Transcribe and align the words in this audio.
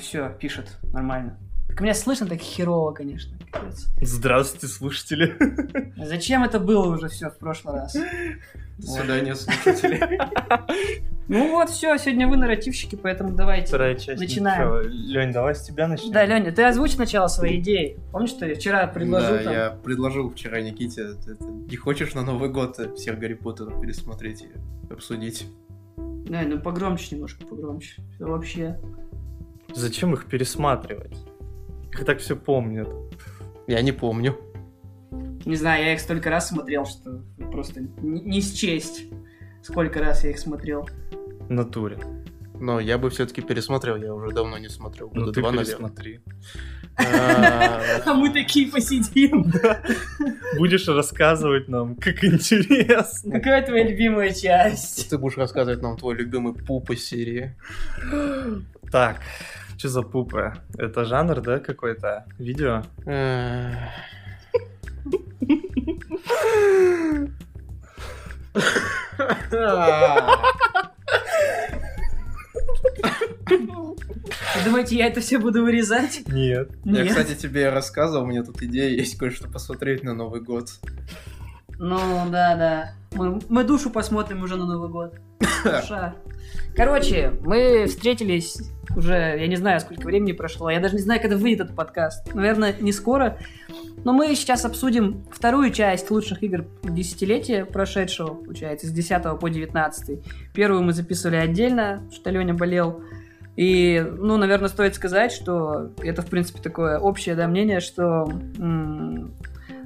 все, 0.00 0.28
пишет, 0.40 0.78
нормально. 0.92 1.38
Так 1.68 1.80
меня 1.82 1.94
слышно 1.94 2.26
так 2.26 2.40
херово, 2.40 2.90
конечно. 2.92 3.38
капец. 3.52 3.88
Здравствуйте, 4.00 4.66
слушатели. 4.66 5.36
Зачем 5.96 6.42
это 6.42 6.58
было 6.58 6.86
уже 6.94 7.08
все 7.08 7.30
в 7.30 7.38
прошлый 7.38 7.74
раз? 7.76 7.94
До 8.78 8.86
свидания, 8.86 9.34
слушатели. 9.36 10.18
Ну 11.32 11.52
вот, 11.52 11.70
все, 11.70 11.96
сегодня 11.96 12.26
вы 12.26 12.36
нарративщики, 12.36 12.96
поэтому 12.96 13.30
давайте. 13.36 13.68
Вторая 13.68 13.94
часть. 13.94 14.20
Начинаем. 14.20 14.82
Лень, 14.90 15.30
давай 15.30 15.54
с 15.54 15.60
тебя 15.62 15.86
начнем. 15.86 16.10
Да, 16.10 16.26
Леня, 16.26 16.50
ты 16.50 16.64
озвучь 16.64 16.94
сначала 16.96 17.28
свои 17.28 17.60
идеи. 17.60 18.00
Помнишь, 18.10 18.30
что 18.30 18.46
я 18.46 18.56
вчера 18.56 18.84
предложил 18.88 19.36
Да, 19.36 19.42
там? 19.44 19.52
я 19.52 19.70
предложил 19.70 20.28
вчера 20.28 20.60
Никите, 20.60 21.02
это- 21.02 21.30
это, 21.34 21.44
не 21.44 21.76
хочешь 21.76 22.14
на 22.14 22.22
Новый 22.22 22.48
год 22.50 22.80
всех 22.96 23.20
Гарри 23.20 23.34
Поттеров 23.34 23.80
пересмотреть 23.80 24.42
и 24.42 24.92
обсудить? 24.92 25.46
Лень, 25.96 26.48
ну 26.48 26.58
погромче 26.60 27.14
немножко, 27.14 27.46
погромче. 27.46 28.02
Всё 28.16 28.26
вообще. 28.26 28.80
Зачем 29.74 30.14
их 30.14 30.26
пересматривать? 30.26 31.16
Их 31.92 32.04
так 32.04 32.18
все 32.18 32.36
помнят. 32.36 32.88
Я 33.66 33.82
не 33.82 33.92
помню. 33.92 34.36
Не 35.44 35.56
знаю, 35.56 35.84
я 35.84 35.94
их 35.94 36.00
столько 36.00 36.30
раз 36.30 36.48
смотрел, 36.48 36.86
что 36.86 37.22
просто 37.50 37.80
не, 38.02 38.20
не 38.20 38.40
счесть, 38.40 39.06
сколько 39.62 40.00
раз 40.00 40.24
я 40.24 40.30
их 40.30 40.38
смотрел. 40.38 40.88
В 41.40 41.50
натуре. 41.50 41.98
Но 42.60 42.78
я 42.78 42.98
бы 42.98 43.08
все-таки 43.08 43.40
пересмотрел, 43.40 43.96
я 43.96 44.12
уже 44.14 44.34
давно 44.34 44.58
не 44.58 44.68
смотрел. 44.68 45.10
Ну 45.14 45.32
ты 45.32 45.40
два, 45.40 45.52
пересмотри. 45.52 46.20
А, 46.96 47.80
А 48.06 48.14
мы 48.14 48.30
такие 48.30 48.70
посидим. 48.70 49.50
Будешь 50.58 50.86
рассказывать 50.86 51.68
нам, 51.68 51.96
как 51.96 52.22
интересно. 52.22 53.32
Какая 53.32 53.64
твоя 53.64 53.88
любимая 53.88 54.34
часть? 54.34 55.08
Ты 55.08 55.16
будешь 55.16 55.38
рассказывать 55.38 55.80
нам 55.80 55.96
твой 55.96 56.16
любимый 56.16 56.52
пуп 56.52 56.90
из 56.90 57.06
серии. 57.06 57.56
Так, 58.92 59.20
что 59.78 59.88
за 59.88 60.02
пупы? 60.02 60.52
Это 60.76 61.06
жанр, 61.06 61.40
да, 61.40 61.60
какой-то? 61.60 62.26
Видео? 62.38 62.82
Думаете, 74.64 74.96
я 74.96 75.06
это 75.06 75.20
все 75.20 75.38
буду 75.38 75.62
вырезать? 75.62 76.22
Нет. 76.28 76.70
Я, 76.84 77.06
кстати, 77.06 77.34
тебе 77.34 77.70
рассказывал, 77.70 78.24
у 78.24 78.26
меня 78.26 78.42
тут 78.42 78.62
идея 78.62 78.88
есть 78.88 79.16
кое-что 79.16 79.48
посмотреть 79.48 80.02
на 80.02 80.14
Новый 80.14 80.40
год. 80.40 80.70
Ну, 81.80 81.98
да, 82.30 82.56
да. 82.56 82.92
Мы, 83.12 83.40
мы 83.48 83.64
душу 83.64 83.88
посмотрим 83.88 84.42
уже 84.42 84.56
на 84.56 84.66
Новый 84.66 84.90
год. 84.90 85.14
Душа. 85.64 86.14
Короче, 86.76 87.32
мы 87.40 87.86
встретились 87.86 88.58
уже, 88.94 89.14
я 89.14 89.46
не 89.46 89.56
знаю, 89.56 89.80
сколько 89.80 90.02
времени 90.02 90.32
прошло. 90.32 90.68
Я 90.68 90.78
даже 90.78 90.96
не 90.96 91.00
знаю, 91.00 91.22
когда 91.22 91.38
выйдет 91.38 91.62
этот 91.62 91.76
подкаст. 91.76 92.34
Наверное, 92.34 92.74
не 92.78 92.92
скоро. 92.92 93.38
Но 94.04 94.12
мы 94.12 94.34
сейчас 94.34 94.66
обсудим 94.66 95.24
вторую 95.32 95.70
часть 95.70 96.10
лучших 96.10 96.42
игр 96.42 96.66
десятилетия 96.84 97.64
прошедшего, 97.64 98.34
получается, 98.34 98.86
с 98.86 98.90
10 98.90 99.40
по 99.40 99.48
19. 99.48 100.20
Первую 100.52 100.82
мы 100.82 100.92
записывали 100.92 101.36
отдельно, 101.36 102.02
что 102.12 102.28
Леня 102.28 102.52
болел. 102.52 103.02
И, 103.56 104.04
ну, 104.18 104.36
наверное, 104.36 104.68
стоит 104.68 104.94
сказать, 104.94 105.32
что 105.32 105.92
это, 106.02 106.20
в 106.20 106.26
принципе, 106.26 106.60
такое 106.60 106.98
общее 106.98 107.34
да, 107.34 107.48
мнение, 107.48 107.80
что 107.80 108.30
м, 108.58 109.32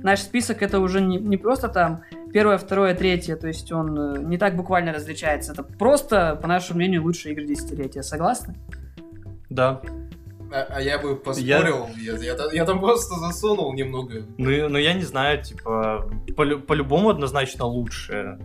наш 0.04 0.20
список 0.20 0.62
это 0.62 0.78
уже 0.80 1.00
не, 1.00 1.16
не 1.18 1.36
просто 1.36 1.68
там 1.68 2.02
первое, 2.32 2.58
второе, 2.58 2.94
третье, 2.94 3.36
то 3.36 3.48
есть 3.48 3.72
он 3.72 3.98
э, 3.98 4.18
не 4.22 4.38
так 4.38 4.54
буквально 4.54 4.92
различается. 4.92 5.52
Это 5.52 5.62
просто, 5.62 6.38
по 6.40 6.46
нашему 6.46 6.76
мнению, 6.78 7.02
лучшие 7.02 7.32
игры 7.32 7.46
десятилетия. 7.46 8.02
Согласны? 8.02 8.54
Да. 9.50 9.80
А, 10.52 10.66
а 10.68 10.80
я 10.80 10.98
бы 10.98 11.16
поспорил, 11.16 11.88
я, 11.96 12.16
я 12.16 12.34
та- 12.34 12.52
я 12.52 12.64
там 12.66 12.80
просто 12.80 13.16
засунул 13.18 13.72
немного. 13.72 14.26
Ну, 14.36 14.68
ну, 14.68 14.78
я 14.78 14.92
не 14.92 15.02
знаю, 15.02 15.42
типа, 15.42 16.08
полю- 16.36 16.60
по-любому 16.60 17.08
однозначно 17.08 17.64
лучше. 17.64 18.38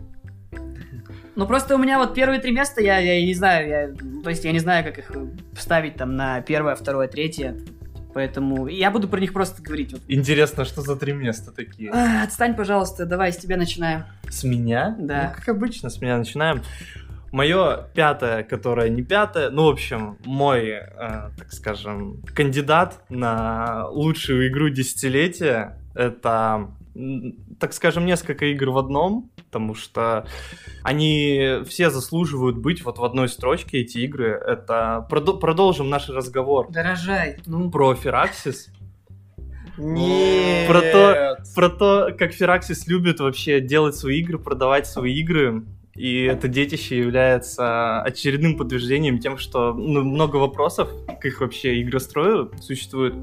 Ну, 1.35 1.45
просто 1.45 1.75
у 1.75 1.77
меня 1.77 1.99
вот 1.99 2.13
первые 2.13 2.39
три 2.39 2.51
места, 2.51 2.81
я, 2.81 2.97
я 2.99 3.25
не 3.25 3.33
знаю, 3.33 3.67
я, 3.67 4.21
то 4.23 4.29
есть 4.29 4.45
я 4.45 4.51
не 4.51 4.59
знаю, 4.59 4.83
как 4.83 4.97
их 4.97 5.11
вставить 5.53 5.95
там 5.95 6.15
на 6.15 6.41
первое, 6.41 6.75
второе, 6.75 7.07
третье. 7.07 7.57
Поэтому 8.13 8.67
я 8.67 8.89
буду 8.91 9.07
про 9.07 9.19
них 9.19 9.33
просто 9.33 9.61
говорить. 9.61 9.93
Вот. 9.93 10.01
Интересно, 10.07 10.65
что 10.65 10.81
за 10.81 10.95
три 10.95 11.13
места 11.13 11.51
такие? 11.51 11.91
А, 11.91 12.23
отстань, 12.23 12.55
пожалуйста, 12.55 13.05
давай, 13.05 13.31
с 13.31 13.37
тебя 13.37 13.55
начинаем. 13.55 14.05
С 14.29 14.43
меня? 14.43 14.95
Да. 14.99 15.29
Ну, 15.29 15.35
как 15.35 15.49
обычно, 15.49 15.89
с 15.89 16.01
меня 16.01 16.17
начинаем. 16.17 16.61
Мое 17.31 17.87
пятое, 17.93 18.41
которое 18.41 18.89
не 18.89 19.03
пятое, 19.03 19.51
ну, 19.51 19.65
в 19.65 19.69
общем, 19.69 20.17
мой, 20.25 20.69
э, 20.69 20.87
так 20.97 21.51
скажем, 21.51 22.17
кандидат 22.33 23.03
на 23.09 23.87
лучшую 23.89 24.47
игру 24.47 24.69
десятилетия, 24.69 25.77
это, 25.93 26.71
так 27.59 27.73
скажем, 27.73 28.07
несколько 28.07 28.45
игр 28.45 28.71
в 28.71 28.79
одном, 28.79 29.29
потому 29.49 29.73
что 29.73 30.27
они 30.83 31.63
все 31.67 31.89
заслуживают 31.89 32.57
быть 32.57 32.85
вот 32.85 32.99
в 32.99 33.03
одной 33.03 33.27
строчке, 33.27 33.79
эти 33.79 33.97
игры. 33.99 34.29
Это 34.29 35.07
продо- 35.09 35.39
продолжим 35.39 35.89
наш 35.89 36.07
разговор 36.07 36.69
Дорожай. 36.69 37.37
Ну, 37.47 37.71
про 37.71 37.95
Фераксис, 37.95 38.69
Нет. 39.77 40.67
Про 40.67 40.81
то- 40.81 41.37
про 41.55 41.69
то, 41.69 42.15
как 42.17 42.31
Фераксис 42.33 42.85
любит 42.87 43.19
вообще 43.19 43.59
делать 43.59 43.95
свои 43.95 44.19
игры, 44.19 44.37
продавать 44.37 44.85
свои 44.85 45.15
игры. 45.15 45.63
И 45.95 46.23
это 46.23 46.47
детище 46.47 46.97
является 46.99 48.01
очередным 48.01 48.55
подтверждением 48.55 49.19
тем, 49.19 49.37
что 49.37 49.73
ну, 49.73 50.03
много 50.03 50.37
вопросов 50.37 50.89
к 51.19 51.25
их 51.25 51.41
вообще 51.41 51.81
игрострою 51.81 52.51
существует. 52.61 53.15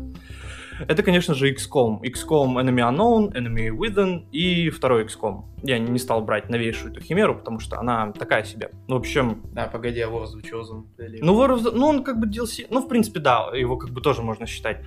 Это, 0.88 1.03
конечно 1.03 1.34
же, 1.34 1.53
XCOM. 1.53 2.00
XCOM 2.03 2.56
Enemy 2.56 2.91
Unknown, 2.91 3.32
Enemy 3.32 3.70
Within 3.70 4.26
и 4.31 4.70
второй 4.70 5.04
XCOM. 5.04 5.44
Я 5.62 5.78
не 5.78 5.98
стал 5.98 6.22
брать 6.22 6.48
новейшую 6.50 6.92
эту 6.92 7.00
химеру, 7.00 7.37
потому 7.37 7.60
что 7.60 7.78
она 7.78 8.12
такая 8.12 8.44
себе. 8.44 8.70
Ну, 8.88 8.97
в 8.97 8.98
общем, 8.98 9.42
А, 9.56 9.66
погоди, 9.69 10.00
а 10.00 10.09
War 10.09 10.25
of 10.25 10.28
the 10.36 10.42
Chosen? 10.42 10.84
Или- 10.98 11.20
ну, 11.22 11.34
War 11.41 11.54
of 11.56 11.62
the- 11.62 11.72
ну, 11.75 11.86
он 11.86 12.04
как 12.04 12.19
бы 12.19 12.26
DLC, 12.26 12.66
ну, 12.70 12.81
в 12.81 12.88
принципе, 12.88 13.20
да, 13.20 13.50
его 13.54 13.76
как 13.76 13.91
бы 13.91 14.00
тоже 14.00 14.22
можно 14.22 14.47
считать. 14.47 14.82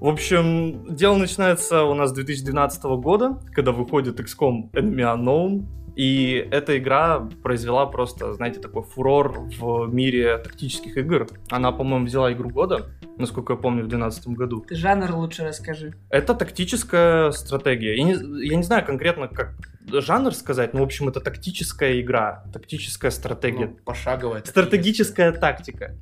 В 0.00 0.08
общем, 0.08 0.94
дело 0.94 1.16
начинается 1.16 1.84
у 1.84 1.94
нас 1.94 2.10
с 2.10 2.12
2012 2.12 2.98
года, 2.98 3.40
когда 3.52 3.72
выходит 3.72 4.20
XCOM 4.20 4.70
Enemy 4.72 5.16
Unknown, 5.16 5.64
и 5.96 6.46
эта 6.50 6.76
игра 6.76 7.20
произвела 7.42 7.86
просто, 7.86 8.34
знаете, 8.34 8.60
такой 8.60 8.82
фурор 8.82 9.40
в 9.58 9.88
мире 9.90 10.36
тактических 10.36 10.98
игр. 10.98 11.26
Она, 11.50 11.72
по-моему, 11.72 12.04
взяла 12.04 12.30
игру 12.34 12.50
года, 12.50 12.90
насколько 13.16 13.54
я 13.54 13.58
помню, 13.58 13.82
в 13.84 13.88
2012 13.88 14.28
году. 14.28 14.60
ты 14.60 14.74
жанр 14.74 15.10
лучше 15.14 15.44
расскажи. 15.44 15.94
Это 16.10 16.34
тактическая 16.34 17.30
стратегия. 17.30 17.96
Я 17.96 18.04
не, 18.04 18.46
я 18.46 18.56
не 18.56 18.62
знаю 18.62 18.84
конкретно, 18.84 19.28
как 19.28 19.54
жанр 19.90 20.34
сказать, 20.34 20.74
но, 20.74 20.80
в 20.80 20.82
общем, 20.82 21.08
это 21.08 21.20
тактическая 21.20 21.98
игра, 21.98 22.44
тактическая 22.52 23.10
стратегия. 23.10 23.68
Ну, 23.68 23.78
пошаговая. 23.82 24.42
Стратегическая 24.44 25.32
тактика. 25.32 25.96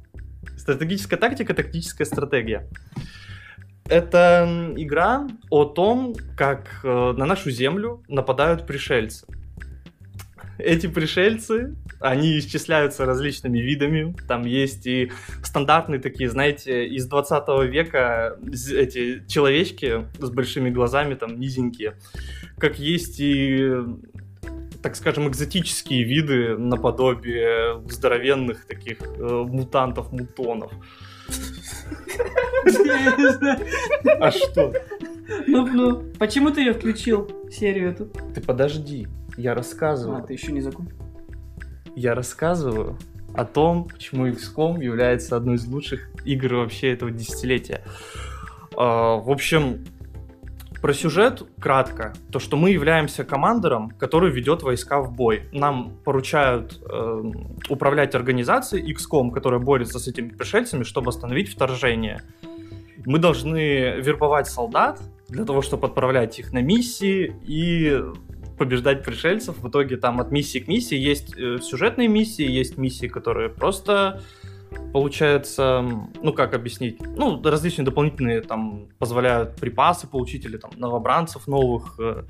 Стратегическая 0.56 1.16
тактика, 1.16 1.54
тактическая 1.54 2.04
стратегия. 2.04 2.68
Это 3.88 4.72
игра 4.76 5.28
о 5.50 5.66
том, 5.66 6.14
как 6.36 6.80
э, 6.82 7.12
на 7.16 7.26
нашу 7.26 7.50
землю 7.50 8.02
нападают 8.08 8.66
пришельцы. 8.66 9.26
Эти 10.58 10.86
пришельцы, 10.86 11.74
они 12.00 12.38
исчисляются 12.38 13.04
различными 13.04 13.58
видами. 13.58 14.14
Там 14.28 14.44
есть 14.44 14.86
и 14.86 15.10
стандартные 15.42 16.00
такие, 16.00 16.28
знаете, 16.30 16.86
из 16.86 17.06
20 17.06 17.48
века 17.70 18.38
эти 18.72 19.24
человечки 19.26 20.06
с 20.18 20.30
большими 20.30 20.70
глазами, 20.70 21.14
там 21.14 21.38
низенькие. 21.38 21.94
Как 22.58 22.78
есть 22.78 23.20
и 23.20 23.72
так 24.84 24.96
скажем, 24.96 25.26
экзотические 25.28 26.04
виды 26.04 26.58
наподобие 26.58 27.80
здоровенных 27.88 28.66
таких 28.66 28.98
э, 29.00 29.44
мутантов-мутонов. 29.48 30.72
А 34.20 34.30
что? 34.30 34.74
Ну, 35.46 35.66
ну, 35.66 36.12
почему 36.18 36.50
ты 36.50 36.60
ее 36.60 36.74
включил, 36.74 37.30
серию 37.50 37.92
эту? 37.92 38.10
Ты 38.34 38.42
подожди, 38.42 39.08
я 39.36 39.52
А, 39.52 39.54
рассказываю. 39.54 40.22
ты 40.24 40.32
еще 40.32 40.52
не 40.52 40.60
закончил. 40.60 40.96
Я 41.96 42.14
рассказываю 42.14 42.98
о 43.34 43.44
том, 43.44 43.84
почему 43.88 44.28
XCOM 44.28 44.82
является 44.82 45.36
одной 45.36 45.56
из 45.56 45.66
лучших 45.66 46.08
игр 46.24 46.54
вообще 46.54 46.92
этого 46.92 47.10
десятилетия. 47.10 47.82
А, 48.76 49.16
В 49.16 49.30
общем, 49.30 49.84
про 50.80 50.92
сюжет 50.92 51.42
кратко. 51.60 52.12
То, 52.30 52.38
что 52.38 52.56
мы 52.58 52.70
являемся 52.70 53.24
командором, 53.24 53.90
который 53.90 54.30
ведет 54.30 54.62
войска 54.62 55.00
в 55.00 55.12
бой. 55.14 55.48
Нам 55.52 55.92
поручают 56.04 56.78
э, 56.86 57.22
управлять 57.70 58.14
организацией 58.14 58.92
XCOM, 58.92 59.30
которая 59.30 59.60
борется 59.60 59.98
с 59.98 60.06
этими 60.08 60.28
пришельцами, 60.28 60.82
чтобы 60.82 61.08
остановить 61.08 61.48
вторжение. 61.48 62.20
Мы 63.06 63.18
должны 63.18 64.00
вербовать 64.00 64.46
солдат 64.46 65.00
для 65.28 65.46
того, 65.46 65.62
чтобы 65.62 65.86
отправлять 65.86 66.38
их 66.38 66.52
на 66.52 66.60
миссии 66.60 67.34
и 67.46 68.02
побеждать 68.56 69.04
пришельцев. 69.04 69.58
В 69.58 69.68
итоге 69.68 69.96
там 69.96 70.20
от 70.20 70.30
миссии 70.30 70.58
к 70.58 70.68
миссии 70.68 70.96
есть 70.96 71.36
э, 71.36 71.58
сюжетные 71.60 72.08
миссии, 72.08 72.48
есть 72.48 72.78
миссии, 72.78 73.06
которые 73.06 73.48
просто 73.48 74.22
получается, 74.92 75.84
ну 76.22 76.32
как 76.32 76.54
объяснить, 76.54 77.00
ну 77.00 77.40
различные 77.42 77.84
дополнительные 77.84 78.40
там 78.40 78.88
позволяют 78.98 79.56
припасы 79.56 80.08
получить 80.08 80.44
или 80.44 80.56
там 80.56 80.70
новобранцев 80.76 81.46
новых. 81.46 81.98
Э. 81.98 82.24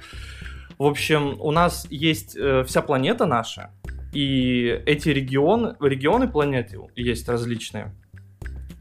В 0.78 0.86
общем, 0.86 1.36
у 1.40 1.50
нас 1.50 1.86
есть 1.90 2.36
э, 2.36 2.64
вся 2.64 2.82
планета 2.82 3.26
наша, 3.26 3.70
и 4.12 4.82
эти 4.86 5.08
регионы, 5.08 5.76
регионы 5.80 6.28
планеты 6.28 6.78
есть 6.94 7.28
различные. 7.28 7.94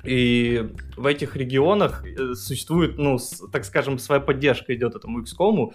И 0.03 0.69
в 0.97 1.05
этих 1.05 1.35
регионах 1.35 2.05
э, 2.05 2.33
существует, 2.33 2.97
ну, 2.97 3.17
так 3.51 3.63
скажем, 3.63 3.97
своя 3.99 4.19
поддержка 4.19 4.75
идет 4.75 4.95
этому 4.95 5.21
XCOM. 5.21 5.73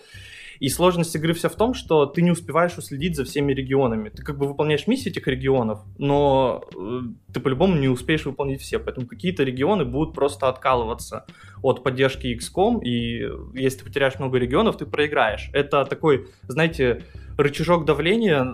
И 0.60 0.68
сложность 0.68 1.14
игры 1.14 1.34
вся 1.34 1.48
в 1.48 1.54
том, 1.54 1.74
что 1.74 2.06
ты 2.06 2.22
не 2.22 2.30
успеваешь 2.30 2.76
уследить 2.76 3.16
за 3.16 3.24
всеми 3.24 3.52
регионами. 3.52 4.08
Ты 4.08 4.22
как 4.22 4.38
бы 4.38 4.46
выполняешь 4.46 4.86
миссии 4.86 5.10
этих 5.10 5.26
регионов, 5.26 5.80
но 5.98 6.64
э, 6.76 7.00
ты 7.32 7.40
по-любому 7.40 7.76
не 7.76 7.88
успеешь 7.88 8.24
выполнить 8.24 8.60
все. 8.60 8.78
Поэтому 8.78 9.06
какие-то 9.06 9.44
регионы 9.44 9.84
будут 9.84 10.14
просто 10.14 10.48
откалываться 10.48 11.26
от 11.62 11.82
поддержки 11.82 12.26
XCOM, 12.26 12.82
и 12.82 13.28
если 13.54 13.78
ты 13.78 13.84
потеряешь 13.84 14.18
много 14.18 14.38
регионов, 14.38 14.76
ты 14.76 14.86
проиграешь. 14.86 15.50
Это 15.52 15.84
такой, 15.84 16.28
знаете, 16.46 17.02
рычажок 17.36 17.84
давления 17.84 18.44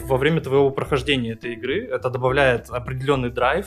во 0.00 0.16
время 0.16 0.40
твоего 0.40 0.70
прохождения 0.70 1.32
этой 1.32 1.54
игры. 1.54 1.84
Это 1.84 2.10
добавляет 2.10 2.70
определенный 2.70 3.30
драйв, 3.30 3.66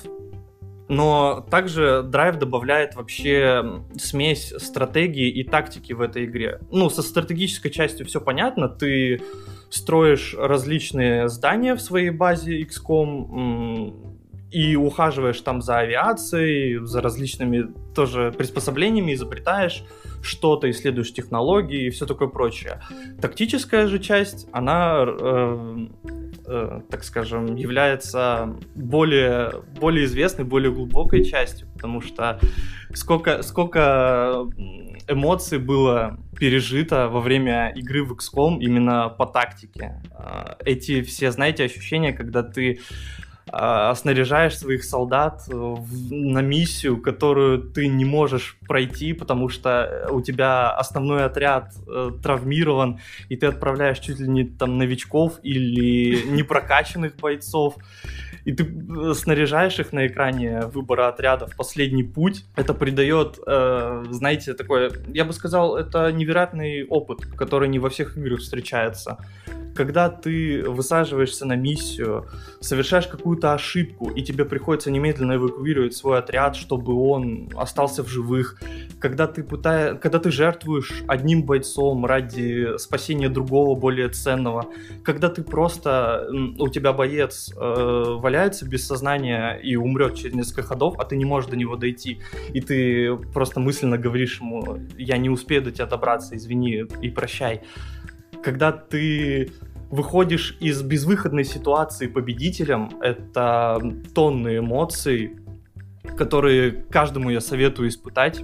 но 0.91 1.47
также 1.49 2.03
драйв 2.03 2.35
добавляет 2.35 2.95
вообще 2.95 3.81
смесь 3.97 4.53
стратегии 4.57 5.29
и 5.29 5.41
тактики 5.45 5.93
в 5.93 6.01
этой 6.01 6.25
игре. 6.25 6.59
Ну, 6.69 6.89
со 6.89 7.01
стратегической 7.01 7.71
частью 7.71 8.05
все 8.05 8.19
понятно, 8.19 8.67
ты 8.67 9.21
строишь 9.69 10.35
различные 10.38 11.29
здания 11.29 11.75
в 11.75 11.81
своей 11.81 12.09
базе 12.09 12.61
XCOM, 12.63 14.19
и 14.51 14.75
ухаживаешь 14.75 15.39
там 15.42 15.62
за 15.62 15.80
авиацией, 15.80 16.86
за 16.86 17.01
различными 17.01 17.68
тоже 17.95 18.33
приспособлениями, 18.38 19.13
изобретаешь 19.13 19.83
что-то, 20.21 20.69
исследуешь 20.69 21.13
технологии 21.13 21.88
и 21.88 21.89
все 21.89 22.06
такое 22.06 22.27
прочее. 22.27 22.81
Тактическая 23.21 23.88
же 23.88 23.98
часть, 24.00 24.48
она, 24.51 25.06
э, 25.07 25.88
э, 26.45 26.81
так 26.89 27.03
скажем, 27.03 27.56
является 27.56 28.56
более, 28.75 29.63
более 29.80 30.06
известной, 30.06 30.45
более 30.45 30.71
глубокой 30.71 31.24
частью, 31.24 31.68
потому 31.74 32.01
что 32.01 32.39
сколько, 32.94 33.42
сколько 33.42 34.48
эмоций 35.07 35.59
было 35.59 36.19
пережито 36.38 37.07
во 37.07 37.19
время 37.19 37.69
игры 37.75 38.03
в 38.03 38.13
XCOM 38.13 38.59
именно 38.59 39.09
по 39.09 39.25
тактике. 39.25 40.01
Э, 40.12 40.56
эти 40.65 41.01
все, 41.01 41.31
знаете, 41.31 41.63
ощущения, 41.63 42.13
когда 42.13 42.44
ты 42.44 42.80
а, 43.51 43.94
снаряжаешь 43.95 44.57
своих 44.57 44.83
солдат 44.83 45.44
э, 45.50 45.53
в, 45.53 46.12
на 46.12 46.39
миссию, 46.39 47.01
которую 47.01 47.62
ты 47.62 47.88
не 47.88 48.06
можешь 48.06 48.57
пройти, 48.68 49.13
потому 49.13 49.50
что 49.50 50.07
у 50.09 50.21
тебя 50.21 50.71
основной 50.71 51.25
отряд 51.25 51.74
э, 51.88 52.12
травмирован, 52.24 53.00
и 53.30 53.36
ты 53.36 53.48
отправляешь 53.48 54.00
чуть 54.00 54.19
ли 54.19 54.27
не 54.27 54.45
там 54.45 54.77
новичков 54.77 55.39
или 55.44 56.24
непрокачанных 56.31 57.18
бойцов 57.18 57.75
и 58.45 58.51
ты 58.53 58.63
э, 58.63 59.13
снаряжаешь 59.13 59.80
их 59.80 59.94
на 59.94 60.07
экране 60.07 60.62
выбора 60.62 61.07
отряда 61.07 61.48
в 61.48 61.56
последний 61.56 62.03
путь. 62.03 62.45
Это 62.56 62.74
придает, 62.74 63.39
э, 63.45 64.06
знаете, 64.09 64.53
такое, 64.53 64.92
я 65.07 65.25
бы 65.25 65.33
сказал, 65.33 65.77
это 65.77 66.12
невероятный 66.12 66.86
опыт, 66.86 67.25
который 67.38 67.69
не 67.69 67.80
во 67.80 67.89
всех 67.89 68.18
играх 68.18 68.39
встречается. 68.39 69.18
Когда 69.75 70.09
ты 70.09 70.63
высаживаешься 70.68 71.45
на 71.45 71.56
миссию, 71.56 72.27
совершаешь 72.59 73.07
какую-то 73.07 73.53
ошибку, 73.53 74.09
и 74.09 74.21
тебе 74.21 74.45
приходится 74.45 74.91
немедленно 74.91 75.35
эвакуировать 75.35 75.95
свой 75.95 76.19
отряд, 76.19 76.56
чтобы 76.56 76.94
он 76.94 77.50
остался 77.56 78.03
в 78.03 78.07
живых, 78.07 78.62
когда 79.00 79.27
ты, 79.27 79.44
пытаешь, 79.44 80.00
когда 80.00 80.19
ты 80.19 80.31
жертвуешь 80.31 81.03
одним 81.07 81.44
бойцом 81.44 82.06
ради 82.06 82.77
спасения 82.77 83.29
другого, 83.29 83.79
более 83.79 84.09
ценного, 84.09 84.68
когда 85.03 85.29
ты 85.29 85.44
просто, 85.44 86.27
у 86.59 86.67
тебя 86.69 86.94
боец 86.94 87.51
э, 87.56 87.57
валяется 87.57 88.67
без 88.67 88.85
сознания 88.85 89.53
и 89.56 89.75
умрет 89.75 90.15
через 90.15 90.35
несколько 90.35 90.63
ходов, 90.63 90.95
а 91.00 91.06
ты 91.06 91.15
не 91.15 91.25
можешь 91.25 91.50
до 91.50 91.56
него 91.56 91.75
дойти. 91.75 92.21
И 92.53 92.62
ты 92.62 93.15
просто 93.33 93.59
мысленно 93.59 93.97
говоришь 93.97 94.39
ему, 94.39 94.79
я 94.97 95.17
не 95.17 95.29
успею 95.29 95.62
до 95.62 95.71
тебя 95.71 95.85
добраться, 95.85 96.35
извини 96.35 96.85
и 97.01 97.09
прощай. 97.09 97.62
Когда 98.43 98.71
ты 98.71 99.51
выходишь 99.89 100.57
из 100.59 100.81
безвыходной 100.81 101.43
ситуации 101.43 102.07
победителем, 102.07 102.89
это 103.01 103.79
тонны 104.15 104.57
эмоций, 104.57 105.38
которые 106.17 106.71
каждому 106.89 107.29
я 107.29 107.41
советую 107.41 107.89
испытать 107.89 108.41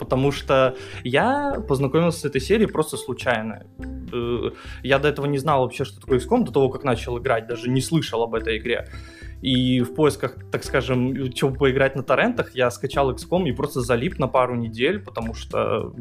потому 0.00 0.32
что 0.32 0.76
я 1.04 1.62
познакомился 1.68 2.20
с 2.20 2.24
этой 2.24 2.40
серией 2.40 2.68
просто 2.68 2.96
случайно. 2.96 3.66
Э, 4.10 4.50
я 4.82 4.98
до 4.98 5.08
этого 5.08 5.26
не 5.26 5.36
знал 5.36 5.60
вообще, 5.60 5.84
что 5.84 6.00
такое 6.00 6.18
XCOM, 6.18 6.44
до 6.44 6.52
того, 6.52 6.70
как 6.70 6.84
начал 6.84 7.18
играть, 7.18 7.46
даже 7.46 7.68
не 7.68 7.82
слышал 7.82 8.22
об 8.22 8.34
этой 8.34 8.56
игре. 8.56 8.88
И 9.42 9.82
в 9.82 9.94
поисках, 9.94 10.36
так 10.50 10.64
скажем, 10.64 11.30
чего 11.32 11.50
поиграть 11.50 11.96
на 11.96 12.02
торрентах, 12.02 12.54
я 12.54 12.70
скачал 12.70 13.12
XCOM 13.12 13.46
и 13.48 13.52
просто 13.52 13.82
залип 13.82 14.18
на 14.18 14.26
пару 14.26 14.56
недель, 14.56 15.00
потому 15.00 15.34
что 15.34 15.92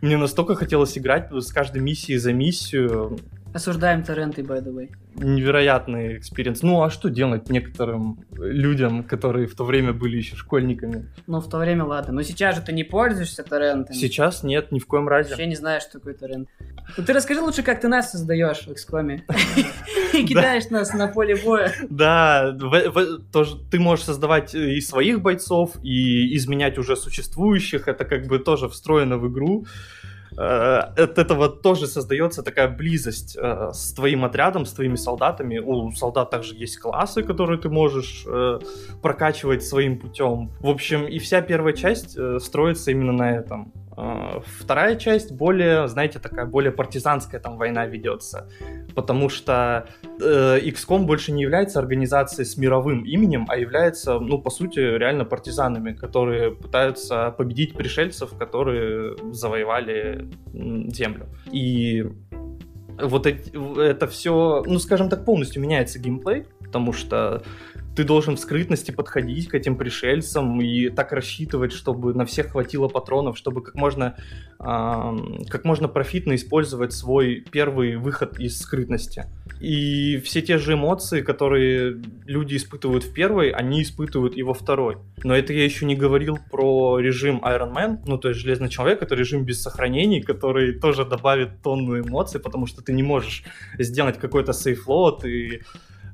мне 0.00 0.16
настолько 0.16 0.54
хотелось 0.54 0.96
играть 0.96 1.30
с 1.32 1.52
каждой 1.52 1.82
миссией 1.82 2.18
за 2.18 2.32
миссию. 2.32 3.18
Осуждаем 3.52 4.04
торренты, 4.04 4.42
by 4.42 4.62
the 4.64 4.72
way. 4.72 4.90
Невероятный 5.16 6.18
experience. 6.18 6.62
Ну, 6.62 6.82
а 6.82 6.90
что 6.90 7.10
делать 7.10 7.50
некоторым 7.50 8.24
людям, 8.32 9.02
которые 9.02 9.48
в 9.48 9.56
то 9.56 9.64
время 9.64 9.92
были 9.92 10.18
еще 10.18 10.36
школьниками? 10.36 11.08
Ну, 11.26 11.40
в 11.40 11.50
то 11.50 11.58
время 11.58 11.84
ладно. 11.84 12.12
Но 12.12 12.22
сейчас 12.22 12.54
же 12.56 12.62
ты 12.62 12.72
не 12.72 12.84
пользуешься 12.84 13.42
торрентами. 13.42 13.96
Сейчас 13.96 14.44
нет, 14.44 14.70
ни 14.70 14.78
в 14.78 14.86
коем 14.86 15.08
разе. 15.08 15.30
Вообще 15.30 15.46
не 15.46 15.56
знаешь, 15.56 15.82
что 15.82 15.98
такое 15.98 16.14
торрент. 16.14 16.48
Ну, 16.96 17.04
ты 17.04 17.12
расскажи 17.12 17.40
лучше, 17.40 17.62
как 17.62 17.80
ты 17.80 17.88
нас 17.88 18.12
создаешь 18.12 18.66
в 18.66 18.68
XCOM. 18.68 19.20
И 20.12 20.26
кидаешь 20.26 20.70
нас 20.70 20.92
на 20.92 21.08
поле 21.08 21.36
боя. 21.36 21.72
Да, 21.88 22.56
ты 23.70 23.78
можешь 23.78 24.04
создавать 24.04 24.54
и 24.54 24.80
своих 24.80 25.20
бойцов, 25.20 25.76
и 25.82 26.36
изменять 26.36 26.78
уже 26.78 26.96
существующих. 26.96 27.88
Это 27.88 28.04
как 28.04 28.26
бы 28.26 28.38
тоже 28.38 28.68
встроено 28.68 29.18
в 29.18 29.30
игру. 29.30 29.66
Э, 30.36 30.78
от 30.96 31.18
этого 31.18 31.48
тоже 31.48 31.86
создается 31.86 32.42
такая 32.42 32.68
близость 32.68 33.36
э, 33.36 33.70
с 33.72 33.92
твоим 33.92 34.24
отрядом, 34.24 34.64
с 34.64 34.72
твоими 34.72 34.96
солдатами. 34.96 35.58
У 35.58 35.90
солдат 35.92 36.30
также 36.30 36.54
есть 36.54 36.78
классы, 36.78 37.22
которые 37.22 37.58
ты 37.58 37.68
можешь 37.68 38.24
э, 38.26 38.58
прокачивать 39.02 39.64
своим 39.64 39.98
путем. 39.98 40.52
В 40.60 40.68
общем, 40.68 41.06
и 41.06 41.18
вся 41.18 41.40
первая 41.42 41.74
часть 41.74 42.16
строится 42.40 42.90
именно 42.90 43.12
на 43.12 43.30
этом. 43.30 43.72
Вторая 44.58 44.96
часть 44.96 45.32
более, 45.32 45.88
знаете, 45.88 46.18
такая 46.18 46.46
более 46.46 46.72
партизанская 46.72 47.40
там 47.40 47.58
война 47.58 47.86
ведется, 47.86 48.48
потому 48.94 49.28
что 49.28 49.88
э, 50.20 50.58
XCOM 50.60 51.04
больше 51.04 51.32
не 51.32 51.42
является 51.42 51.78
организацией 51.78 52.46
с 52.46 52.56
мировым 52.56 53.04
именем, 53.04 53.46
а 53.48 53.56
является, 53.56 54.18
ну, 54.18 54.38
по 54.38 54.50
сути, 54.50 54.78
реально 54.78 55.24
партизанами, 55.24 55.92
которые 55.92 56.52
пытаются 56.52 57.34
победить 57.36 57.74
пришельцев, 57.74 58.36
которые 58.38 59.16
завоевали 59.32 60.30
землю. 60.52 61.26
И 61.52 62.06
вот 63.02 63.26
эти, 63.26 63.50
это 63.80 64.06
все, 64.06 64.62
ну, 64.66 64.78
скажем 64.78 65.08
так, 65.08 65.24
полностью 65.24 65.62
меняется 65.62 65.98
геймплей, 65.98 66.46
потому 66.60 66.92
что 66.92 67.42
ты 68.00 68.04
должен 68.04 68.36
в 68.36 68.40
скрытности 68.40 68.92
подходить 68.92 69.48
к 69.48 69.54
этим 69.54 69.76
пришельцам 69.76 70.58
и 70.58 70.88
так 70.88 71.12
рассчитывать, 71.12 71.72
чтобы 71.72 72.14
на 72.14 72.24
всех 72.24 72.52
хватило 72.52 72.88
патронов, 72.88 73.36
чтобы 73.36 73.62
как 73.62 73.74
можно, 73.74 74.16
э, 74.58 75.44
как 75.50 75.64
можно 75.66 75.86
профитно 75.86 76.34
использовать 76.34 76.94
свой 76.94 77.44
первый 77.52 77.96
выход 77.96 78.40
из 78.40 78.58
скрытности. 78.58 79.26
И 79.60 80.16
все 80.24 80.40
те 80.40 80.56
же 80.56 80.72
эмоции, 80.72 81.20
которые 81.20 82.00
люди 82.24 82.56
испытывают 82.56 83.04
в 83.04 83.12
первой, 83.12 83.50
они 83.50 83.82
испытывают 83.82 84.34
и 84.34 84.42
во 84.42 84.54
второй. 84.54 84.96
Но 85.22 85.36
это 85.36 85.52
я 85.52 85.62
еще 85.62 85.84
не 85.84 85.94
говорил 85.94 86.38
про 86.50 86.98
режим 87.00 87.42
Iron 87.44 87.74
Man, 87.74 87.98
ну 88.06 88.16
то 88.16 88.30
есть 88.30 88.40
Железный 88.40 88.70
Человек, 88.70 89.02
это 89.02 89.14
режим 89.14 89.44
без 89.44 89.60
сохранений, 89.60 90.22
который 90.22 90.80
тоже 90.80 91.04
добавит 91.04 91.60
тонну 91.62 92.00
эмоций, 92.00 92.40
потому 92.40 92.64
что 92.64 92.80
ты 92.80 92.94
не 92.94 93.02
можешь 93.02 93.44
сделать 93.78 94.18
какой-то 94.18 94.54
сейфлот 94.54 95.26
и 95.26 95.60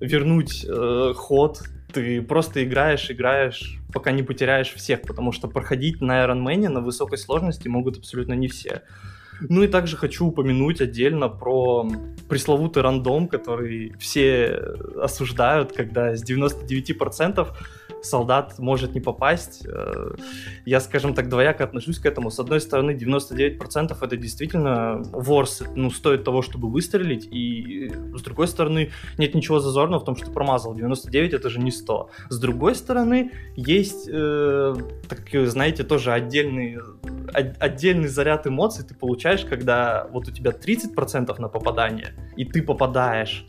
вернуть 0.00 0.66
э, 0.69 1.12
ход. 1.14 1.62
Ты 1.93 2.21
просто 2.23 2.64
играешь, 2.64 3.11
играешь, 3.11 3.78
пока 3.93 4.12
не 4.12 4.23
потеряешь 4.23 4.73
всех, 4.75 5.02
потому 5.02 5.33
что 5.33 5.49
проходить 5.49 6.00
на 6.00 6.25
Iron 6.25 6.45
Man 6.45 6.69
на 6.69 6.81
высокой 6.81 7.19
сложности 7.19 7.69
могут 7.69 7.99
абсолютно 7.99 8.35
не 8.35 8.49
все. 8.49 8.83
Ну 9.40 9.62
и 9.62 9.69
также 9.69 9.97
хочу 9.97 10.26
упомянуть 10.26 10.81
отдельно 10.81 11.28
про 11.28 11.88
пресловутый 12.28 12.83
рандом, 12.83 13.28
который 13.28 13.95
все 13.99 14.61
осуждают, 15.00 15.73
когда 15.73 16.16
с 16.16 16.25
99% 16.25 17.49
солдат 18.02 18.59
может 18.59 18.95
не 18.95 19.00
попасть. 19.00 19.66
Э, 19.66 20.14
я, 20.64 20.81
скажем 20.81 21.14
так, 21.14 21.28
двояко 21.28 21.64
отношусь 21.64 21.99
к 21.99 22.07
этому. 22.07 22.31
С 22.31 22.38
одной 22.38 22.61
стороны, 22.61 22.93
99% 22.93 23.97
это 24.00 24.16
действительно 24.16 25.02
ворс, 25.12 25.62
ну, 25.75 25.90
стоит 25.90 26.25
того, 26.25 26.43
чтобы 26.43 26.69
выстрелить, 26.69 27.28
и 27.31 27.90
с 28.14 28.23
другой 28.23 28.49
стороны, 28.49 28.90
нет 29.19 29.35
ничего 29.35 29.61
зазорного 29.61 30.00
в 30.00 30.05
том, 30.05 30.16
что 30.16 30.31
промазал. 30.31 30.75
99 30.75 31.35
это 31.35 31.50
же 31.50 31.59
не 31.59 31.71
100. 31.71 32.11
С 32.28 32.38
другой 32.38 32.75
стороны, 32.75 33.33
есть, 33.57 34.09
э, 34.11 34.75
так, 35.09 35.49
знаете, 35.49 35.85
тоже 35.85 36.12
отдельный, 36.12 36.78
отдельный 37.33 38.09
заряд 38.09 38.47
эмоций 38.47 38.85
ты 38.85 38.95
получаешь, 38.95 39.45
когда 39.45 40.07
вот 40.12 40.28
у 40.28 40.31
тебя 40.31 40.52
30% 40.52 41.38
на 41.38 41.49
попадание, 41.49 42.14
и 42.37 42.45
ты 42.45 42.62
попадаешь 42.62 43.47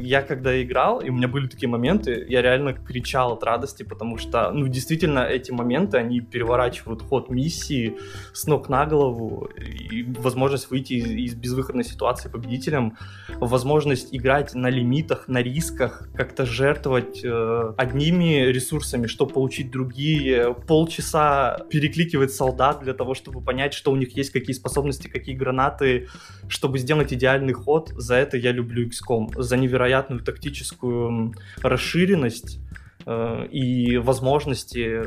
я 0.00 0.22
когда 0.22 0.62
играл, 0.62 1.00
и 1.00 1.10
у 1.10 1.12
меня 1.12 1.28
были 1.28 1.46
такие 1.46 1.68
моменты, 1.68 2.24
я 2.28 2.42
реально 2.42 2.72
кричал 2.72 3.32
от 3.32 3.42
радости, 3.42 3.82
потому 3.82 4.18
что, 4.18 4.50
ну, 4.52 4.68
действительно, 4.68 5.20
эти 5.20 5.50
моменты, 5.50 5.98
они 5.98 6.20
переворачивают 6.20 7.02
ход 7.02 7.30
миссии 7.30 7.96
с 8.32 8.46
ног 8.46 8.68
на 8.68 8.86
голову, 8.86 9.48
и 9.56 10.02
возможность 10.02 10.70
выйти 10.70 10.94
из, 10.94 11.10
из 11.10 11.34
безвыходной 11.34 11.84
ситуации 11.84 12.28
победителем, 12.28 12.96
возможность 13.28 14.08
играть 14.14 14.54
на 14.54 14.68
лимитах, 14.68 15.28
на 15.28 15.42
рисках, 15.42 16.08
как-то 16.14 16.46
жертвовать 16.46 17.24
э, 17.24 17.74
одними 17.76 18.46
ресурсами, 18.46 19.06
чтобы 19.06 19.32
получить 19.32 19.70
другие, 19.70 20.54
полчаса 20.66 21.58
перекликивать 21.70 22.32
солдат 22.32 22.80
для 22.82 22.94
того, 22.94 23.14
чтобы 23.14 23.40
понять, 23.40 23.74
что 23.74 23.92
у 23.92 23.96
них 23.96 24.16
есть, 24.16 24.30
какие 24.30 24.54
способности, 24.54 25.08
какие 25.08 25.34
гранаты, 25.34 26.08
чтобы 26.48 26.78
сделать 26.78 27.12
идеальный 27.12 27.52
ход. 27.52 27.90
За 27.96 28.14
это 28.14 28.36
я 28.36 28.52
люблю 28.52 28.88
XCOM 28.88 29.40
за 29.40 29.53
невероятную 29.56 30.22
тактическую 30.22 31.34
расширенность 31.62 32.60
э, 33.06 33.46
и 33.50 33.96
возможности, 33.98 35.02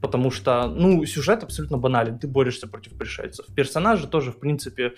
потому 0.00 0.30
что, 0.30 0.66
ну, 0.66 1.04
сюжет 1.06 1.42
абсолютно 1.44 1.78
банален, 1.78 2.18
ты 2.18 2.26
борешься 2.26 2.66
против 2.66 2.98
пришельцев. 2.98 3.46
Персонажи 3.54 4.08
тоже, 4.08 4.32
в 4.32 4.38
принципе, 4.38 4.94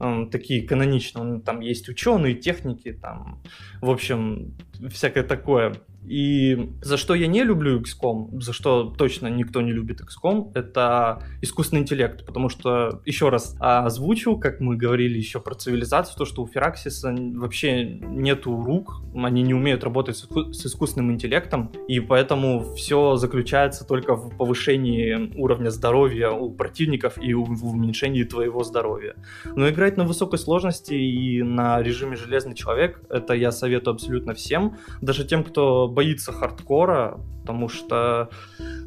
э, 0.00 0.26
такие 0.30 0.66
каноничные, 0.66 1.40
там 1.40 1.60
есть 1.60 1.88
ученые, 1.88 2.34
техники, 2.34 2.92
там, 2.92 3.42
в 3.80 3.90
общем, 3.90 4.54
всякое 4.90 5.24
такое. 5.24 5.74
И 6.08 6.72
за 6.82 6.96
что 6.96 7.14
я 7.14 7.26
не 7.26 7.42
люблю 7.42 7.80
XCOM, 7.80 8.40
за 8.40 8.52
что 8.52 8.94
точно 8.96 9.28
никто 9.28 9.60
не 9.60 9.72
любит 9.72 10.00
XCOM, 10.00 10.52
это 10.54 11.22
искусственный 11.42 11.82
интеллект, 11.82 12.24
потому 12.24 12.48
что, 12.48 13.00
еще 13.04 13.28
раз 13.28 13.56
озвучу, 13.58 14.36
как 14.36 14.60
мы 14.60 14.76
говорили 14.76 15.18
еще 15.18 15.40
про 15.40 15.54
цивилизацию, 15.54 16.16
то, 16.16 16.24
что 16.24 16.42
у 16.42 16.46
Фераксиса 16.46 17.14
вообще 17.34 17.84
нету 17.84 18.62
рук, 18.62 19.02
они 19.14 19.42
не 19.42 19.54
умеют 19.54 19.84
работать 19.84 20.16
с 20.16 20.66
искусственным 20.66 21.12
интеллектом, 21.12 21.72
и 21.88 22.00
поэтому 22.00 22.74
все 22.74 23.16
заключается 23.16 23.84
только 23.84 24.14
в 24.14 24.36
повышении 24.36 25.32
уровня 25.36 25.70
здоровья 25.70 26.30
у 26.30 26.50
противников 26.50 27.18
и 27.18 27.34
в 27.34 27.66
уменьшении 27.66 28.24
твоего 28.24 28.62
здоровья. 28.64 29.16
Но 29.54 29.68
играть 29.68 29.96
на 29.96 30.04
высокой 30.04 30.38
сложности 30.38 30.94
и 30.94 31.42
на 31.42 31.82
режиме 31.82 32.16
Железный 32.16 32.54
Человек, 32.54 33.00
это 33.10 33.34
я 33.34 33.52
советую 33.52 33.94
абсолютно 33.94 34.34
всем, 34.34 34.76
даже 35.00 35.24
тем, 35.24 35.44
кто 35.44 35.88
боится 35.96 36.30
хардкора, 36.32 37.18
потому 37.40 37.68
что, 37.68 38.28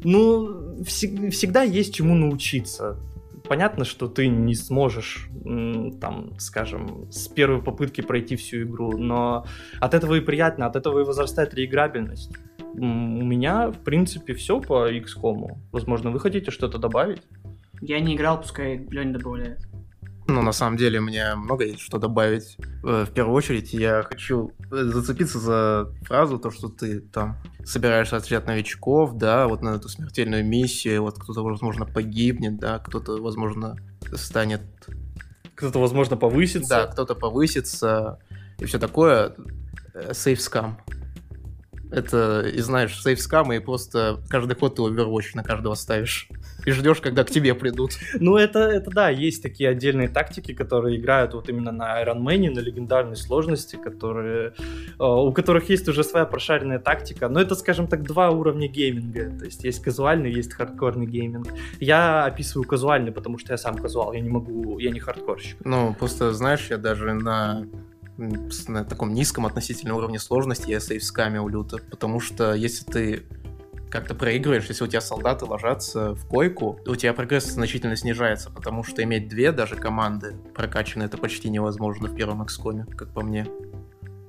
ну, 0.04 0.76
вс- 0.82 1.30
всегда 1.30 1.62
есть 1.64 1.94
чему 1.94 2.14
научиться. 2.14 2.96
Понятно, 3.48 3.84
что 3.84 4.06
ты 4.06 4.28
не 4.28 4.54
сможешь, 4.54 5.28
там, 6.00 6.38
скажем, 6.38 7.10
с 7.10 7.26
первой 7.26 7.62
попытки 7.62 8.00
пройти 8.00 8.36
всю 8.36 8.62
игру, 8.62 8.96
но 8.96 9.44
от 9.80 9.94
этого 9.94 10.14
и 10.14 10.20
приятно, 10.20 10.66
от 10.66 10.76
этого 10.76 11.00
и 11.00 11.04
возрастает 11.04 11.54
реиграбельность. 11.54 12.30
У 12.74 13.24
меня, 13.24 13.70
в 13.70 13.78
принципе, 13.78 14.34
все 14.34 14.60
по 14.60 14.88
XCOM. 14.88 15.58
Возможно, 15.72 16.10
вы 16.10 16.20
хотите 16.20 16.52
что-то 16.52 16.78
добавить? 16.78 17.22
Я 17.82 17.98
не 18.00 18.14
играл, 18.14 18.40
пускай 18.40 18.86
Леня 18.90 19.14
добавляет. 19.18 19.69
Ну, 20.30 20.42
на 20.42 20.52
самом 20.52 20.76
деле, 20.76 21.00
мне 21.00 21.34
много 21.34 21.64
есть 21.64 21.80
что 21.80 21.98
добавить. 21.98 22.56
Э, 22.84 23.04
в 23.04 23.10
первую 23.12 23.34
очередь, 23.34 23.72
я 23.72 24.02
хочу 24.02 24.52
э, 24.70 24.76
зацепиться 24.84 25.38
за 25.38 25.92
фразу, 26.02 26.38
то, 26.38 26.50
что 26.50 26.68
ты 26.68 27.00
там 27.00 27.36
собираешься 27.64 28.16
отвечать 28.16 28.46
новичков, 28.46 29.16
да, 29.16 29.48
вот 29.48 29.62
на 29.62 29.70
эту 29.70 29.88
смертельную 29.88 30.44
миссию, 30.44 31.02
вот 31.02 31.18
кто-то, 31.18 31.42
возможно, 31.42 31.84
погибнет, 31.84 32.58
да, 32.58 32.78
кто-то, 32.78 33.20
возможно, 33.20 33.76
станет... 34.14 34.62
Кто-то, 35.56 35.80
возможно, 35.80 36.16
повысится. 36.16 36.68
Да, 36.68 36.86
кто-то 36.86 37.14
повысится 37.14 38.18
и 38.58 38.64
все 38.64 38.78
такое. 38.78 39.34
Сейфскам. 40.12 40.78
Это, 41.90 42.42
и 42.42 42.58
знаешь, 42.60 43.00
сейфскам, 43.02 43.52
и 43.52 43.58
просто 43.58 44.20
каждый 44.28 44.56
ход 44.56 44.76
ты 44.76 44.82
Overwatch 44.82 45.30
на 45.34 45.42
каждого 45.42 45.74
ставишь 45.74 46.28
и 46.64 46.70
ждешь, 46.72 47.00
когда 47.00 47.24
к 47.24 47.30
тебе 47.30 47.54
придут. 47.54 47.92
Ну, 48.14 48.36
это, 48.36 48.60
это 48.60 48.90
да, 48.90 49.08
есть 49.08 49.42
такие 49.42 49.70
отдельные 49.70 50.08
тактики, 50.08 50.52
которые 50.52 50.98
играют 50.98 51.34
вот 51.34 51.48
именно 51.48 51.72
на 51.72 52.02
Iron 52.02 52.22
Man, 52.22 52.50
на 52.50 52.60
легендарной 52.60 53.16
сложности, 53.16 53.76
которые, 53.76 54.54
э, 54.98 55.04
у 55.04 55.32
которых 55.32 55.68
есть 55.68 55.88
уже 55.88 56.04
своя 56.04 56.26
прошаренная 56.26 56.78
тактика. 56.78 57.28
Но 57.28 57.40
это, 57.40 57.54
скажем 57.54 57.86
так, 57.86 58.02
два 58.02 58.30
уровня 58.30 58.68
гейминга. 58.68 59.38
То 59.38 59.44
есть 59.44 59.64
есть 59.64 59.82
казуальный, 59.82 60.32
есть 60.32 60.52
хардкорный 60.52 61.06
гейминг. 61.06 61.48
Я 61.80 62.24
описываю 62.24 62.66
казуальный, 62.66 63.12
потому 63.12 63.38
что 63.38 63.52
я 63.52 63.58
сам 63.58 63.76
казуал, 63.76 64.12
я 64.12 64.20
не 64.20 64.30
могу, 64.30 64.78
я 64.78 64.90
не 64.90 65.00
хардкорщик. 65.00 65.56
Ну, 65.64 65.94
просто, 65.98 66.32
знаешь, 66.32 66.66
я 66.70 66.78
даже 66.78 67.14
на 67.14 67.66
на 68.20 68.84
таком 68.84 69.12
низком 69.12 69.46
относительном 69.46 69.96
уровне 69.96 70.18
сложности 70.18 70.70
я 70.70 70.80
save 70.80 71.02
scum 71.02 71.33
ил 71.33 71.48
люто, 71.48 71.78
потому 71.90 72.20
что 72.20 72.54
если 72.54 72.84
ты 72.84 73.22
как-то 73.90 74.14
проигрываешь, 74.14 74.66
если 74.68 74.84
у 74.84 74.86
тебя 74.86 75.00
солдаты 75.00 75.44
ложатся 75.44 76.14
в 76.14 76.26
койку, 76.26 76.78
у 76.86 76.94
тебя 76.94 77.12
прогресс 77.12 77.46
значительно 77.46 77.96
снижается, 77.96 78.50
потому 78.50 78.84
что 78.84 79.02
иметь 79.02 79.28
две 79.28 79.52
даже 79.52 79.74
команды 79.74 80.36
прокачанные, 80.54 81.06
это 81.06 81.18
почти 81.18 81.50
невозможно 81.50 82.08
в 82.08 82.14
первом 82.14 82.42
XCOM, 82.42 82.94
как 82.94 83.12
по 83.12 83.22
мне. 83.22 83.46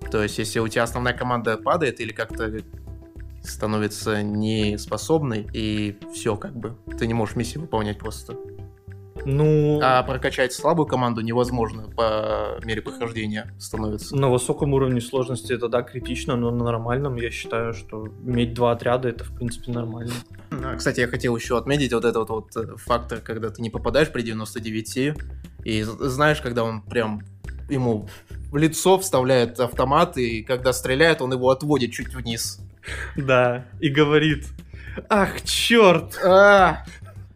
То 0.10 0.22
есть, 0.24 0.38
если 0.40 0.60
у 0.60 0.68
тебя 0.68 0.84
основная 0.84 1.14
команда 1.14 1.58
падает 1.58 2.00
или 2.00 2.12
как-то 2.12 2.52
становится 3.44 4.22
неспособной, 4.22 5.48
и 5.54 5.98
все, 6.14 6.36
как 6.36 6.56
бы, 6.56 6.76
ты 6.98 7.08
не 7.08 7.14
можешь 7.14 7.36
миссию 7.36 7.62
выполнять 7.62 7.98
просто. 7.98 8.36
Ну... 9.26 9.80
А 9.82 10.04
прокачать 10.04 10.54
слабую 10.54 10.86
команду 10.86 11.22
невозможно 11.22 11.88
по 11.90 12.60
мере 12.64 12.82
прохождения 12.82 13.54
становится. 13.60 14.16
На 14.16 14.30
высоком 14.30 14.74
уровне 14.74 15.02
сложности 15.02 15.54
это, 15.54 15.68
да, 15.68 15.82
критично, 15.82 16.36
но 16.36 16.52
на 16.52 16.64
нормальном 16.64 17.16
я 17.16 17.32
считаю, 17.32 17.74
что 17.74 18.08
иметь 18.26 18.54
два 18.54 18.72
отряда 18.72 19.10
это, 19.10 19.24
в 19.24 19.36
принципе, 19.36 19.72
нормально. 19.72 20.14
А, 20.52 20.76
кстати, 20.76 21.00
я 21.00 21.08
хотел 21.08 21.36
еще 21.36 21.58
отметить 21.58 21.94
вот 21.94 22.06
этот 22.06 22.30
вот 22.30 22.56
э, 22.56 22.76
фактор, 22.78 23.20
когда 23.20 23.50
ты 23.50 23.62
не 23.62 23.70
попадаешь 23.70 24.12
при 24.12 24.22
99, 24.22 25.16
и 25.64 25.84
знаешь, 25.84 26.42
когда 26.42 26.64
он 26.64 26.82
прям 26.82 27.22
ему 27.70 28.08
в 28.52 28.58
лицо 28.58 29.00
вставляет 29.00 29.60
автомат, 29.60 30.18
и 30.18 30.44
когда 30.44 30.74
стреляет, 30.74 31.22
он 31.22 31.34
его 31.34 31.50
отводит 31.50 31.92
чуть 31.92 32.14
вниз. 32.14 32.60
Да, 33.16 33.66
и 33.80 33.90
говорит, 33.90 34.48
ах, 35.10 35.42
черт! 35.44 36.20
А, 36.24 36.84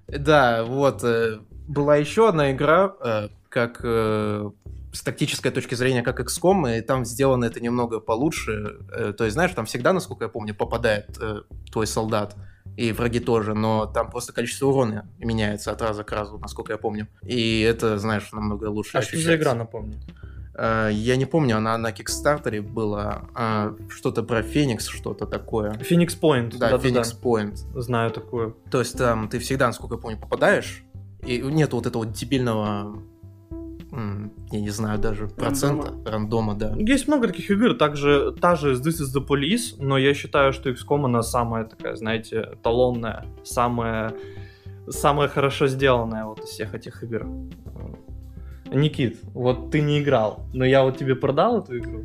да, 0.07 0.63
вот, 0.63 1.03
э, 1.03 1.39
была 1.67 1.97
еще 1.97 2.29
одна 2.29 2.51
игра, 2.51 2.95
э, 3.03 3.29
как 3.49 3.81
э, 3.83 4.49
с 4.93 5.01
тактической 5.01 5.51
точки 5.51 5.75
зрения, 5.75 6.03
как 6.03 6.19
XCOM, 6.19 6.77
и 6.77 6.81
там 6.81 7.05
сделано 7.05 7.45
это 7.45 7.59
немного 7.59 7.99
получше. 7.99 8.77
Э, 8.91 9.13
то 9.13 9.23
есть, 9.23 9.33
знаешь, 9.33 9.51
там 9.51 9.65
всегда, 9.65 9.93
насколько 9.93 10.25
я 10.25 10.29
помню, 10.29 10.55
попадает 10.55 11.19
твой 11.71 11.87
солдат, 11.87 12.35
и 12.77 12.91
враги 12.91 13.19
тоже, 13.19 13.53
но 13.53 13.85
там 13.85 14.09
просто 14.09 14.33
количество 14.33 14.67
урона 14.67 15.07
меняется 15.17 15.71
от 15.71 15.81
раза 15.81 16.03
к 16.03 16.11
разу, 16.11 16.37
насколько 16.37 16.73
я 16.73 16.77
помню. 16.77 17.07
И 17.23 17.61
это, 17.61 17.97
знаешь, 17.97 18.31
намного 18.33 18.65
лучше 18.65 18.97
А 18.97 19.01
что 19.01 19.17
за 19.17 19.35
игра, 19.35 19.53
напомню? 19.53 19.95
Я 20.57 21.15
не 21.17 21.25
помню, 21.25 21.57
она 21.57 21.77
на 21.77 21.91
Кикстартере 21.91 22.61
была 22.61 23.25
а, 23.33 23.75
что-то 23.89 24.23
про 24.23 24.41
Феникс, 24.41 24.87
что-то 24.87 25.25
такое. 25.25 25.73
Феникс 25.79 26.17
Point. 26.17 26.57
Да, 26.57 26.77
Феникс 26.77 27.13
Point. 27.13 27.55
Знаю 27.79 28.11
такую. 28.11 28.57
То 28.71 28.79
есть 28.79 28.97
там 28.97 29.27
ты 29.27 29.39
всегда, 29.39 29.67
насколько 29.67 29.95
я 29.95 30.01
помню, 30.01 30.17
попадаешь, 30.17 30.85
и 31.25 31.41
нет 31.41 31.73
вот 31.73 31.85
этого 31.85 32.05
дебильного 32.05 33.01
я 34.51 34.61
не 34.61 34.69
знаю, 34.69 34.99
даже 34.99 35.27
процента 35.27 35.87
рандома. 35.87 36.11
рандома, 36.11 36.55
да. 36.55 36.73
Есть 36.77 37.07
много 37.07 37.27
таких 37.27 37.49
игр, 37.49 37.75
также 37.75 38.33
та 38.39 38.55
же 38.55 38.73
This 38.73 39.01
is 39.01 39.15
the 39.15 39.25
Police, 39.25 39.75
но 39.79 39.97
я 39.97 40.13
считаю, 40.13 40.53
что 40.53 40.69
XCOM 40.69 41.05
она 41.05 41.23
самая 41.23 41.65
такая, 41.65 41.95
знаете, 41.95 42.57
талонная, 42.61 43.25
самая, 43.43 44.13
самая 44.89 45.27
хорошо 45.29 45.67
сделанная 45.67 46.25
вот 46.25 46.39
из 46.39 46.49
всех 46.49 46.73
этих 46.73 47.03
игр. 47.03 47.25
Никит, 48.73 49.19
вот 49.33 49.71
ты 49.71 49.81
не 49.81 50.01
играл, 50.01 50.45
но 50.53 50.65
я 50.65 50.83
вот 50.83 50.97
тебе 50.97 51.15
продал 51.15 51.59
эту 51.59 51.77
игру. 51.77 52.03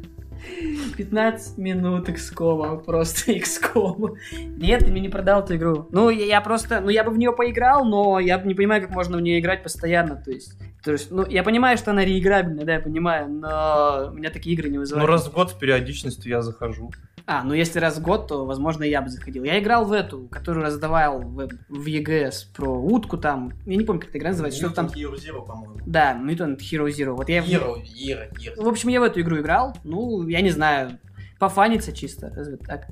15 0.96 1.58
минут 1.58 2.08
XCOM, 2.08 2.84
просто 2.84 3.32
XCOM. 3.38 4.16
Нет, 4.56 4.84
ты 4.84 4.90
мне 4.90 5.00
не 5.00 5.08
продал 5.08 5.42
эту 5.42 5.56
игру. 5.56 5.88
Ну, 5.90 6.10
я, 6.10 6.26
я 6.26 6.40
просто, 6.40 6.80
ну, 6.80 6.88
я 6.88 7.04
бы 7.04 7.10
в 7.10 7.18
нее 7.18 7.32
поиграл, 7.32 7.84
но 7.84 8.18
я 8.18 8.38
не 8.38 8.54
понимаю, 8.54 8.82
как 8.82 8.90
можно 8.90 9.16
в 9.16 9.20
нее 9.20 9.40
играть 9.40 9.62
постоянно, 9.62 10.16
то 10.16 10.30
есть... 10.30 10.58
То 10.82 10.92
есть, 10.92 11.10
ну, 11.10 11.26
я 11.26 11.42
понимаю, 11.42 11.76
что 11.76 11.90
она 11.90 12.06
реиграбельная, 12.06 12.64
да, 12.64 12.74
я 12.74 12.80
понимаю, 12.80 13.28
но 13.28 14.08
у 14.10 14.14
меня 14.14 14.30
такие 14.30 14.54
игры 14.54 14.70
не 14.70 14.78
вызывают. 14.78 15.06
Ну, 15.06 15.12
раз 15.12 15.28
в 15.28 15.32
год 15.32 15.50
с 15.50 15.52
периодичностью 15.52 16.30
я 16.30 16.40
захожу. 16.40 16.90
А, 17.32 17.44
ну 17.44 17.54
если 17.54 17.78
раз 17.78 17.98
в 17.98 18.02
год, 18.02 18.26
то, 18.26 18.44
возможно, 18.44 18.82
я 18.82 19.00
бы 19.00 19.08
заходил. 19.08 19.44
Я 19.44 19.60
играл 19.60 19.84
в 19.84 19.92
эту, 19.92 20.26
которую 20.26 20.64
раздавал 20.64 21.20
в, 21.20 21.48
в 21.68 21.86
ЕГС 21.86 22.42
про 22.42 22.68
утку 22.68 23.18
там. 23.18 23.52
Я 23.66 23.76
не 23.76 23.84
помню, 23.84 24.00
как 24.00 24.10
эта 24.10 24.18
игра 24.18 24.30
называется. 24.30 24.58
Что 24.58 24.70
там... 24.70 24.86
Hero 24.86 25.14
Zero, 25.14 25.46
по-моему. 25.46 25.78
Да, 25.86 26.20
Mutant 26.20 26.58
Hero 26.58 26.88
Zero. 26.88 27.12
Вот 27.12 27.28
я... 27.28 27.40
в- 27.40 27.46
Hero, 27.46 27.76
Hero, 27.84 28.28
Hero. 28.32 28.60
В 28.60 28.66
общем, 28.66 28.88
я 28.88 28.98
в 28.98 29.04
эту 29.04 29.20
игру 29.20 29.38
играл. 29.38 29.76
Ну, 29.84 30.26
я 30.26 30.40
не 30.40 30.50
знаю, 30.50 30.98
пофаниться 31.38 31.92
чисто, 31.92 32.32
разве 32.34 32.56
так? 32.56 32.88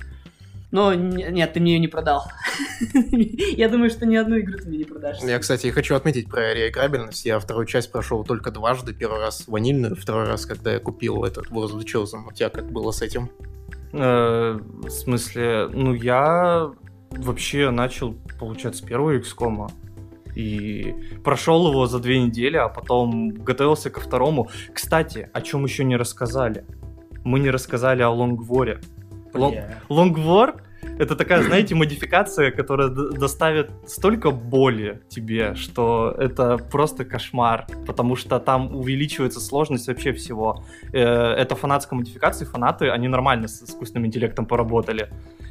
Но 0.71 0.95
нет, 0.95 1.52
ты 1.52 1.59
мне 1.59 1.73
ее 1.73 1.80
не 1.80 1.88
продал. 1.88 2.25
Я 3.57 3.68
думаю, 3.71 3.88
что 3.90 4.04
ни 4.04 4.14
одну 4.16 4.38
игру 4.38 4.59
ты 4.59 4.68
мне 4.68 4.78
не 4.78 4.85
продашь. 4.85 5.18
Я, 5.23 5.38
кстати, 5.38 5.68
хочу 5.68 5.95
отметить 5.95 6.28
про 6.28 6.52
реиграбельность. 6.52 7.25
Я 7.25 7.38
вторую 7.40 7.66
часть 7.66 7.90
прошел 7.90 8.23
только 8.23 8.50
дважды. 8.50 8.92
Первый 8.92 9.18
раз 9.18 9.49
ванильную, 9.49 9.97
второй 9.97 10.26
раз, 10.26 10.45
когда 10.45 10.75
я 10.75 10.78
купил 10.78 11.25
этот 11.25 11.47
War 11.47 11.66
of 11.66 11.73
the 11.78 11.85
Chosen. 11.85 12.28
У 12.28 12.33
тебя 12.33 12.50
как 12.50 12.71
было 12.71 12.92
с 12.92 13.00
этим? 13.00 13.30
Э, 13.92 14.59
В 14.61 14.90
смысле, 14.90 15.68
ну 15.73 15.95
я 15.95 16.71
вообще 17.11 17.71
начал, 17.71 18.14
получается, 18.38 18.83
с 18.83 18.87
первого 18.87 19.18
XCOM. 19.18 19.71
И 20.35 20.95
прошел 21.25 21.68
его 21.68 21.87
за 21.87 21.99
две 21.99 22.21
недели, 22.21 22.57
а 22.57 22.68
потом 22.68 23.30
готовился 23.30 23.90
ко 23.90 24.00
второму. 24.00 24.49
Кстати, 24.73 25.30
о 25.33 25.40
чем 25.40 25.64
еще 25.64 25.85
не 25.85 25.97
рассказали? 25.97 26.64
Мы 27.25 27.40
не 27.40 27.50
рассказали 27.50 28.02
о 28.02 28.11
Лонгворе. 28.11 28.80
Лонгвор 29.88 30.62
это 30.99 31.17
такая, 31.17 31.43
знаете, 31.43 31.75
модификация, 31.75 32.50
которая 32.50 32.88
доставит 32.88 33.71
столько 33.87 34.31
боли 34.31 35.00
тебе, 35.09 35.55
что 35.55 36.14
это 36.19 36.59
просто 36.59 37.05
кошмар, 37.05 37.67
потому 37.87 38.17
что 38.17 38.38
там 38.40 38.75
увеличивается 38.76 39.40
сложность 39.40 39.88
вообще 39.88 40.12
всего. 40.12 40.64
Э, 40.93 41.35
Это 41.38 41.55
фанатская 41.55 41.97
модификация, 41.99 42.47
фанаты, 42.47 42.90
они 42.90 43.09
нормально 43.09 43.49
с 43.49 43.62
искусственным 43.62 44.07
интеллектом 44.07 44.47
поработали. 44.47 45.09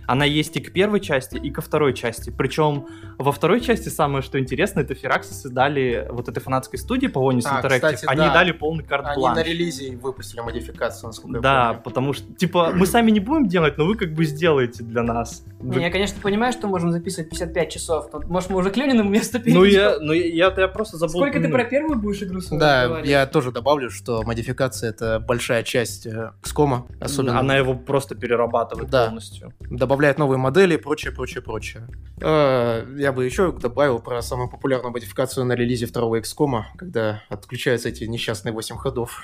Она 0.07 0.25
есть 0.25 0.55
и 0.57 0.61
к 0.61 0.71
первой 0.73 0.99
части, 0.99 1.37
и 1.37 1.51
ко 1.51 1.61
второй 1.61 1.93
части. 1.93 2.29
Причем 2.35 2.87
во 3.17 3.31
второй 3.31 3.61
части 3.61 3.89
самое, 3.89 4.21
что 4.23 4.39
интересно, 4.39 4.79
это 4.79 4.95
Фераксисы 4.95 5.49
дали 5.49 6.07
вот 6.09 6.27
этой 6.29 6.39
фанатской 6.39 6.79
студии 6.79 7.07
по 7.07 7.19
Vonis 7.19 7.43
А, 7.45 7.61
Interactive, 7.61 7.93
кстати, 7.93 8.05
они 8.07 8.21
да. 8.21 8.33
дали 8.33 8.51
полный 8.53 8.79
Они 8.83 8.87
карт-бланш. 8.89 9.37
на 9.37 9.43
релизе 9.43 9.95
выпустили 9.97 10.39
модификацию, 10.41 11.07
насколько 11.07 11.39
Да, 11.41 11.53
я 11.59 11.67
помню. 11.69 11.81
потому 11.83 12.13
что, 12.13 12.33
типа, 12.33 12.71
мы 12.73 12.85
сами 12.87 13.11
не 13.11 13.19
будем 13.19 13.47
делать, 13.47 13.77
но 13.77 13.85
вы 13.85 13.95
как 13.95 14.13
бы 14.13 14.25
сделаете 14.25 14.83
для 14.83 15.03
нас. 15.03 15.43
Не, 15.59 15.81
я, 15.81 15.91
конечно, 15.91 16.19
понимаю, 16.21 16.53
что 16.53 16.67
можем 16.67 16.91
записывать 16.91 17.29
55 17.29 17.69
часов. 17.71 18.09
Тут, 18.09 18.25
может, 18.29 18.49
мы 18.49 18.57
уже 18.59 18.69
к 18.71 18.77
Ленину 18.77 19.03
вместо 19.03 19.41
Ну 19.45 19.63
я, 19.65 19.97
ну 19.99 20.13
я, 20.13 20.25
я, 20.49 20.53
я 20.55 20.67
просто 20.67 20.97
забыл. 20.97 21.15
Сколько 21.19 21.39
ты 21.41 21.49
про 21.49 21.65
первую 21.65 21.99
будешь 21.99 22.21
игру 22.23 22.39
свою 22.41 22.59
Да, 22.59 22.99
я 23.01 23.25
тоже 23.25 23.51
добавлю, 23.51 23.89
что 23.89 24.23
модификация 24.23 24.89
это 24.91 25.19
большая 25.19 25.63
часть 25.63 26.05
э, 26.05 26.31
XCOM, 26.43 26.83
особенно 27.01 27.39
Она 27.39 27.57
его 27.57 27.73
просто 27.75 28.15
перерабатывает 28.15 28.89
Да. 28.89 29.07
полностью. 29.07 29.53
Добавляет 29.97 30.19
новые 30.19 30.37
модели, 30.37 30.77
прочее, 30.77 31.11
прочее, 31.11 31.41
прочее. 31.41 31.87
Э, 32.21 32.85
Я 32.99 33.11
бы 33.11 33.25
еще 33.25 33.51
добавил 33.51 33.97
про 33.97 34.21
самую 34.21 34.47
популярную 34.47 34.91
модификацию 34.91 35.43
на 35.43 35.53
релизе 35.53 35.87
второго 35.87 36.19
XCOM, 36.19 36.65
когда 36.77 37.23
отключаются 37.29 37.89
эти 37.89 38.03
несчастные 38.03 38.53
8 38.53 38.77
ходов. 38.77 39.23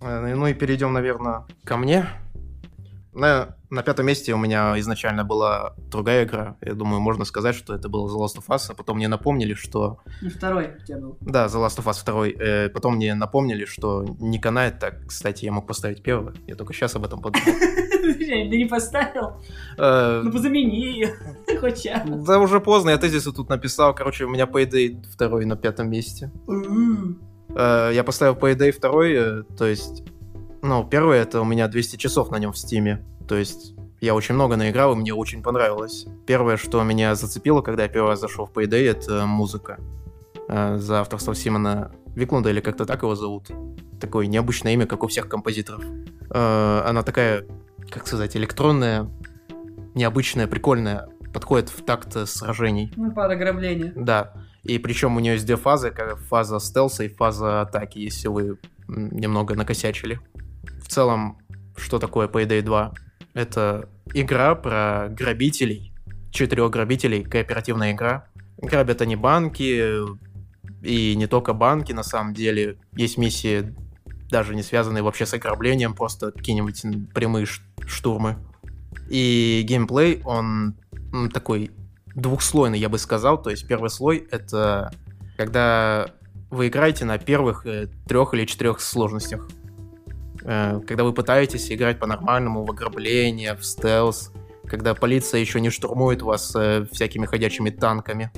Э, 0.00 0.34
Ну 0.36 0.46
и 0.48 0.54
перейдем, 0.54 0.92
наверное, 0.92 1.44
ко 1.64 1.76
мне. 1.76 2.06
На, 3.12 3.56
на 3.70 3.82
пятом 3.82 4.06
месте 4.06 4.34
у 4.34 4.38
меня 4.38 4.78
изначально 4.80 5.24
была 5.24 5.74
другая 5.90 6.24
игра. 6.24 6.56
Я 6.60 6.74
думаю, 6.74 7.00
можно 7.00 7.24
сказать, 7.24 7.54
что 7.54 7.74
это 7.74 7.88
было 7.88 8.08
The 8.08 8.24
Last 8.24 8.38
of 8.40 8.46
Us, 8.48 8.66
а 8.70 8.74
потом 8.74 8.96
мне 8.96 9.08
напомнили, 9.08 9.54
что... 9.54 10.00
Ну, 10.20 10.30
второй 10.30 10.74
у 10.76 10.84
тебя 10.84 10.98
был. 10.98 11.16
Да, 11.20 11.46
The 11.46 11.64
Last 11.64 11.78
of 11.78 11.84
Us 11.84 12.04
2. 12.04 12.28
Э, 12.28 12.68
потом 12.70 12.96
мне 12.96 13.14
напомнили, 13.14 13.64
что 13.64 14.04
не 14.20 14.38
канает 14.40 14.80
так. 14.80 15.06
Кстати, 15.06 15.44
я 15.44 15.52
мог 15.52 15.66
поставить 15.66 16.02
первый. 16.02 16.34
Я 16.48 16.56
только 16.56 16.74
сейчас 16.74 16.96
об 16.96 17.04
этом 17.04 17.22
подумал. 17.22 17.46
Ты 18.14 18.56
не 18.58 18.64
поставил? 18.66 19.32
Э, 19.78 20.22
Ну, 20.24 20.32
позамени 20.32 20.76
ее. 20.76 21.14
Час. 21.76 22.02
Да 22.06 22.38
уже 22.38 22.60
поздно, 22.60 22.90
я 22.90 22.98
тезисы 22.98 23.32
тут 23.32 23.48
написал. 23.48 23.94
Короче, 23.94 24.24
у 24.24 24.28
меня 24.28 24.44
Payday 24.44 25.04
второй 25.12 25.44
на 25.44 25.56
пятом 25.56 25.90
месте. 25.90 26.30
Э, 27.54 27.90
Я 27.94 28.04
поставил 28.04 28.34
Payday 28.34 28.70
второй, 28.72 29.14
э, 29.14 29.42
то 29.56 29.66
есть... 29.66 30.04
Ну, 30.62 30.84
первый 30.84 31.18
это 31.18 31.40
у 31.40 31.44
меня 31.44 31.68
200 31.68 31.96
часов 31.96 32.30
на 32.30 32.38
нем 32.38 32.52
в 32.52 32.58
стиме. 32.58 33.04
То 33.28 33.36
есть 33.36 33.74
я 34.00 34.14
очень 34.14 34.34
много 34.34 34.56
наиграл, 34.56 34.92
и 34.94 34.96
мне 34.96 35.14
очень 35.14 35.42
понравилось. 35.42 36.06
Первое, 36.26 36.56
что 36.56 36.82
меня 36.82 37.14
зацепило, 37.14 37.62
когда 37.62 37.84
я 37.84 37.88
первый 37.88 38.08
раз 38.08 38.20
зашел 38.20 38.46
в 38.46 38.52
Payday, 38.52 38.90
это 38.90 39.26
музыка. 39.26 39.78
За 40.48 41.00
авторство 41.00 41.34
Симона 41.34 41.92
Виклунда, 42.14 42.50
или 42.50 42.60
как-то 42.60 42.84
так 42.84 43.02
его 43.02 43.14
зовут. 43.14 43.50
Такое 44.00 44.26
необычное 44.26 44.72
имя, 44.74 44.86
как 44.86 45.02
у 45.02 45.06
всех 45.06 45.28
композиторов. 45.28 45.84
Она 46.30 47.02
такая, 47.04 47.44
как 47.90 48.06
сказать, 48.06 48.36
электронная, 48.36 49.08
необычная, 49.94 50.46
прикольная, 50.46 51.08
подходит 51.32 51.68
в 51.68 51.84
такт 51.84 52.28
сражений. 52.28 52.92
Ну, 52.96 53.12
под 53.12 53.30
ограбление. 53.30 53.92
Да. 53.94 54.32
И 54.62 54.78
причем 54.78 55.16
у 55.16 55.20
нее 55.20 55.34
есть 55.34 55.46
две 55.46 55.56
фазы, 55.56 55.90
как 55.90 56.18
фаза 56.18 56.58
стелса 56.58 57.04
и 57.04 57.08
фаза 57.08 57.60
атаки, 57.60 57.98
если 57.98 58.28
вы 58.28 58.58
немного 58.88 59.54
накосячили. 59.54 60.18
В 60.82 60.88
целом, 60.88 61.38
что 61.76 61.98
такое 61.98 62.26
Payday 62.28 62.62
2? 62.62 62.94
Это 63.34 63.88
игра 64.14 64.54
про 64.54 65.08
грабителей, 65.10 65.92
четырех 66.30 66.70
грабителей, 66.70 67.22
кооперативная 67.22 67.92
игра. 67.92 68.28
Грабят 68.58 69.02
они 69.02 69.16
банки, 69.16 70.00
и 70.82 71.14
не 71.16 71.26
только 71.26 71.52
банки, 71.52 71.92
на 71.92 72.02
самом 72.02 72.32
деле. 72.34 72.78
Есть 72.92 73.18
миссии, 73.18 73.74
даже 74.30 74.54
не 74.54 74.62
связанные 74.62 75.02
вообще 75.02 75.26
с 75.26 75.34
ограблением, 75.34 75.94
просто 75.94 76.32
какие-нибудь 76.32 76.82
прямые 77.12 77.46
штурмы. 77.86 78.36
И 79.08 79.64
геймплей, 79.66 80.22
он 80.24 80.76
такой 81.32 81.70
двухслойный, 82.14 82.78
я 82.78 82.88
бы 82.88 82.98
сказал. 82.98 83.40
То 83.40 83.50
есть 83.50 83.66
первый 83.66 83.90
слой— 83.90 84.26
это 84.30 84.90
когда 85.36 86.08
вы 86.50 86.68
играете 86.68 87.04
на 87.04 87.18
первых 87.18 87.66
э, 87.66 87.88
трех 88.08 88.34
или 88.34 88.44
четырех 88.44 88.80
сложностях. 88.80 89.48
Э, 90.42 90.80
когда 90.86 91.04
вы 91.04 91.12
пытаетесь 91.12 91.70
играть 91.70 91.98
по-нормальному 91.98 92.64
в 92.64 92.70
ограбление, 92.70 93.54
в 93.54 93.64
стелс, 93.64 94.32
когда 94.66 94.94
полиция 94.94 95.40
еще 95.40 95.60
не 95.60 95.70
штурмует 95.70 96.22
вас 96.22 96.54
э, 96.56 96.86
всякими 96.90 97.26
ходячими 97.26 97.70
танками 97.70 98.30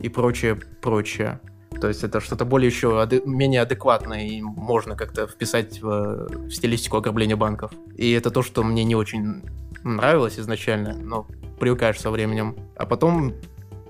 и 0.00 0.08
прочее, 0.08 0.56
прочее. 0.56 1.40
То 1.84 1.88
есть 1.88 2.02
это 2.02 2.20
что-то 2.20 2.46
более 2.46 2.68
еще 2.68 3.02
ады- 3.02 3.26
менее 3.26 3.60
адекватное 3.60 4.22
и 4.22 4.40
можно 4.40 4.96
как-то 4.96 5.26
вписать 5.26 5.82
в, 5.82 6.46
в 6.46 6.50
стилистику 6.50 6.96
ограбления 6.96 7.36
банков. 7.36 7.72
И 7.94 8.10
это 8.12 8.30
то, 8.30 8.40
что 8.40 8.62
мне 8.62 8.84
не 8.84 8.94
очень 8.94 9.42
нравилось 9.82 10.38
изначально, 10.38 10.94
но 10.94 11.26
привыкаешь 11.60 12.00
со 12.00 12.10
временем. 12.10 12.56
А 12.74 12.86
потом 12.86 13.34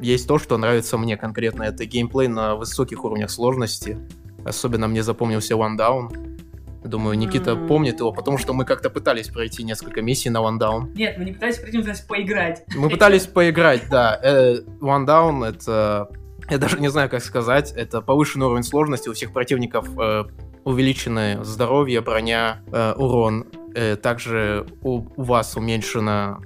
есть 0.00 0.26
то, 0.26 0.40
что 0.40 0.58
нравится 0.58 0.98
мне 0.98 1.16
конкретно. 1.16 1.62
Это 1.62 1.84
геймплей 1.84 2.26
на 2.26 2.56
высоких 2.56 3.04
уровнях 3.04 3.30
сложности. 3.30 3.96
Особенно 4.44 4.88
мне 4.88 5.04
запомнился 5.04 5.54
One 5.54 5.78
Down. 5.78 6.82
Думаю, 6.82 7.16
Никита 7.16 7.52
М. 7.52 7.68
помнит 7.68 8.00
его, 8.00 8.12
потому 8.12 8.38
что 8.38 8.54
мы 8.54 8.64
как-то 8.64 8.90
пытались 8.90 9.28
пройти 9.28 9.62
несколько 9.62 10.02
миссий 10.02 10.30
на 10.30 10.38
One 10.38 10.58
Down. 10.58 10.92
Нет, 10.96 11.16
мы 11.16 11.26
не 11.26 11.32
пытались 11.32 11.58
пройти, 11.58 11.76
мы 11.78 11.84
пытались 11.84 12.00
поиграть. 12.00 12.64
Мы 12.74 12.90
пытались 12.90 13.26
поиграть, 13.28 13.82
да. 13.88 14.18
Э, 14.20 14.56
One 14.80 15.06
Down 15.06 15.46
это... 15.48 16.10
Я 16.50 16.58
даже 16.58 16.78
не 16.80 16.88
знаю, 16.88 17.08
как 17.08 17.22
сказать. 17.22 17.72
Это 17.72 18.00
повышенный 18.00 18.46
уровень 18.46 18.64
сложности. 18.64 19.08
У 19.08 19.12
всех 19.12 19.32
противников 19.32 19.88
э, 19.98 20.24
увеличенное 20.64 21.42
здоровье, 21.44 22.00
броня, 22.00 22.62
э, 22.72 22.94
урон. 22.96 23.46
Э, 23.74 23.96
также 23.96 24.66
у, 24.82 25.06
у 25.16 25.22
вас 25.22 25.56
уменьшено 25.56 26.40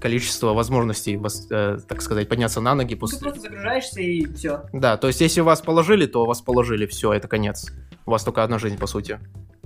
количество 0.00 0.52
возможностей, 0.54 1.20
э, 1.50 1.78
так 1.86 2.02
сказать, 2.02 2.28
подняться 2.28 2.60
на 2.60 2.74
ноги 2.74 2.94
Ты 2.94 3.00
после... 3.00 3.18
просто 3.18 3.40
загружаешься 3.40 4.00
и 4.00 4.26
все. 4.34 4.62
Да, 4.72 4.96
то 4.96 5.06
есть 5.06 5.20
если 5.20 5.40
вас 5.40 5.60
положили, 5.60 6.06
то 6.06 6.24
вас 6.24 6.40
положили, 6.40 6.86
все, 6.86 7.12
это 7.12 7.28
конец. 7.28 7.70
У 8.06 8.10
вас 8.10 8.24
только 8.24 8.42
одна 8.42 8.58
жизнь, 8.58 8.78
по 8.78 8.86
сути. 8.86 9.20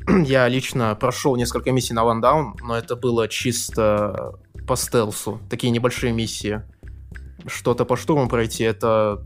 Я 0.25 0.49
лично 0.49 0.95
прошел 0.97 1.37
несколько 1.37 1.73
миссий 1.73 1.95
на 1.95 2.01
Down, 2.01 2.55
но 2.63 2.77
это 2.77 2.97
было 2.97 3.29
чисто 3.29 4.35
по 4.67 4.77
стелсу. 4.77 5.41
Такие 5.49 5.71
небольшие 5.71 6.13
миссии. 6.13 6.63
Что-то 7.47 7.85
по 7.85 7.97
штурму 7.97 8.29
пройти, 8.29 8.65
это 8.65 9.23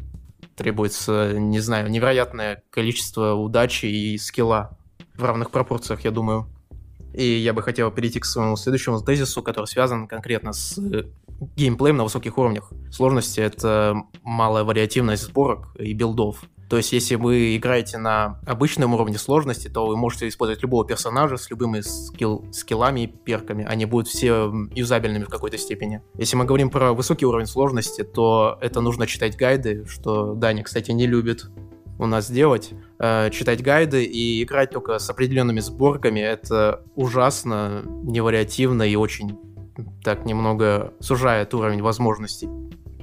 требуется, 0.58 1.32
не 1.38 1.60
знаю, 1.60 1.88
невероятное 1.90 2.62
количество 2.70 3.34
удачи 3.34 3.86
и 3.86 4.18
скилла 4.18 4.76
в 5.14 5.24
равных 5.24 5.50
пропорциях, 5.50 6.04
я 6.04 6.10
думаю. 6.10 6.46
И 7.14 7.24
я 7.24 7.52
бы 7.54 7.62
хотел 7.62 7.90
перейти 7.90 8.20
к 8.20 8.24
своему 8.24 8.56
следующему 8.56 9.00
тезису, 9.00 9.42
который 9.42 9.66
связан 9.66 10.06
конкретно 10.06 10.52
с 10.52 10.76
э, 10.78 11.04
геймплеем 11.56 11.96
на 11.96 12.04
высоких 12.04 12.36
уровнях. 12.36 12.70
Сложности— 12.92 13.40
это 13.40 13.96
малая 14.22 14.64
вариативность 14.64 15.24
сборок 15.24 15.74
и 15.78 15.94
билдов. 15.94 16.42
То 16.68 16.76
есть, 16.76 16.92
если 16.92 17.14
вы 17.14 17.56
играете 17.56 17.98
на 17.98 18.40
обычном 18.46 18.94
уровне 18.94 19.18
сложности, 19.18 19.68
то 19.68 19.86
вы 19.86 19.96
можете 19.96 20.28
использовать 20.28 20.62
любого 20.62 20.86
персонажа 20.86 21.36
с 21.38 21.48
любыми 21.50 21.80
скилл, 21.80 22.44
скиллами 22.52 23.04
и 23.04 23.06
перками. 23.06 23.64
Они 23.64 23.86
будут 23.86 24.08
все 24.08 24.52
юзабельными 24.74 25.24
в 25.24 25.28
какой-то 25.28 25.56
степени. 25.56 26.02
Если 26.18 26.36
мы 26.36 26.44
говорим 26.44 26.68
про 26.70 26.92
высокий 26.92 27.24
уровень 27.24 27.46
сложности, 27.46 28.04
то 28.04 28.58
это 28.60 28.80
нужно 28.80 29.06
читать 29.06 29.36
гайды, 29.36 29.86
что 29.86 30.34
Даня, 30.34 30.62
кстати, 30.62 30.90
не 30.90 31.06
любит 31.06 31.46
у 31.98 32.06
нас 32.06 32.30
делать. 32.30 32.70
Э, 32.98 33.30
читать 33.30 33.62
гайды 33.62 34.04
и 34.04 34.42
играть 34.42 34.70
только 34.70 34.98
с 34.98 35.08
определенными 35.08 35.60
сборками— 35.60 36.20
это 36.20 36.84
ужасно, 36.94 37.82
невариативно 38.04 38.82
и 38.82 38.94
очень 38.94 39.38
так 40.02 40.26
немного 40.26 40.92
сужает 41.00 41.54
уровень 41.54 41.82
возможностей. 41.82 42.48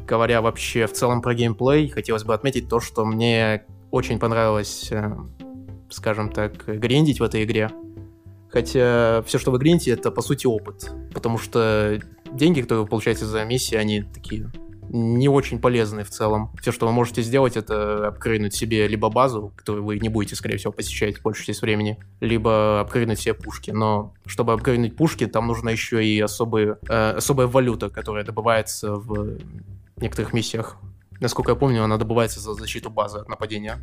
Говоря 0.05 0.41
вообще 0.41 0.85
в 0.85 0.93
целом 0.93 1.21
про 1.21 1.33
геймплей, 1.33 1.89
хотелось 1.89 2.23
бы 2.23 2.33
отметить 2.33 2.69
то, 2.69 2.79
что 2.79 3.05
мне 3.05 3.65
очень 3.89 4.19
понравилось, 4.19 4.89
э, 4.91 5.15
скажем 5.89 6.31
так, 6.31 6.65
гриндить 6.65 7.19
в 7.19 7.23
этой 7.23 7.43
игре. 7.43 7.71
Хотя 8.49 9.23
все, 9.25 9.39
что 9.39 9.51
вы 9.51 9.57
гриндите, 9.57 9.91
это 9.91 10.11
по 10.11 10.21
сути 10.21 10.45
опыт. 10.45 10.91
Потому 11.13 11.37
что 11.37 11.99
деньги, 12.31 12.61
которые 12.61 12.83
вы 12.83 12.89
получаете 12.89 13.25
за 13.25 13.43
миссии, 13.45 13.75
они 13.75 14.03
такие 14.03 14.51
не 14.89 15.27
очень 15.27 15.59
полезные 15.59 16.05
в 16.05 16.09
целом. 16.09 16.51
Все, 16.61 16.71
что 16.71 16.85
вы 16.85 16.91
можете 16.91 17.21
сделать, 17.21 17.57
это 17.57 18.07
апгрейднуть 18.07 18.53
себе 18.53 18.87
либо 18.87 19.09
базу, 19.09 19.51
которую 19.55 19.83
вы 19.83 19.99
не 19.99 20.09
будете, 20.09 20.35
скорее 20.35 20.57
всего, 20.57 20.71
посещать 20.71 21.21
большую 21.21 21.47
часть 21.47 21.61
времени, 21.61 21.97
либо 22.21 22.81
апгрейднуть 22.81 23.19
себе 23.19 23.33
пушки. 23.33 23.71
Но 23.71 24.13
чтобы 24.25 24.53
апгрейднуть 24.53 24.95
пушки, 24.95 25.25
там 25.25 25.47
нужна 25.47 25.71
еще 25.71 26.05
и 26.05 26.19
особые, 26.19 26.77
э, 26.87 27.11
особая 27.17 27.47
валюта, 27.47 27.89
которая 27.89 28.23
добывается 28.23 28.95
в 28.95 29.37
некоторых 29.97 30.33
миссиях. 30.33 30.77
Насколько 31.19 31.51
я 31.51 31.55
помню, 31.55 31.83
она 31.83 31.97
добывается 31.97 32.39
за 32.39 32.53
защиту 32.53 32.89
базы 32.89 33.19
от 33.19 33.29
нападения. 33.29 33.79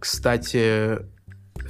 Кстати, 0.00 0.98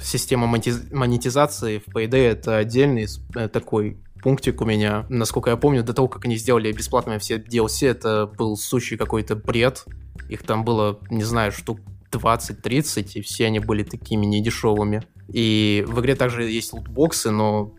система 0.01 0.47
монетизации 0.47 1.79
в 1.79 1.87
Payday 1.89 2.31
это 2.31 2.57
отдельный 2.57 3.07
э, 3.35 3.47
такой 3.47 3.97
пунктик 4.21 4.61
у 4.61 4.65
меня. 4.65 5.05
Насколько 5.09 5.51
я 5.51 5.57
помню, 5.57 5.83
до 5.83 5.93
того, 5.93 6.07
как 6.07 6.25
они 6.25 6.35
сделали 6.35 6.71
бесплатными 6.71 7.19
все 7.19 7.37
DLC, 7.37 7.87
это 7.87 8.25
был 8.25 8.57
сущий 8.57 8.97
какой-то 8.97 9.35
бред. 9.35 9.85
Их 10.29 10.41
там 10.43 10.65
было, 10.65 10.99
не 11.11 11.23
знаю, 11.23 11.51
штук 11.51 11.79
20-30, 12.11 13.11
и 13.13 13.21
все 13.21 13.45
они 13.45 13.59
были 13.59 13.83
такими 13.83 14.25
недешевыми. 14.25 15.03
И 15.27 15.85
в 15.87 15.99
игре 16.01 16.15
также 16.15 16.43
есть 16.43 16.73
лутбоксы, 16.73 17.29
но 17.29 17.73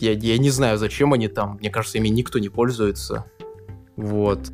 я, 0.00 0.12
я 0.12 0.38
не 0.38 0.50
знаю, 0.50 0.78
зачем 0.78 1.12
они 1.12 1.28
там. 1.28 1.58
Мне 1.60 1.70
кажется, 1.70 1.98
ими 1.98 2.08
никто 2.08 2.38
не 2.38 2.48
пользуется. 2.48 3.26
Вот. 3.96 4.50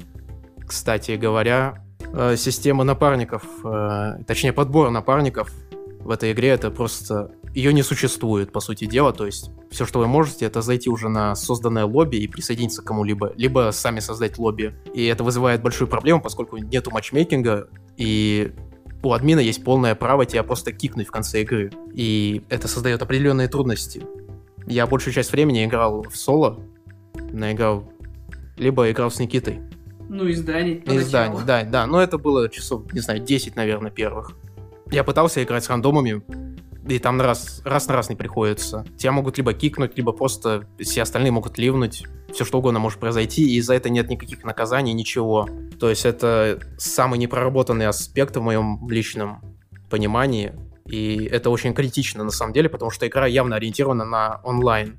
Кстати 0.66 1.12
говоря, 1.12 1.85
э, 2.12 2.37
система 2.37 2.85
напарников, 2.85 3.42
э, 3.64 4.18
точнее 4.27 4.53
подбор 4.53 4.90
напарников 4.90 5.50
в 6.00 6.11
этой 6.11 6.33
игре 6.33 6.48
это 6.50 6.70
просто... 6.70 7.33
Ее 7.55 7.72
не 7.72 7.83
существует, 7.83 8.53
по 8.53 8.59
сути 8.59 8.85
дела, 8.85 9.12
то 9.12 9.27
есть 9.27 9.50
все, 9.70 9.87
что 9.87 10.00
вы 10.00 10.09
можете, 10.09 10.44
это 10.44 10.61
зайти 10.61 10.90
уже 10.90 11.09
на 11.09 11.37
созданное 11.37 11.85
лобби 11.85 12.16
и 12.16 12.27
присоединиться 12.27 12.83
к 12.83 12.85
кому-либо, 12.85 13.33
либо 13.37 13.70
сами 13.72 14.00
создать 14.00 14.38
лобби. 14.38 14.74
И 14.92 15.05
это 15.07 15.22
вызывает 15.22 15.62
большую 15.62 15.87
проблему, 15.87 16.20
поскольку 16.20 16.57
нету 16.57 16.90
матчмейкинга, 16.90 17.68
и 17.96 18.53
у 19.05 19.12
админа 19.12 19.40
есть 19.40 19.62
полное 19.62 19.94
право 19.94 20.27
тебя 20.27 20.42
просто 20.42 20.72
кикнуть 20.72 21.07
в 21.07 21.11
конце 21.12 21.42
игры. 21.42 21.70
И 21.92 22.42
это 22.48 22.66
создает 22.66 23.03
определенные 23.03 23.48
трудности. 23.48 24.03
Я 24.66 24.87
большую 24.87 25.14
часть 25.14 25.31
времени 25.31 25.64
играл 25.64 26.03
в 26.03 26.16
соло, 26.16 26.59
наиграл, 27.33 27.88
либо 28.57 28.90
играл 28.90 29.11
с 29.11 29.18
Никитой. 29.18 29.61
Ну, 30.08 30.26
из 30.26 30.40
зданий. 30.40 30.74
Из 30.86 31.08
зданий, 31.08 31.38
да, 31.46 31.64
да. 31.64 31.86
Но 31.86 32.00
это 32.00 32.18
было 32.18 32.48
часов, 32.48 32.92
не 32.92 33.00
знаю, 33.00 33.20
10, 33.20 33.56
наверное, 33.56 33.90
первых. 33.90 34.32
Я 34.90 35.04
пытался 35.04 35.42
играть 35.42 35.64
с 35.64 35.70
рандомами, 35.70 36.22
и 36.86 36.98
там 36.98 37.20
раз, 37.20 37.62
раз 37.64 37.88
на 37.88 37.94
раз 37.94 38.10
не 38.10 38.16
приходится. 38.16 38.84
Тебя 38.98 39.12
могут 39.12 39.38
либо 39.38 39.54
кикнуть, 39.54 39.96
либо 39.96 40.12
просто 40.12 40.66
все 40.78 41.02
остальные 41.02 41.32
могут 41.32 41.56
ливнуть. 41.56 42.04
Все 42.32 42.44
что 42.44 42.58
угодно 42.58 42.78
может 42.78 43.00
произойти, 43.00 43.56
и 43.56 43.60
за 43.60 43.74
это 43.74 43.88
нет 43.88 44.10
никаких 44.10 44.44
наказаний, 44.44 44.92
ничего. 44.92 45.48
То 45.80 45.88
есть 45.88 46.04
это 46.04 46.60
самый 46.76 47.18
непроработанный 47.18 47.86
аспект 47.86 48.36
в 48.36 48.42
моем 48.42 48.86
личном 48.90 49.40
понимании. 49.88 50.52
И 50.86 51.24
это 51.24 51.48
очень 51.48 51.72
критично 51.72 52.24
на 52.24 52.30
самом 52.30 52.52
деле, 52.52 52.68
потому 52.68 52.90
что 52.90 53.06
игра 53.06 53.26
явно 53.26 53.56
ориентирована 53.56 54.04
на 54.04 54.40
онлайн. 54.42 54.98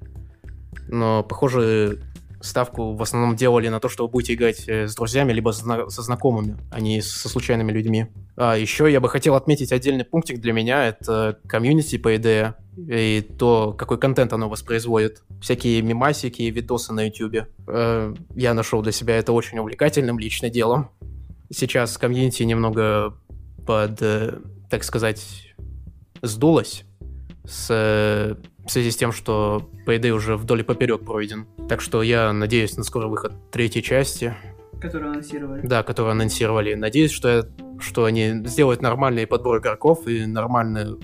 Но, 0.88 1.24
похоже, 1.24 2.02
ставку 2.46 2.94
в 2.94 3.02
основном 3.02 3.36
делали 3.36 3.68
на 3.68 3.80
то, 3.80 3.90
что 3.90 4.06
вы 4.06 4.12
будете 4.12 4.34
играть 4.34 4.68
э, 4.68 4.88
с 4.88 4.96
друзьями, 4.96 5.34
либо 5.34 5.52
со 5.52 6.02
знакомыми, 6.02 6.58
а 6.72 6.80
не 6.80 7.02
со 7.02 7.30
случайными 7.30 7.72
людьми. 7.72 8.08
А 8.38 8.58
еще 8.58 8.92
я 8.92 9.00
бы 9.00 9.10
хотел 9.10 9.36
отметить 9.36 9.72
отдельный 9.72 10.06
пунктик 10.06 10.40
для 10.40 10.54
меня, 10.54 10.86
это 10.86 11.40
комьюнити, 11.48 11.98
по 11.98 12.16
идее, 12.16 12.56
и 12.78 13.26
то, 13.38 13.74
какой 13.74 13.98
контент 13.98 14.34
оно 14.34 14.50
воспроизводит. 14.50 15.24
Всякие 15.42 15.82
мимасики 15.82 16.44
и 16.44 16.52
видосы 16.52 16.94
на 16.94 17.08
YouTube. 17.08 17.48
Э, 17.68 18.14
я 18.36 18.54
нашел 18.54 18.82
для 18.82 18.92
себя 18.92 19.18
это 19.18 19.32
очень 19.34 19.58
увлекательным 19.60 20.20
лично 20.20 20.50
делом. 20.50 20.90
Сейчас 21.50 21.98
комьюнити 21.98 22.44
немного 22.44 23.16
под, 23.66 24.02
э, 24.02 24.40
так 24.70 24.84
сказать, 24.84 25.56
сдулось 26.22 26.84
с 27.46 28.38
в 28.66 28.72
связи 28.72 28.92
с 28.92 28.98
тем, 28.98 29.12
что 29.12 29.70
Payday 29.86 30.10
уже 30.10 30.38
вдоль 30.38 30.62
и 30.62 30.64
поперек 30.64 31.06
пройден. 31.06 31.48
Так 31.70 31.82
что 31.82 32.02
я 32.02 32.34
надеюсь 32.34 32.78
на 32.78 32.84
скорый 32.84 33.10
выход 33.10 33.34
третьей 33.52 33.84
части. 33.84 34.36
Которую 34.82 35.12
анонсировали. 35.12 35.66
Да, 35.66 35.84
которую 35.84 36.12
анонсировали. 36.12 36.74
Надеюсь, 36.74 37.12
что, 37.12 37.30
я, 37.30 37.44
что 37.80 38.06
они 38.06 38.46
сделают 38.46 38.82
нормальный 38.82 39.28
подбор 39.28 39.60
игроков 39.60 40.08
и 40.08 40.26
нормальную 40.26 41.00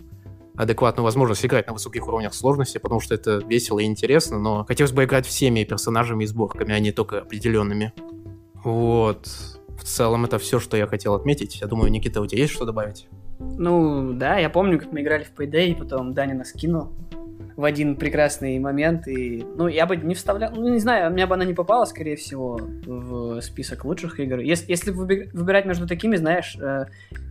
адекватную 0.55 1.05
возможность 1.05 1.45
играть 1.45 1.67
на 1.67 1.73
высоких 1.73 2.07
уровнях 2.07 2.33
сложности, 2.33 2.77
потому 2.77 2.99
что 2.99 3.15
это 3.15 3.37
весело 3.37 3.79
и 3.79 3.85
интересно, 3.85 4.37
но 4.37 4.65
хотелось 4.65 4.91
бы 4.91 5.05
играть 5.05 5.25
всеми 5.25 5.63
персонажами 5.63 6.23
и 6.23 6.27
сборками, 6.27 6.73
а 6.73 6.79
не 6.79 6.91
только 6.91 7.19
определенными. 7.19 7.93
Вот. 8.63 9.27
В 9.79 9.83
целом 9.83 10.25
это 10.25 10.37
все, 10.37 10.59
что 10.59 10.77
я 10.77 10.85
хотел 10.87 11.15
отметить. 11.15 11.61
Я 11.61 11.67
думаю, 11.67 11.89
Никита, 11.89 12.21
у 12.21 12.27
тебя 12.27 12.41
есть 12.41 12.53
что 12.53 12.65
добавить? 12.65 13.07
Ну, 13.39 14.13
да, 14.13 14.37
я 14.37 14.49
помню, 14.49 14.77
как 14.77 14.91
мы 14.91 15.01
играли 15.01 15.23
в 15.23 15.33
Payday, 15.39 15.69
и 15.69 15.75
потом 15.75 16.13
Даня 16.13 16.35
нас 16.35 16.51
кинул 16.51 16.91
в 17.61 17.63
один 17.63 17.95
прекрасный 17.95 18.57
момент. 18.57 19.07
И, 19.07 19.45
ну, 19.55 19.67
я 19.67 19.85
бы 19.85 19.95
не 19.95 20.15
вставлял, 20.15 20.51
ну, 20.51 20.67
не 20.67 20.79
знаю, 20.79 21.11
у 21.11 21.13
меня 21.13 21.27
бы 21.27 21.35
она 21.35 21.45
не 21.45 21.53
попала, 21.53 21.85
скорее 21.85 22.15
всего, 22.15 22.59
в 22.59 23.39
список 23.41 23.85
лучших 23.85 24.19
игр. 24.19 24.39
Если, 24.39 24.69
если 24.69 24.89
выбирать 24.89 25.65
между 25.65 25.87
такими, 25.87 26.15
знаешь, 26.15 26.57
э, 26.59 26.85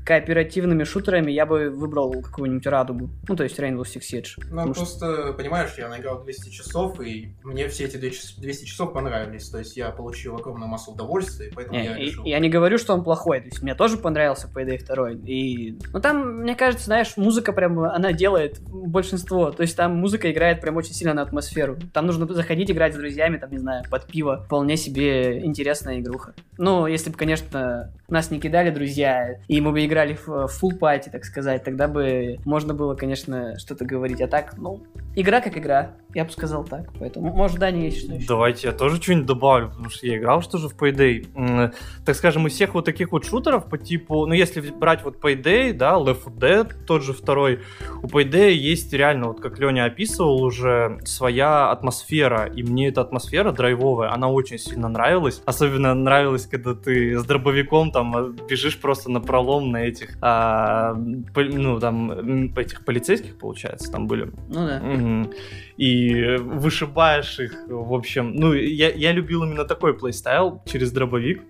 кооперативными 0.04 0.84
шутерами, 0.84 1.30
я 1.30 1.46
бы 1.46 1.70
выбрал 1.70 2.22
какую-нибудь 2.22 2.66
Радугу. 2.66 3.10
Ну, 3.28 3.36
то 3.36 3.44
есть 3.44 3.58
Rainbow 3.58 3.82
Six 3.82 4.00
Siege. 4.00 4.44
Ну, 4.50 4.72
просто, 4.72 5.22
что... 5.22 5.32
понимаешь, 5.34 5.70
я 5.78 5.88
наиграл 5.88 6.22
200 6.22 6.50
часов, 6.50 7.00
и 7.00 7.34
мне 7.42 7.68
все 7.68 7.84
эти 7.84 7.96
200 7.96 8.64
часов 8.64 8.92
понравились. 8.92 9.48
То 9.48 9.58
есть 9.58 9.76
я 9.76 9.90
получил 9.90 10.36
огромную 10.36 10.68
массу 10.68 10.92
удовольствия, 10.92 11.52
поэтому 11.54 11.78
не, 11.78 11.84
я 11.84 11.96
решил... 11.96 12.24
Я 12.24 12.38
не 12.38 12.48
говорю, 12.48 12.78
что 12.78 12.94
он 12.94 13.04
плохой. 13.04 13.40
То 13.40 13.46
есть 13.46 13.62
мне 13.62 13.74
тоже 13.74 13.98
понравился 13.98 14.48
Payday 14.52 14.84
2. 14.84 15.10
И... 15.26 15.78
Ну, 15.92 16.00
там, 16.00 16.38
мне 16.40 16.54
кажется, 16.54 16.86
знаешь, 16.86 17.16
музыка 17.16 17.52
прям, 17.52 17.78
она 17.80 18.12
делает 18.12 18.60
большинство. 18.60 19.50
То 19.50 19.62
есть 19.62 19.76
там 19.76 19.96
музыка 19.96 20.19
играет 20.28 20.60
прям 20.60 20.76
очень 20.76 20.92
сильно 20.92 21.14
на 21.14 21.22
атмосферу. 21.22 21.76
Там 21.92 22.06
нужно 22.06 22.26
заходить 22.26 22.70
играть 22.70 22.94
с 22.94 22.96
друзьями, 22.96 23.36
там, 23.36 23.50
не 23.50 23.58
знаю, 23.58 23.84
под 23.90 24.06
пиво. 24.06 24.42
Вполне 24.46 24.76
себе 24.76 25.44
интересная 25.44 26.00
игруха. 26.00 26.34
Ну, 26.58 26.86
если 26.86 27.10
бы, 27.10 27.16
конечно, 27.16 27.92
нас 28.08 28.30
не 28.30 28.40
кидали 28.40 28.70
друзья, 28.70 29.36
и 29.48 29.60
мы 29.60 29.72
бы 29.72 29.84
играли 29.84 30.14
в 30.14 30.28
full 30.28 30.78
party, 30.78 31.10
так 31.10 31.24
сказать, 31.24 31.64
тогда 31.64 31.88
бы 31.88 32.38
можно 32.44 32.74
было, 32.74 32.94
конечно, 32.94 33.58
что-то 33.58 33.84
говорить. 33.84 34.20
А 34.20 34.26
так, 34.26 34.58
ну, 34.58 34.82
игра 35.14 35.40
как 35.40 35.56
игра, 35.56 35.92
я 36.14 36.24
бы 36.24 36.30
сказал 36.30 36.64
так. 36.64 36.88
Поэтому, 36.98 37.32
может, 37.32 37.58
Дани 37.58 37.84
есть 37.84 38.04
что 38.04 38.14
еще? 38.14 38.26
Давайте 38.26 38.66
я 38.66 38.72
тоже 38.74 39.00
что-нибудь 39.00 39.26
добавлю, 39.26 39.68
потому 39.68 39.88
что 39.90 40.06
я 40.06 40.18
играл 40.18 40.42
что 40.42 40.58
же 40.58 40.68
в 40.68 40.76
Payday. 40.76 41.72
Так 42.04 42.16
скажем, 42.16 42.46
из 42.46 42.52
всех 42.52 42.74
вот 42.74 42.84
таких 42.84 43.12
вот 43.12 43.24
шутеров 43.24 43.68
по 43.68 43.78
типу, 43.78 44.26
ну, 44.26 44.34
если 44.34 44.60
брать 44.70 45.04
вот 45.04 45.22
Payday, 45.22 45.72
да, 45.72 45.94
Left 45.94 46.24
4 46.24 46.50
Dead, 46.50 46.74
тот 46.86 47.02
же 47.02 47.12
второй, 47.12 47.60
у 48.02 48.06
Payday 48.06 48.50
есть 48.52 48.92
реально, 48.92 49.28
вот 49.28 49.40
как 49.40 49.58
Леня 49.58 49.84
описывал, 49.84 50.09
уже 50.18 50.98
своя 51.04 51.70
атмосфера, 51.70 52.46
и 52.46 52.62
мне 52.62 52.88
эта 52.88 53.00
атмосфера 53.00 53.52
драйвовая, 53.52 54.12
она 54.12 54.28
очень 54.28 54.58
сильно 54.58 54.88
нравилась. 54.88 55.42
Особенно 55.44 55.94
нравилось, 55.94 56.46
когда 56.46 56.74
ты 56.74 57.18
с 57.18 57.24
дробовиком 57.24 57.90
там 57.90 58.16
а, 58.16 58.28
бежишь 58.48 58.78
просто 58.78 59.10
на 59.10 59.20
пролом 59.20 59.70
на 59.70 59.84
этих, 59.84 60.16
а, 60.20 60.94
ну, 60.94 61.80
там, 61.80 62.56
этих 62.56 62.84
полицейских, 62.84 63.38
получается, 63.38 63.90
там 63.92 64.06
были. 64.06 64.32
Ну 64.48 64.66
да. 64.66 64.82
Угу. 64.82 65.34
И 65.76 66.36
вышибаешь 66.38 67.38
их, 67.40 67.64
в 67.68 67.94
общем. 67.94 68.34
Ну, 68.34 68.52
я, 68.52 68.90
я 68.90 69.12
любил 69.12 69.44
именно 69.44 69.64
такой 69.64 69.94
плейстайл 69.94 70.62
через 70.66 70.92
дробовик. 70.92 71.42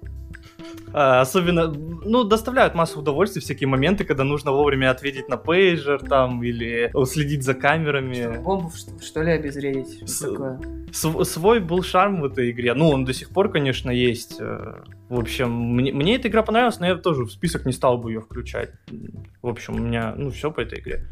А, 0.92 1.20
особенно, 1.20 1.68
ну, 1.68 2.24
доставляют 2.24 2.74
массу 2.74 3.00
удовольствия 3.00 3.40
всякие 3.40 3.68
моменты, 3.68 4.04
когда 4.04 4.24
нужно 4.24 4.50
вовремя 4.50 4.90
ответить 4.90 5.28
на 5.28 5.36
пейджер 5.36 6.00
там 6.00 6.42
или 6.42 6.90
следить 7.06 7.44
за 7.44 7.54
камерами. 7.54 8.32
Что, 8.32 8.40
бомбу 8.40 8.70
что, 8.70 9.00
что 9.00 9.22
ли 9.22 9.32
обезвредить? 9.32 10.08
С, 10.08 10.20
такое? 10.20 10.60
Свой 10.92 11.60
был 11.60 11.82
шарм 11.82 12.20
в 12.20 12.24
этой 12.24 12.50
игре. 12.50 12.74
Ну, 12.74 12.88
он 12.88 13.04
до 13.04 13.12
сих 13.12 13.30
пор, 13.30 13.50
конечно, 13.50 13.90
есть. 13.90 14.36
Э, 14.40 14.82
в 15.08 15.18
общем, 15.18 15.52
мне, 15.52 15.92
мне 15.92 16.16
эта 16.16 16.28
игра 16.28 16.42
понравилась, 16.42 16.80
но 16.80 16.86
я 16.86 16.96
тоже 16.96 17.24
в 17.24 17.30
список 17.30 17.66
не 17.66 17.72
стал 17.72 17.98
бы 17.98 18.10
ее 18.10 18.20
включать. 18.20 18.70
В 19.42 19.48
общем, 19.48 19.76
у 19.76 19.78
меня, 19.78 20.14
ну, 20.16 20.30
все 20.30 20.50
по 20.50 20.60
этой 20.60 20.80
игре. 20.80 21.06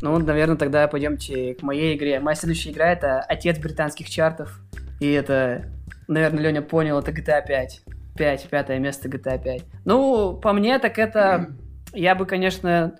Ну, 0.00 0.18
наверное, 0.18 0.56
тогда 0.56 0.86
пойдемте 0.88 1.54
к 1.54 1.62
моей 1.62 1.96
игре. 1.96 2.20
Моя 2.20 2.34
следующая 2.34 2.70
игра 2.70 2.92
это 2.92 3.20
отец 3.20 3.58
британских 3.58 4.08
чартов. 4.08 4.60
И 5.00 5.10
это, 5.10 5.70
наверное, 6.08 6.42
Леня 6.42 6.62
понял, 6.62 6.98
это 6.98 7.10
GTA 7.10 7.46
5. 7.46 7.82
5, 8.16 8.48
пятое 8.50 8.78
место 8.78 9.08
GTA 9.08 9.42
5. 9.42 9.64
Ну, 9.84 10.34
по 10.34 10.52
мне, 10.52 10.78
так 10.78 10.98
это... 10.98 11.56
Я 11.92 12.16
бы, 12.16 12.26
конечно, 12.26 12.98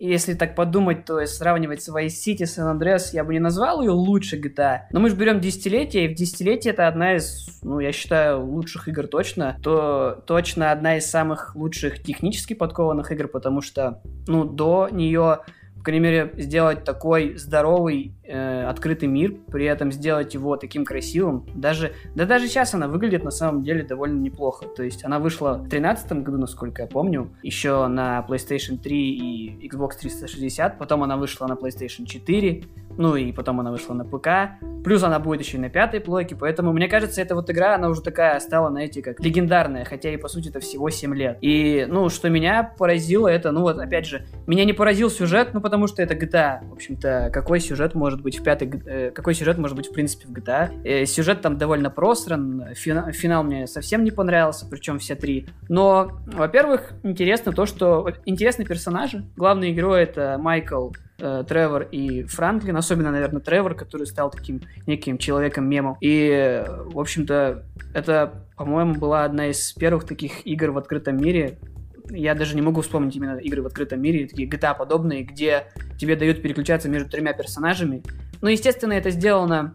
если 0.00 0.32
так 0.32 0.54
подумать, 0.54 1.04
то 1.04 1.24
сравнивать 1.26 1.82
с 1.82 1.94
Vice 1.94 2.06
City, 2.08 2.44
San 2.44 2.74
Andreas, 2.74 3.10
я 3.12 3.22
бы 3.22 3.34
не 3.34 3.38
назвал 3.38 3.82
ее 3.82 3.90
лучше 3.90 4.40
GTA. 4.40 4.80
Но 4.92 5.00
мы 5.00 5.10
же 5.10 5.16
берем 5.16 5.40
десятилетие, 5.40 6.06
и 6.06 6.08
в 6.08 6.16
десятилетие 6.16 6.72
это 6.72 6.88
одна 6.88 7.16
из, 7.16 7.60
ну, 7.62 7.80
я 7.80 7.92
считаю, 7.92 8.42
лучших 8.42 8.88
игр 8.88 9.06
точно. 9.06 9.58
То 9.62 10.24
точно 10.26 10.72
одна 10.72 10.96
из 10.96 11.04
самых 11.04 11.54
лучших 11.54 12.02
технически 12.02 12.54
подкованных 12.54 13.12
игр, 13.12 13.28
потому 13.28 13.60
что, 13.60 14.00
ну, 14.26 14.44
до 14.44 14.88
нее 14.90 15.40
по 15.80 15.84
крайней 15.84 16.04
мере, 16.04 16.34
сделать 16.36 16.84
такой 16.84 17.38
здоровый, 17.38 18.12
э, 18.22 18.64
открытый 18.64 19.08
мир, 19.08 19.34
при 19.50 19.64
этом 19.64 19.90
сделать 19.90 20.34
его 20.34 20.58
таким 20.58 20.84
красивым. 20.84 21.46
Даже, 21.54 21.94
да 22.14 22.26
даже 22.26 22.48
сейчас 22.48 22.74
она 22.74 22.86
выглядит 22.86 23.24
на 23.24 23.30
самом 23.30 23.62
деле 23.62 23.82
довольно 23.82 24.20
неплохо. 24.20 24.66
То 24.66 24.82
есть 24.82 25.06
она 25.06 25.18
вышла 25.18 25.54
в 25.54 25.68
2013 25.68 26.12
году, 26.22 26.36
насколько 26.36 26.82
я 26.82 26.86
помню, 26.86 27.30
еще 27.42 27.86
на 27.86 28.22
PlayStation 28.28 28.76
3 28.76 29.10
и 29.10 29.68
Xbox 29.70 29.92
360, 29.98 30.76
потом 30.76 31.02
она 31.02 31.16
вышла 31.16 31.46
на 31.46 31.54
PlayStation 31.54 32.04
4, 32.04 32.62
ну 33.00 33.16
и 33.16 33.32
потом 33.32 33.60
она 33.60 33.70
вышла 33.72 33.94
на 33.94 34.04
ПК, 34.04 34.62
плюс 34.84 35.02
она 35.02 35.18
будет 35.18 35.40
еще 35.40 35.56
и 35.56 35.60
на 35.60 35.70
пятой 35.70 36.00
плойке, 36.00 36.36
поэтому 36.36 36.72
мне 36.72 36.86
кажется, 36.86 37.22
эта 37.22 37.34
вот 37.34 37.50
игра, 37.50 37.74
она 37.74 37.88
уже 37.88 38.02
такая 38.02 38.38
стала, 38.40 38.70
знаете, 38.70 39.02
как 39.02 39.18
легендарная, 39.20 39.84
хотя 39.84 40.10
и 40.12 40.16
по 40.16 40.28
сути 40.28 40.50
это 40.50 40.60
всего 40.60 40.90
7 40.90 41.14
лет. 41.14 41.38
И, 41.40 41.86
ну, 41.88 42.10
что 42.10 42.28
меня 42.28 42.74
поразило, 42.78 43.26
это, 43.26 43.52
ну 43.52 43.62
вот, 43.62 43.78
опять 43.78 44.06
же, 44.06 44.26
меня 44.46 44.64
не 44.64 44.74
поразил 44.74 45.10
сюжет, 45.10 45.54
ну 45.54 45.60
потому 45.60 45.86
что 45.86 46.02
это 46.02 46.14
GTA, 46.14 46.68
в 46.68 46.74
общем-то, 46.74 47.30
какой 47.32 47.60
сюжет 47.60 47.94
может 47.94 48.20
быть 48.20 48.38
в 48.38 48.42
пятой, 48.42 48.70
э, 48.86 49.10
какой 49.10 49.34
сюжет 49.34 49.56
может 49.56 49.76
быть 49.76 49.88
в 49.88 49.92
принципе 49.92 50.28
в 50.28 50.32
GTA. 50.32 50.70
Э, 50.84 51.06
сюжет 51.06 51.40
там 51.40 51.56
довольно 51.56 51.90
просран, 51.90 52.74
финал, 52.74 53.10
финал 53.12 53.44
мне 53.44 53.66
совсем 53.66 54.04
не 54.04 54.10
понравился, 54.10 54.66
причем 54.70 54.98
все 54.98 55.14
три. 55.14 55.46
Но, 55.68 56.10
во-первых, 56.26 56.92
интересно 57.02 57.52
то, 57.52 57.64
что 57.64 58.12
интересны 58.26 58.66
персонажи. 58.66 59.24
Главный 59.36 59.72
герой 59.72 60.02
это 60.02 60.36
Майкл 60.38 60.90
э, 61.20 61.44
Тревор 61.46 61.82
и 61.82 62.24
Франклин, 62.24 62.76
особенно, 62.76 63.10
наверное, 63.10 63.40
Тревор, 63.40 63.74
который 63.74 64.06
стал 64.06 64.30
таким 64.30 64.62
неким 64.86 65.18
человеком-мемом. 65.18 65.96
И, 66.00 66.64
в 66.86 66.98
общем-то, 66.98 67.64
это, 67.94 68.44
по-моему, 68.56 68.94
была 68.94 69.24
одна 69.24 69.48
из 69.48 69.72
первых 69.72 70.04
таких 70.04 70.46
игр 70.46 70.70
в 70.70 70.78
открытом 70.78 71.16
мире, 71.16 71.58
я 72.12 72.34
даже 72.34 72.56
не 72.56 72.62
могу 72.62 72.80
вспомнить 72.80 73.16
именно 73.16 73.36
игры 73.36 73.62
в 73.62 73.66
открытом 73.66 74.00
мире, 74.00 74.26
такие 74.26 74.48
GTA 74.48 74.76
подобные, 74.76 75.22
где 75.22 75.66
тебе 75.98 76.16
дают 76.16 76.42
переключаться 76.42 76.88
между 76.88 77.08
тремя 77.08 77.32
персонажами. 77.32 78.02
Но, 78.40 78.48
естественно, 78.48 78.92
это 78.94 79.10
сделано 79.10 79.74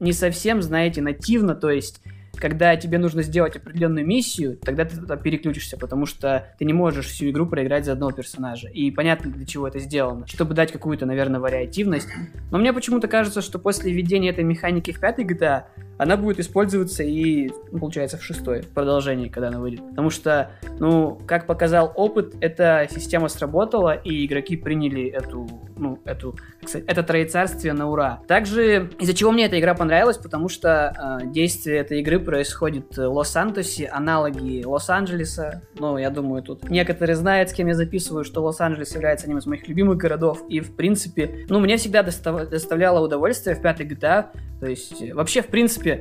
не 0.00 0.12
совсем, 0.12 0.62
знаете, 0.62 1.00
нативно, 1.00 1.54
то 1.54 1.70
есть 1.70 2.02
когда 2.36 2.76
тебе 2.76 2.98
нужно 2.98 3.22
сделать 3.22 3.56
определенную 3.56 4.06
миссию, 4.06 4.56
тогда 4.56 4.84
ты 4.84 4.96
туда 4.96 5.16
переключишься, 5.16 5.76
потому 5.76 6.06
что 6.06 6.48
ты 6.58 6.64
не 6.64 6.72
можешь 6.72 7.06
всю 7.06 7.30
игру 7.30 7.46
проиграть 7.46 7.84
за 7.84 7.92
одного 7.92 8.12
персонажа. 8.12 8.68
И 8.68 8.90
понятно, 8.90 9.30
для 9.30 9.46
чего 9.46 9.68
это 9.68 9.78
сделано. 9.78 10.26
Чтобы 10.26 10.54
дать 10.54 10.72
какую-то, 10.72 11.06
наверное, 11.06 11.40
вариативность. 11.40 12.08
Но 12.50 12.58
мне 12.58 12.72
почему-то 12.72 13.08
кажется, 13.08 13.42
что 13.42 13.58
после 13.58 13.92
введения 13.92 14.30
этой 14.30 14.44
механики 14.44 14.92
в 14.92 15.00
пятой 15.00 15.24
GTA 15.24 15.64
она 16.02 16.16
будет 16.16 16.40
использоваться 16.40 17.02
и, 17.02 17.50
ну, 17.70 17.78
получается, 17.78 18.18
в 18.18 18.22
шестой 18.22 18.62
продолжении, 18.62 19.28
когда 19.28 19.48
она 19.48 19.60
выйдет. 19.60 19.88
Потому 19.90 20.10
что, 20.10 20.50
ну, 20.78 21.18
как 21.26 21.46
показал 21.46 21.92
опыт, 21.94 22.34
эта 22.40 22.88
система 22.90 23.28
сработала, 23.28 23.94
и 23.94 24.26
игроки 24.26 24.56
приняли 24.56 25.06
эту, 25.08 25.46
ну, 25.76 25.98
эту, 26.04 26.36
кстати, 26.62 26.84
это 26.86 27.02
троецарствие 27.02 27.72
на 27.72 27.88
ура. 27.88 28.20
Также, 28.26 28.90
из-за 28.98 29.14
чего 29.14 29.32
мне 29.32 29.46
эта 29.46 29.58
игра 29.58 29.74
понравилась, 29.74 30.18
потому 30.18 30.48
что 30.48 31.20
э, 31.22 31.26
действие 31.26 31.78
этой 31.78 32.00
игры 32.00 32.18
происходит 32.18 32.96
в 32.96 33.08
Лос-Сантосе, 33.08 33.86
аналоги 33.86 34.64
Лос-Анджелеса. 34.64 35.62
Ну, 35.78 35.98
я 35.98 36.10
думаю, 36.10 36.42
тут 36.42 36.68
некоторые 36.68 37.16
знают, 37.16 37.50
с 37.50 37.52
кем 37.52 37.68
я 37.68 37.74
записываю, 37.74 38.24
что 38.24 38.42
Лос-Анджелес 38.42 38.94
является 38.94 39.26
одним 39.26 39.38
из 39.38 39.46
моих 39.46 39.68
любимых 39.68 39.98
городов, 39.98 40.42
и, 40.48 40.60
в 40.60 40.74
принципе, 40.74 41.46
ну, 41.48 41.60
мне 41.60 41.76
всегда 41.76 42.02
достав- 42.02 42.48
доставляло 42.48 43.04
удовольствие 43.04 43.54
в 43.54 43.62
пятой 43.62 43.86
GTA, 43.86 44.26
то 44.62 44.66
есть, 44.66 45.12
вообще, 45.12 45.42
в 45.42 45.48
принципе, 45.48 45.91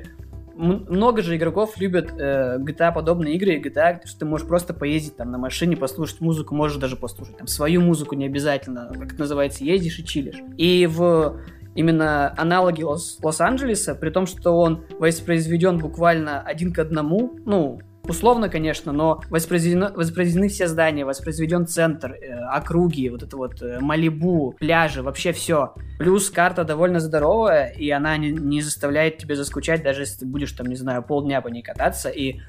много 0.56 1.22
же 1.22 1.38
игроков 1.38 1.78
любят 1.78 2.12
э, 2.18 2.58
GTA 2.60 2.94
подобные 2.94 3.36
игры, 3.36 3.60
GTA, 3.60 4.02
что 4.06 4.20
ты 4.20 4.26
можешь 4.26 4.48
просто 4.48 4.74
поездить 4.74 5.18
там 5.18 5.32
на 5.32 5.38
машине, 5.38 5.78
послушать 5.78 6.22
музыку, 6.22 6.56
можешь 6.56 6.78
даже 6.78 6.96
послушать 6.96 7.38
там 7.38 7.48
свою 7.48 7.82
музыку, 7.82 8.16
не 8.16 8.26
обязательно, 8.26 8.92
как 8.94 9.14
это 9.14 9.20
называется, 9.20 9.64
ездишь 9.64 10.00
и 10.00 10.06
чилишь. 10.06 10.42
И 10.58 10.88
в 10.88 11.38
именно 11.74 12.34
аналоги 12.38 12.84
Лос- 12.84 13.18
Лос-Анджелеса, 13.24 13.96
при 13.96 14.10
том, 14.10 14.26
что 14.26 14.52
он 14.52 14.86
воспроизведен 15.00 15.78
буквально 15.78 16.42
один 16.42 16.74
к 16.74 16.80
одному, 16.80 17.40
ну, 17.46 17.80
условно, 18.04 18.50
конечно, 18.50 18.92
но 18.92 19.22
воспроизведено, 19.30 19.92
воспроизведены 19.94 20.50
все 20.50 20.68
здания, 20.68 21.06
воспроизведен 21.06 21.68
центр, 21.68 22.14
э, 22.14 22.34
округи, 22.34 23.10
вот 23.10 23.24
это 23.24 23.38
вот 23.38 23.62
э, 23.62 23.80
Малибу, 23.80 24.56
пляжи, 24.60 25.02
вообще 25.02 25.32
все. 25.32 25.74
Плюс 25.98 26.30
карта 26.30 26.64
довольно 26.64 27.00
здоровая, 27.00 27.68
и 27.68 27.90
она 27.90 28.18
не, 28.18 28.32
не 28.32 28.62
заставляет 28.62 29.18
тебя 29.18 29.36
заскучать, 29.36 29.84
даже 29.84 30.02
если 30.02 30.20
ты 30.20 30.26
будешь 30.26 30.52
там, 30.52 30.68
не 30.68 30.76
знаю, 30.76 31.04
полдня 31.04 31.42
по 31.42 31.48
ней 31.48 31.62
кататься, 31.62 32.10
и 32.10 32.40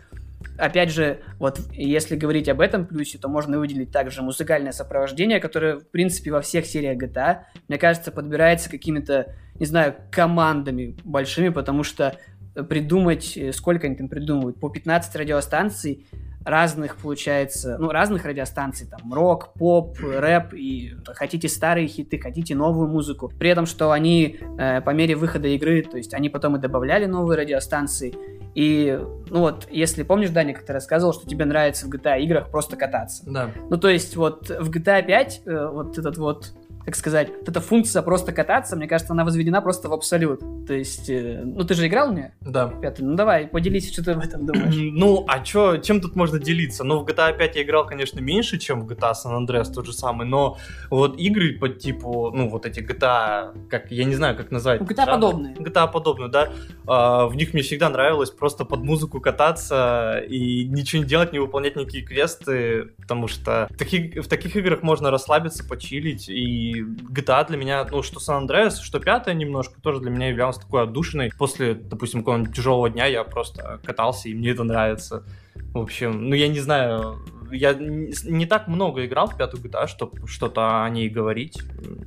опять 0.59 0.91
же, 0.91 1.21
вот 1.39 1.61
если 1.73 2.17
говорить 2.17 2.49
об 2.49 2.61
этом 2.61 2.87
плюсе, 2.87 3.19
то 3.19 3.29
можно 3.29 3.59
выделить 3.59 3.91
также 3.91 4.23
музыкальное 4.23 4.73
сопровождение, 4.73 5.41
которое, 5.41 5.77
в 5.77 5.89
принципе, 5.89 6.31
во 6.31 6.41
всех 6.41 6.67
сериях 6.67 6.99
GTA, 7.01 7.41
мне 7.69 7.79
кажется, 7.79 8.11
подбирается 8.11 8.71
какими-то, 8.71 9.35
не 9.59 9.67
знаю, 9.67 9.95
командами 10.11 10.97
большими, 11.05 11.51
потому 11.51 11.83
что 11.83 12.17
придумать, 12.55 13.37
э, 13.37 13.53
сколько 13.53 13.87
они 13.87 13.97
там 13.97 14.09
придумывают, 14.09 14.59
по 14.61 14.69
15 14.69 15.17
радиостанций 15.17 16.07
разных, 16.45 16.97
получается, 16.97 17.77
ну, 17.79 17.91
разных 17.91 18.25
радиостанций, 18.25 18.87
там, 18.89 19.13
рок, 19.13 19.53
поп, 19.55 19.99
рэп, 20.01 20.55
и 20.55 20.95
хотите 21.15 21.49
старые 21.49 21.87
хиты, 21.87 22.19
хотите 22.19 22.55
новую 22.55 22.89
музыку. 22.89 23.33
При 23.39 23.51
этом, 23.51 23.67
что 23.67 23.93
они 23.93 24.39
э, 24.59 24.81
по 24.81 24.91
мере 24.91 25.15
выхода 25.15 25.49
игры, 25.49 25.83
то 25.83 25.97
есть 25.97 26.15
они 26.15 26.29
потом 26.29 26.57
и 26.57 26.59
добавляли 26.59 27.07
новые 27.07 27.39
радиостанции, 27.39 28.15
и, 28.55 29.01
ну 29.31 29.41
вот, 29.41 29.67
если 29.71 30.03
помнишь, 30.03 30.31
Даня, 30.31 30.53
как 30.53 30.65
ты 30.65 30.73
рассказывал, 30.73 31.15
что 31.15 31.27
тебе 31.27 31.45
нравится 31.45 31.87
в 31.87 31.91
GTA 31.91 32.21
играх 32.21 32.51
просто 32.51 32.77
кататься. 32.77 33.25
Да. 33.27 33.51
Ну, 33.71 33.79
то 33.79 33.89
есть, 33.89 34.15
вот 34.17 34.51
в 34.51 34.71
GTA 34.71 35.05
5 35.07 35.43
э, 35.47 35.69
вот 35.73 35.99
этот 35.99 36.19
вот 36.19 36.53
как 36.85 36.97
сказать, 36.97 37.31
вот 37.31 37.49
эта 37.49 37.61
функция 37.61 38.03
просто 38.03 38.33
кататься, 38.33 38.77
мне 38.77 38.89
кажется, 38.89 39.13
она 39.13 39.25
возведена 39.25 39.61
просто 39.61 39.89
в 39.89 39.93
абсолют. 39.93 40.41
То 40.67 40.75
есть, 40.75 41.09
э, 41.09 41.43
ну 41.45 41.65
ты 41.65 41.75
же 41.75 41.87
играл 41.87 42.13
мне? 42.13 42.35
Да. 42.41 42.69
Пятый, 42.69 43.03
ну 43.03 43.15
давай, 43.15 43.47
поделись, 43.47 43.93
что 43.93 44.05
ты 44.05 44.13
об 44.13 44.21
этом 44.21 44.47
думаешь. 44.47 44.75
ну, 44.93 45.25
а 45.29 45.41
чё, 45.41 45.77
чем 45.79 46.01
тут 46.01 46.17
можно 46.17 46.39
делиться? 46.39 46.85
Ну, 46.85 47.01
в 47.01 47.07
GTA 47.07 47.37
5 47.37 47.57
я 47.57 47.63
играл, 47.63 47.87
конечно, 47.87 48.21
меньше, 48.21 48.59
чем 48.59 48.81
в 48.81 48.91
GTA 48.91 49.13
San 49.13 49.39
Andreas 49.39 49.73
тот 49.73 49.87
же 49.87 49.93
самый, 49.93 50.27
но 50.27 50.59
вот 50.91 51.19
игры 51.19 51.59
по 51.59 51.69
типу, 51.69 52.31
ну, 52.35 52.49
вот 52.49 52.67
эти 52.67 52.81
GTA, 52.81 53.69
как, 53.69 53.91
я 53.91 54.05
не 54.05 54.15
знаю, 54.15 54.37
как 54.37 54.51
назвать. 54.51 54.81
Ну, 54.81 54.87
GTA 54.87 55.07
подобные. 55.07 55.55
GTA 55.55 55.91
подобные, 55.91 56.29
да. 56.29 56.53
А, 56.87 57.27
в 57.27 57.37
них 57.37 57.53
мне 57.55 57.63
всегда 57.63 57.89
нравилось 57.91 58.31
просто 58.31 58.65
под 58.65 58.83
музыку 58.83 59.21
кататься 59.21 60.23
и 60.29 60.65
ничего 60.65 61.03
не 61.03 61.09
делать, 61.09 61.33
не 61.33 61.39
выполнять 61.39 61.77
никакие 61.77 62.05
квесты, 62.05 62.91
потому 62.99 63.29
что 63.29 63.69
в 63.71 63.77
таких, 63.77 64.25
в 64.25 64.29
таких 64.29 64.57
играх 64.57 64.83
можно 64.83 65.11
расслабиться, 65.11 65.67
почилить 65.67 66.29
и 66.29 66.72
GTA 66.81 67.47
для 67.47 67.57
меня, 67.57 67.87
ну, 67.91 68.03
что 68.03 68.19
San 68.19 68.47
Andreas, 68.47 68.81
что 68.83 68.99
пятая 68.99 69.35
немножко, 69.35 69.81
тоже 69.81 70.01
для 70.01 70.11
меня 70.11 70.29
являлась 70.29 70.57
такой 70.57 70.83
отдушиной. 70.83 71.33
После, 71.37 71.75
допустим, 71.75 72.21
какого-нибудь 72.21 72.55
тяжелого 72.55 72.91
дня 72.91 73.07
я 73.07 73.25
просто 73.25 73.81
катался, 73.85 74.29
и 74.29 74.35
мне 74.35 74.51
это 74.51 74.65
нравится. 74.65 75.25
В 75.55 75.79
общем, 75.79 76.29
ну, 76.29 76.35
я 76.35 76.49
не 76.49 76.61
знаю, 76.61 77.19
я 77.51 77.75
не 77.75 78.47
так 78.47 78.69
много 78.69 79.05
играл 79.07 79.29
в 79.29 79.37
пятую 79.37 79.63
GTA, 79.63 79.87
чтобы 79.87 80.27
что-то 80.27 80.85
о 80.85 80.91
ней 80.91 81.09
говорить. 81.09 81.61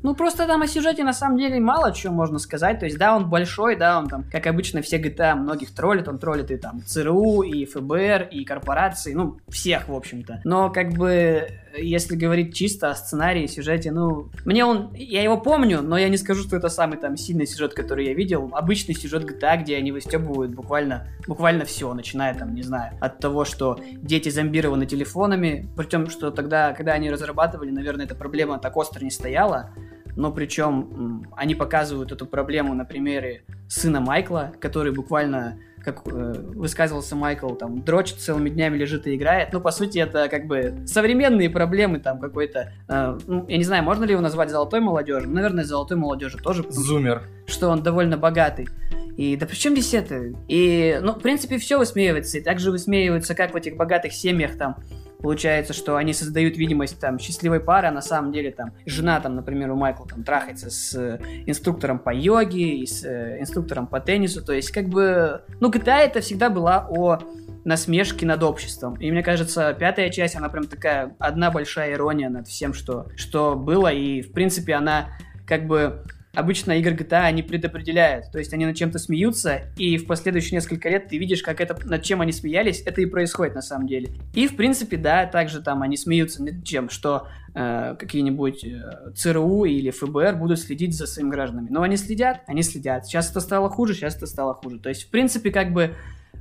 Ну, 0.04 0.16
просто 0.16 0.48
там 0.48 0.62
о 0.62 0.68
сюжете 0.68 1.04
на 1.04 1.14
самом 1.14 1.38
деле 1.38 1.60
мало 1.60 1.94
чего 1.94 2.14
можно 2.14 2.40
сказать. 2.40 2.80
То 2.80 2.86
есть, 2.86 2.98
да, 2.98 3.16
он 3.16 3.30
большой, 3.30 3.76
да, 3.76 4.00
он 4.00 4.08
там, 4.08 4.24
как 4.32 4.48
обычно, 4.48 4.82
все 4.82 5.00
GTA 5.00 5.36
многих 5.36 5.74
троллит. 5.74 6.08
Он 6.08 6.18
троллит 6.18 6.52
и 6.52 6.58
там 6.58 6.82
ЦРУ, 6.84 7.44
и 7.44 7.66
ФБР, 7.66 8.30
и 8.32 8.44
корпорации, 8.46 9.14
ну, 9.14 9.40
всех, 9.48 9.88
в 9.88 9.96
общем-то. 9.96 10.42
Но, 10.44 10.70
как 10.70 10.94
бы, 10.94 11.48
если 11.78 12.16
говорить 12.16 12.54
чисто 12.54 12.90
о 12.90 12.96
сценарии, 12.96 13.48
сюжете, 13.48 13.92
ну, 13.92 14.30
мне 14.46 14.66
он, 14.66 14.94
я 14.94 15.24
его 15.24 15.38
помню, 15.38 15.82
но 15.82 15.98
я 15.98 16.10
не 16.10 16.18
скажу, 16.18 16.44
что 16.44 16.58
это 16.58 16.70
самый 16.70 16.98
там 16.98 17.18
сильный 17.18 17.48
сюжет, 17.48 17.74
который 17.74 18.06
я 18.06 18.14
видел. 18.14 18.50
Обычный 18.54 18.96
сюжет 18.96 19.24
GTA, 19.24 19.62
где 19.62 19.78
они 19.78 19.92
выстебывают 19.92 20.54
буквально, 20.54 21.08
буквально 21.28 21.66
все, 21.66 21.94
начиная 21.94 22.34
там, 22.34 22.54
не 22.54 22.64
знаю, 22.64 22.98
от 23.02 23.20
того, 23.20 23.46
что 23.46 23.80
дети 23.94 24.30
зомбированы 24.30 24.86
телефонами, 24.86 25.68
причем, 25.76 26.10
что 26.10 26.32
тогда, 26.32 26.74
когда 26.74 26.94
они 26.94 27.10
разрабатывали, 27.10 27.72
наверное, 27.72 28.06
эта 28.06 28.16
проблема 28.16 28.60
так 28.60 28.76
остро 28.78 29.04
не 29.04 29.12
стояла, 29.12 29.72
но 30.16 30.32
причем 30.32 31.26
они 31.36 31.56
показывают 31.56 32.12
эту 32.12 32.26
проблему 32.26 32.74
на 32.74 32.86
примере 32.86 33.44
сына 33.68 34.00
Майкла, 34.00 34.54
который 34.60 34.94
буквально 34.94 35.60
как 35.86 36.02
э, 36.08 36.34
высказывался 36.56 37.16
Майкл, 37.16 37.50
там, 37.56 37.84
дрочит 37.84 38.20
целыми 38.20 38.50
днями 38.50 38.78
лежит 38.78 39.08
и 39.08 39.16
играет. 39.16 39.54
Ну, 39.54 39.62
по 39.62 39.72
сути, 39.72 40.00
это 40.00 40.28
как 40.28 40.48
бы 40.48 40.84
современные 40.86 41.50
проблемы, 41.50 42.00
там, 42.00 42.20
какой-то, 42.20 42.74
э, 42.90 43.18
ну, 43.28 43.46
я 43.48 43.58
не 43.58 43.64
знаю, 43.64 43.84
можно 43.84 44.04
ли 44.04 44.12
его 44.12 44.22
назвать 44.22 44.50
золотой 44.50 44.80
молодежью? 44.80 45.30
Наверное, 45.30 45.64
золотой 45.64 45.98
молодежи 45.98 46.38
тоже. 46.38 46.66
Зумер. 46.70 47.24
Что 47.48 47.70
он 47.70 47.84
довольно 47.84 48.18
богатый. 48.18 48.68
И 49.16 49.38
да 49.38 49.46
при 49.46 49.56
чем 49.56 49.74
здесь 49.74 49.94
это? 49.94 50.34
И, 50.48 51.00
ну, 51.02 51.14
в 51.14 51.20
принципе, 51.20 51.58
все 51.58 51.78
высмеивается. 51.78 52.40
И 52.40 52.42
также 52.42 52.72
высмеивается, 52.72 53.36
как 53.36 53.54
в 53.54 53.56
этих 53.56 53.78
богатых 53.78 54.12
семьях 54.12 54.58
там 54.58 54.78
получается, 55.26 55.74
что 55.74 55.96
они 55.96 56.14
создают 56.14 56.56
видимость 56.56 57.00
там 57.00 57.18
счастливой 57.18 57.60
пары, 57.60 57.88
а 57.88 57.92
на 57.92 58.04
самом 58.04 58.32
деле 58.32 58.52
там 58.52 58.74
жена 58.86 59.20
там, 59.20 59.36
например, 59.36 59.72
у 59.72 59.76
Майкла 59.76 60.08
там 60.08 60.24
трахается 60.24 60.70
с 60.70 60.94
э, 60.94 61.20
инструктором 61.48 61.98
по 61.98 62.14
йоге 62.14 62.76
и 62.78 62.86
с 62.86 63.04
э, 63.04 63.40
инструктором 63.40 63.88
по 63.88 64.00
теннису, 64.00 64.46
то 64.46 64.54
есть 64.54 64.70
как 64.70 64.88
бы, 64.88 65.42
ну 65.60 65.72
GTA 65.72 66.02
это 66.02 66.22
всегда 66.22 66.52
была 66.52 66.88
о 66.92 67.18
насмешки 67.64 68.24
над 68.24 68.44
обществом. 68.44 69.02
И 69.02 69.10
мне 69.10 69.24
кажется, 69.24 69.74
пятая 69.74 70.12
часть, 70.12 70.36
она 70.36 70.48
прям 70.48 70.68
такая 70.68 71.16
одна 71.18 71.50
большая 71.50 71.94
ирония 71.94 72.30
над 72.30 72.48
всем, 72.48 72.76
что, 72.76 73.08
что 73.16 73.56
было, 73.56 73.92
и 73.92 74.22
в 74.22 74.32
принципе 74.32 74.76
она 74.76 75.08
как 75.48 75.66
бы 75.66 76.04
обычно 76.36 76.74
игры 76.74 76.96
GTA 76.96 77.22
они 77.22 77.44
предопределяют. 77.44 78.32
То 78.32 78.40
есть 78.40 78.54
они 78.54 78.66
над 78.66 78.76
чем-то 78.76 79.00
смеются, 79.00 79.62
и 79.78 79.98
в 79.98 80.06
последующие 80.06 80.54
несколько 80.54 80.90
лет 80.90 81.08
ты 81.08 81.18
видишь, 81.18 81.42
как 81.42 81.62
это, 81.62 81.78
над 81.88 82.04
чем 82.04 82.22
они 82.22 82.32
смеялись, 82.32 82.82
это 82.86 83.02
и 83.02 83.06
происходит 83.06 83.56
на 83.56 83.62
самом 83.62 83.88
деле. 83.88 84.10
И 84.34 84.48
в 84.48 84.56
принципе, 84.56 84.98
да, 84.98 85.26
также 85.26 85.62
там 85.62 85.82
они 85.82 85.98
смеются 85.98 86.44
над 86.44 86.64
чем, 86.64 86.90
что 86.90 87.28
э, 87.54 87.96
какие-нибудь 87.98 88.64
э, 88.64 89.12
ЦРУ 89.16 89.66
или 89.66 89.90
ФБР 89.90 90.36
будут 90.36 90.60
следить 90.60 90.96
за 90.96 91.08
своими 91.08 91.30
гражданами. 91.30 91.68
Но 91.70 91.82
они 91.82 91.98
следят, 91.98 92.42
они 92.48 92.64
следят. 92.64 93.06
Сейчас 93.06 93.32
это 93.32 93.40
стало 93.40 93.70
хуже, 93.70 93.94
сейчас 93.94 94.16
это 94.16 94.28
стало 94.28 94.54
хуже. 94.54 94.80
То 94.80 94.90
есть, 94.90 95.04
в 95.04 95.10
принципе, 95.10 95.52
как 95.52 95.74
бы 95.74 95.96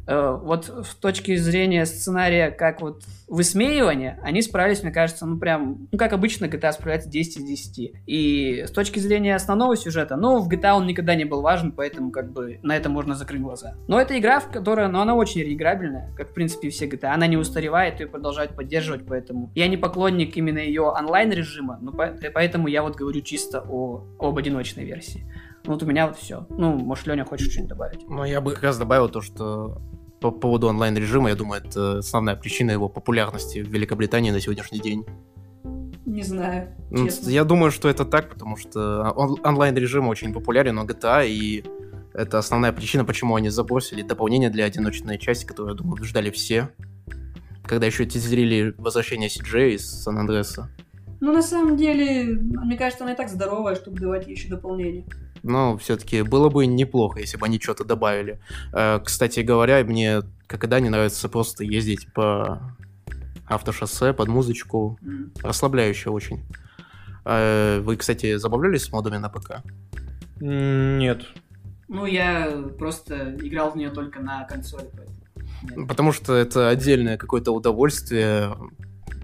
вот 0.07 0.67
с 0.67 0.95
точки 0.97 1.37
зрения 1.37 1.87
сценария, 1.87 2.51
как 2.51 2.81
вот 2.81 3.03
высмеивание, 3.27 4.19
они 4.23 4.43
справились, 4.43 4.83
мне 4.83 4.93
кажется, 4.93 5.27
ну 5.27 5.39
прям, 5.39 5.89
ну 5.91 5.99
как 5.99 6.13
обычно 6.13 6.45
GTA 6.45 6.73
справляется 6.73 7.09
10 7.09 7.39
из 7.39 7.45
10. 7.45 7.93
И 8.07 8.65
с 8.67 8.71
точки 8.71 8.99
зрения 8.99 9.35
основного 9.35 9.77
сюжета, 9.77 10.17
ну 10.17 10.41
в 10.41 10.49
GTA 10.49 10.75
он 10.75 10.87
никогда 10.87 11.15
не 11.15 11.25
был 11.25 11.41
важен, 11.41 11.73
поэтому 11.73 12.11
как 12.11 12.33
бы 12.33 12.59
на 12.63 12.77
это 12.77 12.89
можно 12.89 13.15
закрыть 13.15 13.41
глаза. 13.41 13.75
Но 13.89 14.01
это 14.01 14.19
игра, 14.19 14.41
в 14.41 14.51
которой, 14.51 14.89
ну 14.89 15.01
она 15.01 15.15
очень 15.15 15.41
реиграбельная, 15.41 16.13
как 16.17 16.31
в 16.31 16.35
принципе 16.35 16.69
все 16.69 16.87
GTA. 16.87 17.15
Она 17.15 17.27
не 17.27 17.37
устаревает, 17.37 18.01
ее 18.01 18.07
продолжают 18.07 18.55
поддерживать, 18.55 19.07
поэтому 19.07 19.51
я 19.55 19.69
не 19.69 19.77
поклонник 19.77 20.37
именно 20.37 20.59
ее 20.59 20.83
онлайн 20.83 21.33
режима, 21.33 21.79
но 21.81 21.93
поэтому 21.93 22.69
я 22.69 22.83
вот 22.83 22.97
говорю 22.97 23.21
чисто 23.23 23.65
о, 23.69 24.05
об 24.19 24.37
одиночной 24.37 24.85
версии. 24.85 25.25
Ну, 25.67 25.73
вот 25.73 25.83
у 25.83 25.87
меня 25.87 26.07
вот 26.07 26.17
все. 26.19 26.47
Ну, 26.51 26.77
может, 26.77 27.07
Леня 27.07 27.25
хочет 27.25 27.51
что-нибудь 27.51 27.71
добавить? 27.71 28.01
Ну, 28.09 28.25
я 28.25 28.41
бы 28.41 28.53
как 28.53 28.63
раз 28.65 28.79
добавил 28.79 29.09
то, 29.09 29.21
что 29.23 29.81
по 30.21 30.31
поводу 30.31 30.69
онлайн-режима, 30.69 31.31
я 31.31 31.35
думаю, 31.37 31.63
это 31.65 31.99
основная 31.99 32.37
причина 32.37 32.71
его 32.71 32.89
популярности 32.89 33.61
в 33.61 33.69
Великобритании 33.69 34.31
на 34.31 34.41
сегодняшний 34.41 34.81
день. 34.81 35.05
Не 36.05 36.23
знаю. 36.23 36.69
Ну, 36.91 37.07
честно. 37.07 37.31
Я 37.31 37.45
думаю, 37.45 37.71
что 37.71 37.89
это 37.89 38.05
так, 38.05 38.29
потому 38.31 38.57
что 38.57 39.13
он- 39.17 39.39
онлайн-режим 39.43 40.07
очень 40.09 40.33
популярен 40.33 40.79
у 40.79 40.85
GTA, 40.85 41.27
и 41.27 41.65
это 42.13 42.39
основная 42.39 42.73
причина, 42.73 43.05
почему 43.05 43.35
они 43.35 43.49
забросили 43.49 44.03
дополнение 44.03 44.51
для 44.51 44.67
одиночной 44.67 45.19
части, 45.19 45.47
которую, 45.47 45.75
я 45.75 45.79
думаю, 45.79 46.03
ждали 46.05 46.31
все. 46.31 46.69
Когда 47.65 47.87
еще 47.87 48.05
тизерили 48.05 48.75
возвращение 48.77 49.29
CJ 49.31 49.75
из 49.77 50.03
Сан-Андреса. 50.03 50.69
Ну, 51.21 51.33
на 51.33 51.43
самом 51.43 51.79
деле, 51.79 52.39
мне 52.39 52.77
кажется, 52.77 53.05
она 53.05 53.15
и 53.15 53.17
так 53.17 53.31
здоровая, 53.31 53.75
чтобы 53.75 53.99
давать 53.99 54.29
еще 54.29 54.49
дополнение 54.49 55.07
но 55.45 55.77
все-таки 55.77 56.23
было 56.23 56.49
бы 56.49 56.67
неплохо, 56.67 57.21
если 57.21 57.37
бы 57.37 57.47
они 57.47 57.61
что-то 57.61 57.85
добавили. 57.85 58.41
Э, 58.73 58.99
кстати 59.05 59.41
говоря, 59.41 59.85
мне, 59.85 60.23
как 60.47 60.65
и 60.65 60.67
да, 60.67 60.81
не 60.81 60.89
нравится 60.89 61.29
просто 61.29 61.65
ездить 61.65 62.13
по 62.13 62.61
автошоссе 63.47 64.13
под 64.15 64.29
музычку. 64.29 64.99
Mm. 65.03 65.31
Расслабляюще 65.43 66.11
очень. 66.11 66.43
Э, 67.25 67.81
вы, 67.81 67.97
кстати, 67.97 68.37
забавлялись 68.37 68.85
с 68.85 68.93
модами 68.93 69.19
на 69.19 69.29
ПК? 69.29 69.63
Нет. 70.41 71.27
Ну, 71.89 72.07
я 72.07 72.65
просто 72.79 73.37
играл 73.37 73.71
в 73.71 73.77
нее 73.77 73.91
только 73.91 74.21
на 74.21 74.45
консоли, 74.45 74.89
поэтому... 74.93 75.87
Потому 75.87 76.13
что 76.13 76.35
это 76.35 76.71
отдельное 76.71 77.19
какое-то 77.19 77.53
удовольствие 77.53 78.57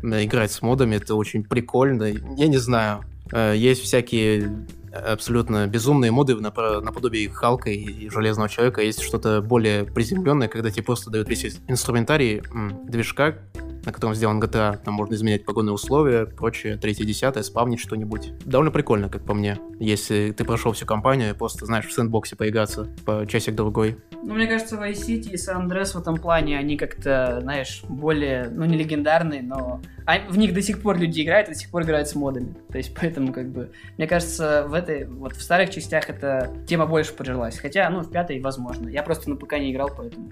играть 0.03 0.53
с 0.53 0.63
модами, 0.63 0.97
это 0.97 1.15
очень 1.15 1.45
прикольно. 1.45 2.05
Я 2.05 2.49
не 2.49 2.59
знаю. 2.59 3.05
Э, 3.33 3.55
есть 3.57 3.83
всякие 3.83 4.67
абсолютно 4.93 5.67
безумные 5.67 6.11
моды 6.11 6.35
наподобие 6.37 7.29
Халка 7.31 7.71
и 7.71 8.09
Железного 8.09 8.49
Человека. 8.49 8.83
Есть 8.83 9.03
что-то 9.03 9.41
более 9.41 9.85
приземленное, 9.85 10.49
когда 10.49 10.71
тебе 10.71 10.83
просто 10.83 11.11
дают 11.11 11.29
весь 11.29 11.61
инструментарий 11.69 12.43
движка, 12.89 13.39
на 13.85 13.93
котором 13.93 14.15
сделан 14.15 14.43
GTA. 14.43 14.79
Там 14.83 14.95
можно 14.95 15.15
изменять 15.15 15.45
погодные 15.45 15.73
условия, 15.73 16.27
прочее, 16.27 16.77
третье, 16.77 17.05
десятое, 17.05 17.43
спавнить 17.43 17.81
что-нибудь. 17.81 18.33
Довольно 18.45 18.71
прикольно, 18.71 19.09
как 19.09 19.25
по 19.25 19.35
мне. 19.35 19.59
Если 19.79 20.33
ты 20.33 20.45
прошел 20.45 20.73
всю 20.73 20.87
кампанию 20.87 21.31
и 21.31 21.35
просто, 21.35 21.67
знаешь, 21.67 21.87
в 21.87 21.93
сэндбоксе 21.93 22.37
поиграться 22.37 22.89
по 23.05 23.27
часик-другой. 23.27 23.99
Ну, 24.23 24.35
мне 24.35 24.47
кажется, 24.47 24.77
Vice 24.77 25.07
City 25.07 25.31
и 25.31 25.37
San 25.37 25.67
Andreas 25.67 25.93
в 25.93 25.97
этом 25.97 26.17
плане, 26.17 26.59
они 26.59 26.77
как-то, 26.77 27.39
знаешь, 27.43 27.83
более, 27.89 28.49
ну, 28.51 28.65
не 28.65 28.77
легендарные, 28.77 29.43
но 29.43 29.81
а 30.07 30.19
в 30.29 30.37
них 30.37 30.53
до 30.53 30.61
сих 30.61 30.83
пор 30.83 30.99
люди 30.99 31.23
играют, 31.23 31.49
до 31.49 31.55
сих 31.55 31.71
пор 31.71 31.83
играют 31.83 32.09
с 32.09 32.15
модами. 32.15 32.55
То 32.71 32.79
есть, 32.79 32.95
поэтому, 33.01 33.33
как 33.33 33.49
бы, 33.49 33.71
мне 33.97 34.07
кажется, 34.07 34.67
в 34.67 34.75
этой, 34.75 35.07
вот 35.07 35.37
в 35.37 35.43
старых 35.43 35.71
частях 35.71 36.11
эта 36.11 36.53
тема 36.67 36.87
больше 36.87 37.13
пожилась. 37.15 37.59
Хотя, 37.59 37.89
ну, 37.91 38.01
в 38.01 38.11
пятой, 38.11 38.41
возможно. 38.41 38.89
Я 38.89 39.03
просто 39.03 39.31
на 39.31 39.37
ПК 39.37 39.55
не 39.55 39.73
играл, 39.73 39.91
поэтому, 39.97 40.31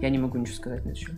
я 0.00 0.10
не 0.10 0.18
могу 0.18 0.38
ничего 0.38 0.56
сказать 0.56 0.84
на 0.84 0.90
это 0.90 0.98
счет. 0.98 1.14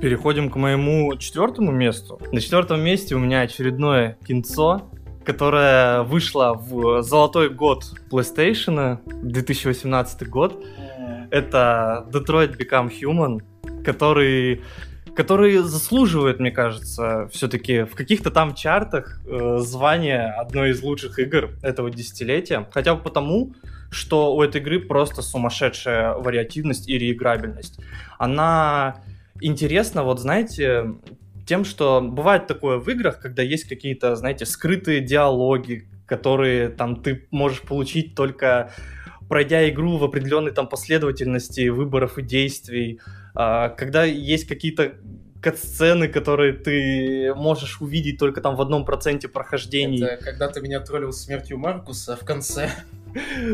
Переходим 0.00 0.50
к 0.50 0.56
моему 0.56 1.16
четвертому 1.16 1.72
месту. 1.72 2.20
На 2.32 2.40
четвертом 2.40 2.80
месте 2.80 3.14
у 3.14 3.18
меня 3.18 3.40
очередное 3.40 4.18
кинцо, 4.26 4.90
которое 5.24 6.02
вышло 6.02 6.54
в 6.54 7.02
золотой 7.02 7.48
год 7.48 7.84
PlayStation, 8.10 8.98
2018 9.22 10.28
год. 10.28 10.62
Это 11.30 12.06
Detroit 12.12 12.56
Become 12.58 12.90
Human, 12.90 13.82
который 13.84 14.62
который 15.16 15.56
заслуживает, 15.58 16.40
мне 16.40 16.50
кажется, 16.50 17.30
все-таки 17.32 17.84
в 17.84 17.94
каких-то 17.94 18.30
там 18.30 18.54
чартах 18.54 19.18
э, 19.26 19.58
звания 19.60 20.30
одной 20.38 20.72
из 20.72 20.82
лучших 20.82 21.18
игр 21.18 21.52
этого 21.62 21.90
десятилетия. 21.90 22.68
Хотя 22.70 22.94
бы 22.94 23.02
потому, 23.02 23.54
что 23.90 24.36
у 24.36 24.42
этой 24.42 24.60
игры 24.60 24.78
просто 24.78 25.22
сумасшедшая 25.22 26.12
вариативность 26.16 26.86
и 26.86 26.98
реиграбельность. 26.98 27.80
Она 28.18 28.96
интересно, 29.40 30.04
вот 30.04 30.20
знаете, 30.20 30.94
тем, 31.46 31.64
что 31.64 32.00
бывает 32.00 32.46
такое 32.46 32.78
в 32.78 32.88
играх, 32.88 33.20
когда 33.20 33.42
есть 33.42 33.64
какие-то, 33.64 34.16
знаете, 34.16 34.46
скрытые 34.46 35.00
диалоги, 35.00 35.88
которые 36.06 36.68
там 36.68 37.02
ты 37.02 37.26
можешь 37.30 37.62
получить 37.62 38.14
только 38.14 38.72
пройдя 39.28 39.68
игру 39.70 39.96
в 39.96 40.04
определенной 40.04 40.52
там 40.52 40.68
последовательности 40.68 41.68
выборов 41.68 42.18
и 42.18 42.22
действий, 42.22 43.00
а, 43.34 43.70
когда 43.70 44.04
есть 44.04 44.46
какие-то 44.46 44.92
кат-сцены, 45.42 46.08
которые 46.08 46.52
ты 46.52 47.34
можешь 47.34 47.80
увидеть 47.80 48.18
только 48.18 48.40
там 48.40 48.56
в 48.56 48.60
одном 48.60 48.84
проценте 48.84 49.28
прохождений. 49.28 50.02
Это 50.04 50.24
когда 50.24 50.48
ты 50.48 50.60
меня 50.60 50.80
троллил 50.80 51.12
смертью 51.12 51.58
Маркуса 51.58 52.16
в 52.16 52.24
конце. 52.24 52.70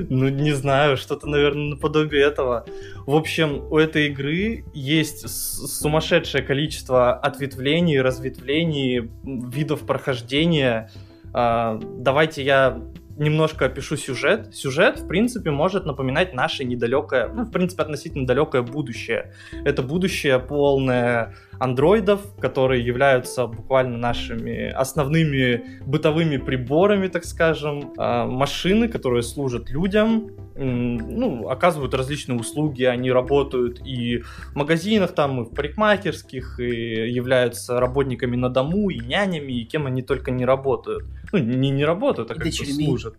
Ну, 0.09 0.29
не 0.29 0.53
знаю, 0.53 0.97
что-то, 0.97 1.29
наверное, 1.29 1.71
наподобие 1.71 2.23
этого. 2.23 2.67
В 3.07 3.15
общем, 3.15 3.65
у 3.71 3.79
этой 3.79 4.07
игры 4.07 4.65
есть 4.73 5.29
сумасшедшее 5.29 6.43
количество 6.43 7.15
ответвлений, 7.15 8.01
разветвлений, 8.01 9.11
видов 9.25 9.87
прохождения. 9.87 10.91
А, 11.33 11.79
давайте 11.83 12.43
я 12.43 12.81
немножко 13.17 13.67
опишу 13.67 13.97
сюжет. 13.97 14.55
Сюжет, 14.55 15.01
в 15.01 15.07
принципе, 15.07 15.51
может 15.51 15.87
напоминать 15.87 16.35
наше 16.35 16.65
недалекое, 16.65 17.29
ну, 17.29 17.45
в 17.45 17.51
принципе, 17.51 17.83
относительно 17.83 18.27
далекое 18.27 18.63
будущее. 18.63 19.33
Это 19.65 19.83
будущее 19.83 20.39
полное 20.39 21.35
андроидов, 21.59 22.35
которые 22.41 22.85
являются 22.85 23.47
буквально 23.47 23.97
нашими 23.97 24.69
основными 24.69 25.81
бытовыми 25.87 26.37
приборами, 26.37 27.09
так 27.09 27.25
скажем, 27.25 27.93
а, 27.99 28.27
машины, 28.27 28.89
которые 28.89 29.23
служат 29.23 29.71
людям, 29.71 30.31
ну, 30.55 31.49
оказывают 31.49 31.95
различные 31.95 32.39
услуги, 32.39 32.85
они 32.85 33.11
работают 33.11 33.81
и 33.87 34.19
в 34.19 34.55
магазинах, 34.55 35.13
там, 35.15 35.43
и 35.43 35.45
в 35.45 35.55
парикмахерских, 35.55 36.61
и 36.61 37.11
являются 37.11 37.81
работниками 37.81 38.37
на 38.37 38.49
дому, 38.49 38.91
и 38.91 38.99
нянями, 38.99 39.53
и 39.53 39.65
кем 39.65 39.87
они 39.87 40.03
только 40.03 40.31
не 40.31 40.45
работают. 40.45 41.05
Ну, 41.33 41.39
не, 41.39 41.71
не 41.71 41.85
работают, 41.85 42.31
а 42.31 42.35
как-то 42.35 42.51
служат. 42.53 43.15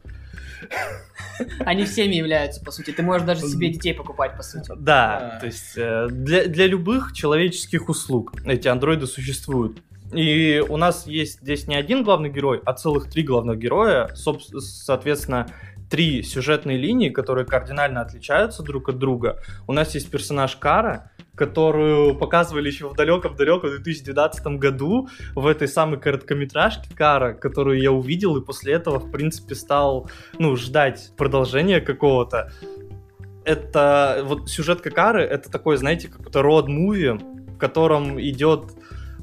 Они 1.59 1.85
всеми 1.85 2.15
являются, 2.15 2.63
по 2.63 2.71
сути. 2.71 2.91
Ты 2.91 3.01
можешь 3.03 3.25
даже 3.25 3.41
себе 3.41 3.69
детей 3.69 3.93
покупать, 3.93 4.37
по 4.37 4.43
сути. 4.43 4.71
Да, 4.77 5.37
то 5.39 5.47
есть 5.47 5.73
э, 5.75 6.07
для, 6.09 6.45
для 6.45 6.67
любых 6.67 7.13
человеческих 7.13 7.89
услуг 7.89 8.33
эти 8.45 8.67
андроиды 8.67 9.07
существуют. 9.07 9.81
И 10.13 10.63
у 10.69 10.77
нас 10.77 11.07
есть 11.07 11.41
здесь 11.41 11.67
не 11.67 11.75
один 11.75 12.03
главный 12.03 12.29
герой, 12.29 12.61
а 12.65 12.73
целых 12.73 13.09
три 13.09 13.23
главных 13.23 13.57
героя. 13.57 14.13
Соответственно, 14.15 15.47
три 15.89 16.23
сюжетные 16.23 16.77
линии, 16.77 17.09
которые 17.09 17.45
кардинально 17.45 18.01
отличаются 18.01 18.63
друг 18.63 18.89
от 18.89 18.99
друга. 18.99 19.39
У 19.67 19.73
нас 19.73 19.95
есть 19.95 20.09
персонаж 20.09 20.55
Кара, 20.55 21.11
которую 21.35 22.15
показывали 22.15 22.67
еще 22.67 22.89
в 22.89 22.95
далеком-далеком 22.95 23.71
2012 23.71 24.45
году 24.57 25.09
в 25.33 25.47
этой 25.47 25.67
самой 25.67 25.99
короткометражке 25.99 26.93
Кара, 26.95 27.33
которую 27.33 27.81
я 27.81 27.91
увидел, 27.91 28.37
и 28.37 28.45
после 28.45 28.73
этого, 28.73 28.99
в 28.99 29.11
принципе, 29.11 29.55
стал, 29.55 30.09
ну, 30.37 30.55
ждать 30.55 31.11
продолжения 31.17 31.81
какого-то. 31.81 32.51
Это, 33.45 34.21
вот 34.25 34.49
сюжет 34.49 34.81
Кары, 34.81 35.23
это 35.23 35.51
такой, 35.51 35.77
знаете, 35.77 36.07
какой-то 36.07 36.41
род-муви, 36.41 37.17
в 37.55 37.57
котором 37.57 38.21
идет 38.21 38.71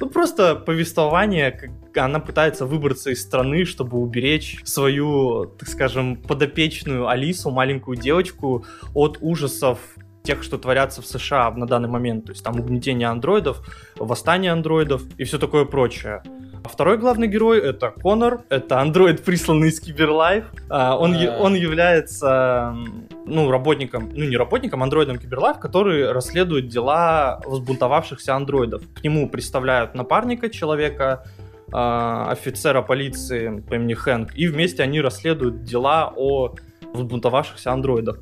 Ну, 0.00 0.08
просто 0.08 0.56
повествование, 0.56 1.52
как 1.52 1.70
она 1.98 2.20
пытается 2.20 2.66
выбраться 2.66 3.11
из 3.11 3.22
страны, 3.22 3.64
чтобы 3.64 3.98
уберечь 3.98 4.58
свою, 4.64 5.46
так 5.58 5.68
скажем, 5.68 6.16
подопечную 6.16 7.06
Алису, 7.06 7.50
маленькую 7.50 7.96
девочку, 7.96 8.64
от 8.94 9.18
ужасов 9.20 9.78
тех, 10.23 10.43
что 10.43 10.59
творятся 10.59 11.03
в 11.03 11.07
США 11.07 11.51
на 11.53 11.66
данный 11.66 11.89
момент. 11.89 12.27
То 12.27 12.33
есть 12.33 12.45
там 12.45 12.59
угнетение 12.59 13.09
андроидов, 13.09 13.62
восстание 13.97 14.53
андроидов 14.53 15.03
и 15.16 15.25
все 15.25 15.39
такое 15.39 15.64
прочее. 15.64 16.23
А 16.62 16.68
второй 16.68 16.99
главный 16.99 17.27
герой 17.27 17.59
это 17.59 17.91
Конор, 17.91 18.43
это 18.51 18.81
андроид, 18.81 19.25
присланный 19.25 19.68
из 19.68 19.81
Киберлайф. 19.81 20.45
А, 20.68 20.99
он, 20.99 21.14
а... 21.14 21.39
он 21.39 21.55
является 21.55 22.77
ну, 23.25 23.51
работником, 23.51 24.11
ну 24.12 24.25
не 24.25 24.37
работником, 24.37 24.83
андроидом 24.83 25.18
Киберлайф, 25.18 25.59
который 25.59 26.12
расследует 26.12 26.68
дела 26.68 27.41
возбунтовавшихся 27.47 28.35
андроидов. 28.35 28.83
К 28.95 29.03
нему 29.03 29.29
представляют 29.31 29.95
напарника 29.95 30.51
человека, 30.51 31.25
офицера 31.73 32.83
полиции 32.83 33.61
по 33.68 33.75
имени 33.75 33.95
Хэнк, 33.95 34.35
и 34.35 34.49
вместе 34.49 34.83
они 34.83 35.01
расследуют 35.01 35.62
дела 35.62 36.12
о 36.16 36.55
взбунтовавшихся 36.95 37.72
андроидов. 37.72 38.18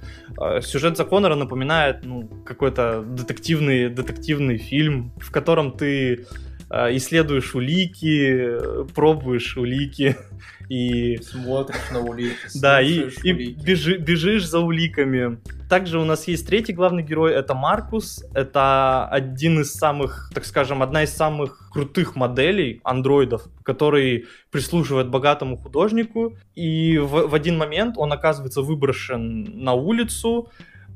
Сюжет 0.62 0.96
за 0.96 1.04
Конора 1.04 1.34
напоминает 1.34 2.04
ну, 2.04 2.28
какой-то 2.44 3.02
детективный, 3.02 3.88
детективный 3.88 4.58
фильм, 4.58 5.12
в 5.18 5.30
котором 5.30 5.72
ты 5.72 6.26
Э, 6.70 6.94
исследуешь 6.96 7.54
улики, 7.54 8.58
пробуешь 8.94 9.56
улики 9.56 10.16
и... 10.68 11.18
Смотришь 11.22 11.90
на 11.92 12.00
улики, 12.00 12.36
Да, 12.54 12.80
и, 12.80 13.08
и 13.22 13.52
бежи, 13.52 13.96
бежишь 13.96 14.46
за 14.46 14.60
уликами. 14.60 15.38
Также 15.68 15.98
у 15.98 16.04
нас 16.04 16.28
есть 16.28 16.46
третий 16.46 16.72
главный 16.72 17.02
герой, 17.02 17.32
это 17.32 17.54
Маркус. 17.54 18.24
Это 18.34 19.06
один 19.06 19.60
из 19.60 19.72
самых, 19.72 20.30
так 20.34 20.44
скажем, 20.44 20.82
одна 20.82 21.04
из 21.04 21.12
самых 21.12 21.70
крутых 21.70 22.16
моделей 22.16 22.80
андроидов, 22.84 23.48
который 23.62 24.26
прислуживает 24.50 25.08
богатому 25.08 25.56
художнику. 25.56 26.36
И 26.54 26.98
в, 26.98 27.28
в 27.28 27.34
один 27.34 27.58
момент 27.58 27.94
он 27.96 28.12
оказывается 28.12 28.62
выброшен 28.62 29.62
на 29.62 29.74
улицу, 29.74 30.50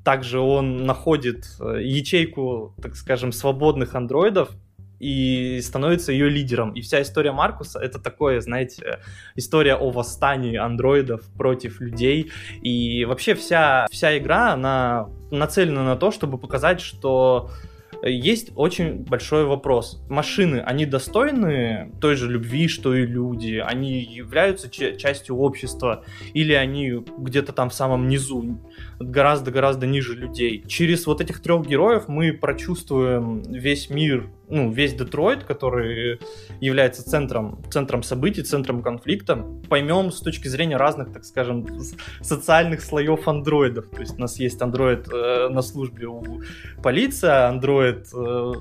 также 0.05 0.41
он 0.41 0.85
находит 0.85 1.47
э, 1.61 1.81
ячейку, 1.83 2.75
так 2.83 2.97
скажем, 2.97 3.31
свободных 3.31 3.95
андроидов, 3.95 4.51
и 5.03 5.61
становится 5.63 6.13
ее 6.13 6.29
лидером. 6.29 6.73
И 6.75 6.81
вся 6.81 7.03
история 7.03 7.33
Маркуса 7.33 7.81
это 7.81 7.99
такое, 7.99 8.41
знаете, 8.41 9.01
история 9.35 9.75
о 9.75 9.91
восстании 9.91 10.57
андроидов 10.57 11.23
против 11.37 11.81
людей. 11.81 12.31
И 12.63 13.05
вообще 13.05 13.35
вся, 13.35 13.89
вся 13.91 14.17
игра, 14.17 14.53
она 14.53 15.09
нацелена 15.33 15.83
на 15.83 15.97
то, 15.97 16.13
чтобы 16.13 16.39
показать, 16.39 16.81
что 16.81 17.51
есть 18.05 18.53
очень 18.55 19.05
большой 19.05 19.45
вопрос. 19.45 20.03
Машины, 20.09 20.61
они 20.61 20.87
достойны 20.87 21.93
той 22.01 22.17
же 22.17 22.29
любви, 22.29 22.69
что 22.69 22.95
и 22.95 23.05
люди? 23.05 23.63
Они 23.65 24.01
являются 24.03 24.71
частью 24.71 25.37
общества? 25.37 26.05
Или 26.33 26.53
они 26.53 27.05
где-то 27.19 27.53
там 27.53 27.71
в 27.71 27.75
самом 27.75 28.09
низу? 28.09 28.59
Гораздо-гораздо 28.99 29.87
ниже 29.87 30.15
людей. 30.15 30.65
Через 30.67 31.07
вот 31.07 31.21
этих 31.21 31.41
трех 31.41 31.67
героев 31.67 32.05
мы 32.09 32.33
прочувствуем 32.33 33.43
весь 33.43 33.91
мир, 33.91 34.29
ну, 34.49 34.71
весь 34.71 34.95
Детройт, 34.95 35.45
который 35.45 36.21
является 36.61 37.03
центром, 37.03 37.63
центром 37.71 38.03
событий, 38.03 38.43
центром 38.43 38.83
конфликта. 38.83 39.45
Поймем 39.69 40.11
с 40.11 40.21
точки 40.21 40.49
зрения 40.49 40.77
разных, 40.77 41.13
так 41.13 41.25
скажем, 41.25 41.67
социальных 42.21 42.83
слоев 42.83 43.27
андроидов. 43.27 43.89
То 43.89 44.01
есть 44.01 44.19
у 44.19 44.21
нас 44.21 44.39
есть 44.39 44.61
андроид 44.61 45.09
э, 45.13 45.49
на 45.49 45.63
службе 45.63 46.07
у 46.07 46.43
полиции, 46.83 47.29
андроид, 47.29 48.09
э, 48.15 48.53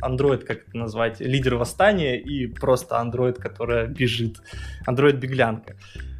андроид, 0.00 0.44
как 0.44 0.68
это 0.68 0.76
назвать, 0.76 1.20
лидер 1.20 1.56
восстания 1.56 2.18
и 2.18 2.46
просто 2.46 2.98
андроид, 2.98 3.38
которая 3.38 3.86
бежит, 3.86 4.38
андроид-беглянка. 4.86 5.76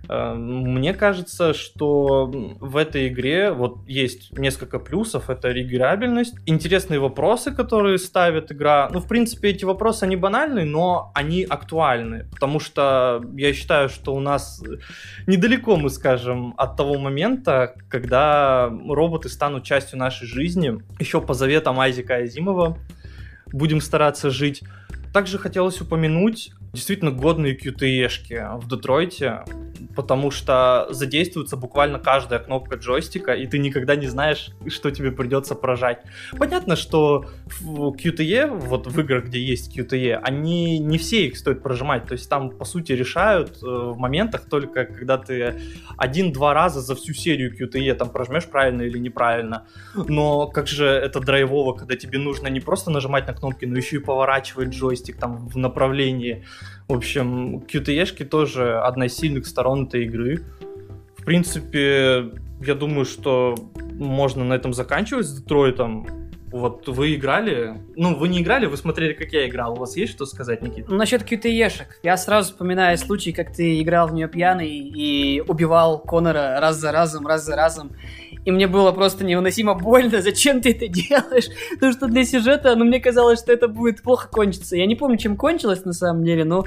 Эм, 0.08 0.74
мне 0.74 0.94
кажется, 0.94 1.54
что 1.54 2.26
в 2.26 2.76
этой 2.76 3.08
игре 3.08 3.52
вот 3.52 3.86
есть 3.86 4.36
несколько 4.36 4.78
плюсов. 4.78 5.30
Это 5.30 5.50
регулярность, 5.50 6.34
интересные 6.46 6.98
вопросы, 6.98 7.52
которые 7.52 7.98
ставит 7.98 8.50
игра. 8.50 8.88
Ну, 8.92 9.00
в 9.00 9.08
принципе, 9.08 9.50
эти 9.50 9.64
вопросы, 9.64 10.04
они 10.04 10.16
банальные, 10.16 10.64
но 10.64 11.12
они 11.14 11.44
актуальны. 11.44 12.26
Потому 12.32 12.60
что 12.60 13.22
я 13.36 13.52
считаю, 13.52 13.88
что 13.88 14.14
у 14.14 14.20
нас 14.20 14.62
недалеко, 15.26 15.76
мы 15.76 15.90
скажем, 15.90 16.54
от 16.56 16.76
того 16.76 16.98
момента, 16.98 17.74
когда 17.88 18.70
роботы 18.88 19.28
станут 19.28 19.64
частью 19.64 19.98
нашей 19.98 20.26
жизни. 20.26 20.82
Еще 20.98 21.20
по 21.20 21.34
заветам 21.34 21.78
Айзека 21.78 22.16
Азимова 22.16 22.78
будем 23.52 23.80
стараться 23.80 24.30
жить. 24.30 24.62
Также 25.12 25.38
хотелось 25.38 25.80
упомянуть 25.80 26.52
действительно 26.72 27.10
годные 27.10 27.56
QTE-шки 27.56 28.58
в 28.58 28.66
Детройте, 28.66 29.42
потому 29.94 30.30
что 30.30 30.86
задействуется 30.90 31.56
буквально 31.56 31.98
каждая 31.98 32.38
кнопка 32.38 32.76
джойстика, 32.76 33.32
и 33.32 33.46
ты 33.46 33.58
никогда 33.58 33.96
не 33.96 34.06
знаешь, 34.06 34.50
что 34.68 34.90
тебе 34.90 35.12
придется 35.12 35.54
прожать. 35.54 36.02
Понятно, 36.38 36.76
что 36.76 37.26
в 37.60 37.94
QTE, 37.94 38.46
вот 38.46 38.86
в 38.86 39.00
играх, 39.00 39.26
где 39.26 39.40
есть 39.40 39.76
QTE, 39.76 40.14
они 40.22 40.78
не 40.78 40.98
все 40.98 41.26
их 41.26 41.36
стоит 41.36 41.62
прожимать, 41.62 42.06
то 42.06 42.12
есть 42.12 42.28
там, 42.28 42.50
по 42.50 42.64
сути, 42.64 42.92
решают 42.92 43.62
э, 43.62 43.66
в 43.66 43.98
моментах 43.98 44.48
только, 44.48 44.84
когда 44.84 45.18
ты 45.18 45.60
один-два 45.96 46.54
раза 46.54 46.80
за 46.80 46.94
всю 46.94 47.14
серию 47.14 47.54
QTE 47.56 47.94
там 47.94 48.10
прожмешь 48.10 48.46
правильно 48.46 48.82
или 48.82 48.98
неправильно. 48.98 49.66
Но 49.94 50.46
как 50.46 50.66
же 50.68 50.86
это 50.86 51.20
драйвово, 51.20 51.74
когда 51.74 51.96
тебе 51.96 52.18
нужно 52.18 52.48
не 52.48 52.60
просто 52.60 52.90
нажимать 52.90 53.26
на 53.26 53.34
кнопки, 53.34 53.64
но 53.64 53.76
еще 53.76 53.96
и 53.96 54.00
поворачивать 54.00 54.70
джойстик 54.70 55.16
там 55.18 55.48
в 55.48 55.56
направлении. 55.56 56.44
В 56.88 56.94
общем, 56.94 57.58
QTE-шки 57.60 58.24
тоже 58.24 58.78
одна 58.78 59.06
из 59.06 59.16
сильных 59.16 59.46
сторон 59.46 59.71
этой 59.80 60.04
игры. 60.04 60.42
В 61.16 61.24
принципе, 61.24 62.30
я 62.60 62.74
думаю, 62.74 63.04
что 63.04 63.54
можно 63.92 64.44
на 64.44 64.54
этом 64.54 64.72
заканчивать 64.72 65.26
с 65.26 65.40
Детройтом. 65.40 66.06
Вот 66.50 66.86
вы 66.86 67.14
играли? 67.14 67.74
Ну, 67.96 68.14
вы 68.14 68.28
не 68.28 68.42
играли, 68.42 68.66
вы 68.66 68.76
смотрели, 68.76 69.14
как 69.14 69.32
я 69.32 69.48
играл. 69.48 69.72
У 69.72 69.76
вас 69.76 69.96
есть 69.96 70.12
что 70.12 70.26
сказать, 70.26 70.62
Никита? 70.62 70.90
Ну, 70.90 70.96
насчет 70.96 71.22
QTE-шек. 71.22 71.86
Я 72.02 72.16
сразу 72.18 72.50
вспоминаю 72.50 72.98
случай, 72.98 73.32
как 73.32 73.54
ты 73.54 73.80
играл 73.80 74.08
в 74.08 74.14
нее 74.14 74.28
пьяный 74.28 74.68
и 74.68 75.40
убивал 75.40 75.98
Конора 76.00 76.58
раз 76.60 76.76
за 76.76 76.92
разом, 76.92 77.26
раз 77.26 77.46
за 77.46 77.56
разом 77.56 77.92
и 78.44 78.50
мне 78.50 78.66
было 78.66 78.92
просто 78.92 79.24
невыносимо 79.24 79.74
больно, 79.74 80.20
зачем 80.20 80.60
ты 80.60 80.70
это 80.70 80.88
делаешь? 80.88 81.48
Потому 81.74 81.92
что 81.92 82.06
для 82.08 82.24
сюжета, 82.24 82.74
ну, 82.76 82.84
мне 82.84 83.00
казалось, 83.00 83.38
что 83.38 83.52
это 83.52 83.68
будет 83.68 84.02
плохо 84.02 84.28
кончиться. 84.28 84.76
Я 84.76 84.86
не 84.86 84.96
помню, 84.96 85.16
чем 85.16 85.36
кончилось 85.36 85.84
на 85.84 85.92
самом 85.92 86.24
деле, 86.24 86.44
но 86.44 86.66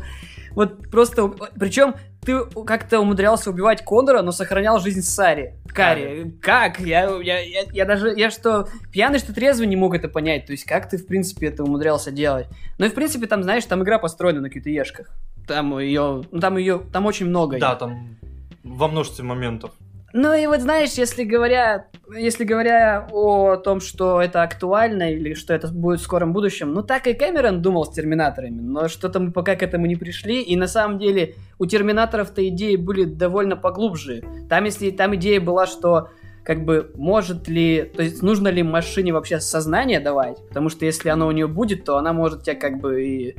вот 0.55 0.89
просто... 0.89 1.27
Причем 1.59 1.95
ты 2.21 2.43
как-то 2.65 2.99
умудрялся 2.99 3.49
убивать 3.49 3.83
Конора, 3.85 4.21
но 4.21 4.31
сохранял 4.31 4.79
жизнь 4.79 5.01
Сари. 5.01 5.55
Кари. 5.67 6.33
Как? 6.41 6.79
Я, 6.79 7.19
я, 7.21 7.39
я, 7.39 7.63
я 7.71 7.85
даже... 7.85 8.13
Я 8.15 8.31
что, 8.31 8.67
пьяный, 8.91 9.19
что 9.19 9.33
трезвый 9.33 9.67
не 9.67 9.75
мог 9.75 9.93
это 9.93 10.07
понять. 10.07 10.45
То 10.45 10.53
есть, 10.53 10.63
как 10.63 10.89
ты, 10.89 10.97
в 10.97 11.05
принципе, 11.05 11.47
это 11.47 11.63
умудрялся 11.63 12.11
делать? 12.11 12.47
Ну 12.79 12.85
и, 12.85 12.89
в 12.89 12.93
принципе, 12.93 13.27
там, 13.27 13.43
знаешь, 13.43 13.65
там 13.65 13.83
игра 13.83 13.99
построена 13.99 14.41
на 14.41 14.47
каких-то 14.47 14.69
ешках. 14.69 15.11
Там 15.47 15.77
ее... 15.77 16.23
Ну, 16.31 16.39
там 16.39 16.57
ее... 16.57 16.81
Там 16.91 17.05
очень 17.05 17.27
много. 17.27 17.59
Да, 17.59 17.75
там 17.75 18.17
во 18.63 18.87
множестве 18.87 19.23
моментов. 19.23 19.71
Ну 20.17 20.33
и 20.33 20.47
вот 20.47 20.61
знаешь, 20.61 20.91
если 20.91 21.25
говоря, 21.25 21.87
если 22.17 22.45
говоря 22.45 23.05
о 23.11 23.57
том, 23.57 23.81
что 23.81 24.21
это 24.21 24.43
актуально 24.43 25.11
или 25.11 25.33
что 25.33 25.53
это 25.53 25.67
будет 25.67 25.99
в 25.99 26.03
скором 26.03 26.31
будущем, 26.31 26.71
ну 26.71 26.83
так 26.83 27.05
и 27.07 27.13
Кэмерон 27.13 27.61
думал 27.61 27.83
с 27.83 27.91
Терминаторами, 27.91 28.61
но 28.61 28.87
что-то 28.87 29.19
мы 29.19 29.33
пока 29.33 29.57
к 29.57 29.61
этому 29.61 29.87
не 29.87 29.97
пришли, 29.97 30.41
и 30.41 30.55
на 30.55 30.67
самом 30.67 30.99
деле 30.99 31.35
у 31.59 31.65
Терминаторов-то 31.65 32.47
идеи 32.47 32.77
были 32.77 33.03
довольно 33.03 33.57
поглубже. 33.57 34.23
Там, 34.49 34.63
если 34.63 34.89
там 34.91 35.13
идея 35.17 35.41
была, 35.41 35.67
что 35.67 36.11
как 36.45 36.63
бы 36.63 36.91
может 36.95 37.49
ли, 37.49 37.83
то 37.83 38.01
есть 38.01 38.21
нужно 38.21 38.47
ли 38.47 38.63
машине 38.63 39.11
вообще 39.11 39.41
сознание 39.41 39.99
давать, 39.99 40.37
потому 40.47 40.69
что 40.69 40.85
если 40.85 41.09
оно 41.09 41.27
у 41.27 41.31
нее 41.31 41.47
будет, 41.47 41.83
то 41.83 41.97
она 41.97 42.13
может 42.13 42.43
тебя 42.43 42.55
как 42.55 42.79
бы 42.79 43.03
и 43.03 43.35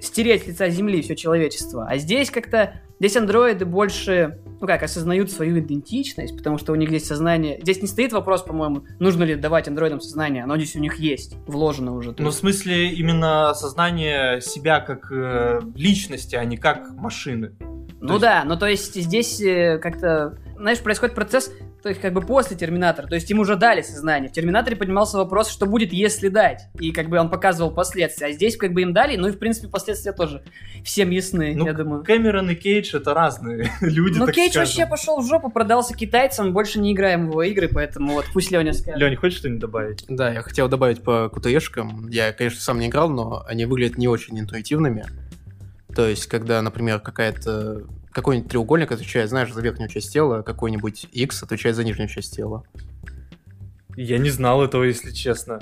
стереть 0.00 0.44
с 0.44 0.46
лица 0.46 0.68
земли 0.68 1.02
все 1.02 1.16
человечество. 1.16 1.86
А 1.88 1.98
здесь 1.98 2.30
как-то, 2.30 2.80
здесь 2.98 3.16
андроиды 3.16 3.64
больше 3.64 4.38
ну 4.60 4.66
как, 4.66 4.82
осознают 4.82 5.30
свою 5.30 5.58
идентичность, 5.58 6.36
потому 6.36 6.58
что 6.58 6.72
у 6.72 6.74
них 6.74 6.90
есть 6.90 7.06
сознание. 7.06 7.58
Здесь 7.62 7.80
не 7.80 7.88
стоит 7.88 8.12
вопрос, 8.12 8.42
по-моему, 8.42 8.84
нужно 8.98 9.24
ли 9.24 9.34
давать 9.34 9.68
андроидам 9.68 10.00
сознание, 10.00 10.44
оно 10.44 10.56
здесь 10.56 10.76
у 10.76 10.80
них 10.80 10.96
есть, 10.96 11.36
вложено 11.46 11.94
уже. 11.94 12.14
Ну, 12.18 12.28
в 12.28 12.34
смысле, 12.34 12.90
именно 12.90 13.54
сознание 13.54 14.40
себя 14.40 14.80
как 14.80 15.10
э, 15.10 15.60
личности, 15.74 16.36
а 16.36 16.44
не 16.44 16.58
как 16.58 16.94
машины. 16.94 17.52
Ну 18.00 18.14
есть... 18.14 18.22
да, 18.22 18.44
ну 18.44 18.56
то 18.56 18.66
есть 18.66 18.94
здесь 18.94 19.40
э, 19.40 19.78
как-то, 19.78 20.38
знаешь, 20.56 20.80
происходит 20.80 21.14
процесс, 21.14 21.50
То 21.82 21.88
есть, 21.88 22.00
как 22.02 22.12
бы 22.12 22.20
после 22.20 22.56
Терминатора. 22.56 23.06
То 23.06 23.14
есть, 23.14 23.30
ему 23.30 23.40
уже 23.40 23.56
дали 23.56 23.80
сознание. 23.80 24.28
В 24.28 24.32
Терминаторе 24.32 24.76
поднимался 24.76 25.16
вопрос, 25.16 25.50
что 25.50 25.64
будет, 25.64 25.94
если 25.94 26.28
дать. 26.28 26.64
И 26.78 26.92
как 26.92 27.08
бы 27.08 27.18
он 27.18 27.30
показывал 27.30 27.70
последствия. 27.70 28.26
А 28.26 28.32
здесь 28.32 28.58
как 28.58 28.74
бы 28.74 28.82
им 28.82 28.92
дали, 28.92 29.16
ну 29.16 29.28
и 29.28 29.32
в 29.32 29.38
принципе 29.38 29.68
последствия 29.68 30.12
тоже 30.12 30.42
всем 30.84 31.08
ясны, 31.08 31.54
Ну, 31.56 31.64
я 31.64 31.72
думаю. 31.72 32.04
Кэмерон 32.04 32.50
и 32.50 32.54
Кейдж 32.54 32.94
это 32.94 33.14
разные 33.14 33.70
люди, 33.80 34.18
Ну, 34.18 34.26
Кейдж 34.26 34.50
скажем. 34.50 34.62
вообще 34.62 34.86
пошел 34.86 35.20
в 35.22 35.26
жопу, 35.26 35.50
продался 35.50 35.94
китайцам, 35.94 36.52
больше 36.52 36.78
не 36.80 36.92
играем 36.92 37.28
в 37.28 37.30
его 37.30 37.42
игры, 37.44 37.68
поэтому 37.72 38.12
вот 38.12 38.26
пусть 38.34 38.50
Леня 38.50 38.74
скажет. 38.74 39.00
Лень, 39.00 39.16
хочешь 39.16 39.38
что-нибудь 39.38 39.60
добавить? 39.60 40.04
Да, 40.08 40.30
я 40.30 40.42
хотел 40.42 40.68
добавить 40.68 41.02
по 41.02 41.30
QTE-шкам. 41.34 42.10
Я, 42.10 42.32
конечно, 42.32 42.60
сам 42.60 42.78
не 42.78 42.88
играл, 42.88 43.08
но 43.08 43.42
они 43.48 43.64
выглядят 43.64 43.96
не 43.96 44.06
очень 44.08 44.38
интуитивными. 44.38 45.06
То 46.00 46.08
есть, 46.08 46.28
когда, 46.28 46.62
например, 46.62 46.98
какая-то 46.98 47.82
какой-нибудь 48.10 48.50
треугольник 48.50 48.90
отвечает, 48.90 49.28
знаешь, 49.28 49.52
за 49.52 49.60
верхнюю 49.60 49.90
часть 49.90 50.10
тела, 50.10 50.40
какой-нибудь 50.40 51.06
X 51.12 51.42
отвечает 51.42 51.76
за 51.76 51.84
нижнюю 51.84 52.08
часть 52.08 52.34
тела. 52.34 52.64
Я 53.96 54.16
не 54.16 54.30
знал 54.30 54.64
этого, 54.64 54.84
если 54.84 55.10
честно. 55.10 55.60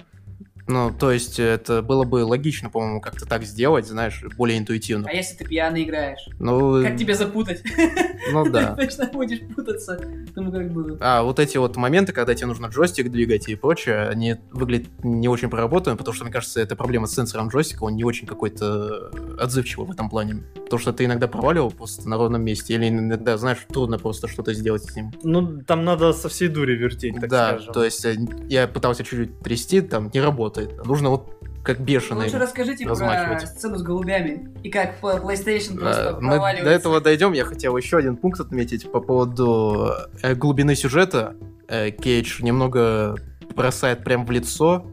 Ну, 0.69 0.93
то 0.97 1.11
есть, 1.11 1.41
это 1.41 1.83
было 1.83 2.05
бы 2.05 2.25
логично, 2.25 2.71
по-моему, 2.71 3.01
как-то 3.01 3.27
так 3.27 3.45
сделать, 3.45 3.87
знаешь, 3.87 4.23
более 4.37 4.59
интуитивно. 4.59 5.09
А 5.09 5.13
если 5.13 5.37
ты 5.37 5.45
пьяный 5.45 5.85
играешь? 5.85 6.29
Ну, 6.39 6.83
Как 6.83 6.97
тебе 6.97 7.15
запутать? 7.15 7.63
ну 8.33 8.49
да. 8.51 8.75
Ты 8.77 8.87
точно 8.87 9.07
будешь 9.07 9.41
путаться. 9.55 9.99
Ну, 10.37 10.53
как 10.53 10.71
бы... 10.71 10.99
А 11.01 11.23
вот 11.23 11.39
эти 11.39 11.57
вот 11.57 11.77
моменты, 11.77 12.13
когда 12.13 12.35
тебе 12.35 12.47
нужно 12.47 12.67
джойстик 12.67 13.11
двигать 13.11 13.49
и 13.49 13.55
прочее, 13.55 14.09
они 14.09 14.37
выглядят 14.53 14.89
не 15.03 15.29
очень 15.29 15.49
проработанными, 15.49 15.97
потому 15.97 16.15
что, 16.15 16.25
мне 16.25 16.33
кажется, 16.33 16.61
это 16.61 16.77
проблема 16.77 17.07
с 17.07 17.15
сенсором 17.15 17.49
джойстика, 17.49 17.85
он 17.85 17.97
не 17.97 18.05
очень 18.05 18.27
какой-то 18.27 19.11
отзывчивый 19.41 19.87
в 19.87 19.91
этом 19.91 20.11
плане. 20.11 20.45
Потому 20.55 20.81
что 20.81 20.93
ты 20.93 21.07
иногда 21.07 21.29
проваливал 21.29 21.71
просто 21.71 22.09
на 22.09 22.19
ровном 22.19 22.43
месте, 22.43 22.75
или 22.75 22.89
иногда, 22.89 23.39
знаешь, 23.39 23.59
трудно 23.69 23.99
просто 23.99 24.29
что-то 24.29 24.53
сделать 24.53 24.85
с 24.85 24.95
ним. 24.95 25.13
Ну, 25.23 25.63
там 25.63 25.85
надо 25.85 26.13
со 26.13 26.29
всей 26.29 26.49
дури 26.49 26.75
вертеть, 26.75 27.15
так 27.15 27.31
да, 27.31 27.49
скажем. 27.49 27.73
то 27.73 27.85
есть 27.85 28.05
э, 28.05 28.17
я 28.49 28.69
пытался 28.69 29.03
чуть-чуть 29.03 29.41
трясти, 29.41 29.81
там 29.81 30.11
не 30.13 30.21
работает. 30.21 30.58
Нужно 30.85 31.11
вот 31.11 31.39
как 31.63 31.81
бешеный. 31.81 32.25
Лучше 32.25 32.39
расскажите 32.39 32.87
про 32.87 32.95
сцену 33.41 33.77
с 33.77 33.83
голубями. 33.83 34.49
И 34.63 34.71
как 34.71 35.01
PlayStation 35.03 35.79
просто 35.79 36.17
А, 36.17 36.21
Мы 36.21 36.39
до 36.39 36.71
этого 36.71 37.01
дойдем. 37.01 37.33
Я 37.33 37.45
хотел 37.45 37.77
еще 37.77 37.99
один 37.99 38.17
пункт 38.17 38.41
отметить 38.41 38.91
по 38.91 39.01
поводу 39.01 39.93
э, 40.23 40.35
глубины 40.35 40.75
сюжета. 40.75 41.37
Э, 41.69 41.91
Кейдж 41.91 42.43
немного 42.43 43.17
бросает 43.55 44.03
прям 44.03 44.25
в 44.25 44.31
лицо. 44.31 44.87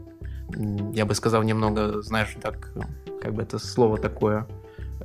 Я 0.92 1.06
бы 1.06 1.14
сказал, 1.14 1.42
немного, 1.42 2.02
знаешь, 2.02 2.36
так, 2.42 2.72
как 3.22 3.32
бы 3.32 3.42
это 3.42 3.58
слово 3.58 3.96
такое, 3.96 4.46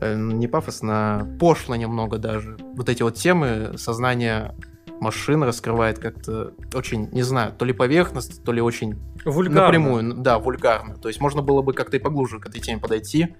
э, 0.01 0.15
не 0.15 0.47
пафосно, 0.47 1.37
пошло 1.39 1.75
немного 1.75 2.17
даже. 2.17 2.57
Вот 2.75 2.89
эти 2.89 3.01
вот 3.01 3.15
темы 3.15 3.75
сознания 3.77 4.55
машин 5.01 5.43
раскрывает 5.43 5.99
как-то 5.99 6.53
очень, 6.73 7.09
не 7.11 7.23
знаю, 7.23 7.53
то 7.57 7.65
ли 7.65 7.73
поверхностно, 7.73 8.43
то 8.43 8.53
ли 8.53 8.61
очень 8.61 8.97
Вульгарно. 9.25 9.61
Напрямую, 9.61 10.13
да, 10.15 10.39
вульгарно. 10.39 10.95
То 10.95 11.07
есть 11.07 11.19
можно 11.19 11.41
было 11.41 11.61
бы 11.61 11.73
как-то 11.73 11.97
и 11.97 11.99
поглубже 11.99 12.39
к 12.39 12.47
этой 12.47 12.61
теме 12.61 12.79
подойти. 12.79 13.35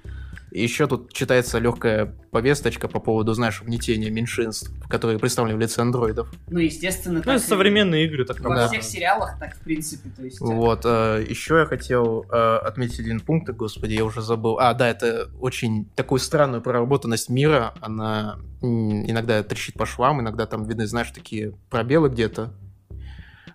И 0.52 0.62
еще 0.62 0.86
тут 0.86 1.14
читается 1.14 1.60
легкая 1.60 2.14
повесточка 2.30 2.90
по 2.90 3.00
поводу, 3.00 3.34
знаешь, 3.34 3.62
угнетения 3.62 4.10
меньшинств, 4.10 4.70
которые 4.90 5.18
представлены 5.18 5.56
в 5.56 5.62
лице 5.62 5.82
андроидов. 5.82 6.30
Ну, 6.50 6.60
естественно, 6.60 7.20
Ну, 7.20 7.24
так 7.24 7.36
это 7.38 7.46
и 7.46 7.48
современные 7.48 8.06
игры 8.06 8.26
так 8.26 8.42
Во 8.42 8.54
Да. 8.54 8.68
всех 8.68 8.84
сериалах 8.84 9.40
так, 9.40 9.56
в 9.56 9.60
принципе, 9.62 10.10
то 10.10 10.24
есть... 10.24 10.42
э, 10.42 10.44
Вот. 10.44 10.84
еще 10.84 11.60
я 11.60 11.66
хотел 11.66 12.26
э, 12.30 12.56
отметить 12.66 13.00
один 13.00 13.22
пункт, 13.22 13.50
господи, 13.52 13.94
я 13.94 14.04
уже 14.04 14.22
забыл. 14.22 14.60
А, 14.60 14.74
да, 14.74 14.90
это 14.90 15.30
очень 15.40 15.86
такую 15.96 16.20
странную 16.20 16.62
проработанность 16.62 17.30
мира. 17.30 17.74
Она 17.80 18.38
иногда 18.62 19.42
трещит 19.44 19.76
по 19.76 19.86
швам, 19.86 20.20
иногда 20.22 20.46
там 20.48 20.66
видны, 20.66 20.86
знаешь, 20.86 21.12
такие 21.12 21.54
пробелы 21.70 22.10
где-то. 22.10 22.54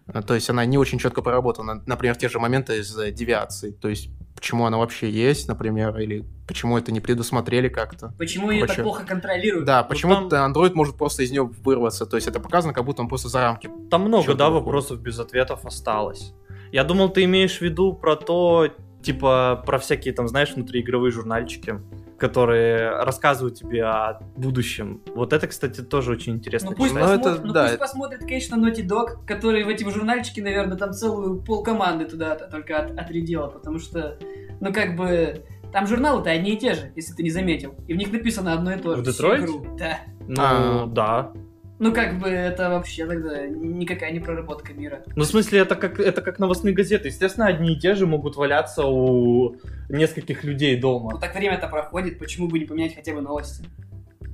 А, 0.07 0.22
То 0.22 0.34
есть 0.34 0.49
она 0.49 0.64
не 0.64 0.78
очень 0.78 0.99
четко 0.99 1.20
проработана. 1.20 1.82
Например, 1.84 2.16
те 2.16 2.28
же 2.28 2.38
моменты 2.38 2.78
из 2.78 2.97
э, 2.99 3.11
девиации. 3.11 3.72
То 3.72 3.88
есть 3.88 4.09
почему 4.37 4.66
она 4.66 4.78
вообще 4.78 5.11
есть, 5.11 5.49
например, 5.49 5.99
или 5.99 6.24
почему 6.47 6.78
это 6.78 6.93
не 6.93 7.01
предусмотрели 7.01 7.68
как-то. 7.68 8.14
Почему 8.18 8.51
ее 8.53 8.61
так 8.61 8.68
Короче, 8.68 8.82
плохо 8.84 9.05
контролируют? 9.05 9.66
Да, 9.66 9.82
Ну, 9.82 9.89
почему 9.89 10.28
там- 10.28 10.45
андроид 10.45 10.74
может 10.76 10.97
просто 10.97 11.24
из 11.24 11.32
нее 11.32 11.43
вырваться. 11.64 12.07
То 12.07 12.16
есть 12.16 12.28
это 12.28 12.39
показано, 12.39 12.72
как 12.72 12.84
будто 12.84 13.03
он 13.03 13.09
просто 13.09 13.28
за 13.28 13.41
рамки. 13.41 13.68
Там 13.91 14.03
много, 14.03 14.34
да, 14.34 14.49
выходит. 14.49 14.64
вопросов 14.66 15.01
без 15.01 15.18
ответов 15.18 15.64
осталось. 15.64 16.32
Я 16.70 16.84
думал, 16.84 17.09
ты 17.09 17.24
имеешь 17.24 17.59
в 17.59 17.62
виду 17.62 17.93
про 17.95 18.14
то, 18.16 18.68
типа, 19.03 19.62
про 19.66 19.78
всякие 19.78 20.14
там, 20.14 20.28
знаешь, 20.28 20.53
внутриигровые 20.55 21.11
журнальчики, 21.11 21.80
которые 22.19 22.91
рассказывают 23.03 23.57
тебе 23.57 23.85
о 23.85 24.21
будущем. 24.37 25.03
Вот 25.14 25.33
это, 25.33 25.47
кстати, 25.47 25.83
тоже 25.83 26.12
очень 26.12 26.35
интересно 26.35 26.71
Ну 26.71 26.77
пусть, 26.77 26.95
Ну, 26.95 27.01
читать. 27.01 27.21
это- 27.21 27.41
ну, 27.47 27.53
да, 27.53 27.64
пусть 27.67 27.79
посмотрит, 27.79 28.21
конечно, 28.21 28.57
Naughty 28.57 28.87
Dog, 28.87 29.27
который 29.27 29.64
в 29.64 29.69
эти 29.69 29.89
журнальчики, 29.89 30.41
наверное, 30.41 30.77
там 30.77 30.93
целую 30.93 31.43
полкоманды 31.43 32.07
туда 32.07 32.35
только 32.35 32.79
от- 32.79 32.99
отрядила, 32.99 33.49
потому 33.49 33.79
что, 33.79 34.19
ну, 34.61 34.73
как 34.73 34.97
бы, 34.97 35.45
там 35.73 35.87
журналы-то 35.87 36.31
одни 36.31 36.53
и 36.55 36.57
те 36.57 36.75
же, 36.75 36.93
если 36.97 37.12
ты 37.14 37.23
не 37.23 37.31
заметил. 37.31 37.75
И 37.87 37.93
в 37.93 37.97
них 37.97 38.12
написано 38.12 38.53
одно 38.55 38.73
и 38.73 38.79
то 38.79 38.97
же. 38.97 39.03
В 39.03 39.07
игру. 39.45 39.67
Да. 39.79 39.99
Ну, 40.29 40.35
А. 40.39 40.87
да. 40.87 41.33
Ну, 41.79 41.93
как 41.93 42.18
бы, 42.18 42.29
это 42.29 42.70
вообще 42.70 43.07
тогда 43.07 43.47
никакая 43.47 44.11
не 44.11 44.20
проработка 44.20 44.72
мира. 44.72 45.03
Ну, 45.14 45.24
в 45.24 45.27
смысле, 45.27 45.61
это 45.61 45.74
как, 45.77 46.01
это 46.01 46.22
как 46.22 46.39
новостные 46.39 46.74
газеты. 46.74 47.09
Естественно, 47.09 47.47
одни 47.47 47.74
и 47.74 47.79
те 47.79 47.95
же 47.95 48.07
могут 48.07 48.37
валяться 48.37 48.87
у 48.87 49.57
нескольких 49.91 50.43
людей 50.43 50.77
Ну, 50.77 50.81
дома. 50.81 51.20
так 51.20 51.35
время-то 51.35 51.68
проходит, 51.68 52.18
почему 52.18 52.49
бы 52.49 52.59
не 52.59 52.64
поменять 52.64 52.95
хотя 52.95 53.12
бы 53.14 53.20
новости 53.20 53.64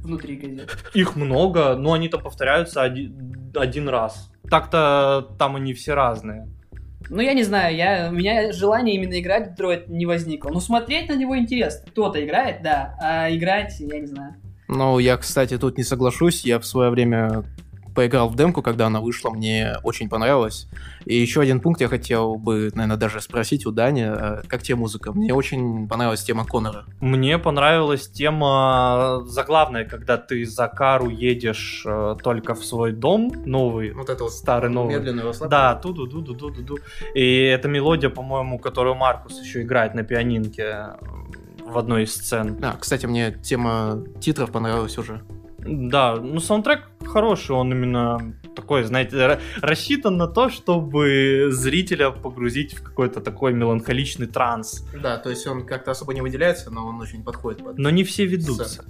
внутри 0.03 0.37
газеты? 0.37 0.69
Их 0.95 1.17
много, 1.17 1.75
но 1.75 1.95
они-то 1.95 2.19
повторяются 2.19 2.83
один, 2.83 3.53
один 3.57 3.89
раз. 3.89 4.31
Так-то 4.49 5.29
там 5.39 5.57
они 5.57 5.75
все 5.75 5.95
разные. 5.95 6.47
Ну, 7.11 7.21
я 7.21 7.35
не 7.35 7.43
знаю, 7.43 7.75
я, 7.75 8.09
у 8.11 8.15
меня 8.15 8.53
желание 8.53 8.95
именно 8.95 9.19
играть 9.21 9.49
в 9.49 9.51
Детройт 9.51 9.89
не 9.89 10.07
возникло. 10.07 10.51
Ну, 10.51 10.61
смотреть 10.61 11.09
на 11.09 11.15
него 11.15 11.37
интересно. 11.37 11.91
Кто-то 11.91 12.25
играет, 12.25 12.63
да, 12.63 12.97
а 13.03 13.35
играть, 13.35 13.79
я 13.81 13.99
не 13.99 14.07
знаю. 14.07 14.37
Ну, 14.75 14.99
я, 14.99 15.17
кстати, 15.17 15.59
тут 15.59 15.79
не 15.79 15.85
соглашусь. 15.85 16.45
Я 16.45 16.59
в 16.59 16.67
свое 16.67 16.91
время 16.91 17.45
поиграл 17.95 18.29
в 18.29 18.37
демку, 18.37 18.63
когда 18.63 18.87
она 18.87 19.01
вышла, 19.01 19.31
мне 19.31 19.75
очень 19.83 20.09
понравилось. 20.09 20.69
И 21.05 21.17
еще 21.17 21.41
один 21.41 21.61
пункт 21.61 21.81
я 21.81 21.89
хотел 21.89 22.37
бы, 22.37 22.71
наверное, 22.75 22.97
даже 22.97 23.21
спросить 23.21 23.67
у 23.67 23.71
Дани, 23.71 24.07
э, 24.07 24.43
как 24.47 24.63
тебе 24.63 24.77
музыка? 24.77 25.13
Мне 25.13 25.35
очень 25.35 25.89
понравилась 25.89 26.23
тема 26.23 26.47
Конора. 26.47 26.85
Мне 27.01 27.39
понравилась 27.39 28.09
тема 28.09 29.23
заглавная, 29.27 29.85
когда 29.85 30.17
ты 30.17 30.45
за 30.47 30.69
кару 30.69 31.09
едешь 31.09 31.83
э, 31.87 32.17
только 32.23 32.55
в 32.55 32.65
свой 32.65 32.93
дом 32.93 33.33
новый, 33.45 33.93
Вот 33.93 34.09
это 34.09 34.25
вот 34.25 34.33
старый 34.33 34.71
новый. 34.71 34.97
медленный 34.97 35.25
Да, 35.49 35.75
туду 35.75 36.07
ду 36.07 36.23
ду 36.23 36.35
ду 36.35 36.51
ду 36.51 36.63
ду 36.63 36.79
И 37.15 37.43
эта 37.45 37.69
мелодия, 37.69 38.11
по-моему, 38.11 38.59
которую 38.59 38.95
Маркус 38.95 39.41
еще 39.41 39.63
играет 39.63 39.95
на 39.95 40.03
пианинке 40.03 40.63
э, 40.63 40.95
в 41.73 41.79
одной 41.79 42.05
из 42.05 42.15
сцен. 42.15 42.59
А, 42.63 42.77
кстати, 42.79 43.07
мне 43.07 43.33
тема 43.43 44.05
титров 44.21 44.53
понравилась 44.53 44.99
уже. 44.99 45.23
Да, 45.59 46.17
ну 46.17 46.41
саундтрек 46.41 46.89
хороший, 47.05 47.53
он 47.53 47.71
именно 47.73 48.35
такой, 48.57 48.83
знаете, 48.83 49.17
ра- 49.17 49.41
рассчитан 49.61 50.17
на 50.17 50.27
то, 50.27 50.49
чтобы 50.49 51.49
зрителя 51.51 52.11
погрузить 52.11 52.75
в 52.75 52.83
какой-то 52.83 53.21
такой 53.21 53.53
меланхоличный 53.53 54.27
транс. 54.27 54.85
Да, 55.01 55.19
то 55.19 55.31
есть 55.31 55.47
он 55.47 55.65
как-то 55.65 55.93
особо 55.93 56.15
не 56.15 56.21
выделяется, 56.21 56.71
но 56.71 56.87
он 56.87 57.01
очень 57.01 57.23
подходит 57.23 57.63
под... 57.63 57.79
Но 57.79 57.91
не 57.91 58.03
все 58.03 58.27
ведутся. 58.27 58.85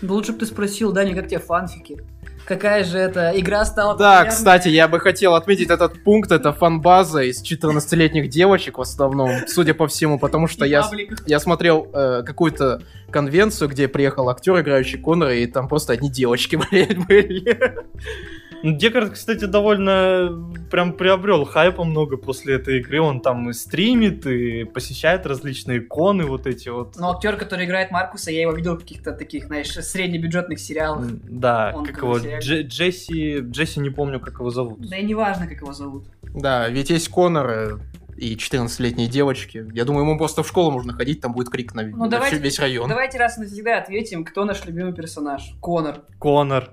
Да 0.00 0.14
лучше 0.14 0.32
бы 0.32 0.38
ты 0.38 0.46
спросил, 0.46 0.92
Даня, 0.92 1.16
как 1.16 1.26
тебе 1.26 1.40
фанфики? 1.40 2.04
Какая 2.48 2.82
же 2.82 2.96
эта 2.98 3.32
игра 3.38 3.66
стала 3.66 3.92
Да, 3.92 3.98
популярной? 4.20 4.30
кстати, 4.30 4.68
я 4.68 4.88
бы 4.88 5.00
хотел 5.00 5.34
отметить 5.34 5.68
этот 5.68 6.02
пункт. 6.02 6.32
Это 6.32 6.50
фан-база 6.54 7.20
из 7.20 7.42
14-летних 7.42 8.30
девочек 8.30 8.78
в 8.78 8.80
основном, 8.80 9.30
судя 9.46 9.74
по 9.74 9.86
всему, 9.86 10.18
потому 10.18 10.46
что 10.48 10.64
И 10.64 10.70
я, 10.70 10.80
паблик. 10.82 11.22
я 11.26 11.40
смотрел 11.40 11.90
э, 11.92 12.22
какую-то 12.24 12.80
конвенцию, 13.10 13.68
где 13.68 13.86
приехал 13.86 14.30
актер, 14.30 14.58
играющий 14.60 14.98
Конора, 14.98 15.34
и 15.34 15.44
там 15.46 15.68
просто 15.68 15.92
одни 15.92 16.10
девочки, 16.10 16.56
блядь, 16.70 16.96
были. 17.06 17.76
Ну, 18.62 18.76
Декард, 18.76 19.12
кстати, 19.12 19.44
довольно 19.44 20.52
прям 20.70 20.92
приобрел 20.92 21.44
хайпа 21.44 21.84
много 21.84 22.16
после 22.16 22.54
этой 22.56 22.78
игры. 22.80 23.00
Он 23.00 23.20
там 23.20 23.50
и 23.50 23.52
стримит, 23.52 24.26
и 24.26 24.64
посещает 24.64 25.26
различные 25.26 25.78
иконы 25.78 26.24
вот 26.26 26.46
эти 26.46 26.68
вот. 26.68 26.96
Но 26.98 27.12
актер, 27.12 27.36
который 27.36 27.66
играет 27.66 27.90
Маркуса, 27.90 28.30
я 28.30 28.42
его 28.42 28.52
видел 28.52 28.74
в 28.76 28.80
каких-то 28.80 29.12
таких, 29.12 29.46
знаешь, 29.46 29.68
среднебюджетных 29.72 30.58
сериалах. 30.58 31.06
Да, 31.22 31.72
Он 31.76 31.84
как 31.86 31.98
его. 31.98 32.18
Дже- 32.18 32.62
Джесси, 32.62 33.38
Джесси 33.40 33.80
не 33.80 33.90
помню, 33.90 34.20
как 34.20 34.34
его 34.34 34.50
зовут. 34.50 34.80
Да 34.88 34.96
и 34.96 35.04
не 35.04 35.14
важно, 35.14 35.46
как 35.46 35.58
его 35.60 35.72
зовут. 35.72 36.06
Да, 36.22 36.68
ведь 36.68 36.90
есть 36.90 37.08
Конор 37.08 37.48
э, 37.50 37.78
и 38.16 38.34
14-летние 38.34 39.08
девочки. 39.08 39.64
Я 39.72 39.84
думаю, 39.84 40.04
ему 40.04 40.18
просто 40.18 40.42
в 40.42 40.48
школу 40.48 40.70
можно 40.70 40.92
ходить, 40.92 41.20
там 41.20 41.32
будет 41.32 41.48
крик 41.48 41.74
на, 41.74 41.82
на 41.82 41.96
Ну, 41.96 42.08
давайте- 42.08 42.36
всю- 42.36 42.44
весь 42.44 42.58
район. 42.58 42.88
Давайте 42.88 43.18
раз 43.18 43.38
и 43.38 43.42
навсегда 43.42 43.78
ответим, 43.78 44.24
кто 44.24 44.44
наш 44.44 44.64
любимый 44.66 44.92
персонаж. 44.92 45.54
Конор. 45.60 46.02
Конор. 46.18 46.70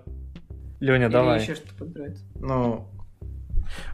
Леня, 0.80 1.06
Или 1.06 1.12
давай. 1.12 1.42
еще 1.42 1.56
что-то 1.56 1.74
подбирать. 1.76 2.18
Ну, 2.36 2.88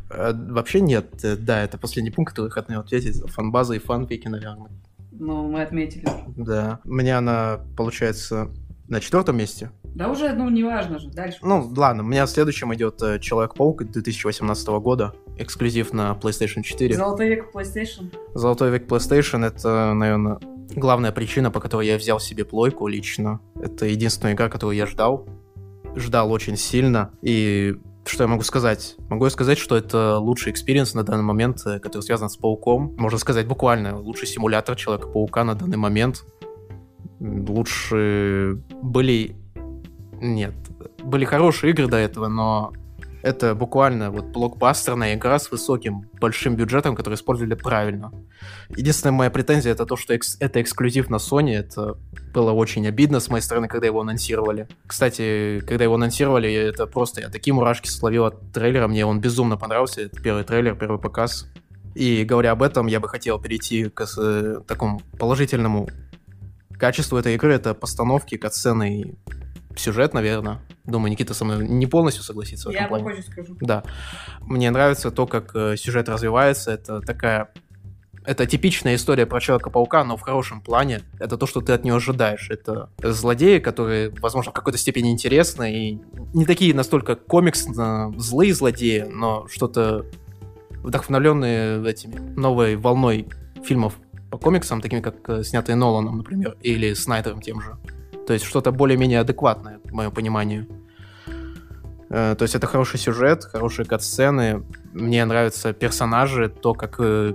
э, 0.10 0.34
вообще 0.34 0.82
нет. 0.82 1.24
Э, 1.24 1.36
Да, 1.36 1.64
это 1.64 1.78
последний 1.78 2.12
пункт, 2.12 2.34
который 2.34 2.50
хотел 2.52 2.80
ответить. 2.80 3.22
Фанбаза 3.32 3.76
и 3.76 3.80
фанфики, 3.80 4.28
наверное. 4.28 4.72
Ну, 5.12 5.48
мы 5.50 5.62
отметили. 5.62 6.06
Да. 6.36 6.80
У 6.84 6.94
меня 6.94 7.20
она, 7.20 7.60
получается, 7.78 8.50
на 8.88 9.00
четвертом 9.00 9.38
месте. 9.38 9.72
Да 9.84 10.10
уже, 10.10 10.32
ну, 10.34 10.50
неважно 10.50 11.00
же, 11.00 11.10
дальше. 11.10 11.40
Ну, 11.42 11.72
ладно, 11.76 12.04
у 12.04 12.06
меня 12.06 12.26
следующим 12.26 12.74
идет 12.74 13.02
э, 13.02 13.20
Человек-паук 13.20 13.84
2018 13.84 14.68
года, 14.80 15.14
эксклюзив 15.38 15.94
на 15.94 16.18
PlayStation 16.22 16.62
4. 16.64 16.96
Золотой 16.96 17.30
век 17.30 17.54
PlayStation. 17.54 18.14
Золотой 18.34 18.72
век 18.72 18.88
PlayStation— 18.88 19.46
это, 19.48 19.94
наверное, 19.94 20.40
главная 20.76 21.12
причина, 21.12 21.52
по 21.52 21.60
которой 21.60 21.88
я 21.88 21.98
взял 21.98 22.20
себе 22.20 22.46
плойку 22.46 22.88
лично. 22.88 23.40
Это 23.62 23.86
единственная 23.86 24.34
игра, 24.34 24.50
которую 24.50 24.78
я 24.78 24.86
ждал. 24.86 25.28
Ждал 25.96 26.32
очень 26.32 26.58
сильно. 26.58 27.12
И 27.22 27.76
что 28.06 28.24
я 28.24 28.28
могу 28.28 28.44
сказать? 28.44 28.96
Могу 29.10 29.26
я 29.26 29.32
сказать, 29.32 29.58
что 29.58 29.78
это 29.78 30.18
лучший 30.18 30.52
experience 30.52 30.94
на 30.94 31.04
данный 31.04 31.24
момент, 31.24 31.62
э, 31.66 31.80
который 31.80 32.02
связан 32.04 32.30
с 32.30 32.38
Пауком. 32.38 32.96
Можно 32.98 33.20
сказать 33.20 33.48
буквально, 33.48 33.98
лучший 34.00 34.28
симулятор 34.28 34.76
Человека-паука 34.76 35.44
на 35.44 35.56
данный 35.56 35.78
момент. 35.78 36.26
Лучше 37.20 38.62
были... 38.82 39.36
Нет, 40.20 40.54
были 41.04 41.26
хорошие 41.26 41.72
игры 41.72 41.88
до 41.88 41.98
этого, 41.98 42.28
но 42.28 42.74
это 43.24 43.56
буквально 43.56 44.12
вот 44.12 44.26
блокбастерная 44.26 45.16
игра 45.16 45.40
с 45.40 45.52
высоким, 45.52 46.10
большим 46.20 46.56
бюджетом, 46.56 46.96
который 46.96 47.16
использовали 47.16 47.54
правильно. 47.54 48.12
Единственная 48.70 49.14
моя 49.14 49.30
претензия 49.30 49.72
это 49.72 49.86
то, 49.86 49.96
что 49.96 50.14
экс- 50.14 50.38
это 50.40 50.62
эксклюзив 50.62 51.10
на 51.10 51.16
Sony. 51.18 51.54
Это 51.54 51.98
было 52.34 52.52
очень 52.52 52.88
обидно 52.88 53.20
с 53.20 53.30
моей 53.30 53.44
стороны, 53.44 53.68
когда 53.68 53.88
его 53.88 54.02
анонсировали. 54.02 54.68
Кстати, 54.88 55.62
когда 55.68 55.84
его 55.84 55.96
анонсировали, 55.96 56.52
это 56.52 56.88
просто 56.88 57.22
я 57.22 57.30
такие 57.30 57.54
мурашки 57.54 57.88
словил 57.90 58.26
от 58.26 58.52
трейлера. 58.52 58.88
Мне 58.88 59.06
он 59.06 59.20
безумно 59.20 59.58
понравился. 59.58 60.02
Это 60.02 60.22
первый 60.22 60.44
трейлер, 60.44 60.76
первый 60.76 61.00
показ. 61.00 61.48
И 61.94 62.24
говоря 62.24 62.52
об 62.52 62.64
этом, 62.64 62.88
я 62.88 63.00
бы 63.00 63.10
хотел 63.10 63.40
перейти 63.40 63.90
к 63.90 64.06
э, 64.18 64.62
такому 64.66 65.02
положительному 65.20 65.90
качеству 66.80 67.18
этой 67.18 67.36
игры. 67.36 67.54
Это 67.54 67.74
постановки, 67.74 68.38
катсцены 68.38 69.02
и 69.02 69.16
сюжет, 69.78 70.14
наверное. 70.14 70.60
Думаю, 70.86 71.12
Никита 71.12 71.34
со 71.34 71.46
мной 71.46 71.68
не 71.68 71.86
полностью 71.86 72.24
согласится 72.24 72.70
в 72.70 72.72
этом 72.72 72.84
Я 72.84 72.88
плане. 72.88 73.04
попозже 73.04 73.24
скажу. 73.24 73.58
Да. 73.62 73.84
Мне 74.42 74.72
нравится 74.72 75.12
то, 75.12 75.28
как 75.28 75.56
э, 75.56 75.76
сюжет 75.78 76.10
развивается. 76.10 76.72
Это 76.72 77.02
такая... 77.02 77.50
Это 78.24 78.46
типичная 78.46 78.96
история 78.96 79.26
про 79.26 79.40
Человека-паука, 79.40 80.04
но 80.04 80.16
в 80.16 80.22
хорошем 80.22 80.62
плане. 80.62 81.02
Это 81.20 81.38
то, 81.38 81.48
что 81.48 81.60
ты 81.62 81.74
от 81.74 81.84
него 81.84 81.98
ожидаешь. 81.98 82.50
Это 82.52 82.90
злодеи, 83.02 83.58
которые, 83.60 84.12
возможно, 84.22 84.52
в 84.52 84.54
какой-то 84.54 84.78
степени 84.78 85.12
интересны. 85.12 85.74
И 85.74 86.02
не 86.34 86.46
такие 86.46 86.76
настолько 86.76 87.16
комиксно 87.16 88.14
злые 88.18 88.54
злодеи, 88.54 89.08
но 89.10 89.48
что-то 89.48 90.06
вдохновленные 90.84 91.84
этими 91.88 92.20
новой 92.36 92.76
волной 92.76 93.28
фильмов 93.64 93.96
по 94.30 94.38
комиксам, 94.38 94.82
такими 94.82 95.02
как 95.02 95.30
э, 95.30 95.44
снятые 95.44 95.76
Ноланом, 95.76 96.18
например, 96.18 96.56
или 96.62 96.94
Снайдером 96.94 97.42
тем 97.42 97.60
же. 97.62 97.78
То 98.28 98.34
есть 98.34 98.46
что-то 98.46 98.72
более-менее 98.72 99.20
адекватное, 99.20 99.80
в 99.84 99.94
моем 99.94 100.12
понимании. 100.12 100.68
Э, 102.10 102.36
То 102.38 102.44
есть 102.44 102.56
это 102.56 102.68
хороший 102.68 103.00
сюжет, 103.00 103.46
хорошие 103.46 103.86
кат-сцены. 103.86 104.64
Мне 104.94 105.24
нравятся 105.26 105.74
персонажи, 105.74 106.50
то, 106.50 106.74
как 106.74 106.96
э, 107.00 107.34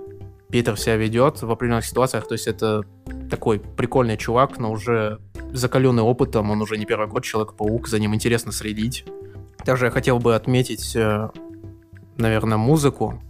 Питер 0.50 0.78
себя 0.78 0.96
ведет 0.96 1.42
в 1.42 1.50
определенных 1.50 1.84
ситуациях. 1.84 2.28
То 2.28 2.34
есть 2.34 2.46
это 2.46 2.82
такой 3.30 3.58
прикольный 3.58 4.16
чувак, 4.16 4.58
но 4.58 4.70
уже 4.70 5.18
закаленный 5.52 6.02
опытом. 6.02 6.50
Он 6.50 6.62
уже 6.62 6.76
не 6.76 6.86
первый 6.86 7.08
год 7.08 7.24
Человек-паук, 7.24 7.88
за 7.88 7.98
ним 7.98 8.14
интересно 8.14 8.52
следить. 8.52 9.04
Также 9.64 9.86
я 9.86 9.90
хотел 9.90 10.18
бы 10.18 10.34
отметить, 10.34 10.94
э, 10.94 11.30
наверное, 12.16 12.58
музыку. 12.58 13.20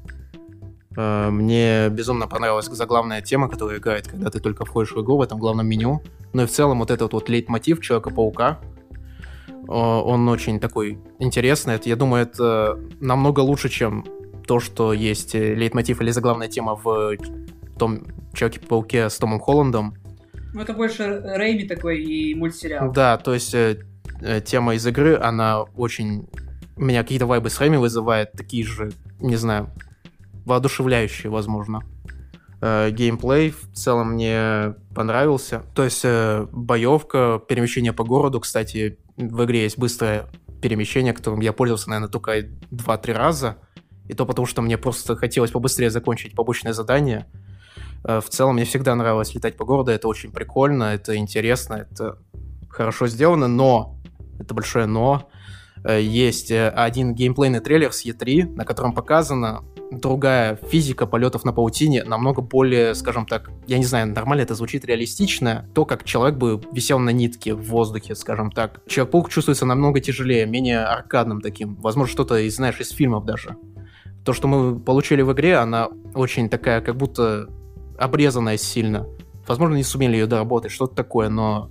Э, 0.97 1.31
Мне 1.31 1.89
безумно 1.91 2.27
понравилась 2.27 2.67
заглавная 2.67 3.21
тема, 3.21 3.49
которая 3.49 3.79
играет, 3.79 4.09
когда 4.09 4.31
ты 4.31 4.41
только 4.41 4.65
входишь 4.65 4.93
в 4.93 5.03
игру 5.03 5.19
в 5.19 5.23
этом 5.23 5.39
главном 5.39 5.67
меню. 5.67 6.03
Ну 6.33 6.43
и 6.43 6.47
в 6.47 6.51
целом 6.51 6.81
вот 6.81 6.91
этот 6.91 7.13
вот 7.13 7.29
лейтмотив 7.29 7.81
Человека-паука, 7.81 8.59
э, 9.49 9.73
он 9.73 10.29
очень 10.29 10.59
такой 10.59 10.99
интересный. 11.19 11.75
Это, 11.75 11.89
Я 11.89 11.97
думаю, 11.97 12.23
это 12.23 12.79
намного 13.01 13.41
лучше, 13.41 13.69
чем 13.69 14.05
то, 14.47 14.59
что 14.59 14.93
есть 14.93 15.35
э, 15.35 15.55
лейтмотив 15.55 16.01
или 16.01 16.11
заглавная 16.11 16.49
тема 16.49 16.77
в 16.77 17.17
том 17.79 18.05
Человеке-пауке 18.33 19.11
с 19.11 19.19
Томом 19.19 19.41
Холландом. 19.41 19.95
Ну, 20.55 20.63
это 20.63 20.73
больше 20.73 21.21
Рэйми 21.21 21.65
такой 21.65 22.03
и 22.03 22.35
мультсериал. 22.35 22.91
Да, 22.93 23.19
то 23.19 23.35
есть 23.35 23.55
тема 24.47 24.75
из 24.75 24.87
игры, 24.87 25.19
она 25.19 25.63
очень... 25.63 26.27
У 26.77 26.83
меня 26.85 27.03
какие-то 27.03 27.27
вайбы 27.27 27.51
с 27.51 27.61
Рэми 27.61 27.77
вызывает, 27.77 28.33
такие 28.33 28.65
же, 28.65 28.93
не 29.21 29.37
знаю, 29.37 29.71
воодушевляющие, 30.47 31.31
возможно. 31.31 31.83
Э, 32.63 32.91
геймплей 32.91 33.51
в 33.51 33.75
целом 33.75 34.13
мне 34.13 34.75
понравился. 34.95 35.63
То 35.75 35.85
есть 35.85 36.03
э, 36.05 36.47
боевка, 36.53 37.43
перемещение 37.47 37.93
по 37.93 38.05
городу, 38.05 38.41
кстати, 38.41 38.99
в 39.17 39.45
игре 39.45 39.65
есть 39.65 39.77
быстрое 39.77 40.27
перемещение, 40.63 41.13
которым 41.13 41.41
я 41.41 41.53
пользовался, 41.53 41.91
наверное, 41.91 42.09
только 42.09 42.39
2-3 42.41 43.13
раза. 43.13 43.57
И 44.09 44.15
то 44.15 44.25
потому, 44.25 44.47
что 44.47 44.63
мне 44.63 44.79
просто 44.79 45.17
хотелось 45.17 45.51
побыстрее 45.51 45.91
закончить 45.91 46.35
побочное 46.35 46.73
задание. 46.73 47.27
Э, 48.05 48.21
В 48.21 48.31
целом, 48.31 48.55
мне 48.55 48.65
всегда 48.65 48.95
нравилось 48.95 49.35
летать 49.35 49.57
по 49.57 49.65
городу, 49.65 49.91
это 49.91 50.09
очень 50.09 50.31
прикольно, 50.31 50.85
это 50.95 51.17
интересно, 51.17 51.87
это 51.91 52.19
хорошо 52.71 53.09
сделано, 53.09 53.49
но, 53.49 53.99
это 54.39 54.55
большое 54.55 54.87
но, 54.87 55.29
э, 55.85 56.01
есть 56.01 56.53
один 56.53 57.15
геймплейный 57.15 57.61
трейлер 57.61 57.93
с 57.93 58.07
E3, 58.07 58.55
на 58.55 58.65
котором 58.65 58.93
показана 58.95 59.65
другая 59.91 60.57
физика 60.57 61.07
полетов 61.07 61.45
на 61.45 61.53
паутине, 61.53 62.05
намного 62.05 62.43
более, 62.43 62.95
скажем 62.95 63.27
так, 63.27 63.51
я 63.67 63.79
не 63.79 63.85
знаю, 63.85 64.09
нормально 64.09 64.43
это 64.43 64.55
звучит, 64.55 64.85
реалистично, 64.85 65.69
то, 65.75 65.85
как 65.85 66.05
человек 66.05 66.37
бы 66.39 66.61
висел 66.73 66.99
на 66.99 67.11
нитке 67.11 67.55
в 67.55 67.63
воздухе, 67.63 68.15
скажем 68.15 68.51
так. 68.51 68.81
Человек-паук 68.87 69.29
чувствуется 69.29 69.67
намного 69.67 70.01
тяжелее, 70.01 70.47
менее 70.47 70.85
аркадным 70.85 71.41
таким, 71.41 71.77
возможно, 71.77 72.13
что-то, 72.13 72.37
из, 72.39 72.57
знаешь, 72.57 72.81
из 72.81 72.91
фильмов 72.91 73.25
даже. 73.25 73.57
То, 74.25 74.33
что 74.33 74.49
мы 74.49 74.79
получили 74.79 75.23
в 75.23 75.33
игре, 75.33 75.57
она 75.57 75.89
очень 76.15 76.49
такая, 76.49 76.81
как 76.81 76.97
будто 76.97 77.49
обрезанная 77.99 78.57
сильно. 78.57 79.07
Возможно, 79.47 79.77
не 79.77 79.85
сумели 79.85 80.17
ее 80.17 80.27
доработать, 80.27 80.73
что-то 80.73 80.97
такое, 80.97 81.29
но 81.29 81.71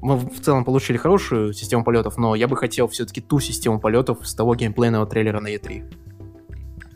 мы 0.00 0.16
в 0.16 0.40
целом 0.40 0.64
получили 0.64 0.96
хорошую 0.96 1.52
систему 1.52 1.84
полетов, 1.84 2.16
но 2.16 2.34
я 2.34 2.48
бы 2.48 2.56
хотел 2.56 2.88
все-таки 2.88 3.20
ту 3.20 3.40
систему 3.40 3.80
полетов 3.80 4.26
с 4.26 4.34
того 4.34 4.54
геймплейного 4.54 5.06
трейлера 5.06 5.40
на 5.40 5.54
E3. 5.54 6.13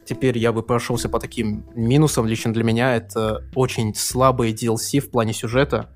Теперь 0.08 0.38
я 0.38 0.52
бы 0.52 0.62
прошелся 0.62 1.10
по 1.10 1.20
таким 1.20 1.66
минусам. 1.74 2.26
Лично 2.26 2.50
для 2.50 2.64
меня 2.64 2.96
это 2.96 3.44
очень 3.54 3.94
слабые 3.94 4.54
DLC 4.54 5.00
в 5.00 5.10
плане 5.10 5.34
сюжета. 5.34 5.90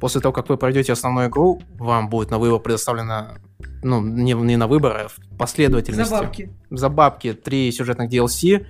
После 0.00 0.20
того, 0.20 0.32
как 0.32 0.48
вы 0.48 0.56
пройдете 0.56 0.92
основную 0.92 1.28
игру, 1.28 1.60
вам 1.74 2.08
будет 2.08 2.30
на 2.30 2.38
выбор 2.38 2.60
предоставлено, 2.60 3.38
ну, 3.82 4.00
не, 4.00 4.32
не 4.34 4.56
на 4.56 4.68
выбор, 4.68 4.96
а 4.96 5.08
в 5.08 5.36
последовательности 5.36 6.08
За 6.08 6.20
бабки. 6.22 6.52
за 6.70 6.88
бабки 6.88 7.32
три 7.32 7.72
сюжетных 7.72 8.08
DLC. 8.08 8.64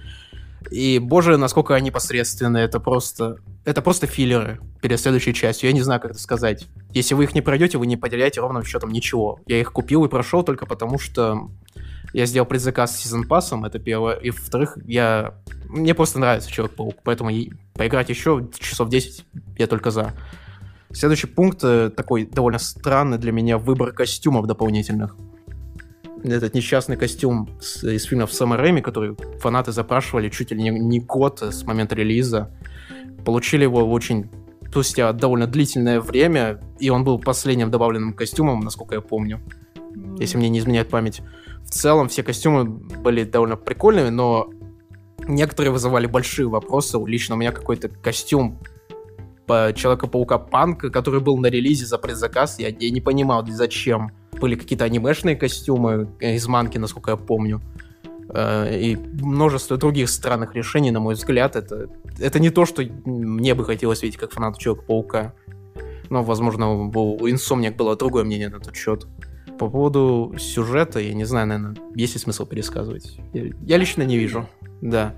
И, 0.71 0.99
боже, 0.99 1.37
насколько 1.37 1.75
они 1.75 1.91
посредственные. 1.91 2.65
Это 2.65 2.81
просто... 2.81 3.37
Это 3.67 3.83
просто 3.83 4.07
филлеры 4.07 4.59
перед 4.81 4.99
следующей 4.99 5.35
частью. 5.35 5.69
Я 5.69 5.75
не 5.75 5.83
знаю, 5.83 6.01
как 6.01 6.13
это 6.13 6.21
сказать. 6.21 6.67
Если 6.95 7.15
вы 7.15 7.25
их 7.25 7.35
не 7.35 7.43
пройдете, 7.43 7.77
вы 7.77 7.87
не 7.87 7.99
потеряете 7.99 8.41
ровным 8.41 8.65
счетом 8.65 8.91
ничего. 8.91 9.39
Я 9.47 9.61
их 9.61 9.71
купил 9.71 10.07
и 10.07 10.09
прошел 10.09 10.43
только 10.43 10.65
потому, 10.65 10.99
что 10.99 11.51
я 12.13 12.27
сделал 12.27 12.47
предзаказ 12.47 12.97
с 12.97 13.01
сезон 13.03 13.27
пассом, 13.27 13.65
это 13.65 13.79
первое. 13.79 14.15
И, 14.15 14.31
во-вторых, 14.31 14.79
я... 14.85 15.35
Мне 15.69 15.95
просто 15.95 16.19
нравится 16.19 16.51
Человек-паук, 16.51 16.97
поэтому 17.05 17.31
поиграть 17.75 18.09
еще 18.09 18.49
часов 18.59 18.89
10 18.89 19.25
я 19.59 19.67
только 19.67 19.91
за. 19.91 20.15
Следующий 20.91 21.27
пункт 21.27 21.61
э, 21.63 21.91
такой 21.91 22.25
довольно 22.25 22.59
странный 22.59 23.19
для 23.19 23.33
меня 23.33 23.59
выбор 23.59 23.93
костюмов 23.93 24.47
дополнительных 24.47 25.17
этот 26.25 26.55
несчастный 26.55 26.97
костюм 26.97 27.49
из 27.83 28.05
фильмов 28.05 28.33
Сэма 28.33 28.57
Рэйми, 28.57 28.81
который 28.81 29.17
фанаты 29.39 29.73
запрашивали 29.73 30.29
чуть 30.29 30.51
ли 30.51 30.61
не, 30.61 30.71
не 30.71 31.01
год 31.01 31.43
с 31.43 31.65
момента 31.65 31.95
релиза. 31.95 32.51
Получили 33.25 33.63
его 33.63 33.89
очень 33.91 34.31
спустя 34.69 35.13
довольно 35.13 35.47
длительное 35.47 36.01
время, 36.01 36.61
и 36.79 36.91
он 36.91 37.05
был 37.05 37.19
последним 37.19 37.71
добавленным 37.71 38.13
костюмом, 38.13 38.61
насколько 38.61 38.95
я 38.95 39.01
помню, 39.01 39.41
если 40.19 40.37
мне 40.37 40.49
не 40.49 40.59
изменяет 40.59 40.89
память. 40.89 41.23
В 41.69 41.71
целом 41.71 42.09
все 42.09 42.23
костюмы 42.23 42.65
были 42.65 43.25
довольно 43.25 43.57
прикольными, 43.57 44.09
но 44.09 44.49
некоторые 45.27 45.71
вызывали 45.71 46.07
большие 46.07 46.49
вопросы. 46.49 46.99
Лично 47.07 47.35
у 47.35 47.39
меня 47.39 47.53
какой-то 47.53 47.91
костюм 47.91 48.59
Человека-паука 49.47 50.39
Панка, 50.39 50.91
который 50.91 51.21
был 51.21 51.37
на 51.37 51.47
релизе 51.47 51.85
за 51.87 51.99
предзаказ, 51.99 52.59
я, 52.59 52.69
я 52.69 52.91
не 52.91 53.01
понимал, 53.01 53.47
зачем. 53.47 54.13
Были 54.41 54.55
какие-то 54.55 54.85
анимешные 54.85 55.37
костюмы 55.37 56.09
из 56.21 56.47
манки, 56.47 56.79
насколько 56.79 57.11
я 57.11 57.17
помню. 57.17 57.61
Э, 58.31 58.79
И 58.79 58.97
множество 58.97 59.77
других 59.77 60.09
странных 60.09 60.55
решений, 60.55 60.91
на 60.91 61.01
мой 61.01 61.15
взгляд. 61.15 61.57
Это, 61.57 61.89
это 62.19 62.39
не 62.41 62.51
то, 62.51 62.65
что 62.65 62.83
мне 63.05 63.55
бы 63.55 63.65
хотелось 63.65 64.03
видеть 64.03 64.19
как 64.19 64.33
фанат 64.33 64.59
Человека-паука. 64.59 65.35
Но, 66.11 66.23
возможно, 66.23 66.71
у 66.71 67.27
у 67.27 67.27
было 67.77 67.97
другое 67.97 68.25
мнение 68.25 68.49
на 68.49 68.57
этот 68.57 68.75
счет. 68.75 69.07
По 69.59 69.69
поводу 69.69 70.35
сюжета, 70.39 71.01
я 71.01 71.15
не 71.15 71.25
знаю, 71.25 71.49
наверное, 71.49 71.77
есть 71.95 72.15
ли 72.15 72.21
смысл 72.21 72.47
пересказывать. 72.47 73.19
Я, 73.33 73.47
я 73.63 73.77
лично 73.77 74.03
не 74.03 74.17
вижу. 74.17 74.49
Да. 74.81 75.15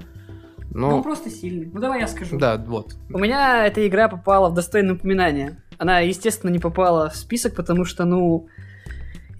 Ну, 0.73 0.89
он 0.89 1.03
просто 1.03 1.31
сильный. 1.31 1.69
Ну, 1.73 1.81
давай 1.81 2.01
я 2.01 2.07
скажу. 2.09 2.39
да, 2.39 2.57
вот. 2.57 2.97
У 3.13 3.19
меня 3.19 3.67
эта 3.67 3.87
игра 3.87 4.09
попала 4.09 4.49
в 4.49 4.55
достойное 4.55 4.95
упоминание. 4.95 5.63
Она, 5.79 6.01
естественно, 6.01 6.51
не 6.51 6.59
попала 6.59 7.11
в 7.11 7.17
список, 7.17 7.55
потому 7.55 7.85
что, 7.85 8.05
ну, 8.05 8.47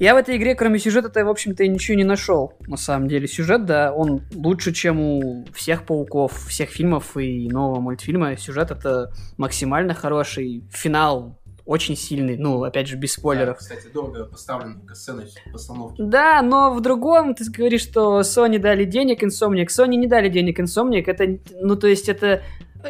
Я 0.01 0.15
в 0.15 0.17
этой 0.17 0.39
игре, 0.39 0.55
кроме 0.55 0.79
сюжета-то, 0.79 1.23
в 1.27 1.29
общем-то, 1.29 1.67
ничего 1.69 1.95
не 1.95 2.05
нашел. 2.05 2.55
На 2.67 2.79
самом 2.79 3.07
деле, 3.07 3.29
сюжет, 3.29 3.67
да, 3.67 3.93
он 3.93 4.23
лучше, 4.35 4.73
чем 4.73 4.99
у 4.99 5.45
всех 5.53 5.85
пауков, 5.85 6.33
всех 6.49 6.71
фильмов 6.71 7.19
и 7.19 7.49
нового 7.51 7.81
мультфильма. 7.81 8.35
Сюжет 8.39 8.71
это 8.71 9.13
максимально 9.37 9.93
хороший. 9.93 10.65
Финал 10.73 11.39
очень 11.71 11.97
сильный, 11.97 12.37
ну, 12.37 12.65
опять 12.65 12.89
же, 12.89 12.97
без 12.97 13.13
спойлеров. 13.13 13.59
Да, 13.59 13.61
кстати, 13.61 13.87
дорого 13.95 14.25
поставлены 14.25 14.81
сцены 14.93 15.27
постановки. 15.53 16.03
Да, 16.03 16.43
но 16.43 16.75
в 16.75 16.81
другом 16.81 17.33
ты 17.37 17.45
говоришь, 17.49 17.83
что 17.83 18.23
Sony 18.23 18.59
дали 18.59 18.85
денег 18.85 19.23
Insomniac. 19.23 19.69
Sony 19.69 19.95
не 19.95 20.09
дали 20.09 20.29
денег 20.29 20.59
Insomniac. 20.59 21.05
Это, 21.07 21.39
ну, 21.63 21.77
то 21.77 21.87
есть 21.87 22.09
это... 22.09 22.43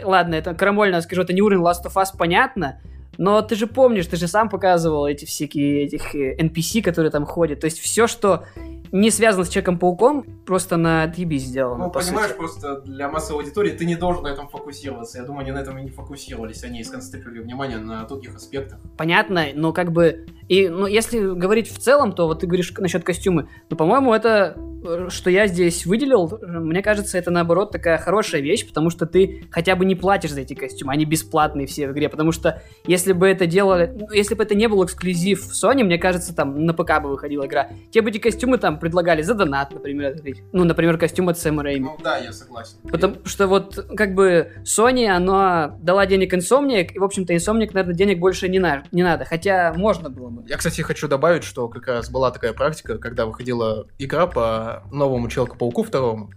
Ладно, 0.02 0.34
это 0.34 0.54
крамольно 0.54 1.02
скажу, 1.02 1.20
это 1.20 1.34
не 1.34 1.42
уровень 1.42 1.62
Last 1.62 1.84
of 1.84 1.92
Us, 1.96 2.06
понятно, 2.16 2.80
но 3.18 3.42
ты 3.42 3.54
же 3.54 3.66
помнишь, 3.66 4.06
ты 4.06 4.16
же 4.16 4.28
сам 4.28 4.48
показывал 4.48 5.06
эти 5.06 5.26
всякие 5.26 5.84
этих 5.84 6.14
NPC, 6.14 6.78
э, 6.78 6.82
которые 6.82 7.10
там 7.10 7.26
ходят. 7.26 7.60
То 7.60 7.66
есть 7.66 7.80
все, 7.80 8.06
что 8.06 8.46
не 8.92 9.10
связано 9.10 9.44
с 9.44 9.48
Человеком-пауком, 9.48 10.24
просто 10.44 10.76
на 10.76 11.06
DB 11.06 11.36
сделано. 11.36 11.86
Ну, 11.86 11.90
понимаешь, 11.90 12.28
сути. 12.28 12.38
просто 12.38 12.80
для 12.80 13.08
массовой 13.08 13.42
аудитории 13.42 13.70
ты 13.70 13.84
не 13.84 13.96
должен 13.96 14.24
на 14.24 14.28
этом 14.28 14.48
фокусироваться. 14.48 15.18
Я 15.18 15.24
думаю, 15.24 15.42
они 15.42 15.52
на 15.52 15.58
этом 15.58 15.78
и 15.78 15.82
не 15.82 15.90
фокусировались. 15.90 16.64
Они 16.64 16.82
сконцентрировали 16.82 17.40
внимание 17.40 17.78
на 17.78 18.04
других 18.04 18.34
аспектах. 18.34 18.80
Понятно, 18.96 19.46
но 19.54 19.72
как 19.72 19.92
бы... 19.92 20.26
И, 20.48 20.68
ну, 20.68 20.86
если 20.86 21.20
говорить 21.20 21.70
в 21.70 21.78
целом, 21.78 22.12
то 22.12 22.26
вот 22.26 22.40
ты 22.40 22.46
говоришь 22.46 22.72
насчет 22.78 23.04
костюмы. 23.04 23.48
Ну, 23.68 23.76
по-моему, 23.76 24.12
это, 24.12 24.56
э, 24.84 25.06
что 25.08 25.30
я 25.30 25.46
здесь 25.46 25.86
выделил, 25.86 26.40
мне 26.42 26.82
кажется, 26.82 27.16
это, 27.16 27.30
наоборот, 27.30 27.70
такая 27.70 27.98
хорошая 27.98 28.40
вещь, 28.40 28.66
потому 28.66 28.90
что 28.90 29.06
ты 29.06 29.44
хотя 29.52 29.76
бы 29.76 29.84
не 29.84 29.94
платишь 29.94 30.32
за 30.32 30.40
эти 30.40 30.54
костюмы. 30.54 30.92
Они 30.92 31.04
бесплатные 31.04 31.68
все 31.68 31.86
в 31.86 31.92
игре, 31.92 32.08
потому 32.08 32.32
что 32.32 32.60
если 32.84 33.12
бы 33.12 33.28
это 33.28 33.46
делали... 33.46 33.94
Ну, 33.94 34.10
если 34.12 34.34
бы 34.34 34.42
это 34.42 34.56
не 34.56 34.66
был 34.66 34.84
эксклюзив 34.84 35.40
в 35.40 35.52
Sony, 35.52 35.84
мне 35.84 35.98
кажется, 35.98 36.34
там 36.34 36.64
на 36.66 36.74
ПК 36.74 37.00
бы 37.00 37.10
выходила 37.10 37.46
игра, 37.46 37.68
те 37.92 38.02
бы 38.02 38.10
эти 38.10 38.18
костюмы 38.18 38.58
там 38.58 38.79
предлагали 38.80 39.22
за 39.22 39.34
донат, 39.34 39.72
например, 39.72 40.12
открыть. 40.14 40.42
Ну, 40.52 40.64
например, 40.64 40.98
костюм 40.98 41.28
от 41.28 41.38
Сэма 41.38 41.62
Рэйми. 41.62 41.84
Ну 41.84 41.96
да, 42.02 42.18
я 42.18 42.32
согласен. 42.32 42.76
Потому 42.90 43.16
что 43.24 43.46
вот, 43.46 43.86
как 43.96 44.14
бы, 44.14 44.52
Sony, 44.64 45.06
она 45.06 45.76
дала 45.80 46.06
денег 46.06 46.34
Insomniac, 46.34 46.92
и, 46.94 46.98
в 46.98 47.04
общем-то, 47.04 47.34
Insomniac, 47.34 47.70
наверное, 47.72 47.94
денег 47.94 48.18
больше 48.18 48.48
не, 48.48 48.58
на, 48.58 48.84
не 48.92 49.02
надо, 49.02 49.24
хотя 49.24 49.72
можно 49.76 50.10
было 50.10 50.30
бы. 50.30 50.48
Я, 50.48 50.56
кстати, 50.56 50.80
хочу 50.80 51.08
добавить, 51.08 51.44
что 51.44 51.68
как 51.68 51.86
раз 51.86 52.10
была 52.10 52.30
такая 52.30 52.52
практика, 52.52 52.98
когда 52.98 53.26
выходила 53.26 53.86
игра 53.98 54.26
по 54.26 54.82
новому 54.90 55.28
Человеку-пауку 55.28 55.82
второму, 55.82 56.30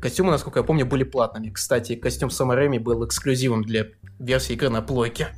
Костюмы, 0.00 0.30
насколько 0.30 0.60
я 0.60 0.64
помню, 0.64 0.86
были 0.86 1.04
платными. 1.04 1.50
Кстати, 1.50 1.94
костюм 1.94 2.30
Сэма 2.30 2.54
Рэйми 2.54 2.78
был 2.78 3.06
эксклюзивом 3.06 3.64
для 3.64 3.86
версии 4.18 4.54
игры 4.54 4.68
на 4.68 4.82
плойке. 4.82 5.28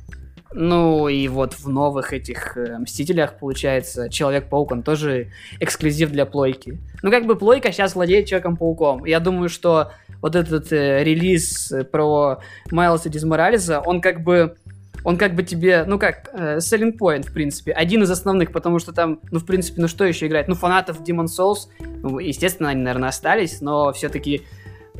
Ну 0.53 1.07
и 1.07 1.27
вот 1.27 1.53
в 1.53 1.69
новых 1.69 2.13
этих 2.13 2.57
э, 2.57 2.77
Мстителях, 2.79 3.39
получается, 3.39 4.09
Человек-паук, 4.09 4.71
он 4.71 4.83
тоже 4.83 5.29
эксклюзив 5.59 6.11
для 6.11 6.25
плойки. 6.25 6.77
Ну 7.03 7.09
как 7.09 7.25
бы 7.25 7.35
плойка 7.35 7.71
сейчас 7.71 7.95
владеет 7.95 8.27
Человеком-пауком. 8.27 9.05
Я 9.05 9.19
думаю, 9.19 9.47
что 9.49 9.91
вот 10.21 10.35
этот 10.35 10.71
э, 10.73 11.03
релиз 11.03 11.71
про 11.91 12.39
Майлса 12.69 13.09
Дизморализа, 13.09 13.79
он 13.79 14.01
как 14.01 14.23
бы 14.23 14.55
он 15.03 15.17
как 15.17 15.35
бы 15.35 15.43
тебе, 15.43 15.83
ну 15.87 15.97
как, 15.97 16.29
э, 16.33 16.57
selling 16.57 16.97
point, 16.97 17.23
в 17.23 17.33
принципе, 17.33 17.71
один 17.71 18.03
из 18.03 18.11
основных, 18.11 18.51
потому 18.51 18.79
что 18.79 18.91
там, 18.91 19.19
ну, 19.31 19.39
в 19.39 19.45
принципе, 19.45 19.81
ну 19.81 19.87
что 19.87 20.05
еще 20.05 20.27
играть? 20.27 20.47
Ну, 20.47 20.55
фанатов 20.55 21.01
Demon 21.01 21.25
Souls, 21.25 21.69
ну, 22.03 22.19
естественно, 22.19 22.69
они, 22.69 22.83
наверное, 22.83 23.09
остались, 23.09 23.61
но 23.61 23.91
все-таки 23.93 24.43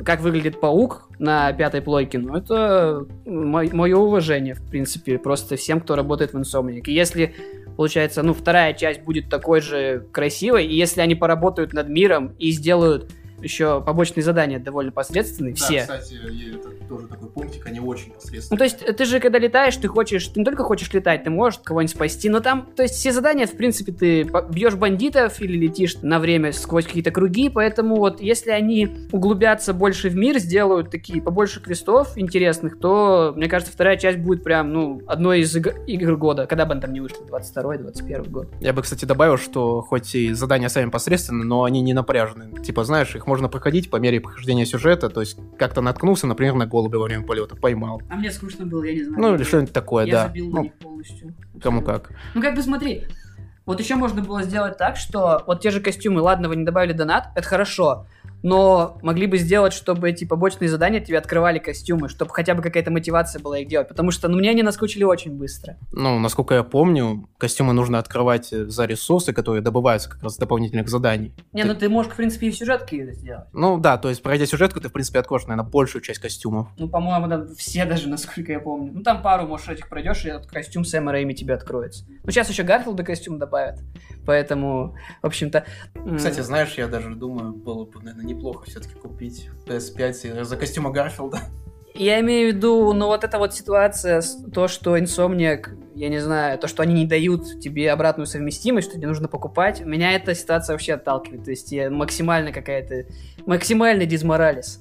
как 0.04 0.20
выглядит 0.20 0.60
паук 0.60 1.08
на 1.18 1.52
пятой 1.52 1.82
плойке, 1.82 2.18
ну, 2.18 2.36
это 2.36 3.06
мое 3.26 3.96
уважение, 3.96 4.54
в 4.54 4.62
принципе, 4.62 5.18
просто 5.18 5.56
всем, 5.56 5.80
кто 5.80 5.96
работает 5.96 6.32
в 6.32 6.38
Insomniac. 6.38 6.82
И 6.86 6.92
если, 6.92 7.34
получается, 7.76 8.22
ну, 8.22 8.34
вторая 8.34 8.72
часть 8.72 9.02
будет 9.02 9.28
такой 9.28 9.60
же 9.60 10.06
красивой, 10.12 10.66
и 10.66 10.74
если 10.74 11.00
они 11.00 11.14
поработают 11.14 11.72
над 11.72 11.88
миром 11.88 12.34
и 12.38 12.50
сделают 12.50 13.10
еще 13.42 13.80
побочные 13.80 14.22
задания 14.22 14.58
довольно 14.58 14.92
посредственные, 14.92 15.54
да, 15.54 15.64
все. 15.64 15.80
кстати, 15.80 16.18
это 16.54 16.70
тоже 16.88 17.08
такой 17.08 17.28
пунктик, 17.28 17.66
они 17.66 17.80
очень 17.80 18.12
посредственные. 18.12 18.48
Ну, 18.50 18.56
то 18.56 18.64
есть, 18.64 18.96
ты 18.96 19.04
же, 19.04 19.20
когда 19.20 19.38
летаешь, 19.38 19.76
ты 19.76 19.88
хочешь, 19.88 20.26
ты 20.28 20.40
не 20.40 20.44
только 20.44 20.64
хочешь 20.64 20.92
летать, 20.92 21.24
ты 21.24 21.30
можешь 21.30 21.60
кого-нибудь 21.62 21.94
спасти, 21.94 22.28
но 22.28 22.40
там, 22.40 22.68
то 22.74 22.82
есть, 22.82 22.94
все 22.94 23.12
задания, 23.12 23.46
в 23.46 23.56
принципе, 23.56 23.92
ты 23.92 24.24
бьешь 24.50 24.74
бандитов 24.74 25.40
или 25.40 25.56
летишь 25.56 25.96
на 26.02 26.18
время 26.18 26.52
сквозь 26.52 26.86
какие-то 26.86 27.10
круги, 27.10 27.48
поэтому 27.48 27.96
вот, 27.96 28.20
если 28.20 28.50
они 28.50 29.08
углубятся 29.12 29.74
больше 29.74 30.08
в 30.08 30.16
мир, 30.16 30.38
сделают 30.38 30.90
такие 30.90 31.22
побольше 31.22 31.60
квестов 31.60 32.16
интересных, 32.16 32.78
то, 32.78 33.32
мне 33.36 33.48
кажется, 33.48 33.72
вторая 33.72 33.96
часть 33.96 34.18
будет 34.18 34.42
прям, 34.44 34.72
ну, 34.72 35.02
одной 35.06 35.40
из 35.40 35.54
игр, 35.56 35.74
игр 35.86 36.16
года, 36.16 36.46
когда 36.46 36.66
бы 36.66 36.72
они 36.72 36.80
там 36.80 36.92
не 36.92 37.00
вышли, 37.00 37.18
22-21 37.28 38.28
год. 38.28 38.48
Я 38.60 38.72
бы, 38.72 38.82
кстати, 38.82 39.04
добавил, 39.04 39.36
что 39.36 39.82
хоть 39.82 40.14
и 40.14 40.32
задания 40.32 40.68
сами 40.68 40.90
посредственные, 40.90 41.44
но 41.44 41.64
они 41.64 41.80
не 41.80 41.94
напряжены. 41.94 42.62
Типа, 42.62 42.84
знаешь, 42.84 43.14
их 43.14 43.26
можно 43.32 43.48
проходить 43.48 43.88
по 43.88 43.96
мере 43.96 44.20
прохождения 44.20 44.66
сюжета, 44.66 45.08
то 45.08 45.20
есть 45.20 45.38
как-то 45.58 45.80
наткнулся, 45.80 46.26
например, 46.26 46.52
на 46.52 46.66
голубя 46.66 46.98
во 46.98 47.04
время 47.04 47.24
полета, 47.24 47.56
поймал. 47.56 48.02
А 48.10 48.16
мне 48.16 48.30
скучно 48.30 48.66
было, 48.66 48.84
я 48.84 48.92
не 48.92 49.04
знаю. 49.04 49.22
Ну, 49.22 49.34
или 49.34 49.42
что-нибудь 49.42 49.72
такое, 49.72 50.04
я 50.04 50.12
да. 50.12 50.26
забил 50.26 50.50
ну, 50.50 50.70
полностью. 50.78 51.34
Кому 51.62 51.80
как. 51.80 52.10
Ну, 52.34 52.42
как 52.42 52.54
бы 52.54 52.60
смотри, 52.60 53.06
вот 53.64 53.80
еще 53.80 53.94
можно 53.94 54.20
было 54.20 54.42
сделать 54.42 54.76
так, 54.76 54.98
что 54.98 55.44
вот 55.46 55.62
те 55.62 55.70
же 55.70 55.80
костюмы, 55.80 56.20
ладно, 56.20 56.50
вы 56.50 56.56
не 56.56 56.64
добавили 56.66 56.92
донат, 56.92 57.28
это 57.34 57.48
хорошо, 57.48 58.04
но 58.42 58.98
могли 59.02 59.26
бы 59.26 59.38
сделать, 59.38 59.72
чтобы 59.72 60.10
эти 60.10 60.24
побочные 60.24 60.68
задания 60.68 61.00
тебе 61.00 61.18
открывали 61.18 61.58
костюмы, 61.58 62.08
чтобы 62.08 62.32
хотя 62.32 62.54
бы 62.54 62.62
какая-то 62.62 62.90
мотивация 62.90 63.40
была 63.40 63.58
их 63.58 63.68
делать, 63.68 63.88
потому 63.88 64.10
что, 64.10 64.28
ну, 64.28 64.38
мне 64.38 64.50
они 64.50 64.62
наскучили 64.62 65.04
очень 65.04 65.32
быстро. 65.32 65.76
Ну, 65.92 66.18
насколько 66.18 66.54
я 66.54 66.62
помню, 66.62 67.28
костюмы 67.38 67.72
нужно 67.72 67.98
открывать 67.98 68.48
за 68.48 68.84
ресурсы, 68.84 69.32
которые 69.32 69.62
добываются 69.62 70.10
как 70.10 70.22
раз 70.22 70.36
дополнительных 70.36 70.88
заданий. 70.88 71.32
Не, 71.52 71.62
ты... 71.62 71.68
ну 71.68 71.74
ты 71.74 71.88
можешь, 71.88 72.12
в 72.12 72.16
принципе, 72.16 72.48
и 72.48 72.50
в 72.50 72.56
сюжетке 72.56 72.98
это 73.02 73.12
сделать. 73.12 73.46
Ну, 73.52 73.78
да, 73.78 73.98
то 73.98 74.08
есть, 74.08 74.22
пройдя 74.22 74.46
сюжетку, 74.46 74.80
ты, 74.80 74.88
в 74.88 74.92
принципе, 74.92 75.18
откроешь, 75.18 75.46
наверное, 75.46 75.68
большую 75.68 76.02
часть 76.02 76.20
костюмов. 76.20 76.68
Ну, 76.78 76.88
по-моему, 76.88 77.26
да, 77.28 77.46
все 77.56 77.84
даже, 77.92 78.08
насколько 78.08 78.52
я 78.52 78.60
помню. 78.60 78.92
Ну, 78.92 79.02
там 79.02 79.22
пару, 79.22 79.46
может, 79.46 79.68
этих 79.68 79.88
пройдешь, 79.88 80.24
и 80.24 80.28
этот 80.28 80.46
костюм 80.46 80.84
Сэма 80.84 81.12
Рэйми 81.12 81.34
тебе 81.34 81.54
откроется. 81.54 82.04
Ну, 82.24 82.30
сейчас 82.30 82.48
еще 82.48 82.62
Гарфилда 82.62 83.04
костюм 83.04 83.38
добавят, 83.38 83.80
поэтому, 84.26 84.96
в 85.22 85.26
общем-то... 85.26 85.64
Кстати, 86.16 86.40
знаешь, 86.40 86.74
я 86.74 86.88
даже 86.88 87.14
думаю, 87.14 87.52
было 87.52 87.84
бы, 87.84 88.00
наверное, 88.00 88.31
неплохо 88.34 88.64
все-таки 88.66 88.94
купить 88.94 89.48
PS5 89.66 90.44
за 90.44 90.56
костюма 90.56 90.90
Гарфилда. 90.90 91.40
Я 91.94 92.20
имею 92.20 92.52
в 92.52 92.56
виду, 92.56 92.92
ну 92.94 93.06
вот 93.06 93.22
эта 93.22 93.38
вот 93.38 93.54
ситуация, 93.54 94.22
то, 94.52 94.66
что 94.66 94.96
Insomniac, 94.96 95.66
я 95.94 96.08
не 96.08 96.20
знаю, 96.20 96.58
то, 96.58 96.66
что 96.66 96.82
они 96.82 96.94
не 96.94 97.06
дают 97.06 97.60
тебе 97.60 97.92
обратную 97.92 98.26
совместимость, 98.26 98.88
что 98.88 98.96
тебе 98.96 99.08
нужно 99.08 99.28
покупать, 99.28 99.82
меня 99.84 100.12
эта 100.12 100.34
ситуация 100.34 100.72
вообще 100.72 100.94
отталкивает. 100.94 101.44
То 101.44 101.50
есть 101.50 101.70
я 101.70 101.90
максимально 101.90 102.50
какая-то, 102.50 103.12
максимальный 103.44 104.06
дизморалис. 104.06 104.80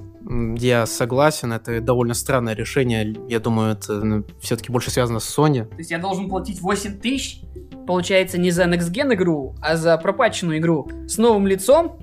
Я 0.58 0.86
согласен, 0.86 1.52
это 1.52 1.82
довольно 1.82 2.14
странное 2.14 2.56
решение. 2.56 3.14
Я 3.28 3.42
думаю, 3.42 3.74
это 3.74 3.94
ну, 3.94 4.24
все-таки 4.40 4.72
больше 4.72 4.90
связано 4.90 5.20
с 5.20 5.38
Sony. 5.38 5.66
То 5.66 5.78
есть 5.80 5.92
я 5.92 5.98
должен 5.98 6.30
платить 6.30 6.62
8 6.62 7.00
тысяч, 7.00 7.42
получается, 7.88 8.38
не 8.38 8.52
за 8.52 8.64
Next 8.64 8.90
Gen 8.94 9.14
игру, 9.16 9.56
а 9.62 9.76
за 9.76 9.98
пропаченную 9.98 10.60
игру 10.60 10.90
с 11.08 11.18
новым 11.18 11.46
лицом, 11.46 12.00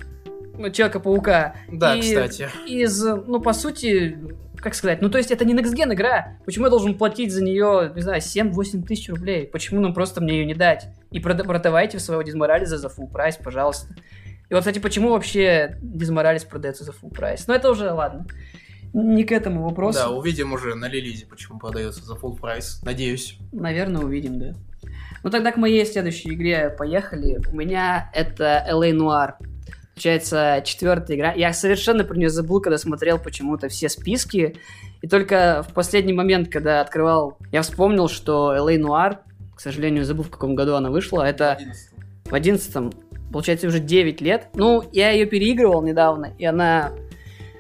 Человека-паука. 0.73 1.55
Да, 1.71 1.95
и 1.95 2.01
кстати. 2.01 2.49
Из, 2.67 3.03
ну, 3.03 3.41
по 3.41 3.53
сути, 3.53 4.19
как 4.57 4.75
сказать, 4.75 5.01
ну, 5.01 5.09
то 5.09 5.19
есть 5.19 5.31
это 5.31 5.45
не 5.45 5.55
Next 5.55 5.75
Gen 5.75 5.95
игра. 5.95 6.39
Почему 6.45 6.67
я 6.67 6.71
должен 6.71 6.99
платить 6.99 7.33
за 7.33 7.43
нее, 7.43 7.93
не 7.95 8.03
знаю, 8.03 8.21
7-8 8.21 8.83
тысяч 8.83 9.09
рублей? 9.09 9.47
Почему 9.47 9.81
нам 9.81 9.95
просто 9.95 10.21
мне 10.21 10.39
ее 10.39 10.47
не 10.47 10.55
дать? 10.55 10.89
И 11.11 11.21
продавайте 11.21 11.99
своего 11.99 12.23
Дизморализа 12.23 12.77
за 12.77 12.89
full 12.89 13.11
прайс, 13.11 13.37
пожалуйста. 13.37 13.95
И 14.51 14.55
вот, 14.55 14.61
кстати, 14.61 14.79
почему 14.79 15.11
вообще 15.11 15.79
Дизморализ 15.81 16.45
продается 16.45 16.85
за 16.85 16.93
full 16.93 17.15
прайс? 17.15 17.47
Ну, 17.47 17.55
это 17.55 17.71
уже 17.71 17.93
ладно. 17.93 18.27
Не 18.95 19.25
к 19.25 19.33
этому 19.33 19.63
вопросу. 19.65 19.99
Да, 19.99 20.11
увидим 20.11 20.53
уже 20.55 20.75
на 20.75 20.89
Лилизе, 20.89 21.27
почему 21.27 21.59
продается 21.59 22.03
за 22.05 22.15
full 22.15 22.37
прайс. 22.39 22.81
Надеюсь. 22.83 23.39
Наверное, 23.53 24.03
увидим, 24.03 24.39
да. 24.39 24.55
Ну 25.23 25.31
тогда 25.31 25.53
к 25.53 25.57
моей 25.57 25.85
следующей 25.85 26.33
игре 26.33 26.71
поехали. 26.71 27.41
У 27.53 27.57
меня 27.57 28.11
это 28.15 28.65
LA 28.71 28.93
Noir. 28.93 29.33
Получается, 29.99 30.63
четвертая 30.65 31.17
игра. 31.17 31.33
Я 31.33 31.53
совершенно 31.53 32.05
про 32.05 32.17
нее 32.17 32.31
забыл, 32.31 32.61
когда 32.61 32.79
смотрел 32.79 33.19
почему-то 33.19 33.69
все 33.69 33.89
списки. 33.89 34.55
И 35.03 35.09
только 35.09 35.67
в 35.69 35.75
последний 35.75 36.13
момент, 36.13 36.51
когда 36.51 36.81
открывал, 36.81 37.37
я 37.51 37.63
вспомнил, 37.63 38.07
что 38.09 38.55
LA 38.57 38.79
Noir, 38.79 39.17
к 39.57 39.61
сожалению, 39.61 40.05
забыл, 40.05 40.23
в 40.23 40.31
каком 40.31 40.55
году 40.55 40.77
она 40.77 40.93
вышла. 40.93 41.25
Это 41.25 41.59
в 42.27 42.33
одиннадцатом. 42.33 42.93
Получается, 43.33 43.67
уже 43.67 43.81
9 43.81 44.21
лет. 44.21 44.47
Ну, 44.55 44.85
я 44.93 45.11
ее 45.11 45.27
переигрывал 45.27 45.83
недавно, 45.83 46.33
и 46.39 46.45
она 46.45 46.93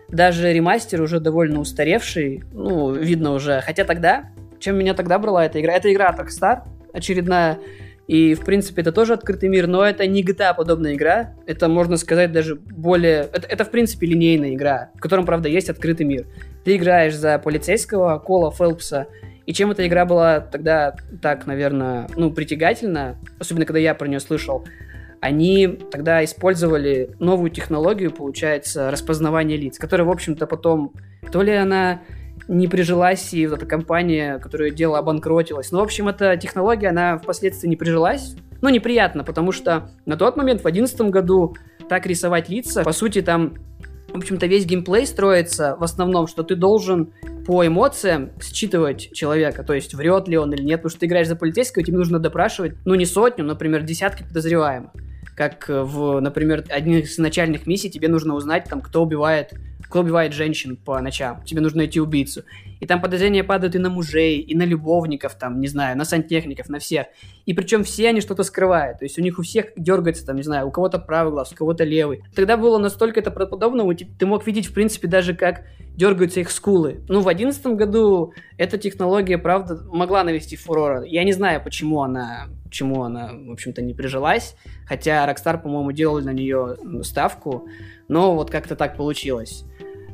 даже 0.08 0.52
ремастер 0.52 1.02
уже 1.02 1.18
довольно 1.18 1.58
устаревший. 1.58 2.44
Ну, 2.52 2.92
видно 2.92 3.32
уже. 3.32 3.62
Хотя 3.62 3.82
тогда, 3.82 4.30
чем 4.60 4.78
меня 4.78 4.94
тогда 4.94 5.18
брала 5.18 5.44
эта 5.44 5.60
игра? 5.60 5.72
Это 5.72 5.92
игра 5.92 6.14
Rockstar, 6.16 6.60
очередная 6.92 7.58
и, 8.08 8.34
в 8.34 8.40
принципе, 8.40 8.80
это 8.80 8.90
тоже 8.90 9.12
открытый 9.12 9.50
мир, 9.50 9.66
но 9.66 9.84
это 9.84 10.06
не 10.06 10.24
GTA 10.24 10.54
подобная 10.56 10.94
игра. 10.94 11.34
Это, 11.46 11.68
можно 11.68 11.98
сказать, 11.98 12.32
даже 12.32 12.56
более... 12.56 13.28
Это, 13.30 13.46
это 13.46 13.64
в 13.66 13.70
принципе, 13.70 14.06
линейная 14.06 14.54
игра, 14.54 14.90
в 14.94 15.00
котором, 15.00 15.26
правда, 15.26 15.50
есть 15.50 15.68
открытый 15.68 16.06
мир. 16.06 16.26
Ты 16.64 16.76
играешь 16.76 17.14
за 17.14 17.38
полицейского 17.38 18.18
Кола 18.18 18.50
Фелпса, 18.50 19.08
и 19.44 19.52
чем 19.52 19.72
эта 19.72 19.86
игра 19.86 20.06
была 20.06 20.40
тогда 20.40 20.96
так, 21.20 21.46
наверное, 21.46 22.08
ну, 22.16 22.32
притягательна, 22.32 23.18
особенно 23.38 23.66
когда 23.66 23.78
я 23.78 23.94
про 23.94 24.08
нее 24.08 24.20
слышал, 24.20 24.64
они 25.20 25.66
тогда 25.66 26.24
использовали 26.24 27.10
новую 27.18 27.50
технологию, 27.50 28.10
получается, 28.10 28.90
распознавания 28.90 29.58
лиц, 29.58 29.78
которая, 29.78 30.06
в 30.06 30.10
общем-то, 30.10 30.46
потом, 30.46 30.94
то 31.30 31.42
ли 31.42 31.52
она 31.52 32.00
не 32.48 32.66
прижилась, 32.66 33.32
и 33.34 33.46
вот 33.46 33.58
эта 33.58 33.66
компания, 33.66 34.38
которая 34.38 34.70
дело 34.70 34.98
обанкротилась. 34.98 35.70
Ну, 35.70 35.78
в 35.78 35.82
общем, 35.82 36.08
эта 36.08 36.36
технология, 36.36 36.88
она 36.88 37.18
впоследствии 37.18 37.68
не 37.68 37.76
прижилась. 37.76 38.34
Ну, 38.60 38.70
неприятно, 38.70 39.22
потому 39.22 39.52
что 39.52 39.90
на 40.06 40.16
тот 40.16 40.36
момент, 40.36 40.60
в 40.60 40.64
2011 40.64 41.12
году, 41.12 41.54
так 41.88 42.06
рисовать 42.06 42.48
лица, 42.48 42.82
по 42.82 42.92
сути, 42.92 43.22
там, 43.22 43.54
в 44.12 44.16
общем-то, 44.16 44.46
весь 44.46 44.64
геймплей 44.64 45.06
строится 45.06 45.76
в 45.78 45.84
основном, 45.84 46.26
что 46.26 46.42
ты 46.42 46.56
должен 46.56 47.12
по 47.46 47.66
эмоциям 47.66 48.30
считывать 48.42 49.12
человека, 49.12 49.62
то 49.62 49.74
есть 49.74 49.94
врет 49.94 50.26
ли 50.26 50.36
он 50.36 50.52
или 50.52 50.62
нет, 50.62 50.80
потому 50.80 50.90
что 50.90 51.00
ты 51.00 51.06
играешь 51.06 51.28
за 51.28 51.36
полицейского, 51.36 51.84
тебе 51.84 51.98
нужно 51.98 52.18
допрашивать, 52.18 52.74
ну, 52.84 52.94
не 52.94 53.06
сотню, 53.06 53.44
например, 53.44 53.82
десятки 53.82 54.22
подозреваемых. 54.22 54.90
Как 55.36 55.66
в, 55.68 56.18
например, 56.20 56.64
одних 56.68 57.04
из 57.04 57.16
начальных 57.18 57.66
миссий 57.66 57.90
тебе 57.90 58.08
нужно 58.08 58.34
узнать, 58.34 58.64
там, 58.64 58.80
кто 58.80 59.02
убивает 59.02 59.52
кто 59.88 60.00
убивает 60.00 60.32
женщин 60.32 60.76
по 60.76 61.00
ночам. 61.00 61.42
Тебе 61.44 61.60
нужно 61.60 61.78
найти 61.78 62.00
убийцу. 62.00 62.42
И 62.80 62.86
там 62.86 63.00
подозрения 63.00 63.42
падают 63.42 63.74
и 63.74 63.78
на 63.78 63.90
мужей, 63.90 64.38
и 64.38 64.54
на 64.54 64.62
любовников, 64.62 65.34
там, 65.34 65.60
не 65.60 65.66
знаю, 65.66 65.96
на 65.96 66.04
сантехников, 66.04 66.68
на 66.68 66.78
всех. 66.78 67.06
И 67.46 67.54
причем 67.54 67.82
все 67.82 68.10
они 68.10 68.20
что-то 68.20 68.42
скрывают. 68.44 68.98
То 68.98 69.04
есть 69.04 69.18
у 69.18 69.22
них 69.22 69.38
у 69.38 69.42
всех 69.42 69.72
дергается, 69.76 70.24
там, 70.26 70.36
не 70.36 70.42
знаю, 70.42 70.68
у 70.68 70.70
кого-то 70.70 70.98
правый 70.98 71.32
глаз, 71.32 71.52
у 71.52 71.56
кого-то 71.56 71.84
левый. 71.84 72.22
Тогда 72.34 72.56
было 72.56 72.78
настолько 72.78 73.20
это 73.20 73.30
правдоподобно, 73.30 73.88
ты 73.94 74.26
мог 74.26 74.46
видеть, 74.46 74.66
в 74.66 74.74
принципе, 74.74 75.08
даже 75.08 75.34
как 75.34 75.64
дергаются 75.96 76.40
их 76.40 76.50
скулы. 76.50 77.00
Ну, 77.08 77.20
в 77.20 77.28
одиннадцатом 77.28 77.76
году 77.76 78.32
эта 78.56 78.78
технология, 78.78 79.38
правда, 79.38 79.82
могла 79.90 80.22
навести 80.22 80.56
фурор. 80.56 81.02
Я 81.02 81.24
не 81.24 81.32
знаю, 81.32 81.62
почему 81.62 82.02
она, 82.02 82.48
почему 82.64 83.02
она, 83.02 83.32
в 83.32 83.50
общем-то, 83.50 83.82
не 83.82 83.94
прижилась. 83.94 84.54
Хотя 84.86 85.26
Rockstar, 85.28 85.60
по-моему, 85.60 85.90
делали 85.92 86.24
на 86.24 86.32
нее 86.32 86.76
ставку. 87.02 87.66
Но 88.06 88.36
вот 88.36 88.50
как-то 88.50 88.76
так 88.76 88.96
получилось. 88.96 89.64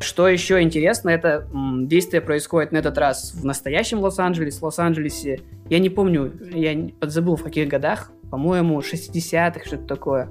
Что 0.01 0.29
еще 0.29 0.61
интересно, 0.61 1.11
это 1.11 1.47
м, 1.53 1.87
действие 1.87 2.21
происходит 2.21 2.73
на 2.73 2.79
этот 2.79 2.99
раз 2.99 3.33
в 3.35 3.45
настоящем 3.45 4.01
Лос-Анджелесе. 4.01 4.59
Лос-Анджелесе, 4.63 5.41
я 5.71 5.79
не 5.79 5.89
помню, 5.89 6.33
я 6.53 6.91
подзабыл 6.99 7.37
в 7.37 7.43
каких 7.43 7.69
годах, 7.69 8.11
по-моему, 8.31 8.81
60-х, 8.81 9.65
что-то 9.65 9.87
такое. 9.87 10.29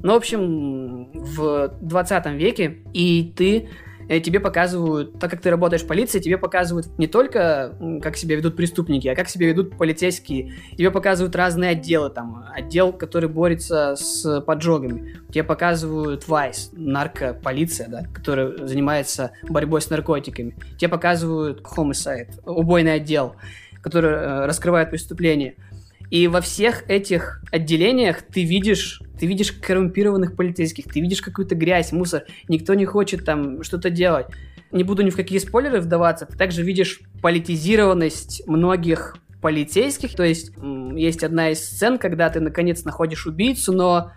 Ну, 0.00 0.12
в 0.12 0.16
общем, 0.16 1.10
в 1.14 1.72
20 1.80 2.26
веке, 2.32 2.78
и 2.92 3.32
ты 3.34 3.68
тебе 4.08 4.40
показывают, 4.40 5.18
так 5.18 5.30
как 5.30 5.40
ты 5.40 5.50
работаешь 5.50 5.82
в 5.82 5.86
полиции, 5.86 6.18
тебе 6.18 6.38
показывают 6.38 6.86
не 6.98 7.06
только, 7.06 7.76
как 8.02 8.16
себя 8.16 8.36
ведут 8.36 8.56
преступники, 8.56 9.08
а 9.08 9.14
как 9.14 9.28
себя 9.28 9.48
ведут 9.48 9.76
полицейские. 9.76 10.54
Тебе 10.76 10.90
показывают 10.90 11.34
разные 11.36 11.70
отделы, 11.70 12.10
там, 12.10 12.44
отдел, 12.54 12.92
который 12.92 13.28
борется 13.28 13.96
с 13.96 14.40
поджогами. 14.40 15.16
Тебе 15.30 15.44
показывают 15.44 16.24
Vice, 16.24 16.70
наркополиция, 16.72 17.88
да, 17.88 18.04
которая 18.12 18.66
занимается 18.66 19.32
борьбой 19.48 19.80
с 19.80 19.90
наркотиками. 19.90 20.56
Тебе 20.78 20.88
показывают 20.88 21.62
Homicide, 21.62 22.40
убойный 22.44 22.94
отдел, 22.94 23.36
который 23.80 24.10
э, 24.12 24.46
раскрывает 24.46 24.90
преступления. 24.90 25.56
И 26.14 26.28
во 26.28 26.40
всех 26.40 26.88
этих 26.88 27.42
отделениях 27.50 28.22
ты 28.22 28.44
видишь, 28.44 29.02
ты 29.18 29.26
видишь 29.26 29.50
коррумпированных 29.50 30.36
полицейских, 30.36 30.84
ты 30.84 31.00
видишь 31.00 31.20
какую-то 31.20 31.56
грязь, 31.56 31.90
мусор. 31.90 32.22
Никто 32.46 32.74
не 32.74 32.84
хочет 32.84 33.24
там 33.24 33.64
что-то 33.64 33.90
делать. 33.90 34.26
Не 34.70 34.84
буду 34.84 35.02
ни 35.02 35.10
в 35.10 35.16
какие 35.16 35.40
спойлеры 35.40 35.80
вдаваться. 35.80 36.26
Ты 36.26 36.38
также 36.38 36.62
видишь 36.62 37.00
политизированность 37.20 38.46
многих 38.46 39.16
полицейских. 39.42 40.14
То 40.14 40.22
есть 40.22 40.52
есть 40.94 41.24
одна 41.24 41.50
из 41.50 41.64
сцен, 41.64 41.98
когда 41.98 42.30
ты 42.30 42.38
наконец 42.38 42.84
находишь 42.84 43.26
убийцу, 43.26 43.72
но 43.72 44.12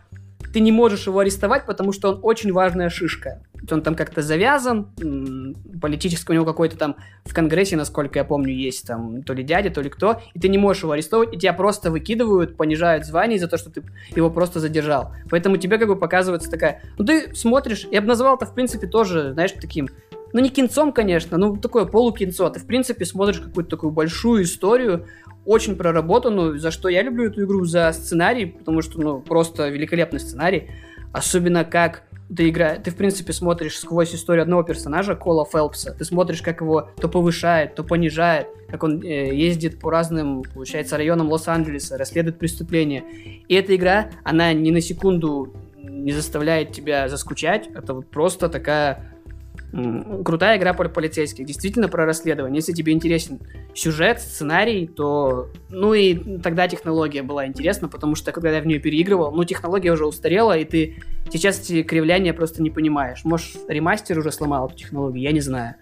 ты 0.54 0.60
не 0.60 0.72
можешь 0.72 1.08
его 1.08 1.20
арестовать, 1.20 1.66
потому 1.66 1.92
что 1.92 2.10
он 2.10 2.20
очень 2.24 2.52
важная 2.52 2.90
шишка. 2.90 3.42
Он 3.70 3.82
там 3.82 3.96
как-то 3.96 4.22
завязан, 4.22 5.56
политически 5.82 6.32
у 6.32 6.34
него 6.34 6.46
какой-то 6.46 6.78
там 6.78 6.96
в 7.26 7.34
Конгрессе, 7.34 7.76
насколько 7.76 8.20
я 8.20 8.26
помню, 8.26 8.54
есть 8.54 8.88
там 8.88 9.24
то 9.24 9.34
ли 9.34 9.44
дядя, 9.44 9.70
то 9.70 9.82
ли 9.82 9.90
кто, 9.90 10.22
и 10.34 10.40
ты 10.40 10.48
не 10.48 10.58
можешь 10.58 10.84
его 10.84 10.94
арестовать, 10.94 11.34
и 11.34 11.38
тебя 11.38 11.54
просто 11.54 11.92
выкидывают, 11.92 12.56
понижают 12.56 13.06
звание 13.06 13.40
за 13.40 13.48
то, 13.48 13.58
что 13.58 13.70
ты 13.70 13.84
его 14.16 14.30
просто 14.30 14.60
задержал. 14.60 15.14
Поэтому 15.30 15.58
тебе 15.58 15.78
как 15.78 15.88
бы 15.88 15.96
показывается 15.96 16.50
такая... 16.50 16.82
Ну 16.98 17.06
ты 17.06 17.36
смотришь, 17.36 17.88
я 17.92 18.02
бы 18.02 18.08
назвал 18.08 18.36
это 18.36 18.46
в 18.46 18.54
принципе 18.54 18.88
тоже, 18.88 19.34
знаешь, 19.34 19.52
таким 19.60 19.90
ну, 20.34 20.42
не 20.42 20.50
кинцом, 20.50 20.92
конечно, 20.92 21.38
ну, 21.38 21.56
такое 21.58 21.86
полукинцо. 21.86 22.50
Ты, 22.50 22.60
в 22.60 22.66
принципе, 22.66 23.06
смотришь 23.06 23.40
какую-то 23.40 23.70
такую 23.70 23.92
большую 23.92 24.44
историю 24.44 25.08
очень 25.48 25.78
проработанную, 25.78 26.60
за 26.60 26.72
что 26.72 26.90
я 26.90 27.02
люблю 27.02 27.26
эту 27.30 27.46
игру, 27.46 27.66
за 27.66 27.92
сценарий, 27.94 28.46
потому 28.46 28.82
что, 28.82 29.00
ну, 29.00 29.22
просто 29.22 29.70
великолепный 29.70 30.20
сценарий. 30.20 30.70
Особенно 31.14 31.64
как 31.64 32.04
ты 32.36 32.50
игра, 32.50 32.76
ты, 32.76 32.92
в 32.92 32.98
принципе, 32.98 33.32
смотришь 33.32 33.80
сквозь 33.80 34.14
историю 34.14 34.44
одного 34.44 34.64
персонажа, 34.64 35.16
Кола 35.16 35.46
Фелпса. 35.46 35.96
Ты 35.98 36.04
смотришь, 36.04 36.42
как 36.42 36.60
его 36.60 36.90
то 37.00 37.08
повышает, 37.08 37.76
то 37.76 37.86
понижает, 37.86 38.48
как 38.70 38.84
он 38.84 39.02
э, 39.02 39.34
ездит 39.34 39.80
по 39.80 39.90
разным, 39.90 40.44
получается, 40.44 40.98
районам 40.98 41.32
Лос-Анджелеса, 41.32 41.98
расследует 41.98 42.38
преступления. 42.38 43.06
И 43.48 43.56
эта 43.56 43.74
игра, 43.74 44.10
она 44.26 44.52
ни 44.52 44.72
на 44.72 44.82
секунду 44.82 45.54
не 45.78 46.12
заставляет 46.12 46.74
тебя 46.74 47.08
заскучать. 47.08 47.70
Это 47.74 47.94
вот 47.94 48.08
просто 48.08 48.50
такая 48.50 49.17
крутая 49.72 50.58
игра 50.58 50.74
про 50.74 50.90
полицейских, 50.90 51.46
действительно 51.46 51.90
про 51.90 52.06
расследование. 52.06 52.58
Если 52.58 52.74
тебе 52.74 52.94
интересен 52.94 53.40
сюжет, 53.74 54.22
сценарий, 54.22 54.88
то... 54.88 55.50
Ну 55.70 55.94
и 55.94 56.40
тогда 56.40 56.68
технология 56.68 57.22
была 57.22 57.46
интересна, 57.46 57.88
потому 57.90 58.16
что 58.16 58.32
когда 58.32 58.52
я 58.52 58.62
в 58.62 58.68
нее 58.68 58.80
переигрывал, 58.80 59.32
ну 59.32 59.44
технология 59.44 59.92
уже 59.92 60.06
устарела, 60.06 60.58
и 60.58 60.66
ты 60.66 61.04
сейчас 61.30 61.60
эти 61.60 61.84
кривляния 61.84 62.34
просто 62.34 62.64
не 62.64 62.70
понимаешь. 62.70 63.26
Может, 63.26 63.58
ремастер 63.68 64.18
уже 64.18 64.32
сломал 64.32 64.68
эту 64.68 64.78
технологию, 64.78 65.24
я 65.24 65.32
не 65.32 65.42
знаю. 65.42 65.76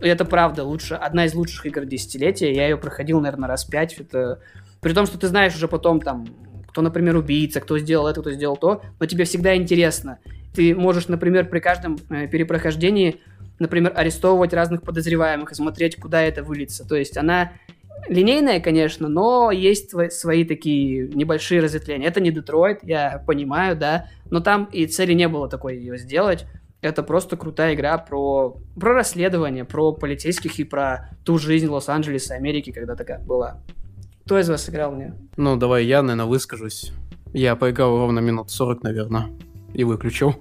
Это 0.00 0.24
правда, 0.24 0.64
лучше, 0.64 0.94
одна 0.94 1.24
из 1.24 1.34
лучших 1.34 1.66
игр 1.66 1.84
десятилетия. 1.84 2.52
Я 2.52 2.68
ее 2.68 2.76
проходил, 2.76 3.20
наверное, 3.20 3.48
раз 3.48 3.64
пять. 3.64 3.98
Это... 3.98 4.40
При 4.80 4.92
том, 4.92 5.06
что 5.06 5.18
ты 5.18 5.28
знаешь 5.28 5.54
уже 5.54 5.66
потом 5.66 6.00
там, 6.00 6.26
кто, 6.74 6.82
например, 6.82 7.16
убийца, 7.16 7.60
кто 7.60 7.78
сделал 7.78 8.08
это, 8.08 8.20
кто 8.20 8.32
сделал 8.32 8.56
то, 8.56 8.82
но 8.98 9.06
тебе 9.06 9.22
всегда 9.22 9.54
интересно. 9.54 10.18
Ты 10.52 10.74
можешь, 10.74 11.06
например, 11.06 11.48
при 11.48 11.60
каждом 11.60 12.00
э, 12.10 12.26
перепрохождении, 12.26 13.20
например, 13.60 13.92
арестовывать 13.94 14.52
разных 14.52 14.82
подозреваемых 14.82 15.52
и 15.52 15.54
смотреть, 15.54 15.94
куда 15.94 16.20
это 16.20 16.42
выльется. 16.42 16.84
То 16.84 16.96
есть 16.96 17.16
она 17.16 17.52
линейная, 18.08 18.58
конечно, 18.58 19.06
но 19.06 19.52
есть 19.52 19.94
свои 20.10 20.42
такие 20.42 21.06
небольшие 21.06 21.60
разветвления. 21.60 22.08
Это 22.08 22.20
не 22.20 22.32
Детройт, 22.32 22.80
я 22.82 23.22
понимаю, 23.24 23.76
да, 23.76 24.08
но 24.28 24.40
там 24.40 24.64
и 24.72 24.86
цели 24.86 25.12
не 25.12 25.28
было 25.28 25.48
такой 25.48 25.76
ее 25.76 25.96
сделать. 25.96 26.44
Это 26.80 27.04
просто 27.04 27.36
крутая 27.36 27.74
игра 27.74 27.98
про, 27.98 28.56
про 28.74 28.94
расследование, 28.94 29.64
про 29.64 29.92
полицейских 29.92 30.58
и 30.58 30.64
про 30.64 31.08
ту 31.24 31.38
жизнь 31.38 31.68
Лос-Анджелеса, 31.68 32.34
Америки, 32.34 32.72
когда 32.72 32.96
такая 32.96 33.20
была. 33.20 33.60
Кто 34.24 34.38
из 34.38 34.48
вас 34.48 34.70
играл 34.70 34.92
мне? 34.92 35.14
Ну, 35.36 35.56
давай 35.56 35.84
я, 35.84 36.00
наверное, 36.00 36.24
выскажусь. 36.24 36.92
Я 37.34 37.56
поиграл 37.56 37.98
ровно 37.98 38.20
минут 38.20 38.50
40, 38.50 38.82
наверное 38.82 39.28
и 39.74 39.84
выключил. 39.84 40.34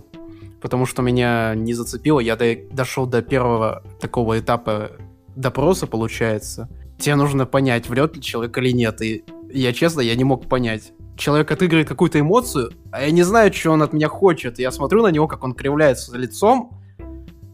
Потому 0.62 0.86
что 0.86 1.02
меня 1.02 1.54
не 1.54 1.74
зацепило. 1.74 2.22
Я 2.22 2.38
до, 2.38 2.56
дошел 2.72 3.06
до 3.06 3.22
первого 3.22 3.84
такого 4.00 4.40
этапа 4.40 4.92
допроса, 5.36 5.86
получается. 5.86 6.70
Тебе 6.98 7.16
нужно 7.16 7.46
понять, 7.46 7.90
врет 7.90 8.16
ли 8.16 8.22
человек 8.22 8.58
или 8.58 8.72
нет. 8.72 9.02
И 9.02 9.26
я 9.52 9.74
честно, 9.74 10.00
я 10.00 10.16
не 10.16 10.24
мог 10.24 10.48
понять. 10.48 10.94
Человек 11.18 11.52
отыгрывает 11.52 11.90
какую-то 11.90 12.22
эмоцию, 12.22 12.72
а 12.90 13.02
я 13.02 13.12
не 13.12 13.24
знаю, 13.24 13.52
что 13.52 13.72
он 13.72 13.82
от 13.84 13.92
меня 13.92 14.08
хочет. 14.08 14.60
Я 14.60 14.72
смотрю 14.72 15.04
на 15.04 15.10
него, 15.10 15.28
как 15.28 15.44
он 15.44 15.54
кривляется 15.54 16.18
лицом, 16.18 16.80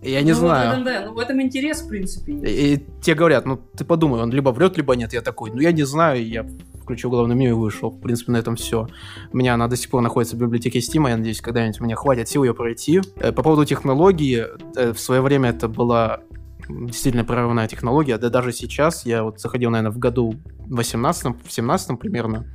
я 0.02 0.22
не 0.22 0.32
ну, 0.32 0.38
знаю. 0.38 0.70
В 0.70 0.72
этом, 0.74 0.84
да, 0.86 1.06
ну, 1.06 1.14
в 1.14 1.20
этом 1.20 1.42
интерес, 1.42 1.82
в 1.82 1.88
принципе. 1.88 2.34
И, 2.34 2.74
и 2.74 2.86
те 3.02 3.16
говорят, 3.16 3.46
ну 3.46 3.58
ты 3.78 3.86
подумай, 3.86 4.22
он 4.22 4.32
либо 4.32 4.50
врет, 4.50 4.78
либо 4.78 4.96
нет. 4.96 5.14
Я 5.14 5.22
такой, 5.22 5.52
ну 5.52 5.60
я 5.60 5.72
не 5.72 5.84
знаю, 5.84 6.26
я 6.26 6.46
включил 6.82 7.10
главное 7.10 7.36
меню 7.36 7.52
и 7.52 7.54
вышел. 7.54 7.92
В 7.92 8.00
принципе, 8.00 8.32
на 8.32 8.38
этом 8.38 8.56
все. 8.56 8.88
У 9.32 9.38
меня 9.38 9.54
она 9.54 9.68
до 9.68 9.76
сих 9.76 9.90
пор 9.90 10.02
находится 10.02 10.36
в 10.36 10.40
библиотеке 10.40 10.80
Steam, 10.80 11.08
я 11.08 11.18
надеюсь, 11.18 11.42
когда-нибудь 11.42 11.80
мне 11.82 11.96
хватит 11.96 12.30
сил 12.30 12.44
ее 12.44 12.54
пройти. 12.54 13.02
Э, 13.18 13.32
по 13.32 13.44
поводу 13.44 13.66
технологии, 13.66 14.46
э, 14.76 14.94
в 14.94 15.00
свое 15.00 15.22
время 15.22 15.50
это 15.50 15.68
была 15.68 16.22
действительно 16.68 17.26
прорывная 17.26 17.68
технология, 17.68 18.18
да 18.18 18.30
даже 18.30 18.54
сейчас, 18.54 19.06
я 19.06 19.24
вот 19.24 19.40
заходил, 19.40 19.70
наверное, 19.70 19.92
в 19.92 19.98
году 19.98 20.36
18 20.68 21.36
в 21.44 21.52
17 21.52 22.00
примерно, 22.00 22.46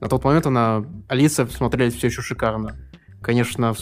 на 0.00 0.08
тот 0.08 0.24
момент 0.24 0.46
она, 0.46 0.84
лица 1.10 1.46
смотрелись 1.46 1.94
все 1.94 2.06
еще 2.08 2.22
шикарно. 2.22 2.76
Конечно, 3.20 3.74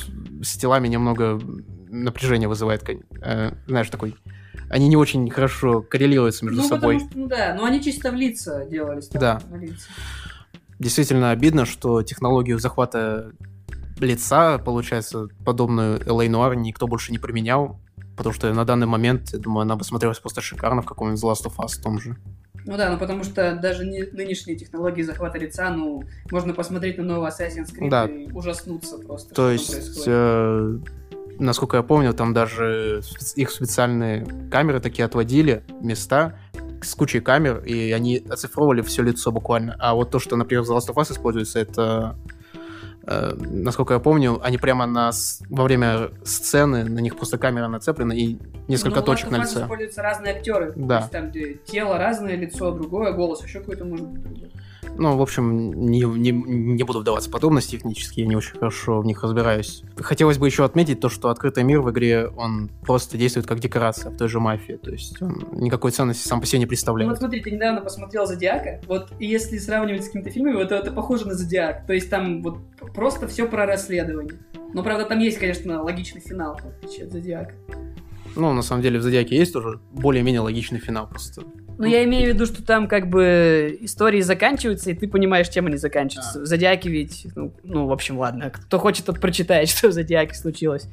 с 0.43 0.57
телами 0.57 0.89
немного 0.89 1.41
напряжение 1.89 2.49
вызывает, 2.49 2.89
э, 2.89 3.53
знаешь, 3.67 3.91
такой 3.91 4.15
они 4.71 4.89
не 4.89 4.97
очень 4.97 5.29
хорошо 5.31 5.81
коррелируются 5.83 6.45
между 6.45 6.63
ну, 6.63 6.69
собой. 6.69 6.95
Потому 6.97 7.11
что, 7.11 7.19
ну 7.19 7.27
да, 7.27 7.55
но 7.55 7.65
они 7.65 7.83
чисто 7.83 8.11
в 8.11 8.15
лица 8.15 8.67
делались. 8.67 9.09
Там, 9.09 9.21
да. 9.21 9.41
лица. 9.57 9.89
Действительно 10.79 11.31
обидно, 11.31 11.65
что 11.65 12.03
технологию 12.03 12.59
захвата 12.59 13.33
лица, 13.99 14.59
получается, 14.59 15.29
подобную 15.45 15.99
LA 16.01 16.29
Noir 16.29 16.55
никто 16.57 16.87
больше 16.87 17.13
не 17.13 17.19
применял, 17.19 17.81
потому 18.17 18.33
что 18.33 18.53
на 18.53 18.65
данный 18.65 18.87
момент, 18.87 19.31
я 19.33 19.39
думаю, 19.39 19.63
она 19.63 19.77
бы 19.77 19.85
смотрелась 19.85 20.19
просто 20.19 20.41
шикарно 20.41 20.83
в 20.83 20.87
каком-нибудь 20.87 21.23
The 21.23 21.33
Last 21.33 21.47
of 21.47 21.57
Us 21.57 21.83
том 21.83 21.99
же. 22.01 22.17
Ну 22.65 22.77
да, 22.77 22.91
ну 22.91 22.99
потому 22.99 23.25
что 23.25 23.55
даже 23.55 23.87
не, 23.87 24.03
нынешние 24.13 24.57
технологии 24.57 25.03
захвата 25.03 25.39
лица, 25.39 25.71
ну, 25.71 26.03
можно 26.31 26.53
посмотреть 26.53 26.99
на 26.99 27.05
новый 27.05 27.31
Assassin's 27.31 27.75
Creed 27.75 27.89
Да. 27.89 28.05
и 28.05 28.31
ужаснуться 28.31 28.99
просто. 28.99 29.35
То 29.35 29.51
есть, 29.51 30.05
э, 30.07 30.79
насколько 31.39 31.77
я 31.77 31.83
помню, 31.83 32.13
там 32.15 32.33
даже 32.35 33.03
их 33.37 33.51
специальные 33.51 34.27
камеры 34.51 34.81
такие 34.81 35.05
отводили, 35.05 35.63
места 35.81 36.35
с 36.83 36.95
кучей 36.95 37.21
камер, 37.21 37.59
и 37.65 37.91
они 37.93 38.23
оцифровывали 38.31 38.83
все 38.83 39.03
лицо 39.03 39.33
буквально. 39.33 39.77
А 39.79 39.95
вот 39.95 40.11
то, 40.11 40.19
что, 40.19 40.37
например, 40.37 40.63
в 40.63 40.71
The 40.71 40.77
Last 40.77 40.89
of 40.89 40.95
Us 40.95 41.13
используется, 41.13 41.59
это, 41.59 42.17
э, 43.07 43.35
насколько 43.35 43.95
я 43.95 44.01
помню, 44.01 44.39
они 44.45 44.59
прямо 44.59 44.87
на, 44.87 45.11
во 45.49 45.65
время 45.65 46.11
сцены, 46.25 46.85
на 46.85 47.01
них 47.01 47.17
просто 47.17 47.37
камера 47.39 47.67
нацеплена, 47.69 48.13
и 48.15 48.39
несколько 48.69 49.01
Ну, 49.01 49.07
точек 49.07 49.31
на 49.31 49.37
лице. 49.39 49.63
используются 49.63 50.03
разные 50.03 50.35
актеры. 50.37 50.73
Да. 50.77 51.09
То 51.09 51.19
есть 51.19 51.35
там, 51.37 51.65
тело 51.65 51.99
разное, 51.99 52.37
лицо 52.37 52.71
другое, 52.71 53.13
голос 53.13 53.43
еще 53.43 53.61
какой-то 53.61 53.85
может 53.85 54.07
быть 54.07 54.23
другой. 54.23 54.53
Ну, 54.97 55.17
в 55.17 55.23
общем, 55.23 55.73
не, 55.73 56.01
не, 56.01 56.31
не 56.31 56.83
буду 56.83 57.01
вдаваться 57.01 57.29
в 57.29 57.33
подробности 57.33 57.77
технически, 57.77 58.21
я 58.21 58.27
не 58.27 58.37
очень 58.37 58.59
хорошо 58.59 59.01
в 59.01 59.07
них 59.07 59.23
разбираюсь. 59.23 59.83
Хотелось 59.97 60.39
бы 60.39 60.47
еще 60.47 60.65
отметить 60.65 61.01
то, 61.01 61.09
что 61.09 61.31
открытый 61.31 61.65
мир 61.65 61.81
в 61.81 61.91
игре, 61.91 62.29
он 62.29 62.71
просто 62.83 63.17
действует 63.17 63.47
как 63.47 63.61
декорация 63.61 64.11
в 64.11 64.17
той 64.17 64.29
же 64.29 64.41
мафии, 64.41 64.75
то 64.75 64.91
есть 64.91 65.21
он 65.23 65.47
никакой 65.53 65.91
ценности 65.91 66.27
сам 66.27 66.41
по 66.41 66.47
себе 66.47 66.61
не 66.61 66.65
Ну 66.65 66.67
вот 66.67 66.71
представляет. 66.71 67.19
смотри, 67.19 67.41
ты 67.41 67.51
недавно 67.51 67.81
посмотрел 67.81 68.27
Зодиака, 68.27 68.81
вот 68.87 69.13
если 69.19 69.59
сравнивать 69.59 70.03
с 70.05 70.07
какими-то 70.07 70.31
фильмами, 70.31 70.57
вот 70.57 70.73
это 70.73 70.93
похоже 70.93 71.27
на 71.27 71.35
Зодиак. 71.35 71.87
То 71.87 71.93
есть 71.93 72.11
там 72.11 72.43
вот 72.43 72.59
просто 72.95 73.29
все 73.29 73.47
про 73.47 73.67
расследование. 73.67 74.39
Но 74.75 74.83
правда 74.83 75.05
там 75.05 75.19
есть, 75.19 75.39
конечно, 75.39 75.83
логичный 75.83 76.21
финал, 76.21 76.57
в 76.57 76.67
отличие 76.67 77.07
от 77.07 77.13
Зодиака. 77.13 77.55
Ну, 78.37 78.53
на 78.53 78.63
самом 78.63 78.83
деле, 78.83 78.99
в 78.99 79.03
Зодиаке 79.03 79.37
есть 79.37 79.53
тоже 79.53 79.81
более-менее 79.93 80.41
логичный 80.41 80.79
финал 80.79 81.09
просто. 81.09 81.43
Но 81.79 81.87
я 81.87 82.05
имею 82.05 82.33
в 82.33 82.35
виду, 82.35 82.45
что 82.45 82.61
там 82.63 82.89
как 82.89 83.09
бы 83.09 83.79
истории 83.81 84.21
заканчиваются, 84.21 84.91
и 84.91 84.95
ты 84.95 85.07
понимаешь, 85.07 85.49
чем 85.49 85.67
они 85.67 85.77
заканчиваются. 85.77 86.41
В 86.41 86.47
Зодиаке 86.47 86.89
ведь, 86.89 87.29
ну, 87.37 87.53
ну, 87.63 87.87
в 87.87 87.93
общем, 87.93 88.19
ладно, 88.19 88.51
кто 88.51 88.81
хочет, 88.81 89.07
тот 89.07 89.21
прочитает, 89.21 89.69
что 89.69 89.89
в 89.89 89.93
Зодиаке 89.93 90.35
случилось. 90.35 90.89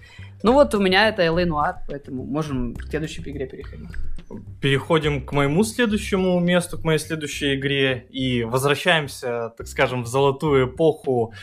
Ну 0.45 0.53
вот 0.53 0.75
у 0.75 0.79
меня 0.79 1.09
это 1.09 1.23
LA 1.23 1.47
Noir, 1.47 1.73
поэтому 1.87 2.23
можем 2.23 2.75
к 2.75 2.83
следующей 2.83 3.23
игре 3.23 3.47
переходить. 3.47 3.89
Переходим 4.61 5.25
к 5.25 5.31
моему 5.31 5.63
следующему 5.63 6.39
месту, 6.39 6.77
к 6.77 6.83
моей 6.83 6.99
следующей 6.99 7.55
игре 7.55 8.05
и 8.11 8.43
возвращаемся, 8.43 9.53
так 9.57 9.65
скажем, 9.67 10.03
в 10.03 10.07
золотую 10.07 10.67
эпоху 10.67 11.33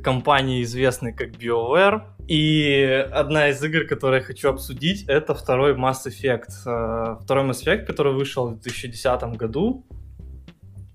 компании, 0.00 0.62
известной 0.62 1.12
как 1.12 1.30
BioWare. 1.30 2.02
И 2.28 3.08
одна 3.10 3.48
из 3.48 3.60
игр, 3.64 3.84
которую 3.84 4.20
я 4.20 4.24
хочу 4.24 4.48
обсудить, 4.48 5.02
это 5.08 5.34
второй 5.34 5.74
Mass 5.74 6.06
Effect. 6.06 6.52
Э, 6.66 7.16
Второй 7.24 7.48
Mass 7.48 7.64
Effect, 7.64 7.84
который 7.84 8.12
вышел 8.12 8.50
в 8.50 8.60
2010 8.60 9.36
году 9.36 9.84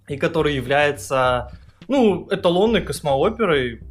и 0.08 0.16
который 0.16 0.56
является, 0.56 1.52
ну, 1.90 2.30
эталонной 2.32 2.80
космооперой. 2.80 3.82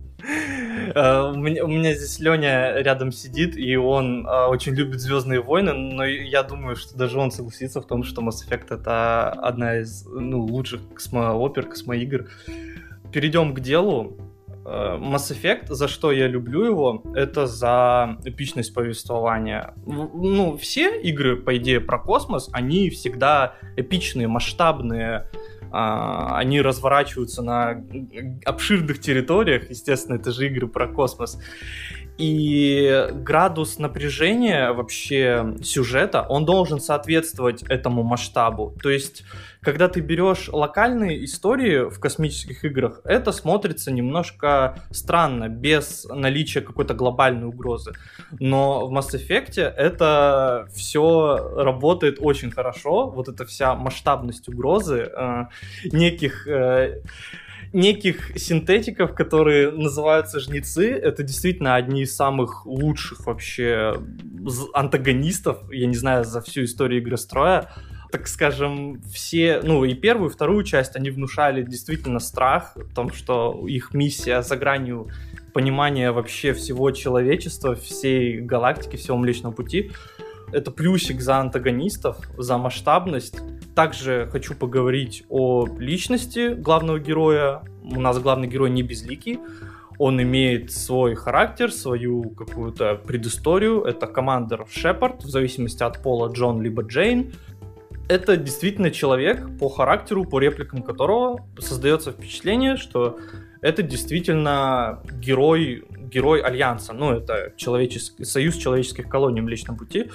Э, 0.94 1.32
У 1.32 1.36
меня, 1.36 1.94
здесь 1.94 2.18
Леня 2.18 2.74
рядом 2.76 3.12
сидит, 3.12 3.56
и 3.56 3.76
он 3.76 4.26
э, 4.26 4.46
очень 4.46 4.74
любит 4.74 5.00
Звездные 5.00 5.40
войны, 5.40 5.72
но 5.72 6.04
я 6.04 6.42
думаю, 6.42 6.76
что 6.76 6.96
даже 6.96 7.18
он 7.18 7.30
согласится 7.30 7.80
в 7.80 7.86
том, 7.86 8.02
что 8.02 8.22
Mass 8.22 8.46
Effect 8.46 8.74
это 8.74 9.30
одна 9.30 9.78
из 9.78 10.04
ну, 10.06 10.40
лучших 10.40 10.80
космоопер, 10.94 11.66
космоигр. 11.66 12.28
Перейдем 13.12 13.54
к 13.54 13.60
делу. 13.60 14.16
Э, 14.64 14.98
Mass 15.00 15.30
Effect, 15.30 15.72
за 15.72 15.88
что 15.88 16.12
я 16.12 16.26
люблю 16.26 16.64
его, 16.64 17.02
это 17.14 17.46
за 17.46 18.18
эпичность 18.24 18.74
повествования. 18.74 19.74
Ну, 19.86 20.56
все 20.56 21.00
игры, 21.00 21.36
по 21.36 21.56
идее, 21.56 21.80
про 21.80 21.98
космос, 21.98 22.48
они 22.52 22.90
всегда 22.90 23.54
эпичные, 23.76 24.28
масштабные, 24.28 25.26
а, 25.70 26.36
они 26.38 26.60
разворачиваются 26.60 27.42
на 27.42 27.84
обширных 28.44 29.00
территориях, 29.00 29.70
естественно, 29.70 30.16
это 30.16 30.32
же 30.32 30.46
игры 30.46 30.66
про 30.66 30.88
космос. 30.88 31.38
И 32.20 33.08
градус 33.14 33.78
напряжения 33.78 34.72
вообще 34.72 35.54
сюжета, 35.62 36.20
он 36.28 36.44
должен 36.44 36.78
соответствовать 36.78 37.62
этому 37.62 38.02
масштабу. 38.02 38.76
То 38.82 38.90
есть, 38.90 39.24
когда 39.62 39.88
ты 39.88 40.00
берешь 40.00 40.50
локальные 40.52 41.24
истории 41.24 41.88
в 41.88 41.98
космических 41.98 42.62
играх, 42.66 43.00
это 43.04 43.32
смотрится 43.32 43.90
немножко 43.90 44.82
странно, 44.90 45.48
без 45.48 46.04
наличия 46.10 46.60
какой-то 46.60 46.92
глобальной 46.92 47.46
угрозы. 47.46 47.94
Но 48.38 48.86
в 48.86 48.92
Mass 48.92 49.14
Effect 49.14 49.58
это 49.58 50.68
все 50.74 51.54
работает 51.56 52.18
очень 52.20 52.50
хорошо. 52.50 53.08
Вот 53.08 53.30
эта 53.30 53.46
вся 53.46 53.74
масштабность 53.74 54.46
угрозы, 54.46 55.10
э, 55.10 55.44
неких 55.90 56.46
э, 56.46 57.00
неких 57.72 58.38
синтетиков, 58.38 59.14
которые 59.14 59.70
называются 59.70 60.40
жнецы, 60.40 60.90
это 60.90 61.22
действительно 61.22 61.76
одни 61.76 62.02
из 62.02 62.14
самых 62.14 62.66
лучших 62.66 63.26
вообще 63.26 63.94
антагонистов, 64.74 65.58
я 65.70 65.86
не 65.86 65.96
знаю, 65.96 66.24
за 66.24 66.40
всю 66.40 66.64
историю 66.64 67.00
игростроя. 67.00 67.70
Так 68.10 68.26
скажем, 68.26 69.00
все, 69.12 69.60
ну 69.62 69.84
и 69.84 69.94
первую, 69.94 70.30
и 70.30 70.32
вторую 70.32 70.64
часть, 70.64 70.96
они 70.96 71.10
внушали 71.10 71.62
действительно 71.62 72.18
страх 72.18 72.72
в 72.74 72.92
том, 72.92 73.12
что 73.12 73.64
их 73.68 73.94
миссия 73.94 74.42
за 74.42 74.56
гранью 74.56 75.08
понимания 75.52 76.10
вообще 76.10 76.52
всего 76.52 76.90
человечества, 76.90 77.76
всей 77.76 78.40
галактики, 78.40 78.96
всего 78.96 79.16
Млечного 79.16 79.52
Пути. 79.52 79.92
Это 80.52 80.70
плюсик 80.70 81.20
за 81.20 81.38
антагонистов, 81.38 82.18
за 82.36 82.58
масштабность. 82.58 83.38
Также 83.74 84.28
хочу 84.32 84.54
поговорить 84.54 85.24
о 85.28 85.66
личности 85.78 86.54
главного 86.54 86.98
героя. 86.98 87.62
У 87.82 88.00
нас 88.00 88.18
главный 88.18 88.48
герой 88.48 88.70
не 88.70 88.82
безликий. 88.82 89.38
Он 89.98 90.20
имеет 90.20 90.72
свой 90.72 91.14
характер, 91.14 91.70
свою 91.70 92.30
какую-то 92.30 92.94
предысторию. 92.94 93.82
Это 93.82 94.06
командир 94.06 94.64
Шепард, 94.70 95.22
в 95.22 95.28
зависимости 95.28 95.82
от 95.82 96.02
пола 96.02 96.32
Джон 96.32 96.62
либо 96.62 96.82
Джейн. 96.82 97.32
Это 98.08 98.36
действительно 98.36 98.90
человек 98.90 99.46
по 99.58 99.68
характеру, 99.68 100.24
по 100.24 100.40
репликам 100.40 100.82
которого 100.82 101.46
создается 101.58 102.10
впечатление, 102.10 102.76
что 102.76 103.18
это 103.60 103.82
действительно 103.82 105.00
герой, 105.20 105.84
герой 106.10 106.40
Альянса. 106.40 106.92
Ну, 106.92 107.12
это 107.12 107.52
человеческий, 107.56 108.24
союз 108.24 108.56
человеческих 108.56 109.08
колоний 109.08 109.40
в 109.40 109.44
Млечном 109.44 109.76
Пути. 109.76 110.10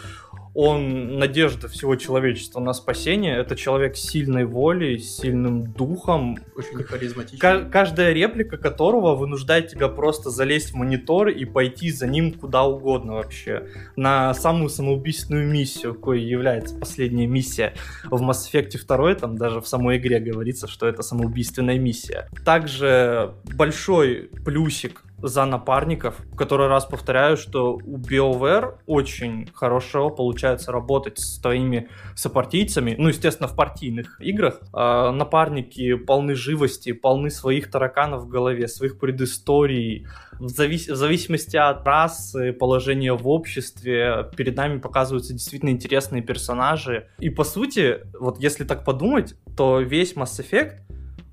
Он 0.58 1.20
надежда 1.20 1.68
всего 1.68 1.98
человечества 1.98 2.62
на 2.62 2.72
спасение. 2.72 3.36
Это 3.36 3.58
человек 3.58 3.98
с 3.98 4.02
сильной 4.04 4.46
волей, 4.46 5.00
с 5.00 5.18
сильным 5.18 5.74
духом, 5.74 6.38
Очень 6.56 6.82
харизматично. 6.84 7.39
Ка- 7.39 7.70
каждая 7.70 8.14
реплика 8.14 8.56
которого 8.56 9.16
вынуждает 9.16 9.68
тебя 9.68 9.89
просто 9.89 10.30
залезть 10.30 10.72
в 10.72 10.76
монитор 10.76 11.28
и 11.28 11.43
пойти 11.43 11.91
за 11.91 12.08
ним 12.08 12.32
куда 12.32 12.64
угодно 12.64 13.16
вообще. 13.16 13.68
На 13.98 14.34
самую 14.34 14.70
самоубийственную 14.70 15.46
миссию, 15.46 15.93
какой 15.93 16.22
является 16.22 16.74
последняя 16.74 17.28
миссия 17.28 17.74
в 18.06 18.22
Mass 18.24 18.50
Effect 18.50 18.78
2, 18.88 19.16
там 19.16 19.38
даже 19.38 19.60
в 19.60 19.68
самой 19.68 19.98
игре 19.98 20.22
говорится, 20.22 20.68
что 20.70 20.88
это 20.88 21.04
самоубийственная 21.04 21.78
миссия. 21.78 22.30
Также 22.46 23.34
большой 23.58 24.30
плюсик 24.46 25.04
за 25.28 25.45
напарников. 25.45 26.19
В 26.32 26.36
который 26.36 26.67
раз 26.67 26.86
повторяю, 26.86 27.38
что 27.38 27.76
у 27.76 27.97
BioWare 27.97 28.76
очень 28.86 29.49
хорошо 29.53 30.09
получается 30.09 30.71
работать 30.71 31.19
с 31.19 31.39
твоими 31.39 31.89
сопартийцами. 32.15 32.95
Ну, 32.97 33.09
естественно, 33.09 33.47
в 33.47 33.55
партийных 33.55 34.19
играх. 34.21 34.61
А, 34.73 35.11
напарники 35.11 35.95
полны 35.95 36.36
живости, 36.36 36.91
полны 36.91 37.30
своих 37.30 37.69
тараканов 37.71 38.23
в 38.23 38.28
голове, 38.28 38.67
своих 38.67 38.99
предысторий. 38.99 40.07
В, 40.34 40.45
завис- 40.45 40.91
в 40.91 40.95
зависимости 40.95 41.57
от 41.57 41.86
расы, 41.86 42.53
положения 42.53 43.13
в 43.13 43.28
обществе, 43.28 44.30
перед 44.36 44.55
нами 44.55 44.80
показываются 44.80 45.34
действительно 45.34 45.69
интересные 45.69 46.21
персонажи. 46.21 47.07
И 47.19 47.30
по 47.30 47.43
сути, 47.43 48.01
вот 48.19 48.39
если 48.39 48.63
так 48.63 48.84
подумать, 48.84 49.36
то 49.55 49.80
весь 49.80 50.13
Mass 50.15 50.39
Effect 50.39 50.82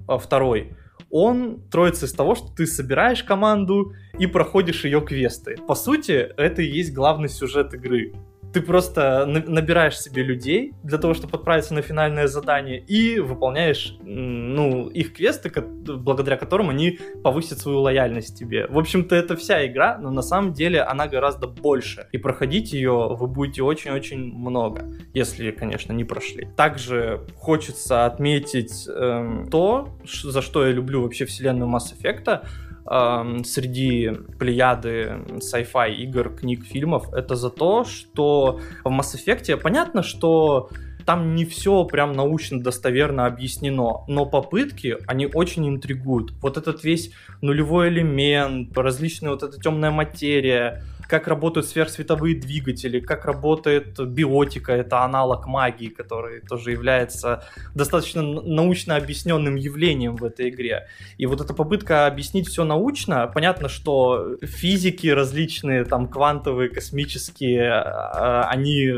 а, 0.07 0.19
второй, 0.19 0.77
он 1.13 1.61
строится 1.69 2.07
из 2.07 2.13
того, 2.13 2.35
что 2.35 2.49
ты 2.49 2.67
собираешь 2.67 3.23
команду 3.23 3.93
и 4.19 4.27
проходишь 4.27 4.85
ее 4.87 5.03
квесты. 5.03 5.57
По 5.69 5.75
сути, 5.75 6.13
это 6.13 6.63
и 6.63 6.67
есть 6.67 6.95
главный 6.95 7.29
сюжет 7.29 7.75
игры. 7.75 8.15
Ты 8.53 8.61
просто 8.61 9.25
на- 9.27 9.45
набираешь 9.47 9.99
себе 9.99 10.23
людей 10.23 10.75
для 10.83 10.99
того, 10.99 11.15
чтобы 11.15 11.37
отправиться 11.39 11.75
на 11.75 11.83
финальное 11.83 12.27
задание 12.27 12.81
и 12.81 13.19
выполняешь, 13.19 13.97
ну, 14.03 14.89
их 14.89 15.15
квесты, 15.15 15.51
благодаря 15.51 16.37
которым 16.37 16.69
они 16.71 16.99
повысят 17.25 17.59
свою 17.59 17.81
лояльность 17.81 18.39
тебе. 18.39 18.67
В 18.67 18.79
общем-то, 18.79 19.15
это 19.17 19.37
вся 19.37 19.67
игра, 19.67 19.99
но 19.99 20.11
на 20.11 20.23
самом 20.23 20.53
деле 20.53 20.83
она 20.83 21.09
гораздо 21.09 21.47
больше. 21.47 22.07
И 22.13 22.19
проходить 22.19 22.73
ее 22.73 23.17
вы 23.19 23.27
будете 23.27 23.63
очень-очень 23.63 24.19
много, 24.35 24.85
если, 25.15 25.51
конечно, 25.51 25.93
не 25.93 26.05
прошли. 26.05 26.49
Также 26.57 27.21
хочется 27.37 28.07
отметить 28.07 28.87
эм, 28.89 29.49
то, 29.51 29.89
за 30.23 30.43
что 30.43 30.67
я 30.67 30.73
люблю 30.73 31.03
вообще 31.03 31.25
вселенную 31.25 31.71
Mass 31.71 31.95
Effect, 31.99 32.45
среди 32.85 34.11
плеяды 34.39 35.21
sci-fi 35.39 35.95
игр, 35.95 36.31
книг, 36.31 36.65
фильмов, 36.65 37.13
это 37.13 37.37
за 37.37 37.51
то, 37.51 37.85
что 37.85 38.61
в 38.85 38.89
Mass 38.89 39.15
Effect 39.15 39.57
понятно, 39.59 40.03
что 40.03 40.69
там 41.05 41.35
не 41.35 41.45
все 41.45 41.85
прям 41.85 42.13
научно 42.13 42.61
достоверно 42.61 43.27
объяснено, 43.27 44.05
но 44.09 44.27
попытки, 44.27 44.99
они 45.07 45.27
очень 45.27 45.69
интригуют. 45.69 46.33
Вот 46.41 46.57
этот 46.57 46.85
весь 46.85 47.13
нулевой 47.41 47.89
элемент, 47.89 48.77
различная 48.77 49.31
вот 49.31 49.43
эта 49.43 49.61
темная 49.61 49.91
материя, 49.91 50.83
как 51.13 51.29
работают 51.29 51.67
сверхсветовые 51.67 52.35
двигатели, 52.35 52.99
как 52.99 53.27
работает 53.27 54.01
биотика, 54.01 54.73
это 54.73 55.03
аналог 55.05 55.47
магии, 55.47 55.89
который 55.89 56.41
тоже 56.41 56.71
является 56.71 57.45
достаточно 57.75 58.23
научно 58.23 58.97
объясненным 58.97 59.57
явлением 59.57 60.17
в 60.17 60.25
этой 60.25 60.49
игре. 60.49 60.89
И 61.19 61.27
вот 61.27 61.43
эта 61.43 61.53
попытка 61.53 62.07
объяснить 62.07 62.49
все 62.49 62.65
научно, 62.65 63.27
понятно, 63.27 63.69
что 63.69 64.39
физики 64.41 65.07
различные, 65.09 65.85
там 65.85 66.09
квантовые, 66.09 66.71
космические, 66.71 67.71
а, 67.71 68.49
они 68.49 68.93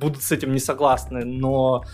будут 0.00 0.24
с 0.24 0.32
этим 0.32 0.52
не 0.52 0.58
согласны, 0.58 1.24
но 1.24 1.84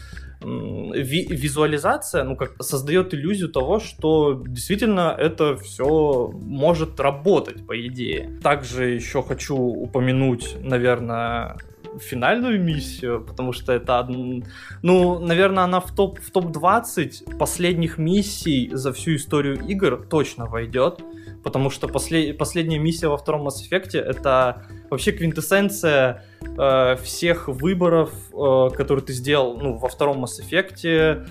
ви 0.40 1.26
визуализация, 1.30 2.24
ну, 2.24 2.36
как 2.36 2.62
создает 2.62 3.14
иллюзию 3.14 3.48
того, 3.48 3.80
что 3.80 4.42
действительно 4.46 5.14
это 5.18 5.56
все 5.56 6.30
может 6.32 7.00
работать, 7.00 7.66
по 7.66 7.74
идее. 7.86 8.30
Также 8.42 8.90
еще 8.90 9.22
хочу 9.22 9.56
упомянуть, 9.56 10.56
наверное, 10.62 11.56
финальную 12.00 12.62
миссию, 12.62 13.24
потому 13.26 13.52
что 13.52 13.72
это, 13.72 14.06
ну, 14.82 15.18
наверное, 15.18 15.64
она 15.64 15.80
в 15.80 15.94
топ 15.94 16.20
в 16.20 16.30
топ 16.30 16.52
20 16.52 17.38
последних 17.38 17.98
миссий 17.98 18.70
за 18.72 18.92
всю 18.92 19.16
историю 19.16 19.58
игр 19.68 20.06
точно 20.08 20.46
войдет, 20.46 21.00
потому 21.42 21.70
что 21.70 21.88
послед, 21.88 22.38
последняя 22.38 22.78
миссия 22.78 23.08
во 23.08 23.16
втором 23.16 23.46
Mass 23.46 23.56
Effect 23.70 23.98
это 23.98 24.62
вообще 24.90 25.12
квинтэссенция 25.12 26.24
э, 26.42 26.96
всех 27.02 27.48
выборов, 27.48 28.12
э, 28.32 28.74
которые 28.76 29.04
ты 29.04 29.12
сделал 29.12 29.58
ну, 29.58 29.76
во 29.76 29.88
втором 29.88 30.24
Mass 30.24 30.40
Effect, 30.40 31.26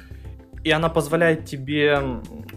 и 0.67 0.71
она 0.71 0.89
позволяет 0.89 1.45
тебе 1.45 2.01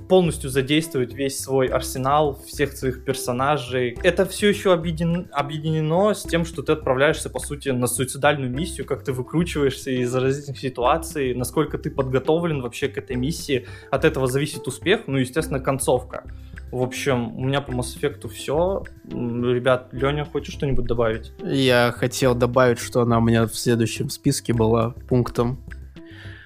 полностью 0.08 0.50
задействовать 0.50 1.12
весь 1.12 1.38
свой 1.38 1.68
арсенал, 1.68 2.40
всех 2.44 2.72
своих 2.72 3.04
персонажей. 3.04 3.96
Это 4.02 4.26
все 4.26 4.48
еще 4.48 4.72
объедин... 4.72 5.28
объединено 5.30 6.12
с 6.12 6.24
тем, 6.24 6.44
что 6.44 6.62
ты 6.62 6.72
отправляешься, 6.72 7.30
по 7.30 7.38
сути, 7.38 7.68
на 7.68 7.86
суицидальную 7.86 8.50
миссию, 8.50 8.84
как 8.84 9.04
ты 9.04 9.12
выкручиваешься 9.12 9.92
из 9.92 10.12
различных 10.12 10.58
ситуаций, 10.58 11.34
насколько 11.34 11.78
ты 11.78 11.88
подготовлен 11.88 12.62
вообще 12.62 12.88
к 12.88 12.98
этой 12.98 13.14
миссии. 13.14 13.66
От 13.92 14.04
этого 14.04 14.26
зависит 14.26 14.66
успех, 14.66 15.02
ну, 15.06 15.18
естественно, 15.18 15.60
концовка. 15.60 16.24
В 16.70 16.82
общем, 16.82 17.36
у 17.36 17.44
меня 17.44 17.60
по 17.60 17.72
Mass 17.72 17.98
Effect 17.98 18.28
все. 18.28 18.84
Ребят, 19.08 19.88
Леня, 19.92 20.24
хочешь 20.24 20.54
что-нибудь 20.54 20.86
добавить? 20.86 21.32
Я 21.42 21.92
хотел 21.96 22.34
добавить, 22.34 22.78
что 22.78 23.02
она 23.02 23.18
у 23.18 23.20
меня 23.20 23.46
в 23.46 23.54
следующем 23.56 24.08
списке 24.08 24.52
была 24.52 24.90
пунктом. 25.08 25.58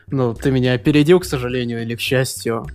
Ну, 0.07 0.35
ты 0.35 0.51
меня 0.51 0.73
опередил, 0.73 1.21
к 1.21 1.25
сожалению, 1.25 1.83
или 1.83 1.95
к 1.95 2.01
счастью. 2.01 2.67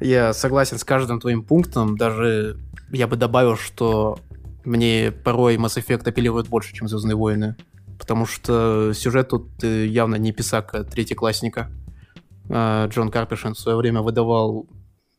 Я 0.00 0.32
согласен 0.32 0.78
с 0.78 0.84
каждым 0.84 1.20
твоим 1.20 1.44
пунктом. 1.44 1.96
Даже 1.96 2.56
я 2.90 3.06
бы 3.06 3.16
добавил, 3.16 3.56
что 3.56 4.18
мне 4.64 5.12
порой 5.12 5.56
Mass 5.56 5.76
Effect 5.76 6.08
апеллирует 6.08 6.48
больше, 6.48 6.74
чем 6.74 6.88
Звездные 6.88 7.16
войны. 7.16 7.54
Потому 7.98 8.26
что 8.26 8.92
сюжет 8.94 9.28
тут 9.28 9.62
э, 9.62 9.86
явно 9.86 10.16
не 10.16 10.32
писак 10.32 10.74
а 10.74 10.84
третьеклассника. 10.84 11.70
А, 12.48 12.88
Джон 12.88 13.10
Карпишин 13.10 13.54
в 13.54 13.58
свое 13.58 13.76
время 13.76 14.00
выдавал 14.00 14.66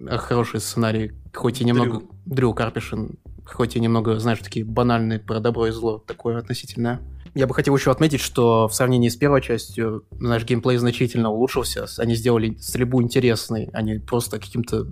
хороший 0.10 0.60
сценарий, 0.60 1.12
хоть 1.34 1.62
и 1.62 1.66
немного... 1.66 2.00
Дрю, 2.00 2.10
Дрю 2.26 2.54
Карпишин, 2.54 3.18
хоть 3.46 3.76
и 3.76 3.80
немного, 3.80 4.20
знаешь, 4.20 4.40
такие 4.40 4.66
банальные 4.66 5.20
про 5.20 5.40
добро 5.40 5.68
и 5.68 5.72
зло, 5.72 6.04
такое 6.06 6.38
относительное. 6.38 7.02
Я 7.34 7.48
бы 7.48 7.54
хотел 7.54 7.76
еще 7.76 7.92
отметить, 7.92 8.20
что 8.20 8.68
в 8.68 8.74
сравнении 8.74 9.08
с 9.08 9.16
первой 9.16 9.42
частью, 9.42 10.04
знаешь, 10.12 10.44
геймплей 10.44 10.78
значительно 10.78 11.30
улучшился. 11.30 11.88
Они 11.98 12.16
сделали 12.16 12.58
стрельбу 12.60 13.02
интересной, 13.02 13.70
а 13.72 13.82
не 13.82 14.00
просто 14.00 14.40
каким-то 14.40 14.88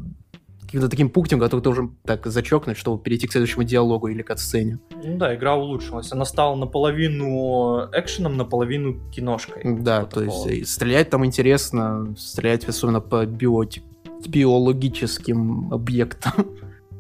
каким-то 0.70 0.88
таким 0.88 1.10
пунктом, 1.10 1.40
который 1.40 1.62
должен 1.62 1.98
так 2.06 2.28
зачокнуть, 2.28 2.78
чтобы 2.78 3.02
перейти 3.02 3.26
к 3.26 3.32
следующему 3.32 3.64
диалогу 3.64 4.08
или 4.08 4.22
к 4.22 4.38
сцене. 4.38 4.78
Ну 5.04 5.18
да, 5.18 5.34
игра 5.34 5.56
улучшилась. 5.56 6.12
Она 6.12 6.26
стала 6.26 6.56
наполовину 6.56 7.90
экшеном, 7.92 8.38
наполовину 8.38 9.00
киношкой. 9.10 9.64
Да, 9.80 10.06
то 10.06 10.24
такого. 10.24 10.48
есть 10.48 10.72
стрелять 10.72 11.10
там 11.10 11.26
интересно, 11.26 12.14
стрелять 12.16 12.66
особенно 12.66 13.02
по 13.02 13.26
биотик 13.26 13.82
биологическим 14.28 15.74
объектом. 15.74 16.34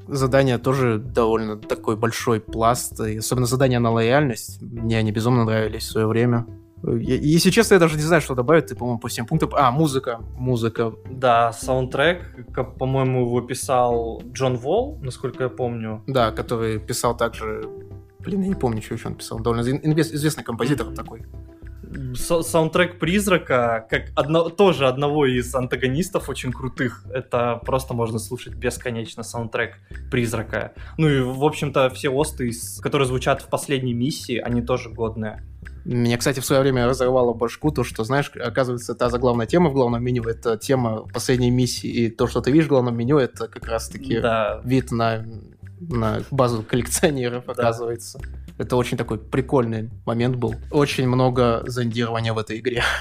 Задание 0.08 0.58
тоже 0.58 0.98
довольно 0.98 1.56
такой 1.58 1.96
большой 1.96 2.40
пласт, 2.40 3.00
и 3.00 3.18
особенно 3.18 3.46
задания 3.46 3.80
на 3.80 3.92
лояльность. 3.92 4.62
Мне 4.62 4.98
они 4.98 5.12
безумно 5.12 5.46
нравились 5.46 5.84
в 5.84 5.92
свое 5.92 6.08
время. 6.08 6.48
Если 6.84 7.50
честно, 7.50 7.76
я 7.76 7.80
даже 7.80 7.96
не 7.98 8.02
знаю, 8.04 8.22
что 8.22 8.36
добавить. 8.36 8.68
Ты, 8.68 8.76
по-моему, 8.76 9.00
по 9.00 9.08
всем 9.08 9.26
пунктам... 9.26 9.50
А, 9.54 9.70
музыка. 9.70 10.22
Музыка. 10.38 10.94
Да, 11.12 11.52
саундтрек, 11.52 12.54
по-моему, 12.78 13.26
его 13.26 13.42
писал 13.42 14.22
Джон 14.32 14.56
Волл, 14.56 14.98
насколько 15.02 15.44
я 15.44 15.50
помню. 15.50 16.04
Да, 16.08 16.32
который 16.32 16.80
писал 16.80 17.16
также... 17.18 17.70
Блин, 18.20 18.42
я 18.42 18.48
не 18.50 18.56
помню, 18.56 18.82
что 18.82 18.96
еще 18.96 19.10
он 19.10 19.16
писал. 19.16 19.40
Довольно 19.40 19.62
известный 19.62 20.44
композитор 20.44 20.88
mm-hmm. 20.88 20.96
такой 20.96 21.26
саундтрек 22.16 23.00
Призрака, 23.00 23.86
как 23.90 24.12
одно, 24.16 24.50
тоже 24.50 24.88
одного 24.88 25.26
из 25.26 25.54
антагонистов 25.56 26.30
очень 26.30 26.52
крутых. 26.52 27.04
Это 27.12 27.60
просто 27.66 27.94
можно 27.94 28.20
слушать 28.20 28.54
бесконечно 28.54 29.24
саундтрек 29.24 29.80
Призрака. 30.12 30.74
Ну 30.98 31.10
и, 31.10 31.22
в 31.22 31.44
общем-то, 31.44 31.90
все 31.90 32.10
осты, 32.10 32.52
которые 32.82 33.08
звучат 33.08 33.42
в 33.42 33.48
последней 33.48 33.94
миссии, 33.94 34.38
они 34.38 34.62
тоже 34.62 34.90
годные. 34.90 35.44
Меня, 35.86 36.18
кстати, 36.18 36.40
в 36.40 36.46
свое 36.46 36.62
время 36.62 36.88
разорвало 36.88 37.34
башку 37.34 37.72
то, 37.72 37.84
что, 37.84 38.04
знаешь, 38.04 38.32
оказывается, 38.36 38.96
та 38.96 39.10
заглавная 39.10 39.48
тема 39.48 39.70
в 39.70 39.74
главном 39.74 40.04
меню— 40.04 40.24
это 40.26 40.58
тема 40.58 41.08
последней 41.14 41.50
миссии, 41.50 41.90
и 41.90 42.10
то, 42.10 42.28
что 42.28 42.42
ты 42.42 42.52
видишь 42.52 42.68
в 42.68 42.70
главном 42.70 42.96
меню, 42.96 43.18
это 43.18 43.48
как 43.48 43.66
раз-таки 43.66 44.20
да. 44.20 44.62
вид 44.64 44.92
на, 44.92 45.26
на 45.80 46.22
базу 46.32 46.64
коллекционеров, 46.64 47.46
да. 47.46 47.54
оказывается. 47.54 48.20
Это 48.60 48.76
очень 48.76 48.98
такой 48.98 49.18
прикольный 49.18 49.90
момент 50.06 50.36
был. 50.36 50.54
Очень 50.70 51.08
много 51.08 51.64
зондирования 51.66 52.34
в 52.34 52.38
этой 52.38 52.60
игре. 52.60 52.84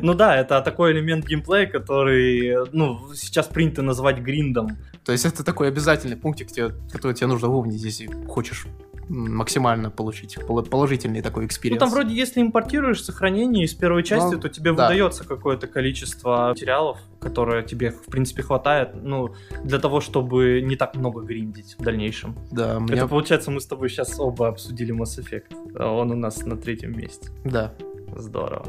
Ну 0.00 0.14
да, 0.14 0.36
это 0.36 0.62
такой 0.62 0.92
элемент 0.92 1.26
геймплея, 1.26 1.66
который, 1.66 2.66
ну, 2.72 3.12
сейчас 3.14 3.46
принято 3.46 3.82
называть 3.82 4.20
гриндом. 4.20 4.78
То 5.04 5.12
есть 5.12 5.26
это 5.26 5.44
такой 5.44 5.68
обязательный 5.68 6.16
пунктик, 6.16 6.48
который 6.90 7.14
тебе 7.14 7.26
нужно 7.26 7.48
выполнить, 7.48 7.82
если 7.82 8.08
хочешь 8.26 8.66
максимально 9.08 9.90
получить 9.90 10.38
положительный 10.46 11.22
такой 11.22 11.46
experience. 11.46 11.80
Ну 11.80 11.86
там 11.86 11.94
вроде 11.94 12.14
если 12.14 12.40
импортируешь 12.40 13.02
сохранение 13.02 13.64
из 13.64 13.74
первой 13.74 14.02
части, 14.02 14.34
ну, 14.34 14.40
то 14.40 14.48
тебе 14.48 14.72
да. 14.72 14.88
выдается 14.88 15.24
какое-то 15.24 15.66
количество 15.66 16.48
материалов, 16.48 16.98
которое 17.20 17.62
тебе 17.62 17.90
в 17.90 18.06
принципе 18.06 18.42
хватает, 18.42 18.90
ну 18.94 19.34
для 19.64 19.78
того, 19.78 20.00
чтобы 20.00 20.60
не 20.62 20.76
так 20.76 20.96
много 20.96 21.22
гриндить 21.22 21.76
в 21.78 21.82
дальнейшем. 21.82 22.36
Да. 22.50 22.78
Меня... 22.78 22.96
Это 22.96 23.08
получается 23.08 23.50
мы 23.50 23.60
с 23.60 23.66
тобой 23.66 23.88
сейчас 23.88 24.18
оба 24.18 24.48
обсудили 24.48 24.94
Mass 24.94 25.18
Effect, 25.18 25.80
он 25.80 26.10
у 26.10 26.16
нас 26.16 26.44
на 26.44 26.56
третьем 26.56 26.96
месте. 26.96 27.30
Да. 27.44 27.74
Здорово. 28.16 28.66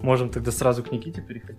Можем 0.00 0.28
тогда 0.30 0.50
сразу 0.50 0.82
к 0.82 0.92
Никите 0.92 1.22
переходить. 1.22 1.58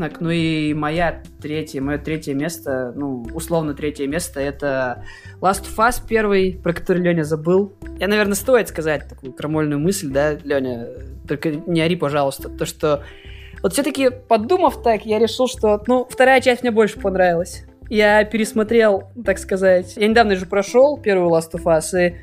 Так, 0.00 0.22
ну 0.22 0.30
и 0.30 0.72
моя 0.72 1.22
третье, 1.42 1.82
мое 1.82 1.98
третье 1.98 2.32
место, 2.32 2.94
ну, 2.96 3.26
условно 3.34 3.74
третье 3.74 4.06
место, 4.06 4.40
это 4.40 5.04
Last 5.42 5.64
of 5.64 5.76
Us 5.76 6.00
первый, 6.08 6.58
про 6.62 6.72
который 6.72 7.02
Леня 7.02 7.22
забыл. 7.22 7.74
Я, 7.98 8.08
наверное, 8.08 8.34
стоит 8.34 8.68
сказать 8.68 9.06
такую 9.06 9.34
крамольную 9.34 9.78
мысль, 9.78 10.08
да, 10.08 10.32
Леня, 10.42 10.86
только 11.28 11.50
не 11.50 11.82
ори, 11.82 11.96
пожалуйста, 11.96 12.48
то, 12.48 12.64
что 12.64 13.04
вот 13.62 13.74
все-таки 13.74 14.08
подумав 14.08 14.82
так, 14.82 15.04
я 15.04 15.18
решил, 15.18 15.46
что, 15.46 15.82
ну, 15.86 16.06
вторая 16.08 16.40
часть 16.40 16.62
мне 16.62 16.70
больше 16.70 16.98
понравилась. 16.98 17.64
Я 17.90 18.24
пересмотрел, 18.24 19.10
так 19.22 19.38
сказать, 19.38 19.98
я 19.98 20.08
недавно 20.08 20.34
же 20.34 20.46
прошел 20.46 20.96
первую 20.96 21.30
Last 21.30 21.52
of 21.52 21.64
Us, 21.64 21.94
и 22.00 22.14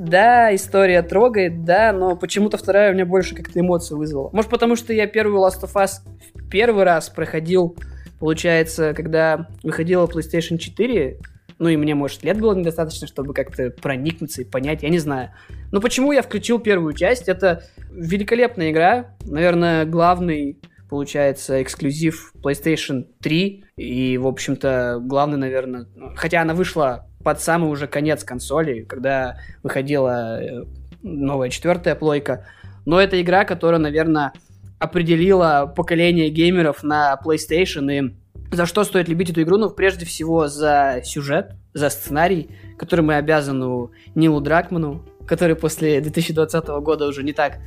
да, 0.00 0.54
история 0.54 1.02
трогает, 1.02 1.62
да, 1.64 1.92
но 1.92 2.16
почему-то 2.16 2.56
вторая 2.56 2.90
у 2.90 2.94
меня 2.94 3.04
больше 3.04 3.34
как-то 3.34 3.60
эмоций 3.60 3.98
вызвала. 3.98 4.30
Может, 4.32 4.50
потому 4.50 4.74
что 4.74 4.94
я 4.94 5.06
первую 5.06 5.44
Last 5.44 5.62
of 5.62 5.74
Us 5.74 6.00
в 6.34 6.48
первый 6.48 6.84
раз 6.84 7.10
проходил, 7.10 7.76
получается, 8.18 8.94
когда 8.94 9.48
выходила 9.62 10.06
PlayStation 10.06 10.56
4, 10.56 11.18
ну 11.58 11.68
и 11.68 11.76
мне, 11.76 11.94
может, 11.94 12.24
лет 12.24 12.40
было 12.40 12.54
недостаточно, 12.54 13.06
чтобы 13.06 13.34
как-то 13.34 13.68
проникнуться 13.70 14.40
и 14.40 14.46
понять, 14.46 14.82
я 14.82 14.88
не 14.88 14.98
знаю. 14.98 15.32
Но 15.70 15.82
почему 15.82 16.12
я 16.12 16.22
включил 16.22 16.58
первую 16.60 16.94
часть? 16.94 17.28
Это 17.28 17.64
великолепная 17.90 18.70
игра, 18.70 19.16
наверное, 19.26 19.84
главный 19.84 20.58
получается, 20.88 21.62
эксклюзив 21.62 22.32
PlayStation 22.42 23.06
3. 23.22 23.64
И, 23.76 24.18
в 24.18 24.26
общем-то, 24.26 24.98
главный, 25.00 25.38
наверное... 25.38 25.86
Хотя 26.16 26.42
она 26.42 26.52
вышла 26.52 27.06
под 27.22 27.40
самый 27.40 27.70
уже 27.70 27.86
конец 27.86 28.24
консоли, 28.24 28.82
когда 28.82 29.38
выходила 29.62 30.42
э, 30.42 30.64
новая 31.02 31.50
четвертая 31.50 31.94
плойка. 31.94 32.46
Но 32.86 33.00
это 33.00 33.20
игра, 33.20 33.44
которая, 33.44 33.80
наверное, 33.80 34.32
определила 34.78 35.72
поколение 35.74 36.30
геймеров 36.30 36.82
на 36.82 37.18
PlayStation. 37.22 37.92
И 37.92 38.14
за 38.54 38.66
что 38.66 38.84
стоит 38.84 39.08
любить 39.08 39.30
эту 39.30 39.42
игру? 39.42 39.58
Ну, 39.58 39.70
прежде 39.70 40.06
всего, 40.06 40.48
за 40.48 41.02
сюжет, 41.04 41.52
за 41.74 41.90
сценарий, 41.90 42.50
который 42.78 43.02
мы 43.02 43.16
обязаны 43.16 43.90
Нилу 44.14 44.40
Дракману, 44.40 45.04
который 45.26 45.54
после 45.54 46.00
2020 46.00 46.66
года 46.82 47.06
уже 47.06 47.22
не 47.22 47.32
так 47.32 47.58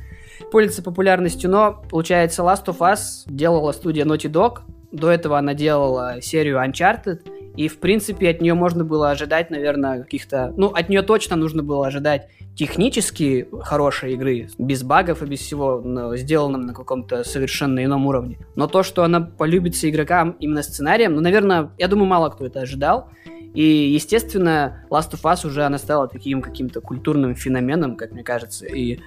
пользуется 0.50 0.82
популярностью, 0.82 1.48
но, 1.48 1.82
получается, 1.88 2.42
Last 2.42 2.66
of 2.66 2.78
Us 2.78 3.22
делала 3.26 3.72
студия 3.72 4.04
Naughty 4.04 4.30
Dog, 4.30 4.62
до 4.90 5.10
этого 5.10 5.38
она 5.38 5.54
делала 5.54 6.20
серию 6.20 6.58
Uncharted, 6.58 7.20
и, 7.56 7.68
в 7.68 7.78
принципе, 7.78 8.30
от 8.30 8.40
нее 8.40 8.54
можно 8.54 8.84
было 8.84 9.10
ожидать, 9.10 9.50
наверное, 9.50 10.02
каких-то... 10.02 10.52
Ну, 10.56 10.68
от 10.68 10.88
нее 10.88 11.02
точно 11.02 11.36
нужно 11.36 11.62
было 11.62 11.86
ожидать 11.86 12.28
технически 12.56 13.48
хорошей 13.62 14.14
игры, 14.14 14.48
без 14.58 14.82
багов 14.82 15.22
и 15.22 15.26
без 15.26 15.40
всего, 15.40 15.80
но 15.80 16.16
сделанном 16.16 16.62
на 16.62 16.74
каком-то 16.74 17.22
совершенно 17.24 17.84
ином 17.84 18.06
уровне. 18.06 18.38
Но 18.56 18.66
то, 18.66 18.82
что 18.82 19.04
она 19.04 19.20
полюбится 19.20 19.88
игрокам 19.88 20.36
именно 20.40 20.62
сценарием, 20.62 21.14
ну, 21.14 21.20
наверное, 21.20 21.70
я 21.78 21.88
думаю, 21.88 22.06
мало 22.06 22.30
кто 22.30 22.46
это 22.46 22.60
ожидал. 22.60 23.08
И, 23.54 23.62
естественно, 23.62 24.84
Last 24.90 25.12
of 25.12 25.22
Us 25.22 25.46
уже 25.46 25.62
она 25.62 25.78
стала 25.78 26.08
таким 26.08 26.42
каким-то 26.42 26.80
культурным 26.80 27.36
феноменом, 27.36 27.96
как 27.96 28.10
мне 28.10 28.24
кажется. 28.24 28.66
И 28.66 28.98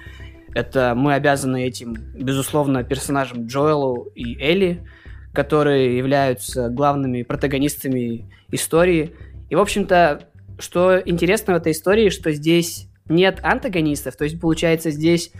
это 0.54 0.94
мы 0.96 1.12
обязаны 1.12 1.64
этим, 1.66 1.96
безусловно, 2.14 2.82
персонажам 2.82 3.46
Джоэлу 3.46 4.10
и 4.14 4.38
Элли, 4.40 4.86
которые 5.34 5.98
являются 5.98 6.70
главными 6.70 7.22
протагонистами 7.22 8.24
истории. 8.50 9.14
И, 9.50 9.54
в 9.54 9.60
общем-то, 9.60 10.28
что 10.58 11.00
интересно 11.04 11.54
в 11.54 11.56
этой 11.56 11.72
истории, 11.72 12.10
что 12.10 12.32
здесь 12.32 12.88
нет 13.08 13.40
антагонистов, 13.42 14.16
то 14.16 14.24
есть, 14.24 14.40
получается, 14.40 14.90
здесь 14.90 15.32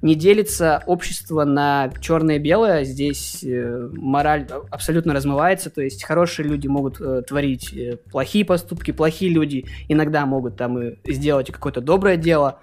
не 0.00 0.14
делится 0.14 0.82
общество 0.86 1.44
на 1.44 1.90
черное 2.00 2.36
и 2.36 2.38
белое, 2.38 2.84
здесь 2.84 3.42
э, 3.42 3.88
мораль 3.92 4.46
абсолютно 4.70 5.12
размывается, 5.12 5.70
то 5.70 5.82
есть 5.82 6.04
хорошие 6.04 6.46
люди 6.48 6.68
могут 6.68 7.00
э, 7.00 7.22
творить 7.22 7.72
э, 7.74 7.96
плохие 8.10 8.44
поступки, 8.44 8.92
плохие 8.92 9.32
люди 9.32 9.66
иногда 9.88 10.24
могут 10.24 10.56
там 10.56 10.80
и 10.80 11.12
сделать 11.12 11.50
какое-то 11.50 11.80
доброе 11.80 12.16
дело. 12.16 12.60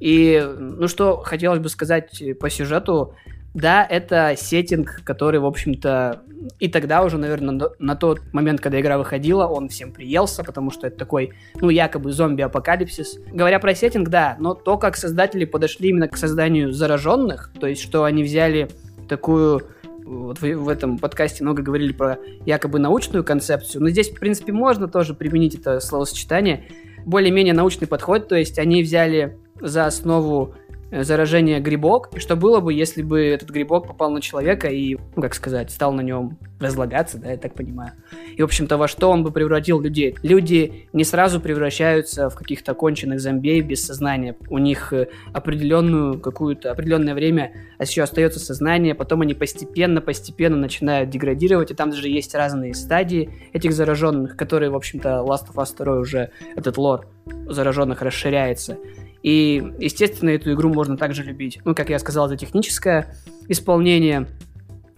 И, 0.00 0.42
ну 0.58 0.88
что 0.88 1.18
хотелось 1.18 1.60
бы 1.60 1.70
сказать 1.70 2.22
по 2.38 2.50
сюжету, 2.50 3.14
да, 3.56 3.86
это 3.88 4.34
сеттинг, 4.36 5.00
который, 5.02 5.40
в 5.40 5.46
общем-то, 5.46 6.22
и 6.58 6.68
тогда 6.68 7.02
уже, 7.02 7.16
наверное, 7.16 7.70
на, 7.78 7.96
тот 7.96 8.20
момент, 8.34 8.60
когда 8.60 8.78
игра 8.78 8.98
выходила, 8.98 9.46
он 9.46 9.70
всем 9.70 9.92
приелся, 9.92 10.44
потому 10.44 10.70
что 10.70 10.88
это 10.88 10.98
такой, 10.98 11.32
ну, 11.62 11.70
якобы 11.70 12.12
зомби-апокалипсис. 12.12 13.18
Говоря 13.32 13.58
про 13.58 13.74
сеттинг, 13.74 14.10
да, 14.10 14.36
но 14.38 14.52
то, 14.52 14.76
как 14.76 14.98
создатели 14.98 15.46
подошли 15.46 15.88
именно 15.88 16.06
к 16.06 16.18
созданию 16.18 16.70
зараженных, 16.70 17.50
то 17.58 17.66
есть, 17.66 17.80
что 17.80 18.04
они 18.04 18.22
взяли 18.22 18.68
такую 19.08 19.62
вот 20.04 20.38
в, 20.38 20.42
в 20.42 20.68
этом 20.68 20.98
подкасте 20.98 21.42
много 21.42 21.62
говорили 21.62 21.94
про 21.94 22.18
якобы 22.44 22.78
научную 22.78 23.24
концепцию, 23.24 23.82
но 23.82 23.88
здесь, 23.88 24.10
в 24.10 24.20
принципе, 24.20 24.52
можно 24.52 24.86
тоже 24.86 25.14
применить 25.14 25.54
это 25.54 25.80
словосочетание. 25.80 26.66
Более-менее 27.06 27.54
научный 27.54 27.86
подход, 27.86 28.28
то 28.28 28.36
есть 28.36 28.58
они 28.58 28.82
взяли 28.82 29.38
за 29.62 29.86
основу 29.86 30.54
заражение 30.90 31.60
грибок, 31.60 32.10
и 32.14 32.20
что 32.20 32.36
было 32.36 32.60
бы, 32.60 32.72
если 32.72 33.02
бы 33.02 33.24
этот 33.24 33.50
грибок 33.50 33.86
попал 33.86 34.10
на 34.10 34.20
человека 34.20 34.68
и, 34.68 34.96
ну, 35.14 35.22
как 35.22 35.34
сказать, 35.34 35.70
стал 35.70 35.92
на 35.92 36.00
нем 36.00 36.38
разлагаться, 36.60 37.18
да, 37.18 37.32
я 37.32 37.36
так 37.36 37.54
понимаю. 37.54 37.92
И, 38.36 38.40
в 38.40 38.44
общем-то, 38.44 38.76
во 38.76 38.88
что 38.88 39.10
он 39.10 39.24
бы 39.24 39.30
превратил 39.30 39.80
людей? 39.80 40.16
Люди 40.22 40.88
не 40.92 41.04
сразу 41.04 41.40
превращаются 41.40 42.30
в 42.30 42.36
каких-то 42.36 42.74
конченых 42.74 43.20
зомбей 43.20 43.60
без 43.60 43.84
сознания. 43.84 44.36
У 44.48 44.58
них 44.58 44.92
э, 44.92 45.08
определенную 45.32 46.20
какую-то 46.20 46.70
определенное 46.70 47.14
время 47.14 47.52
еще 47.80 48.02
остается 48.02 48.38
сознание, 48.38 48.94
потом 48.94 49.22
они 49.22 49.34
постепенно-постепенно 49.34 50.56
начинают 50.56 51.10
деградировать, 51.10 51.70
и 51.70 51.74
там 51.74 51.90
даже 51.90 52.08
есть 52.08 52.34
разные 52.34 52.74
стадии 52.74 53.30
этих 53.52 53.72
зараженных, 53.72 54.36
которые, 54.36 54.70
в 54.70 54.76
общем-то, 54.76 55.24
Last 55.26 55.48
of 55.52 55.56
Us 55.56 55.76
2 55.76 55.98
уже 55.98 56.30
этот 56.54 56.78
лор 56.78 57.08
зараженных 57.48 58.02
расширяется. 58.02 58.78
И, 59.22 59.72
естественно, 59.78 60.30
эту 60.30 60.52
игру 60.52 60.72
можно 60.72 60.96
также 60.96 61.22
любить. 61.22 61.60
Ну, 61.64 61.74
как 61.74 61.90
я 61.90 61.98
сказал, 61.98 62.28
за 62.28 62.36
техническое 62.36 63.14
исполнение, 63.48 64.28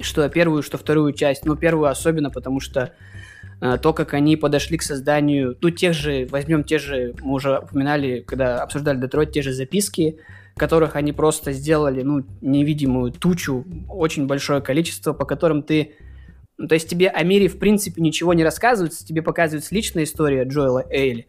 что 0.01 0.29
первую, 0.29 0.63
что 0.63 0.79
вторую 0.79 1.13
часть. 1.13 1.45
Ну, 1.45 1.57
первую 1.57 1.89
особенно, 1.89 2.31
потому 2.31 2.61
что 2.61 2.93
э, 3.61 3.79
то, 3.81 3.93
как 3.93 4.15
они 4.15 4.37
подошли 4.37 4.77
к 4.79 4.83
созданию, 4.83 5.57
ну, 5.61 5.71
тех 5.71 5.95
же, 5.95 6.27
возьмем 6.31 6.65
те 6.65 6.79
же, 6.79 7.15
мы 7.21 7.35
уже 7.35 7.59
упоминали, 7.59 8.21
когда 8.21 8.63
обсуждали 8.63 9.01
Детройт, 9.01 9.33
те 9.33 9.43
же 9.43 9.53
записки, 9.53 10.19
которых 10.57 10.97
они 10.97 11.13
просто 11.13 11.53
сделали, 11.53 12.03
ну, 12.03 12.25
невидимую 12.41 13.13
тучу, 13.13 13.65
очень 13.89 14.27
большое 14.27 14.61
количество, 14.61 15.13
по 15.13 15.25
которым 15.25 15.63
ты 15.63 15.95
то 16.67 16.75
есть 16.75 16.89
тебе 16.89 17.09
о 17.09 17.23
мире, 17.23 17.47
в 17.47 17.59
принципе, 17.59 18.03
ничего 18.03 18.35
не 18.35 18.43
рассказывается, 18.43 19.07
тебе 19.07 19.23
показывается 19.23 19.73
личная 19.73 20.03
история 20.03 20.43
Джоэла 20.43 20.85
Эйли, 20.91 21.29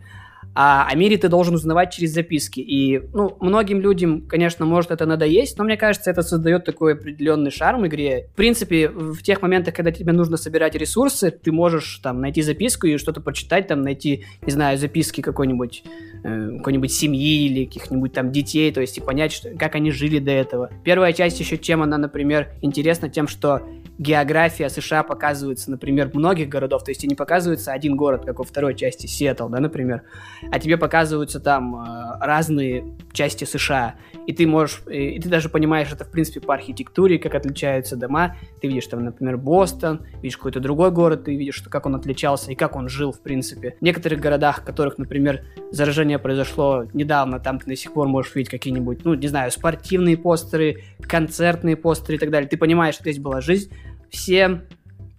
а 0.55 0.88
о 0.88 0.95
мире 0.95 1.17
ты 1.17 1.30
должен 1.30 1.55
узнавать 1.55 1.93
через 1.93 2.11
записки. 2.11 2.59
И, 2.59 3.01
ну, 3.13 3.38
многим 3.39 3.81
людям, 3.81 4.21
конечно, 4.27 4.65
может 4.65 4.91
это 4.91 5.05
надоесть, 5.05 5.57
но 5.57 5.63
мне 5.63 5.77
кажется, 5.77 6.11
это 6.11 6.21
создает 6.21 6.65
такой 6.65 6.93
определенный 6.93 7.51
шарм 7.51 7.85
игре. 7.88 8.27
В 8.34 8.35
принципе, 8.35 8.89
в 8.89 9.21
тех 9.21 9.41
моментах, 9.41 9.76
когда 9.76 9.91
тебе 9.91 10.11
нужно 10.11 10.38
собирать 10.38 10.76
ресурсы, 10.76 11.31
ты 11.31 11.51
можешь 11.51 11.99
там 12.03 12.21
найти 12.21 12.41
записку 12.41 12.88
и 12.88 12.97
что-то 12.97 13.21
почитать, 13.21 13.67
там 13.67 13.81
найти, 13.81 14.26
не 14.41 14.51
знаю, 14.51 14.77
записки 14.77 15.21
какой-нибудь 15.21 15.84
э, 16.23 16.57
какой-нибудь 16.57 16.91
семьи 16.91 17.45
или 17.45 17.65
каких-нибудь 17.65 18.13
там 18.13 18.31
детей, 18.31 18.71
то 18.71 18.81
есть 18.81 18.97
и 18.97 19.01
понять, 19.01 19.31
что, 19.31 19.49
как 19.51 19.76
они 19.76 19.91
жили 19.91 20.19
до 20.19 20.31
этого. 20.31 20.71
Первая 20.84 21.13
часть 21.13 21.39
еще 21.39 21.57
чем 21.57 21.81
она, 21.81 21.97
например, 21.97 22.49
интересна 22.61 23.09
тем, 23.09 23.27
что 23.27 23.61
география 23.99 24.69
США 24.69 25.03
показывается, 25.03 25.69
например, 25.69 26.09
многих 26.13 26.47
городов, 26.49 26.84
то 26.84 26.91
есть 26.91 27.03
и 27.03 27.07
не 27.07 27.15
показывается 27.15 27.73
один 27.73 27.95
город, 27.95 28.26
как 28.26 28.39
во 28.39 28.45
второй 28.45 28.73
части, 28.73 29.05
Сиэтл, 29.05 29.49
да, 29.49 29.59
например, 29.59 30.03
а 30.52 30.60
тебе 30.60 30.78
показываются 30.78 31.40
там 31.40 31.76
э, 31.76 32.18
разные 32.20 32.86
части 33.11 33.45
США, 33.45 33.95
и 34.28 34.34
ты 34.34 34.45
можешь, 34.48 34.82
и, 34.90 35.20
ты 35.20 35.30
даже 35.30 35.49
понимаешь 35.49 35.91
это, 35.91 36.06
в 36.06 36.11
принципе, 36.11 36.40
по 36.40 36.53
архитектуре, 36.53 37.18
как 37.20 37.36
отличаются 37.36 37.95
дома, 37.95 38.36
ты 38.61 38.68
видишь 38.68 38.88
там, 38.88 39.03
например, 39.03 39.38
Бостон, 39.38 40.06
видишь 40.22 40.38
какой-то 40.38 40.60
другой 40.60 40.91
город, 40.91 41.26
ты 41.26 41.36
видишь, 41.36 41.56
что, 41.56 41.70
как 41.70 41.86
он 41.86 41.95
отличался 41.95 42.52
и 42.52 42.56
как 42.56 42.76
он 42.76 42.90
жил, 42.90 43.11
в 43.11 43.22
принципе. 43.22 43.76
В 43.80 43.82
некоторых 43.84 44.20
городах, 44.20 44.61
в 44.61 44.66
которых, 44.66 44.98
например, 44.98 45.44
заражение 45.72 46.20
произошло 46.20 46.86
недавно, 46.94 47.40
там 47.40 47.60
ты 47.60 47.66
до 47.66 47.76
сих 47.76 47.94
пор 47.94 48.07
можешь 48.07 48.36
видеть 48.36 48.52
какие-нибудь, 48.52 49.03
ну, 49.03 49.14
не 49.14 49.28
знаю, 49.28 49.52
спортивные 49.52 50.18
постеры, 50.18 50.84
концертные 51.02 51.76
постеры 51.76 52.18
и 52.18 52.20
так 52.20 52.30
далее. 52.30 52.49
Ты 52.49 52.57
понимаешь, 52.57 52.95
что 52.95 53.03
здесь 53.03 53.20
была 53.20 53.41
жизнь, 53.41 53.72
все 54.10 54.61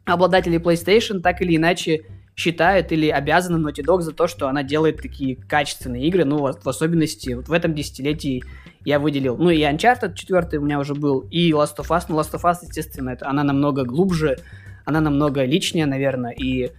обладатели 0.04 0.60
PlayStation 0.60 1.20
так 1.20 1.40
или 1.42 1.56
иначе 1.56 2.02
считают 2.40 2.90
или 2.90 3.08
обязаны 3.08 3.64
Naughty 3.64 3.84
Dog 3.84 4.00
за 4.00 4.12
то, 4.12 4.26
что 4.26 4.48
она 4.48 4.62
делает 4.62 5.02
такие 5.02 5.36
качественные 5.36 6.06
игры, 6.06 6.24
ну, 6.24 6.38
в 6.38 6.68
особенности 6.68 7.34
вот 7.34 7.48
в 7.48 7.52
этом 7.52 7.74
десятилетии 7.74 8.42
я 8.84 8.98
выделил. 8.98 9.36
Ну, 9.36 9.50
и 9.50 9.60
Uncharted 9.60 10.14
4 10.14 10.58
у 10.58 10.62
меня 10.62 10.78
уже 10.78 10.94
был, 10.94 11.20
и 11.30 11.50
Last 11.52 11.76
of 11.76 11.88
Us, 11.88 12.04
но 12.08 12.18
Last 12.18 12.32
of 12.32 12.42
Us, 12.44 12.56
естественно, 12.62 13.10
это, 13.10 13.28
она 13.28 13.44
намного 13.44 13.84
глубже, 13.84 14.38
она 14.86 15.02
намного 15.02 15.44
личнее, 15.44 15.84
наверное, 15.84 16.32
и 16.32 16.70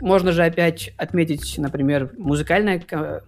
можно 0.00 0.32
же 0.32 0.44
опять 0.44 0.94
отметить, 0.96 1.58
например, 1.58 2.10
музыкальная, 2.16 2.82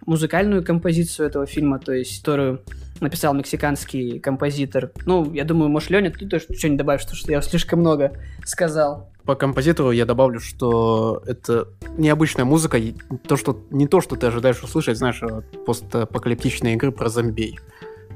музыкальную 0.06 0.64
композицию 0.64 1.28
этого 1.28 1.44
фильма, 1.46 1.78
то 1.78 1.92
есть, 1.92 2.20
которую 2.20 2.62
написал 3.00 3.34
мексиканский 3.34 4.18
композитор. 4.20 4.90
Ну, 5.04 5.30
я 5.34 5.44
думаю, 5.44 5.68
может, 5.68 5.90
Леня, 5.90 6.10
ты 6.10 6.26
тоже 6.26 6.44
что-нибудь 6.44 6.78
добавишь, 6.78 7.02
потому 7.02 7.18
что 7.18 7.30
я 7.30 7.42
слишком 7.42 7.80
много 7.80 8.16
сказал. 8.44 9.13
По 9.24 9.34
композитору 9.34 9.90
я 9.90 10.04
добавлю, 10.04 10.38
что 10.38 11.22
это 11.26 11.68
необычная 11.96 12.44
музыка, 12.44 12.78
то, 13.26 13.36
что, 13.36 13.64
не 13.70 13.86
то, 13.86 14.00
что 14.00 14.16
ты 14.16 14.26
ожидаешь 14.26 14.62
услышать, 14.62 14.98
знаешь, 14.98 15.22
а 15.22 15.42
постапокалиптичные 15.66 16.74
игры 16.74 16.92
про 16.92 17.08
зомбей. 17.08 17.58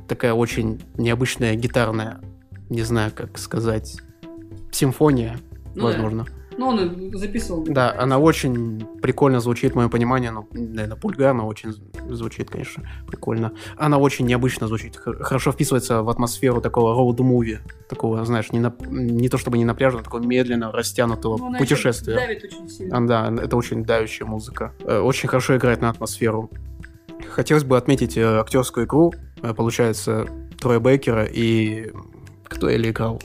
Такая 0.06 0.34
очень 0.34 0.82
необычная 0.96 1.54
гитарная, 1.54 2.20
не 2.68 2.82
знаю, 2.82 3.10
как 3.14 3.38
сказать, 3.38 3.96
симфония, 4.70 5.38
ну, 5.74 5.84
возможно. 5.84 6.24
Да. 6.24 6.37
Ну, 6.58 6.68
он 6.68 7.16
записывал. 7.16 7.64
Да, 7.64 7.94
она 7.96 8.18
очень 8.18 8.84
прикольно 9.00 9.40
звучит, 9.40 9.76
мое 9.76 9.88
понимание, 9.88 10.32
ну, 10.32 10.48
наверное, 10.52 10.96
пульгарно 10.96 11.46
очень 11.46 11.72
звучит, 12.08 12.50
конечно, 12.50 12.82
прикольно. 13.06 13.52
Она 13.76 13.98
очень 13.98 14.26
необычно 14.26 14.66
звучит, 14.66 14.96
хорошо 14.96 15.52
вписывается 15.52 16.02
в 16.02 16.10
атмосферу 16.10 16.60
такого 16.60 16.94
роуд-муви, 16.94 17.58
такого, 17.88 18.24
знаешь, 18.24 18.50
не, 18.50 18.58
на, 18.58 18.74
не 18.88 19.28
то 19.28 19.38
чтобы 19.38 19.56
не 19.56 19.64
напряженного, 19.64 20.04
такого 20.04 20.20
медленно 20.20 20.72
растянутого 20.72 21.38
ну, 21.38 21.58
путешествия. 21.58 22.16
давит 22.16 22.44
очень 22.44 22.68
сильно. 22.68 22.98
А, 22.98 23.00
да, 23.00 23.42
это 23.42 23.56
очень 23.56 23.84
давящая 23.84 24.28
музыка. 24.28 24.74
Э, 24.80 24.98
очень 24.98 25.28
хорошо 25.28 25.56
играет 25.56 25.80
на 25.80 25.90
атмосферу. 25.90 26.50
Хотелось 27.30 27.64
бы 27.64 27.76
отметить 27.76 28.16
э, 28.16 28.40
актерскую 28.40 28.86
игру, 28.86 29.14
э, 29.42 29.54
получается, 29.54 30.26
Троя 30.60 30.80
Бейкера 30.80 31.24
и 31.24 31.92
кто 32.48 32.68
Элли 32.68 32.90
играл? 32.90 33.22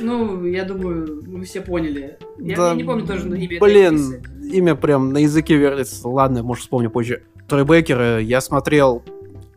Ну, 0.00 0.44
я 0.44 0.64
думаю, 0.64 1.22
мы 1.26 1.44
все 1.44 1.60
поняли. 1.60 2.18
Я, 2.38 2.56
да, 2.56 2.70
я 2.70 2.74
не 2.74 2.84
помню 2.84 3.06
тоже 3.06 3.28
имя. 3.28 3.60
Блин, 3.60 4.22
имя 4.52 4.74
прям 4.74 5.12
на 5.12 5.18
языке 5.18 5.56
вертится. 5.56 6.08
Ладно, 6.08 6.42
может, 6.42 6.64
вспомню 6.64 6.90
позже. 6.90 7.22
Трой 7.48 7.64
Бейкер, 7.64 8.18
я 8.18 8.40
смотрел 8.40 9.02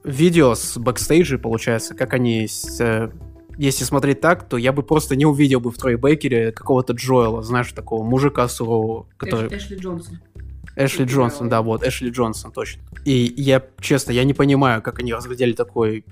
видео 0.03 0.55
с 0.55 0.77
бэкстейджа, 0.77 1.37
получается, 1.37 1.95
как 1.95 2.13
они 2.13 2.47
с, 2.47 2.79
э, 2.79 3.11
если 3.57 3.83
смотреть 3.83 4.21
так, 4.21 4.47
то 4.47 4.57
я 4.57 4.71
бы 4.71 4.83
просто 4.83 5.15
не 5.15 5.25
увидел 5.25 5.59
бы 5.59 5.71
в 5.71 5.77
Трой 5.77 5.97
Бейкере 5.97 6.51
какого-то 6.51 6.93
Джоэла, 6.93 7.43
знаешь, 7.43 7.71
такого 7.73 8.03
мужика 8.03 8.47
сурового, 8.47 9.07
который... 9.17 9.49
Эш, 9.49 9.63
Эшли 9.63 9.77
Джонсон. 9.77 10.19
Эшли 10.75 11.05
Джонсон, 11.05 11.49
да, 11.49 11.61
вот, 11.61 11.83
Эшли 11.83 12.09
Джонсон, 12.09 12.51
точно. 12.51 12.81
И 13.03 13.33
я, 13.35 13.61
честно, 13.81 14.11
я 14.11 14.23
не 14.23 14.33
понимаю, 14.33 14.81
как 14.81 14.99
они 14.99 15.13
разглядели 15.13 15.53
такой 15.53 16.05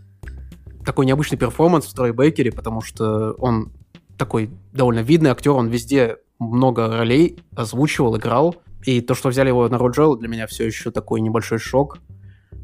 такой 0.86 1.06
необычный 1.06 1.38
перформанс 1.38 1.86
в 1.86 1.94
Трой 1.94 2.14
Бейкере, 2.14 2.52
потому 2.52 2.82
что 2.82 3.34
он 3.40 3.74
такой 4.18 4.50
довольно 4.74 5.00
видный 5.00 5.30
актер, 5.30 5.52
он 5.52 5.68
везде 5.68 6.18
много 6.40 6.88
ролей 6.88 7.40
озвучивал, 7.56 8.18
играл. 8.18 8.56
И 8.84 9.02
то, 9.02 9.16
что 9.16 9.30
взяли 9.30 9.50
его 9.50 9.68
на 9.68 9.78
роль 9.78 9.92
Джоэла, 9.92 10.18
для 10.18 10.28
меня 10.28 10.48
все 10.48 10.66
еще 10.66 10.92
такой 10.92 11.22
небольшой 11.22 11.60
шок. 11.60 12.00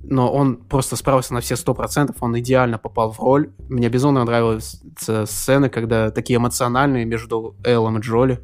Но 0.03 0.31
он 0.31 0.57
просто 0.57 0.95
справился 0.95 1.34
на 1.34 1.39
все 1.39 1.55
сто 1.55 1.73
процентов, 1.73 2.17
он 2.19 2.38
идеально 2.39 2.77
попал 2.77 3.11
в 3.11 3.19
роль. 3.19 3.51
Мне 3.69 3.89
безумно 3.89 4.23
нравились 4.25 4.81
сцены, 4.97 5.69
когда 5.69 6.11
такие 6.11 6.38
эмоциональные 6.38 7.05
между 7.05 7.55
Эллом 7.63 7.97
и 7.97 8.01
Джоли. 8.01 8.41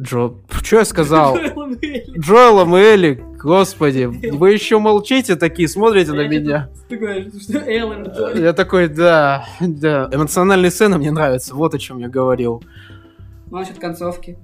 Джо... 0.00 0.34
Что 0.62 0.78
я 0.78 0.84
сказал? 0.84 1.36
Джоэлом 2.18 2.76
и 2.76 2.80
Элли, 2.80 3.24
господи, 3.42 4.04
вы 4.32 4.52
еще 4.52 4.78
молчите 4.78 5.36
такие, 5.36 5.68
смотрите 5.68 6.12
на 6.12 6.26
меня. 6.28 6.70
Я 6.88 8.52
такой, 8.52 8.88
да, 8.88 9.46
да. 9.60 10.08
Эмоциональные 10.12 10.70
сцены 10.70 10.98
мне 10.98 11.10
нравятся, 11.10 11.54
вот 11.54 11.74
о 11.74 11.78
чем 11.78 11.98
я 11.98 12.08
говорил. 12.08 12.62
Ну, 13.50 13.58
насчет 13.58 13.78
концовки. 13.78 14.38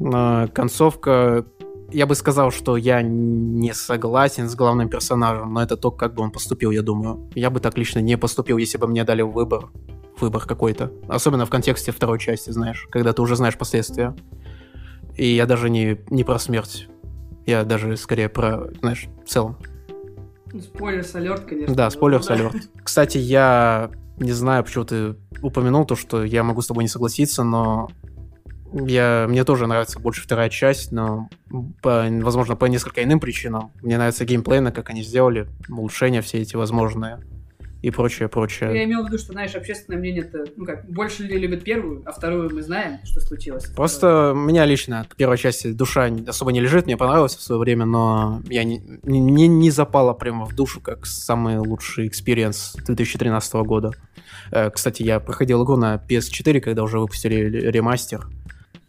Концовка, 0.53 1.45
я 1.93 2.07
бы 2.07 2.15
сказал, 2.15 2.51
что 2.51 2.77
я 2.77 3.03
не 3.03 3.73
согласен 3.75 4.49
с 4.49 4.57
главным 4.57 4.89
персонажем, 4.89 5.53
но 5.53 5.63
это 5.63 5.77
то, 5.77 5.91
как 5.91 6.15
бы 6.15 6.23
он 6.23 6.31
поступил, 6.31 6.71
я 6.71 6.83
думаю. 6.83 7.31
Я 7.35 7.51
бы 7.51 7.61
так 7.61 7.79
лично 7.79 8.01
не 8.01 8.19
поступил, 8.19 8.57
если 8.57 8.79
бы 8.79 8.89
мне 8.89 9.05
дали 9.05 9.23
выбор. 9.23 9.69
Выбор 10.21 10.47
какой-то. 10.47 10.93
Особенно 11.09 11.45
в 11.45 11.51
контексте 11.51 11.93
второй 11.93 12.19
части, 12.19 12.51
знаешь, 12.51 12.87
когда 12.91 13.13
ты 13.13 13.21
уже 13.21 13.37
знаешь 13.37 13.59
последствия. 13.59 14.15
И 15.17 15.27
я 15.27 15.47
даже 15.47 15.71
не, 15.71 15.99
не 16.11 16.25
про 16.25 16.39
смерть. 16.39 16.89
Я 17.47 17.65
даже 17.65 17.97
скорее 17.97 18.29
про, 18.29 18.69
знаешь, 18.81 19.07
в 19.25 19.29
целом. 19.29 19.57
Спойлер 20.61 21.05
алерт, 21.15 21.45
конечно. 21.45 21.75
Да, 21.75 21.91
спойлер 21.91 22.21
алерт. 22.29 22.57
Кстати, 22.83 23.19
я 23.19 23.91
не 24.19 24.33
знаю, 24.33 24.65
почему 24.65 24.85
ты 24.85 25.17
упомянул 25.43 25.85
то, 25.85 25.97
что 25.97 26.25
я 26.25 26.43
могу 26.43 26.63
с 26.63 26.67
тобой 26.67 26.85
не 26.85 26.89
согласиться, 26.89 27.43
но 27.43 27.91
я, 28.73 29.27
мне 29.29 29.45
тоже 29.45 29.67
нравится 29.67 30.01
больше 30.01 30.23
вторая 30.23 30.49
часть, 30.49 30.91
но, 30.93 31.29
по, 31.83 32.07
возможно, 32.09 32.57
по 32.57 32.65
несколько 32.67 33.03
иным 33.03 33.21
причинам. 33.21 33.73
Мне 33.83 33.97
нравится 33.97 34.25
геймплейно, 34.25 34.73
как 34.73 34.91
они 34.91 35.03
сделали, 35.03 35.49
улучшения 35.69 36.23
все 36.23 36.39
эти 36.39 36.57
возможные 36.57 37.21
и 37.85 37.91
прочее, 37.91 38.29
прочее. 38.29 38.75
Я 38.75 38.85
имел 38.85 39.03
в 39.03 39.09
виду, 39.09 39.19
что, 39.19 39.33
знаешь, 39.33 39.55
общественное 39.55 39.99
мнение 39.99 40.25
это, 40.25 40.45
ну 40.57 40.65
как, 40.65 40.89
больше 40.89 41.25
люди 41.25 41.35
любят 41.35 41.65
первую, 41.65 42.03
а 42.07 42.13
вторую 42.13 42.51
мы 42.55 42.63
знаем, 42.63 42.99
что 43.05 43.21
случилось. 43.21 43.67
Просто 43.67 44.33
у 44.33 44.37
меня 44.37 44.65
лично 44.65 45.07
к 45.07 45.17
первой 45.17 45.37
части 45.37 45.71
душа 45.71 46.11
особо 46.27 46.53
не 46.53 46.63
лежит, 46.63 46.87
мне 46.87 46.97
понравилось 46.97 47.37
в 47.37 47.43
свое 47.43 47.61
время, 47.61 47.85
но 47.85 48.41
я 48.49 48.65
не, 48.65 48.83
не, 49.03 49.49
не 49.49 49.71
запала 49.71 50.15
прямо 50.15 50.47
в 50.47 50.55
душу 50.55 50.81
как 50.81 51.05
самый 51.05 51.59
лучший 51.59 52.09
experience 52.09 52.75
2013 52.87 53.53
года. 53.67 53.93
Э, 54.51 54.71
кстати, 54.71 55.03
я 55.03 55.21
проходил 55.21 55.63
игру 55.63 55.77
на 55.77 55.97
PS4, 55.97 56.61
когда 56.61 56.85
уже 56.85 56.99
выпустили 56.99 57.69
ремастер. 57.71 58.27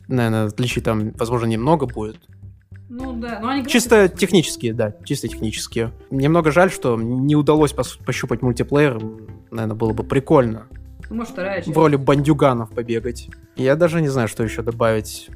Наверное, 0.07 0.45
отличий 0.45 0.81
там, 0.81 1.11
возможно, 1.11 1.47
немного 1.47 1.85
будет. 1.85 2.15
Ну 2.89 3.13
да, 3.13 3.39
но 3.41 3.49
они 3.49 3.65
Чисто 3.65 4.07
технические, 4.09 4.73
да, 4.73 4.93
чисто 5.03 5.27
технические. 5.27 5.91
Немного 6.11 6.51
жаль, 6.51 6.71
что 6.71 6.97
не 6.97 7.35
удалось 7.35 7.73
пос- 7.73 8.03
пощупать 8.03 8.41
мультиплеер. 8.41 9.01
Наверное, 9.51 9.75
было 9.75 9.93
бы 9.93 10.03
прикольно. 10.03 10.67
Ну, 11.09 11.17
может, 11.17 11.33
вторая 11.33 11.61
часть. 11.61 11.75
В 11.75 11.77
роли 11.77 11.95
бандюганов 11.95 12.71
побегать. 12.71 13.29
Я 13.55 13.75
даже 13.75 14.01
не 14.01 14.07
знаю, 14.09 14.27
что 14.27 14.43
еще 14.43 14.61
добавить. 14.61 15.29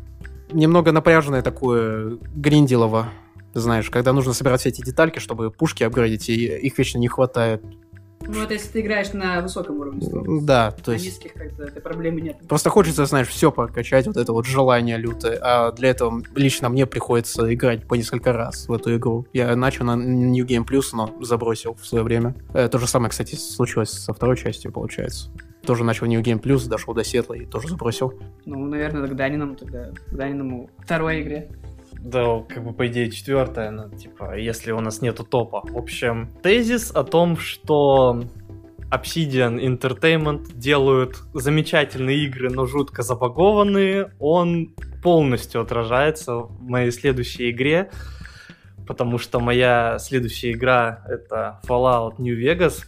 Немного 0.51 0.91
напряженное 0.91 1.41
такое 1.41 2.17
гриндилово. 2.35 3.09
Знаешь, 3.53 3.89
когда 3.89 4.13
нужно 4.13 4.33
собирать 4.33 4.59
все 4.61 4.69
эти 4.69 4.83
детальки, 4.83 5.19
чтобы 5.19 5.49
пушки 5.51 5.83
апгрейдить, 5.83 6.29
и 6.29 6.45
их 6.45 6.77
вечно 6.77 6.99
не 6.99 7.07
хватает. 7.07 7.63
Ну, 8.21 8.43
это 8.43 8.53
если 8.53 8.69
ты 8.69 8.81
играешь 8.81 9.13
на 9.13 9.41
высоком 9.41 9.79
уровне. 9.79 10.01
сложности. 10.01 10.45
Да, 10.45 10.71
то 10.71 10.91
На 10.91 10.95
есть... 10.95 11.05
низких 11.05 11.33
как-то 11.33 11.63
этой 11.63 11.81
проблемы 11.81 12.21
нет. 12.21 12.37
Просто 12.47 12.69
хочется, 12.69 13.05
знаешь, 13.05 13.27
все 13.27 13.51
прокачать, 13.51 14.07
вот 14.07 14.17
это 14.17 14.33
вот 14.33 14.45
желание 14.45 14.97
лютое. 14.97 15.39
А 15.41 15.71
для 15.71 15.89
этого 15.89 16.21
лично 16.35 16.69
мне 16.69 16.85
приходится 16.85 17.51
играть 17.53 17.87
по 17.87 17.95
несколько 17.95 18.33
раз 18.33 18.67
в 18.67 18.73
эту 18.73 18.95
игру. 18.95 19.25
Я 19.33 19.55
начал 19.55 19.85
на 19.85 19.95
New 19.95 20.45
Game 20.45 20.65
Plus, 20.65 20.87
но 20.93 21.13
забросил 21.21 21.73
в 21.73 21.85
свое 21.85 22.03
время. 22.03 22.35
Э, 22.53 22.67
то 22.67 22.77
же 22.77 22.87
самое, 22.87 23.09
кстати, 23.09 23.35
случилось 23.35 23.89
со 23.91 24.13
второй 24.13 24.37
частью, 24.37 24.71
получается. 24.71 25.29
Тоже 25.65 25.83
начал 25.83 26.05
New 26.05 26.21
Game 26.21 26.41
Plus, 26.41 26.67
дошел 26.67 26.93
до 26.93 27.03
Сетла 27.03 27.33
и 27.33 27.45
тоже 27.45 27.67
забросил. 27.67 28.13
Ну, 28.45 28.65
наверное, 28.65 29.07
к 29.07 29.15
Даниному 29.15 29.55
тогда. 29.55 29.91
К 29.91 30.15
Даниному 30.15 30.69
второй 30.79 31.21
игре. 31.21 31.49
Да, 32.03 32.41
как 32.47 32.63
бы 32.63 32.73
по 32.73 32.87
идее 32.87 33.11
четвертая, 33.11 33.71
ну, 33.71 33.89
типа, 33.89 34.37
если 34.37 34.71
у 34.71 34.79
нас 34.79 35.01
нету 35.01 35.23
топа. 35.23 35.61
В 35.63 35.77
общем, 35.77 36.29
тезис 36.41 36.91
о 36.91 37.03
том, 37.03 37.37
что 37.37 38.23
Obsidian 38.89 39.59
Entertainment 39.59 40.53
делают 40.53 41.17
замечательные 41.33 42.25
игры, 42.25 42.49
но 42.49 42.65
жутко 42.65 43.03
забагованные, 43.03 44.11
он 44.19 44.73
полностью 45.03 45.61
отражается 45.61 46.35
в 46.35 46.61
моей 46.63 46.91
следующей 46.91 47.51
игре, 47.51 47.91
потому 48.87 49.17
что 49.17 49.39
моя 49.39 49.97
следующая 49.99 50.51
игра 50.51 51.03
это 51.07 51.59
Fallout 51.67 52.15
New 52.17 52.35
Vegas. 52.39 52.85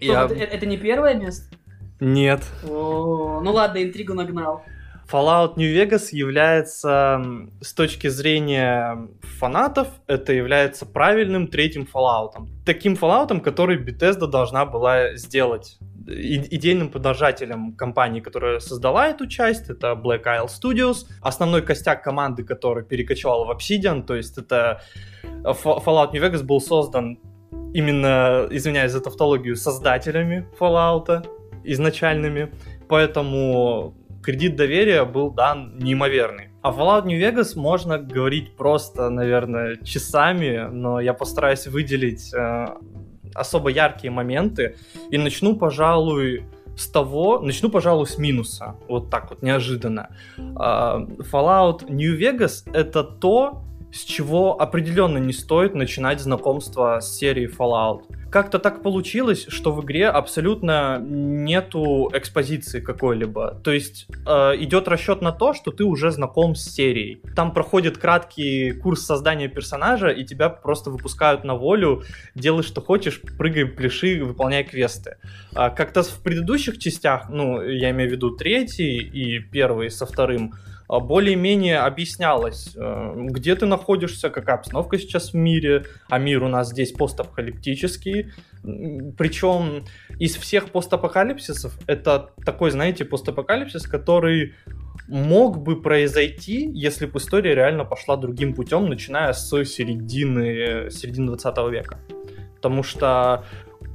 Стоп, 0.00 0.32
это, 0.32 0.34
это 0.34 0.66
не 0.66 0.76
первое 0.76 1.14
место? 1.14 1.54
Нет. 2.00 2.42
О, 2.68 3.40
ну 3.42 3.52
ладно, 3.52 3.82
интригу 3.82 4.14
нагнал. 4.14 4.62
Fallout 5.10 5.56
New 5.56 5.72
Vegas 5.72 6.08
является, 6.10 7.22
с 7.60 7.72
точки 7.72 8.08
зрения 8.08 9.08
фанатов, 9.38 9.88
это 10.08 10.32
является 10.32 10.84
правильным 10.84 11.46
третьим 11.46 11.86
Fallout. 11.92 12.32
Таким 12.64 12.94
Fallout, 12.94 13.40
который 13.40 13.78
Bethesda 13.78 14.26
должна 14.26 14.66
была 14.66 15.14
сделать. 15.16 15.78
И- 16.08 16.56
идейным 16.56 16.88
подражателем 16.88 17.72
компании, 17.74 18.20
которая 18.20 18.58
создала 18.60 19.08
эту 19.08 19.26
часть, 19.26 19.70
это 19.70 19.92
Black 19.92 20.24
Isle 20.24 20.46
Studios. 20.48 21.06
Основной 21.20 21.62
костяк 21.62 22.02
команды, 22.02 22.44
который 22.44 22.84
перекочевал 22.84 23.44
в 23.44 23.50
Obsidian, 23.50 24.02
то 24.02 24.14
есть 24.14 24.38
это 24.38 24.80
э, 25.22 25.28
Fa- 25.44 25.84
Fallout 25.84 26.12
New 26.12 26.22
Vegas 26.22 26.42
был 26.42 26.60
создан 26.60 27.18
именно, 27.74 28.46
извиняюсь 28.50 28.92
за 28.92 29.00
тавтологию, 29.00 29.56
создателями 29.56 30.48
Fallout 30.58 31.26
изначальными, 31.64 32.52
поэтому 32.88 33.94
кредит 34.26 34.56
доверия 34.56 35.04
был 35.04 35.30
дан 35.30 35.78
неимоверный. 35.78 36.48
А 36.60 36.72
Fallout 36.72 37.04
New 37.06 37.16
Vegas 37.16 37.56
можно 37.56 37.96
говорить 37.98 38.56
просто, 38.56 39.08
наверное, 39.08 39.76
часами, 39.84 40.68
но 40.72 41.00
я 41.00 41.14
постараюсь 41.14 41.68
выделить 41.68 42.34
э, 42.34 42.66
особо 43.34 43.70
яркие 43.70 44.10
моменты 44.10 44.74
и 45.12 45.18
начну, 45.18 45.54
пожалуй, 45.54 46.42
с 46.76 46.88
того, 46.88 47.38
начну, 47.38 47.70
пожалуй, 47.70 48.06
с 48.06 48.18
минуса, 48.18 48.74
вот 48.88 49.10
так 49.10 49.30
вот 49.30 49.42
неожиданно. 49.42 50.08
А, 50.56 51.06
Fallout 51.32 51.88
New 51.88 52.18
Vegas 52.18 52.68
это 52.74 53.04
то, 53.04 53.62
с 53.92 54.04
чего 54.04 54.60
определенно 54.60 55.18
не 55.18 55.32
стоит 55.32 55.74
начинать 55.74 56.20
знакомство 56.20 57.00
с 57.00 57.16
серией 57.16 57.48
Fallout. 57.48 58.02
Как-то 58.30 58.58
так 58.58 58.82
получилось, 58.82 59.46
что 59.48 59.72
в 59.72 59.82
игре 59.84 60.08
абсолютно 60.08 60.98
нету 61.00 62.10
экспозиции 62.12 62.80
какой-либо. 62.80 63.60
То 63.64 63.70
есть 63.70 64.06
э, 64.26 64.30
идет 64.58 64.88
расчет 64.88 65.22
на 65.22 65.32
то, 65.32 65.54
что 65.54 65.70
ты 65.70 65.84
уже 65.84 66.10
знаком 66.10 66.54
с 66.54 66.64
серией. 66.64 67.22
Там 67.34 67.52
проходит 67.52 67.98
краткий 67.98 68.72
курс 68.72 69.06
создания 69.06 69.48
персонажа, 69.48 70.08
и 70.08 70.24
тебя 70.24 70.50
просто 70.50 70.90
выпускают 70.90 71.44
на 71.44 71.54
волю, 71.54 72.02
делай 72.34 72.62
что 72.62 72.80
хочешь, 72.80 73.22
прыгай, 73.38 73.64
пляши, 73.64 74.22
выполняй 74.22 74.64
квесты. 74.64 75.16
А 75.54 75.70
как-то 75.70 76.02
в 76.02 76.22
предыдущих 76.22 76.78
частях, 76.78 77.28
ну, 77.30 77.62
я 77.62 77.90
имею 77.90 78.10
в 78.10 78.12
виду 78.12 78.30
третий 78.30 78.98
и 78.98 79.38
первый 79.38 79.90
со 79.90 80.04
вторым, 80.04 80.52
более-менее 80.88 81.80
объяснялось, 81.80 82.76
э, 82.76 83.12
где 83.16 83.54
ты 83.56 83.66
находишься, 83.66 84.30
какая 84.30 84.56
обстановка 84.56 84.98
сейчас 84.98 85.32
в 85.32 85.34
мире, 85.34 85.84
а 86.08 86.18
мир 86.18 86.42
у 86.42 86.48
нас 86.48 86.70
здесь 86.70 86.92
постапокалиптический. 86.92 88.32
Причем 89.16 89.84
из 90.18 90.36
всех 90.36 90.70
постапокалипсисов 90.70 91.76
это 91.86 92.30
такой, 92.44 92.70
знаете, 92.70 93.04
постапокалипсис, 93.04 93.86
который 93.86 94.54
мог 95.08 95.62
бы 95.62 95.80
произойти, 95.80 96.70
если 96.72 97.06
бы 97.06 97.18
история 97.18 97.54
реально 97.54 97.84
пошла 97.84 98.16
другим 98.16 98.54
путем, 98.54 98.86
начиная 98.86 99.32
с 99.32 99.48
середины, 99.64 100.90
середины 100.90 101.36
20 101.36 101.58
века. 101.70 101.98
Потому 102.56 102.82
что 102.82 103.44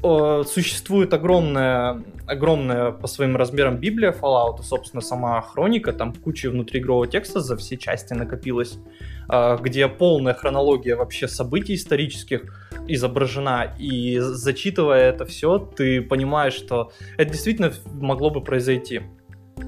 существует 0.01 1.13
огромная, 1.13 2.03
огромная 2.25 2.91
по 2.91 3.07
своим 3.07 3.35
размерам 3.35 3.77
Библия 3.77 4.11
Fallout, 4.11 4.63
собственно, 4.63 5.01
сама 5.01 5.41
хроника, 5.41 5.93
там 5.93 6.13
куча 6.13 6.49
внутриигрового 6.49 7.07
текста 7.07 7.39
за 7.39 7.55
все 7.55 7.77
части 7.77 8.13
накопилась, 8.13 8.79
э, 9.29 9.57
где 9.61 9.87
полная 9.87 10.33
хронология 10.33 10.95
вообще 10.95 11.27
событий 11.27 11.75
исторических 11.75 12.69
изображена, 12.87 13.75
и 13.77 14.17
зачитывая 14.19 15.09
это 15.09 15.25
все, 15.25 15.59
ты 15.59 16.01
понимаешь, 16.01 16.53
что 16.53 16.91
это 17.17 17.31
действительно 17.31 17.71
могло 17.85 18.31
бы 18.31 18.41
произойти. 18.41 19.01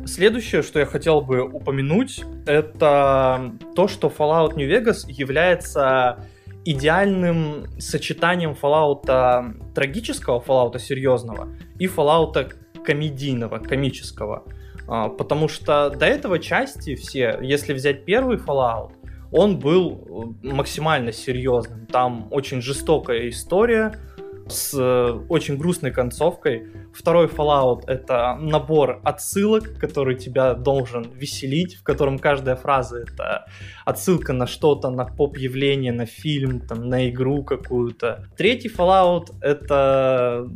Следующее, 0.06 0.64
что 0.64 0.80
я 0.80 0.86
хотел 0.86 1.22
бы 1.22 1.44
упомянуть, 1.44 2.24
это 2.46 3.54
то, 3.76 3.88
что 3.88 4.08
Fallout 4.08 4.56
New 4.56 4.68
Vegas 4.68 5.06
является 5.08 6.26
идеальным 6.66 7.68
сочетанием 7.80 8.56
Fallout 8.60 9.74
трагического, 9.74 10.40
Fallout 10.40 10.80
серьезного 10.80 11.50
и 11.80 11.88
Fallout 11.88 12.54
комедийного, 12.84 13.60
комического. 13.60 14.44
А, 14.88 15.10
потому 15.10 15.48
что 15.48 15.90
до 15.90 16.06
этого 16.06 16.40
части 16.40 16.96
все, 16.96 17.40
если 17.42 17.74
взять 17.74 18.06
первый 18.06 18.38
Fallout, 18.38 18.92
он 19.32 19.58
был 19.58 20.36
э, 20.44 20.48
максимально 20.48 21.12
серьезным. 21.12 21.88
Там 21.88 22.28
очень 22.32 22.62
жестокая 22.62 23.30
история 23.30 24.00
с 24.48 24.74
э, 24.78 25.20
очень 25.30 25.58
грустной 25.58 25.92
концовкой. 25.92 26.68
Второй 26.94 27.28
Fallout— 27.28 27.84
это 27.88 28.38
набор 28.40 29.02
отсылок, 29.04 29.80
который 29.80 30.16
тебя 30.16 30.54
должен 30.54 31.04
веселить, 31.12 31.76
в 31.76 31.84
котором 31.84 32.20
каждая 32.20 32.56
фраза— 32.56 32.98
это 33.08 33.46
отсылка 33.86 34.32
на 34.34 34.46
что-то, 34.46 34.90
на 34.90 35.06
поп-явление, 35.06 35.92
на 35.92 36.06
фильм, 36.06 36.60
там, 36.60 36.88
на 36.90 37.10
игру 37.10 37.44
какую-то. 37.44 38.28
Третий 38.38 38.70
Fallout— 38.70 39.34
это 39.42 40.48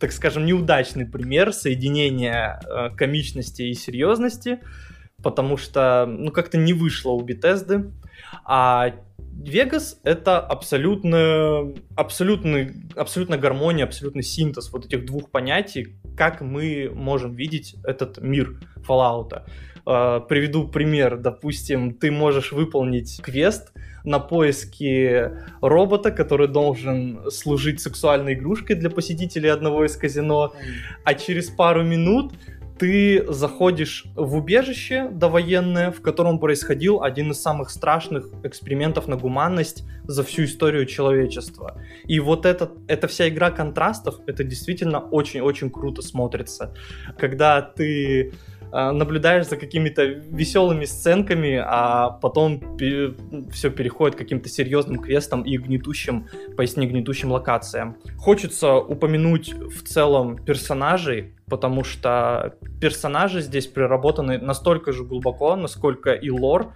так 0.00 0.12
скажем, 0.12 0.44
неудачный 0.44 1.06
пример 1.06 1.52
соединения 1.52 2.60
э, 2.66 2.90
комичности 2.94 3.62
и 3.62 3.74
серьезности, 3.74 4.60
потому 5.22 5.56
что, 5.56 6.04
ну, 6.06 6.30
как-то 6.30 6.58
не 6.58 6.74
вышло 6.74 7.12
у 7.12 7.24
Bethesda. 7.24 7.90
А 8.44 8.92
Вегас 9.42 10.00
это 10.04 10.40
абсолютно, 10.40 11.74
абсолютно, 11.96 12.70
абсолютно 12.96 13.36
гармония, 13.36 13.84
абсолютный 13.84 14.22
синтез 14.22 14.72
вот 14.72 14.86
этих 14.86 15.04
двух 15.04 15.30
понятий, 15.30 15.96
как 16.16 16.40
мы 16.40 16.90
можем 16.94 17.34
видеть 17.34 17.76
этот 17.84 18.18
мир 18.18 18.60
Fallout. 18.88 19.42
Э, 19.86 20.20
приведу 20.28 20.68
пример. 20.68 21.18
Допустим, 21.18 21.94
ты 21.94 22.10
можешь 22.10 22.52
выполнить 22.52 23.20
квест, 23.22 23.72
на 24.04 24.18
поиски 24.18 25.30
робота, 25.62 26.10
который 26.10 26.46
должен 26.46 27.30
служить 27.30 27.80
сексуальной 27.80 28.34
игрушкой 28.34 28.76
для 28.76 28.90
посетителей 28.90 29.48
одного 29.48 29.86
из 29.86 29.96
казино, 29.96 30.52
а 31.04 31.14
через 31.14 31.48
пару 31.48 31.82
минут 31.82 32.34
ты 32.78 33.24
заходишь 33.28 34.06
в 34.16 34.36
убежище 34.36 35.08
довоенное, 35.10 35.90
в 35.90 36.00
котором 36.00 36.38
происходил 36.38 37.02
один 37.02 37.30
из 37.30 37.40
самых 37.40 37.70
страшных 37.70 38.28
экспериментов 38.42 39.06
на 39.06 39.16
гуманность 39.16 39.84
за 40.04 40.24
всю 40.24 40.44
историю 40.44 40.86
человечества. 40.86 41.80
И 42.06 42.20
вот 42.20 42.46
это, 42.46 42.72
эта 42.88 43.06
вся 43.06 43.28
игра 43.28 43.50
контрастов, 43.50 44.16
это 44.26 44.44
действительно 44.44 44.98
очень-очень 44.98 45.70
круто 45.70 46.02
смотрится. 46.02 46.74
Когда 47.16 47.62
ты 47.62 48.32
наблюдаешь 48.74 49.46
за 49.46 49.56
какими-то 49.56 50.02
веселыми 50.04 50.84
сценками, 50.84 51.62
а 51.64 52.10
потом 52.10 52.76
все 53.52 53.70
переходит 53.70 54.16
к 54.16 54.18
каким-то 54.18 54.48
серьезным 54.48 54.98
квестам 54.98 55.42
и 55.42 55.56
гнетущим, 55.56 56.26
поясни, 56.56 56.86
гнетущим 56.86 57.30
локациям. 57.30 57.96
Хочется 58.18 58.74
упомянуть 58.74 59.54
в 59.54 59.84
целом 59.84 60.36
персонажей, 60.44 61.34
потому 61.46 61.84
что 61.84 62.56
персонажи 62.80 63.42
здесь 63.42 63.68
проработаны 63.68 64.38
настолько 64.38 64.92
же 64.92 65.04
глубоко, 65.04 65.54
насколько 65.54 66.12
и 66.12 66.30
лор, 66.30 66.74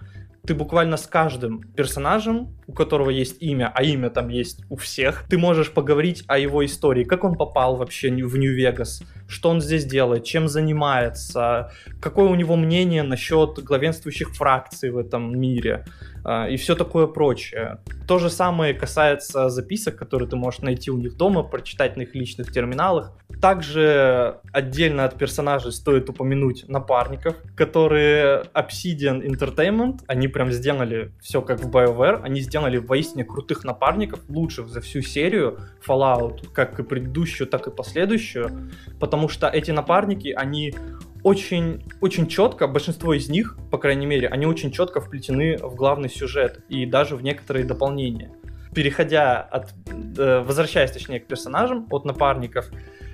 ты 0.49 0.55
буквально 0.55 0.97
с 0.97 1.05
каждым 1.05 1.61
персонажем, 1.61 2.57
у 2.65 2.73
которого 2.73 3.11
есть 3.11 3.39
имя, 3.39 3.71
а 3.71 3.83
имя 3.83 4.09
там 4.09 4.29
есть 4.29 4.63
у 4.71 4.77
всех, 4.77 5.25
ты 5.29 5.37
можешь 5.37 5.71
поговорить 5.71 6.23
о 6.25 6.39
его 6.39 6.65
истории, 6.65 7.03
как 7.03 7.23
он 7.23 7.35
попал 7.35 7.75
вообще 7.75 8.09
в 8.09 8.35
Нью-Вегас, 8.35 9.03
что 9.27 9.49
он 9.49 9.61
здесь 9.61 9.85
делает, 9.85 10.23
чем 10.23 10.47
занимается, 10.47 11.71
какое 12.01 12.29
у 12.29 12.33
него 12.33 12.55
мнение 12.55 13.03
насчет 13.03 13.59
главенствующих 13.63 14.29
фракций 14.29 14.89
в 14.89 14.97
этом 14.97 15.39
мире 15.39 15.85
а, 16.23 16.47
и 16.49 16.57
все 16.57 16.73
такое 16.73 17.05
прочее. 17.05 17.77
То 18.07 18.17
же 18.17 18.31
самое 18.31 18.73
касается 18.73 19.49
записок, 19.49 19.97
которые 19.97 20.27
ты 20.27 20.35
можешь 20.35 20.61
найти 20.61 20.89
у 20.89 20.97
них 20.97 21.15
дома, 21.15 21.43
прочитать 21.43 21.95
на 21.95 22.01
их 22.01 22.15
личных 22.15 22.51
терминалах. 22.51 23.13
Также 23.41 24.39
отдельно 24.51 25.05
от 25.05 25.17
персонажей 25.17 25.71
стоит 25.71 26.09
упомянуть 26.09 26.67
напарников, 26.67 27.37
которые 27.55 28.43
Obsidian 28.53 29.25
Entertainment, 29.25 29.99
они 30.07 30.27
прям 30.27 30.51
сделали 30.51 31.13
все 31.21 31.41
как 31.41 31.61
в 31.61 31.69
BioWare, 31.69 32.21
они 32.21 32.41
сделали 32.41 32.77
воистине 32.77 33.23
крутых 33.23 33.63
напарников, 33.63 34.19
лучших 34.27 34.67
за 34.67 34.81
всю 34.81 35.01
серию 35.01 35.59
Fallout, 35.87 36.51
как 36.51 36.77
и 36.79 36.83
предыдущую, 36.83 37.47
так 37.47 37.67
и 37.67 37.71
последующую, 37.71 38.69
потому 38.99 39.29
что 39.29 39.47
эти 39.47 39.71
напарники, 39.71 40.33
они 40.35 40.75
очень, 41.23 41.83
очень 42.01 42.27
четко, 42.27 42.67
большинство 42.67 43.13
из 43.13 43.29
них, 43.29 43.57
по 43.71 43.77
крайней 43.77 44.05
мере, 44.05 44.27
они 44.27 44.45
очень 44.47 44.71
четко 44.71 44.99
вплетены 44.99 45.57
в 45.57 45.75
главный 45.75 46.09
сюжет 46.09 46.59
и 46.67 46.85
даже 46.85 47.15
в 47.15 47.23
некоторые 47.23 47.65
дополнения. 47.65 48.31
Переходя 48.73 49.41
от, 49.41 49.73
э, 50.17 50.41
возвращаясь 50.41 50.91
точнее 50.91 51.19
к 51.19 51.27
персонажам, 51.27 51.87
от 51.89 52.05
напарников, 52.05 52.69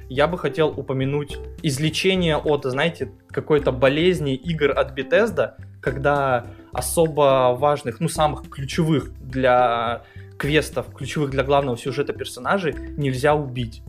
я 0.10 0.28
бы 0.28 0.38
хотел 0.38 0.70
упомянуть 0.70 1.38
излечение 1.64 2.38
от, 2.38 2.66
знаете, 2.66 3.12
какой-то 3.30 3.72
болезни 3.72 4.36
игр 4.36 4.72
от 4.72 4.98
Bethesda, 4.98 5.54
когда 5.82 6.46
особо 6.72 7.56
важных, 7.58 8.00
ну, 8.00 8.10
самых 8.10 8.50
ключевых 8.50 9.12
для 9.20 10.04
квестов, 10.38 10.94
ключевых 10.94 11.32
для 11.32 11.44
главного 11.44 11.78
сюжета 11.78 12.14
персонажей 12.14 12.74
нельзя 12.98 13.36
убить. 13.36 13.82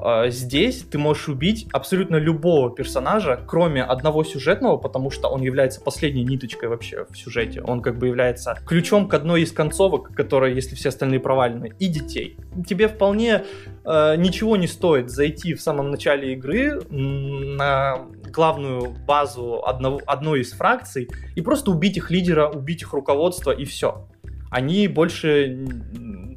А, 0.00 0.28
здесь 0.28 0.82
ты 0.82 0.98
можешь 0.98 1.28
убить 1.28 1.66
абсолютно 1.72 2.16
любого 2.16 2.74
персонажа, 2.74 3.40
кроме 3.46 3.82
одного 3.82 4.24
сюжетного, 4.24 4.76
потому 4.76 5.10
что 5.10 5.28
он 5.28 5.42
является 5.42 5.80
последней 5.80 6.24
ниточкой 6.24 6.68
вообще 6.68 7.06
в 7.08 7.16
сюжете. 7.16 7.62
Он 7.62 7.80
как 7.80 7.98
бы 7.98 8.06
является 8.06 8.56
ключом 8.66 9.08
к 9.08 9.14
одной 9.14 9.42
из 9.42 9.52
концовок, 9.52 10.12
которая, 10.14 10.52
если 10.52 10.74
все 10.74 10.90
остальные 10.90 11.20
провалены, 11.20 11.72
и 11.78 11.88
детей. 11.88 12.36
Тебе 12.66 12.88
вполне 12.88 13.44
э, 13.84 14.16
ничего 14.16 14.56
не 14.56 14.66
стоит 14.66 15.10
зайти 15.10 15.54
в 15.54 15.60
самом 15.60 15.90
начале 15.90 16.34
игры 16.34 16.80
на 16.90 18.06
главную 18.32 18.94
базу 19.06 19.64
одного, 19.64 20.00
одной 20.06 20.40
из 20.40 20.52
фракций 20.52 21.08
и 21.34 21.40
просто 21.40 21.70
убить 21.70 21.96
их 21.96 22.10
лидера, 22.10 22.48
убить 22.48 22.82
их 22.82 22.92
руководство 22.92 23.50
и 23.50 23.64
все. 23.64 24.06
Они 24.50 24.88
больше 24.88 25.66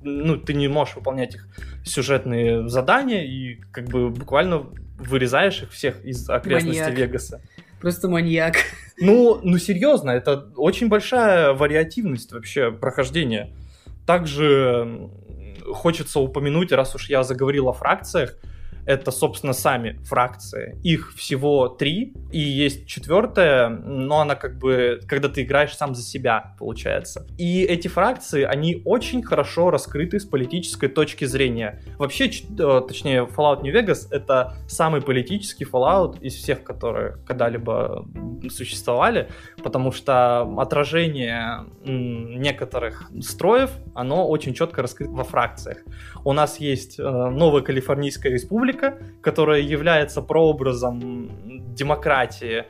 ну, 0.03 0.37
ты 0.37 0.53
не 0.53 0.67
можешь 0.67 0.95
выполнять 0.95 1.35
их 1.35 1.47
сюжетные 1.85 2.67
задания 2.69 3.23
и 3.23 3.55
как 3.71 3.85
бы 3.85 4.09
буквально 4.09 4.65
вырезаешь 4.97 5.63
их 5.63 5.71
всех 5.71 6.03
из 6.03 6.29
окрестностей 6.29 6.83
маньяк. 6.83 6.97
Вегаса. 6.97 7.41
Просто 7.79 8.09
маньяк. 8.09 8.55
Ну, 8.99 9.39
ну 9.41 9.57
серьезно, 9.57 10.11
это 10.11 10.51
очень 10.57 10.89
большая 10.89 11.53
вариативность 11.53 12.33
вообще 12.33 12.71
прохождения. 12.71 13.53
Также 14.05 15.09
хочется 15.71 16.19
упомянуть, 16.19 16.71
раз 16.71 16.95
уж 16.95 17.09
я 17.09 17.23
заговорил 17.23 17.69
о 17.69 17.73
фракциях, 17.73 18.35
это, 18.85 19.11
собственно, 19.11 19.53
сами 19.53 19.99
фракции. 20.03 20.79
Их 20.83 21.13
всего 21.15 21.67
три, 21.67 22.13
и 22.31 22.39
есть 22.39 22.87
четвертая, 22.87 23.69
но 23.69 24.21
она 24.21 24.35
как 24.35 24.57
бы, 24.57 24.99
когда 25.07 25.29
ты 25.29 25.43
играешь 25.43 25.75
сам 25.75 25.95
за 25.95 26.01
себя, 26.01 26.55
получается. 26.57 27.27
И 27.37 27.63
эти 27.63 27.87
фракции, 27.87 28.43
они 28.43 28.81
очень 28.85 29.23
хорошо 29.23 29.69
раскрыты 29.69 30.19
с 30.19 30.25
политической 30.25 30.87
точки 30.87 31.25
зрения. 31.25 31.81
Вообще, 31.97 32.25
э, 32.25 32.81
точнее, 32.87 33.25
Fallout 33.25 33.61
New 33.61 33.73
Vegas— 33.73 34.07
это 34.11 34.55
самый 34.67 35.01
политический 35.01 35.65
Fallout 35.65 36.19
из 36.19 36.35
всех, 36.35 36.63
которые 36.63 37.17
когда-либо 37.25 38.05
существовали, 38.49 39.29
потому 39.63 39.91
что 39.91 40.41
отражение 40.59 41.65
некоторых 41.83 43.11
строев, 43.21 43.71
оно 43.93 44.27
очень 44.27 44.53
четко 44.53 44.81
раскрыто 44.81 45.11
во 45.11 45.23
фракциях. 45.23 45.77
У 46.23 46.33
нас 46.33 46.59
есть 46.59 46.99
э, 46.99 47.03
Новая 47.03 47.61
Калифорнийская 47.61 48.31
Республика, 48.31 48.78
Америка, 48.79 48.97
которая 49.21 49.61
является 49.61 50.21
прообразом 50.21 51.29
демократии 51.75 52.65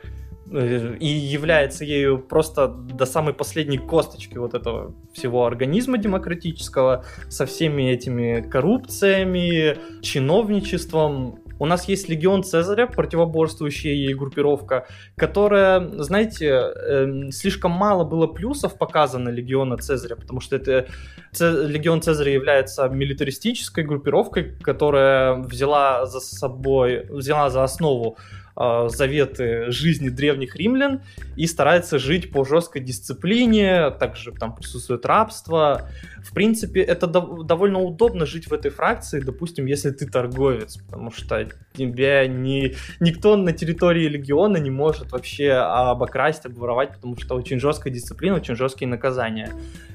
э, 0.50 0.96
и 0.98 1.06
является 1.06 1.84
ею 1.84 2.18
просто 2.18 2.68
до 2.68 3.06
самой 3.06 3.34
последней 3.34 3.78
косточки 3.78 4.38
вот 4.38 4.54
этого 4.54 4.94
всего 5.12 5.46
организма 5.46 5.98
демократического 5.98 7.04
со 7.28 7.46
всеми 7.46 7.90
этими 7.90 8.40
коррупциями, 8.40 9.76
чиновничеством, 10.02 11.38
у 11.60 11.66
нас 11.66 11.86
есть 11.88 12.08
легион 12.08 12.42
Цезаря, 12.42 12.86
противоборствующая 12.86 13.92
ей 13.92 14.14
группировка, 14.14 14.86
которая, 15.14 15.86
знаете, 16.02 16.48
э, 16.48 17.30
слишком 17.30 17.70
мало 17.70 18.02
было 18.04 18.26
плюсов 18.26 18.78
показано 18.78 19.28
легиона 19.28 19.76
Цезаря, 19.76 20.16
потому 20.16 20.40
что 20.40 20.56
это 20.56 20.86
легион 21.38 22.00
Цезаря 22.00 22.32
является 22.32 22.88
милитаристической 22.88 23.84
группировкой, 23.84 24.56
которая 24.62 25.34
взяла 25.34 26.06
за 26.06 26.20
собой, 26.20 27.06
взяла 27.10 27.50
за 27.50 27.62
основу 27.62 28.16
э, 28.56 28.88
заветы 28.88 29.70
жизни 29.70 30.08
древних 30.08 30.56
римлян 30.56 31.02
и 31.36 31.46
старается 31.46 31.98
жить 31.98 32.30
по 32.30 32.44
жесткой 32.44 32.82
дисциплине, 32.82 33.90
также 33.90 34.32
там 34.32 34.54
присутствует 34.54 35.06
рабство. 35.06 35.88
В 36.22 36.34
принципе, 36.34 36.80
это 36.80 37.06
дов- 37.06 37.44
довольно 37.44 37.80
удобно 37.80 38.26
жить 38.26 38.48
в 38.48 38.52
этой 38.52 38.70
фракции, 38.70 39.20
допустим, 39.20 39.66
если 39.66 39.90
ты 39.90 40.06
торговец, 40.06 40.76
потому 40.76 41.10
что 41.10 41.48
тебя 41.74 42.26
не, 42.26 42.74
никто 43.00 43.36
на 43.36 43.52
территории 43.52 44.06
легиона 44.06 44.58
не 44.58 44.70
может 44.70 45.12
вообще 45.12 45.52
обокрасть, 45.52 46.46
обворовать, 46.46 46.94
потому 46.94 47.16
что 47.16 47.34
очень 47.34 47.60
жесткая 47.60 47.92
дисциплина, 47.92 48.36
очень 48.36 48.56
жесткие 48.56 48.88
наказания. 48.88 49.50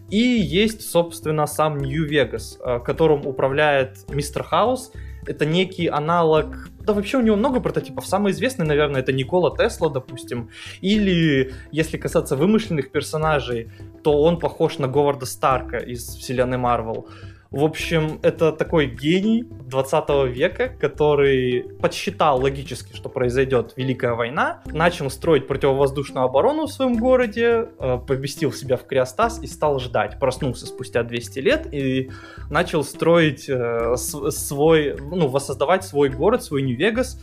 И 0.10 0.18
есть, 0.18 0.88
собственно, 0.88 1.48
сам 1.48 1.80
Нью-Вегас, 1.80 2.60
э, 2.64 2.80
которым 2.80 3.26
управляет 3.26 4.06
Мистер 4.10 4.44
Хаус, 4.44 4.91
это 5.26 5.45
некий 5.45 5.88
аналог... 5.88 6.69
Да 6.85 6.93
вообще 6.93 7.17
у 7.17 7.21
него 7.21 7.35
много 7.35 7.59
прототипов. 7.59 8.05
Самый 8.05 8.31
известный, 8.31 8.65
наверное, 8.65 9.01
это 9.01 9.11
Никола 9.11 9.55
Тесла, 9.57 9.89
допустим. 9.89 10.49
Или, 10.81 11.53
если 11.71 11.97
касаться 11.97 12.35
вымышленных 12.35 12.91
персонажей, 12.91 13.71
то 14.03 14.21
он 14.21 14.39
похож 14.39 14.77
на 14.77 14.87
Говарда 14.87 15.25
Старка 15.25 15.77
из 15.77 16.03
вселенной 16.03 16.57
Марвел. 16.57 17.07
В 17.56 17.64
общем, 17.64 18.19
это 18.22 18.52
такой 18.52 18.86
гений 18.86 19.44
20 19.44 20.10
века, 20.36 20.68
который 20.68 21.64
подсчитал 21.82 22.41
логически, 22.41 22.94
что 22.94 23.07
произойдет 23.07 23.72
Великая 23.77 24.14
война, 24.14 24.61
начал 24.65 25.10
строить 25.10 25.48
противовозводную 25.48 26.26
оборону 26.26 26.65
в 26.65 26.72
своем 26.73 26.98
городе, 26.98 27.69
э, 27.80 27.98
поместил 28.06 28.52
себя 28.52 28.76
в 28.76 28.86
криостаз 28.86 29.41
и 29.41 29.48
стал 29.48 29.80
ждать. 29.80 30.19
Проснулся 30.19 30.65
спустя 30.65 31.03
200 31.03 31.40
лет 31.40 31.73
и 31.73 32.11
начал 32.49 32.84
строить 32.84 33.45
э, 33.48 33.95
свой, 33.95 34.98
ну, 34.99 35.30
воссоздавать 35.30 35.86
свой 35.86 36.10
город, 36.10 36.44
свой 36.44 36.61
Нью-Вегас. 36.61 37.22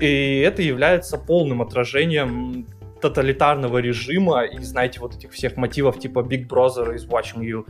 И 0.00 0.40
это 0.40 0.60
является 0.60 1.18
полным 1.18 1.62
отражением 1.62 2.66
тоталитарного 3.00 3.78
режима 3.78 4.42
и, 4.42 4.58
знаете, 4.58 4.98
вот 4.98 5.14
этих 5.14 5.30
всех 5.30 5.56
мотивов 5.56 6.00
типа 6.00 6.18
Big 6.18 6.48
Brother 6.48 6.96
is 6.96 7.08
watching 7.08 7.42
you. 7.42 7.64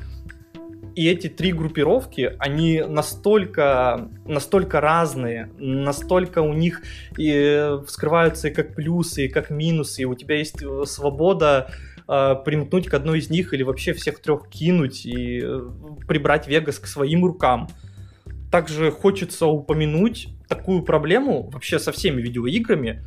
И 0.94 1.08
эти 1.08 1.28
три 1.28 1.52
группировки, 1.52 2.36
они 2.38 2.80
настолько, 2.80 4.08
настолько 4.24 4.80
разные, 4.80 5.50
настолько 5.58 6.40
у 6.40 6.52
них 6.52 6.82
и 7.18 7.78
вскрываются 7.86 8.48
и 8.48 8.54
как 8.54 8.76
плюсы, 8.76 9.26
и 9.26 9.28
как 9.28 9.50
минусы, 9.50 10.02
и 10.02 10.04
у 10.04 10.14
тебя 10.14 10.36
есть 10.36 10.62
э, 10.62 10.84
свобода 10.86 11.72
э, 12.06 12.36
примкнуть 12.44 12.86
к 12.86 12.94
одной 12.94 13.18
из 13.18 13.28
них 13.28 13.52
или 13.52 13.64
вообще 13.64 13.92
всех 13.92 14.20
трех 14.20 14.48
кинуть 14.48 15.04
и 15.04 15.40
э, 15.42 15.68
прибрать 16.06 16.46
Вегас 16.46 16.78
к 16.78 16.86
своим 16.86 17.24
рукам. 17.24 17.68
Также 18.52 18.92
хочется 18.92 19.46
упомянуть 19.46 20.28
такую 20.48 20.82
проблему 20.82 21.50
вообще 21.50 21.80
со 21.80 21.90
всеми 21.90 22.22
видеоиграми. 22.22 23.04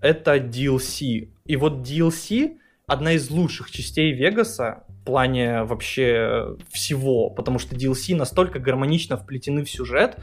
Это 0.00 0.36
DLC. 0.36 1.28
И 1.44 1.56
вот 1.56 1.86
DLC 1.86 2.56
одна 2.86 3.12
из 3.12 3.28
лучших 3.28 3.70
частей 3.70 4.12
Вегаса, 4.12 4.84
плане 5.08 5.62
вообще 5.62 6.54
всего, 6.70 7.30
потому 7.30 7.58
что 7.58 7.74
DLC 7.74 8.14
настолько 8.14 8.58
гармонично 8.58 9.16
вплетены 9.16 9.64
в 9.64 9.70
сюжет, 9.70 10.18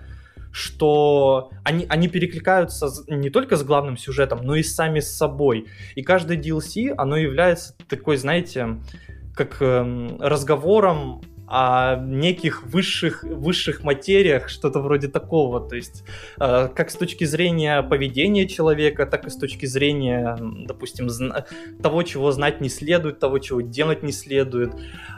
что 0.52 1.50
они, 1.64 1.88
они 1.90 2.08
перекликаются 2.08 2.88
не 3.08 3.32
только 3.32 3.56
с 3.58 3.64
главным 3.64 3.98
сюжетом, 3.98 4.42
но 4.44 4.56
и 4.56 4.62
сами 4.62 5.00
с 5.00 5.18
собой. 5.18 5.66
И 5.96 6.04
каждое 6.04 6.38
DLC, 6.38 6.94
оно 6.96 7.18
является 7.18 7.76
такой, 7.90 8.18
знаете, 8.18 8.78
как 9.34 9.60
э, 9.60 10.18
разговором 10.20 11.24
о 11.48 11.96
неких 11.98 12.64
высших, 12.64 13.24
высших 13.24 13.84
материях, 13.84 14.50
что-то 14.50 14.80
вроде 14.80 15.08
такого. 15.08 15.68
То 15.68 15.76
есть, 15.76 16.04
э, 16.40 16.70
как 16.76 16.90
с 16.90 16.96
точки 16.96 17.24
зрения 17.26 17.84
поведения 17.84 18.48
человека, 18.48 19.06
так 19.06 19.28
и 19.28 19.30
с 19.30 19.36
точки 19.36 19.66
зрения, 19.66 20.38
допустим, 20.40 21.10
того, 21.82 22.04
чего 22.04 22.32
знать 22.32 22.62
не 22.62 22.70
следует, 22.70 23.20
того, 23.20 23.40
чего 23.40 23.62
делать 23.62 24.04
не 24.04 24.12
следует. 24.12 24.74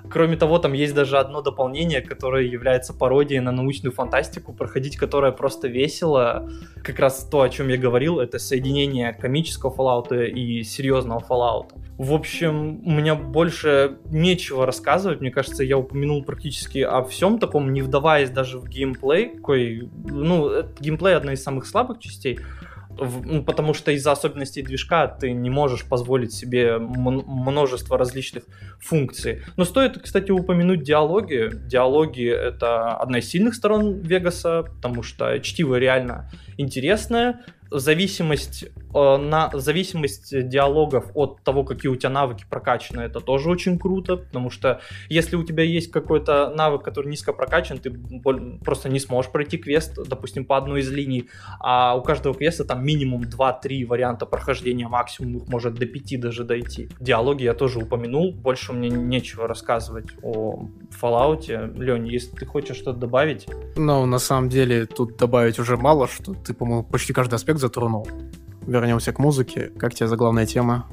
Кроме 0.09 0.37
того, 0.37 0.59
там 0.59 0.73
есть 0.73 0.93
даже 0.93 1.17
одно 1.17 1.41
дополнение, 1.41 2.01
которое 2.01 2.45
является 2.45 2.93
пародией 2.93 3.39
на 3.39 3.51
научную 3.51 3.93
фантастику, 3.93 4.53
проходить 4.53 4.97
которое 4.97 5.31
просто 5.31 5.67
весело. 5.67 6.49
Как 6.83 6.99
раз 6.99 7.27
то, 7.29 7.41
о 7.41 7.49
чем 7.49 7.67
я 7.67 7.77
говорил, 7.77 8.19
это 8.19 8.39
соединение 8.39 9.13
комического 9.13 9.73
Fallout 9.73 10.27
и 10.27 10.63
серьезного 10.63 11.19
Fallout. 11.19 11.71
В 11.97 12.13
общем, 12.13 12.85
у 12.85 12.91
меня 12.91 13.15
больше 13.15 13.97
нечего 14.11 14.65
рассказывать. 14.65 15.19
Мне 15.19 15.31
кажется, 15.31 15.63
я 15.63 15.77
упомянул 15.77 16.23
практически 16.23 16.79
о 16.79 17.03
всем 17.03 17.39
таком, 17.39 17.73
не 17.73 17.81
вдаваясь 17.81 18.29
даже 18.29 18.59
в 18.59 18.67
геймплей. 18.67 19.29
Какой, 19.35 19.89
ну, 20.05 20.63
геймплей 20.79 21.15
одна 21.15 21.33
из 21.33 21.43
самых 21.43 21.65
слабых 21.65 21.99
частей 21.99 22.39
ну, 22.97 23.43
потому 23.43 23.73
что 23.73 23.91
из-за 23.91 24.11
особенностей 24.11 24.61
движка 24.61 25.07
ты 25.07 25.31
не 25.31 25.49
можешь 25.49 25.85
позволить 25.85 26.33
себе 26.33 26.77
множество 26.77 27.97
различных 27.97 28.43
функций. 28.79 29.41
Но 29.55 29.65
стоит, 29.65 30.01
кстати, 30.01 30.31
упомянуть 30.31 30.83
диалоги. 30.83 31.49
Диалоги— 31.67 32.27
это 32.29 32.95
одна 32.97 33.19
из 33.19 33.29
сильных 33.29 33.55
сторон 33.55 34.01
Вегаса, 34.01 34.63
потому 34.63 35.03
что 35.03 35.39
чтиво 35.39 35.75
реально 35.75 36.31
интересное, 36.57 37.41
зависимость, 37.69 38.63
э, 38.63 39.17
на, 39.17 39.49
зависимость 39.53 40.47
диалогов 40.47 41.11
от 41.13 41.41
того, 41.43 41.63
какие 41.63 41.91
у 41.91 41.95
тебя 41.95 42.09
навыки 42.09 42.45
прокачаны, 42.49 43.01
это 43.01 43.19
тоже 43.19 43.49
очень 43.49 43.77
круто, 43.79 44.17
потому 44.17 44.49
что 44.49 44.81
если 45.09 45.35
у 45.35 45.43
тебя 45.43 45.63
есть 45.63 45.91
какой-то 45.91 46.53
навык, 46.55 46.83
который 46.83 47.09
низко 47.09 47.33
прокачан, 47.33 47.77
ты 47.77 47.91
просто 48.63 48.89
не 48.89 48.99
сможешь 48.99 49.31
пройти 49.31 49.57
квест, 49.57 49.97
допустим, 50.07 50.45
по 50.45 50.57
одной 50.57 50.81
из 50.81 50.91
линий, 50.91 51.29
а 51.59 51.95
у 51.95 52.01
каждого 52.01 52.35
квеста 52.35 52.65
там 52.65 52.85
минимум 52.85 53.23
2-3 53.23 53.85
варианта 53.85 54.25
прохождения, 54.25 54.87
максимум 54.87 55.37
их 55.37 55.47
может 55.47 55.75
до 55.75 55.85
5 55.85 56.19
даже 56.19 56.43
дойти. 56.43 56.89
Диалоги 56.99 57.43
я 57.43 57.53
тоже 57.53 57.79
упомянул, 57.79 58.31
больше 58.31 58.73
мне 58.73 58.89
нечего 58.89 59.47
рассказывать 59.47 60.07
о 60.21 60.67
Fallout. 61.01 61.47
Лень, 61.77 62.07
если 62.07 62.35
ты 62.35 62.45
хочешь 62.45 62.77
что-то 62.77 62.99
добавить? 62.99 63.47
Ну, 63.75 64.05
на 64.05 64.19
самом 64.19 64.49
деле, 64.49 64.85
тут 64.85 65.17
добавить 65.17 65.59
уже 65.59 65.77
мало, 65.77 66.07
что 66.07 66.33
ты, 66.33 66.53
по-моему, 66.53 66.83
почти 66.83 67.13
каждый 67.13 67.35
аспект 67.35 67.56
трек 67.57 67.59
затронул. 67.59 68.07
Вернемся 68.67 69.13
к 69.13 69.19
музыке. 69.19 69.71
Как 69.79 69.93
тебе 69.93 70.07
заглавная 70.07 70.45
тема? 70.45 70.85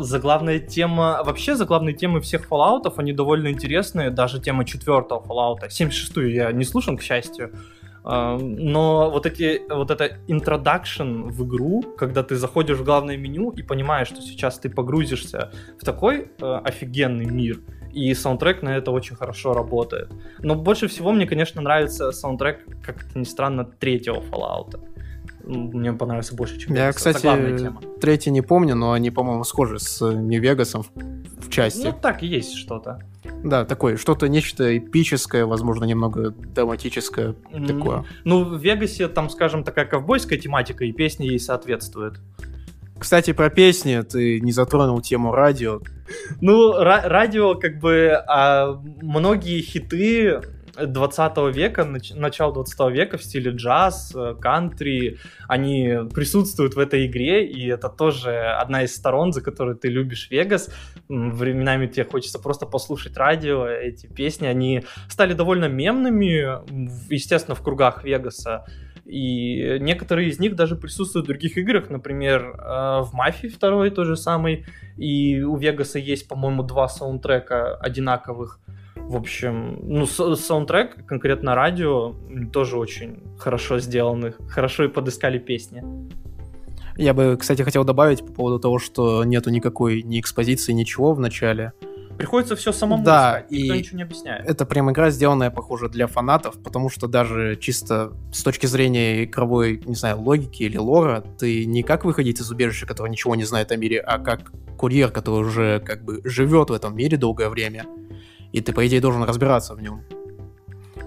Заглавная 0.00 0.58
тема... 0.58 1.22
Вообще, 1.24 1.54
заглавные 1.54 1.94
темы 1.94 2.20
всех 2.20 2.48
Fallout, 2.50 2.92
они 2.98 3.12
довольно 3.12 3.48
интересные. 3.48 4.10
Даже 4.10 4.40
тема 4.40 4.64
четвертого 4.64 5.20
Fallout. 5.20 5.68
76-ю 5.68 6.28
я 6.28 6.52
не 6.52 6.64
слушал, 6.64 6.96
к 6.96 7.02
счастью. 7.02 7.50
А, 8.04 8.38
но 8.38 9.10
вот, 9.10 9.26
эти, 9.26 9.60
вот 9.70 9.90
это 9.90 10.18
introduction 10.28 11.30
в 11.30 11.42
игру, 11.44 11.82
когда 11.98 12.22
ты 12.22 12.36
заходишь 12.36 12.78
в 12.78 12.84
главное 12.84 13.16
меню 13.16 13.50
и 13.58 13.62
понимаешь, 13.62 14.08
что 14.08 14.22
сейчас 14.22 14.58
ты 14.58 14.70
погрузишься 14.70 15.50
в 15.78 15.84
такой 15.84 16.30
э, 16.40 16.60
офигенный 16.64 17.26
мир, 17.26 17.60
и 17.92 18.14
саундтрек 18.14 18.62
на 18.62 18.76
это 18.76 18.90
очень 18.90 19.16
хорошо 19.16 19.52
работает. 19.52 20.08
Но 20.42 20.54
больше 20.54 20.86
всего 20.86 21.12
мне, 21.12 21.26
конечно, 21.26 21.60
нравится 21.60 22.12
саундтрек, 22.12 22.64
как 22.82 23.04
это 23.04 23.18
ни 23.18 23.24
странно, 23.24 23.64
третьего 23.64 24.20
Fallout 24.20 24.80
мне 25.44 25.92
понравился 25.92 26.34
больше, 26.34 26.58
чем 26.58 26.74
Я, 26.74 26.92
кстати, 26.92 27.72
третий 28.00 28.30
не 28.30 28.42
помню, 28.42 28.74
но 28.74 28.92
они, 28.92 29.10
по-моему, 29.10 29.44
схожи 29.44 29.78
с 29.78 30.00
Нью-Вегасом 30.00 30.82
в, 30.82 31.46
в 31.46 31.50
части. 31.50 31.86
Ну, 31.86 31.94
так 32.00 32.22
и 32.22 32.26
есть 32.26 32.54
что-то. 32.54 33.00
Да, 33.44 33.64
такое, 33.64 33.96
что-то 33.96 34.28
нечто 34.28 34.76
эпическое, 34.76 35.46
возможно, 35.46 35.84
немного 35.84 36.30
драматическое 36.30 37.34
mm-hmm. 37.52 37.66
такое. 37.66 38.04
Ну, 38.24 38.44
в 38.44 38.58
Вегасе 38.62 39.08
там, 39.08 39.30
скажем, 39.30 39.64
такая 39.64 39.86
ковбойская 39.86 40.38
тематика, 40.38 40.84
и 40.84 40.92
песни 40.92 41.26
ей 41.26 41.38
соответствуют. 41.38 42.20
Кстати, 42.98 43.32
про 43.32 43.48
песни 43.48 44.02
ты 44.02 44.40
не 44.40 44.52
затронул 44.52 45.00
тему 45.00 45.32
радио. 45.32 45.80
Ну, 46.42 46.78
ра- 46.78 47.08
радио, 47.08 47.54
как 47.54 47.78
бы, 47.78 48.12
а, 48.28 48.78
многие 49.00 49.62
хиты 49.62 50.42
20 50.86 51.50
века, 51.52 51.82
нач- 51.82 52.14
начало 52.14 52.52
20 52.52 52.90
века 52.90 53.18
в 53.18 53.22
стиле 53.22 53.50
джаз, 53.50 54.12
э, 54.14 54.34
кантри, 54.40 55.18
они 55.48 56.08
присутствуют 56.14 56.74
в 56.74 56.78
этой 56.78 57.06
игре, 57.06 57.46
и 57.46 57.66
это 57.68 57.88
тоже 57.88 58.36
одна 58.36 58.82
из 58.82 58.94
сторон, 58.94 59.32
за 59.32 59.40
которую 59.40 59.76
ты 59.76 59.88
любишь 59.88 60.30
Вегас. 60.30 60.70
Временами 61.08 61.86
тебе 61.86 62.04
хочется 62.04 62.38
просто 62.38 62.66
послушать 62.66 63.16
радио, 63.16 63.66
эти 63.66 64.06
песни, 64.06 64.46
они 64.46 64.84
стали 65.08 65.34
довольно 65.34 65.68
мемными, 65.68 66.60
естественно, 67.12 67.54
в 67.54 67.62
кругах 67.62 68.04
Вегаса. 68.04 68.64
И 69.04 69.78
некоторые 69.80 70.28
из 70.28 70.38
них 70.38 70.54
даже 70.54 70.76
присутствуют 70.76 71.26
в 71.26 71.28
других 71.28 71.58
играх, 71.58 71.90
например, 71.90 72.42
э, 72.42 73.00
в 73.02 73.10
Мафии 73.12 73.48
второй 73.48 73.90
то 73.90 74.04
же 74.04 74.16
самый, 74.16 74.66
и 74.96 75.42
у 75.42 75.56
Вегаса 75.56 75.98
есть, 75.98 76.28
по-моему, 76.28 76.62
два 76.62 76.88
саундтрека 76.88 77.74
одинаковых. 77.76 78.60
В 78.96 79.16
общем, 79.16 79.78
ну, 79.82 80.06
саундтрек, 80.06 81.04
конкретно 81.06 81.54
радио, 81.54 82.14
тоже 82.52 82.76
очень 82.76 83.22
хорошо 83.38 83.78
сделаны, 83.80 84.34
хорошо 84.48 84.84
и 84.84 84.88
подыскали 84.88 85.38
песни. 85.38 85.82
Я 86.96 87.14
бы, 87.14 87.36
кстати, 87.38 87.62
хотел 87.62 87.84
добавить 87.84 88.24
по 88.24 88.32
поводу 88.32 88.58
того, 88.58 88.78
что 88.78 89.24
нету 89.24 89.50
никакой 89.50 90.02
ни 90.02 90.20
экспозиции, 90.20 90.72
ничего 90.72 91.12
в 91.14 91.20
начале. 91.20 91.72
Приходится 92.18 92.54
все 92.54 92.70
самому 92.72 93.02
Да, 93.02 93.38
искать, 93.40 93.50
никто 93.50 93.74
и- 93.74 93.78
ничего 93.78 93.96
не 93.96 94.02
объясняет. 94.02 94.46
Это 94.46 94.66
прям 94.66 94.90
игра, 94.90 95.08
сделанная, 95.10 95.50
похоже, 95.50 95.88
для 95.88 96.06
фанатов, 96.06 96.62
потому 96.62 96.90
что 96.90 97.06
даже 97.06 97.56
чисто 97.56 98.12
с 98.30 98.42
точки 98.42 98.66
зрения 98.66 99.24
игровой, 99.24 99.82
не 99.86 99.94
знаю, 99.94 100.20
логики 100.20 100.64
или 100.64 100.76
лора, 100.76 101.24
ты 101.38 101.64
не 101.64 101.82
как 101.82 102.04
выходить 102.04 102.38
из 102.40 102.50
убежища, 102.50 102.84
который 102.86 103.08
ничего 103.10 103.34
не 103.36 103.44
знает 103.44 103.72
о 103.72 103.76
мире, 103.76 104.00
а 104.00 104.18
как 104.18 104.52
курьер, 104.76 105.10
который 105.10 105.46
уже 105.46 105.80
как 105.80 106.04
бы 106.04 106.20
живет 106.24 106.68
в 106.68 106.74
этом 106.74 106.94
мире 106.94 107.16
долгое 107.16 107.48
время, 107.48 107.86
и 108.52 108.60
ты, 108.60 108.72
по 108.72 108.86
идее, 108.86 109.00
должен 109.00 109.22
разбираться 109.22 109.74
в 109.74 109.82
нем. 109.82 110.02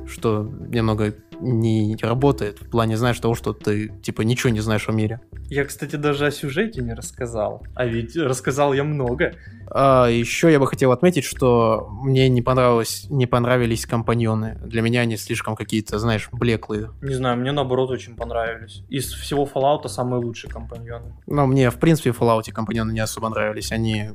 Что 0.08 0.44
немного 0.44 1.16
не 1.40 1.98
работает 2.02 2.62
в 2.62 2.70
плане, 2.70 2.98
знаешь, 2.98 3.20
того, 3.20 3.36
что 3.36 3.54
ты, 3.54 3.90
типа, 4.02 4.22
ничего 4.22 4.50
не 4.52 4.62
знаешь 4.62 4.88
о 4.88 4.92
мире. 4.92 5.20
Я, 5.50 5.66
кстати, 5.66 5.96
даже 5.98 6.26
о 6.26 6.32
сюжете 6.32 6.82
не 6.82 6.94
рассказал. 6.94 7.64
А 7.76 7.86
ведь 7.86 8.16
рассказал 8.16 8.74
я 8.74 8.84
много. 8.84 9.34
А 9.70 10.08
еще 10.08 10.52
я 10.52 10.60
бы 10.60 10.68
хотел 10.68 10.92
отметить, 10.92 11.26
что 11.26 11.90
мне 12.04 12.30
не 12.30 12.42
понравилось, 12.42 13.08
не 13.10 13.28
понравились 13.28 13.86
компаньоны. 13.86 14.58
Для 14.64 14.82
меня 14.82 15.02
они 15.02 15.18
слишком 15.18 15.56
какие-то, 15.56 16.00
знаешь, 16.00 16.30
блеклые. 16.32 16.92
Не 17.02 17.14
знаю, 17.14 17.38
мне 17.38 17.52
наоборот 17.52 17.92
очень 17.92 18.16
понравились. 18.16 18.84
Из 18.90 19.12
всего 19.12 19.46
Fallout 19.46 19.88
самые 19.90 20.24
лучшие 20.24 20.52
компаньоны. 20.52 21.14
Но 21.28 21.46
мне, 21.46 21.70
в 21.70 21.78
принципе, 21.78 22.12
в 22.12 22.22
Fallout 22.22 22.52
компаньоны 22.52 22.92
не 22.92 23.00
особо 23.00 23.30
нравились. 23.30 23.72
Они... 23.72 24.12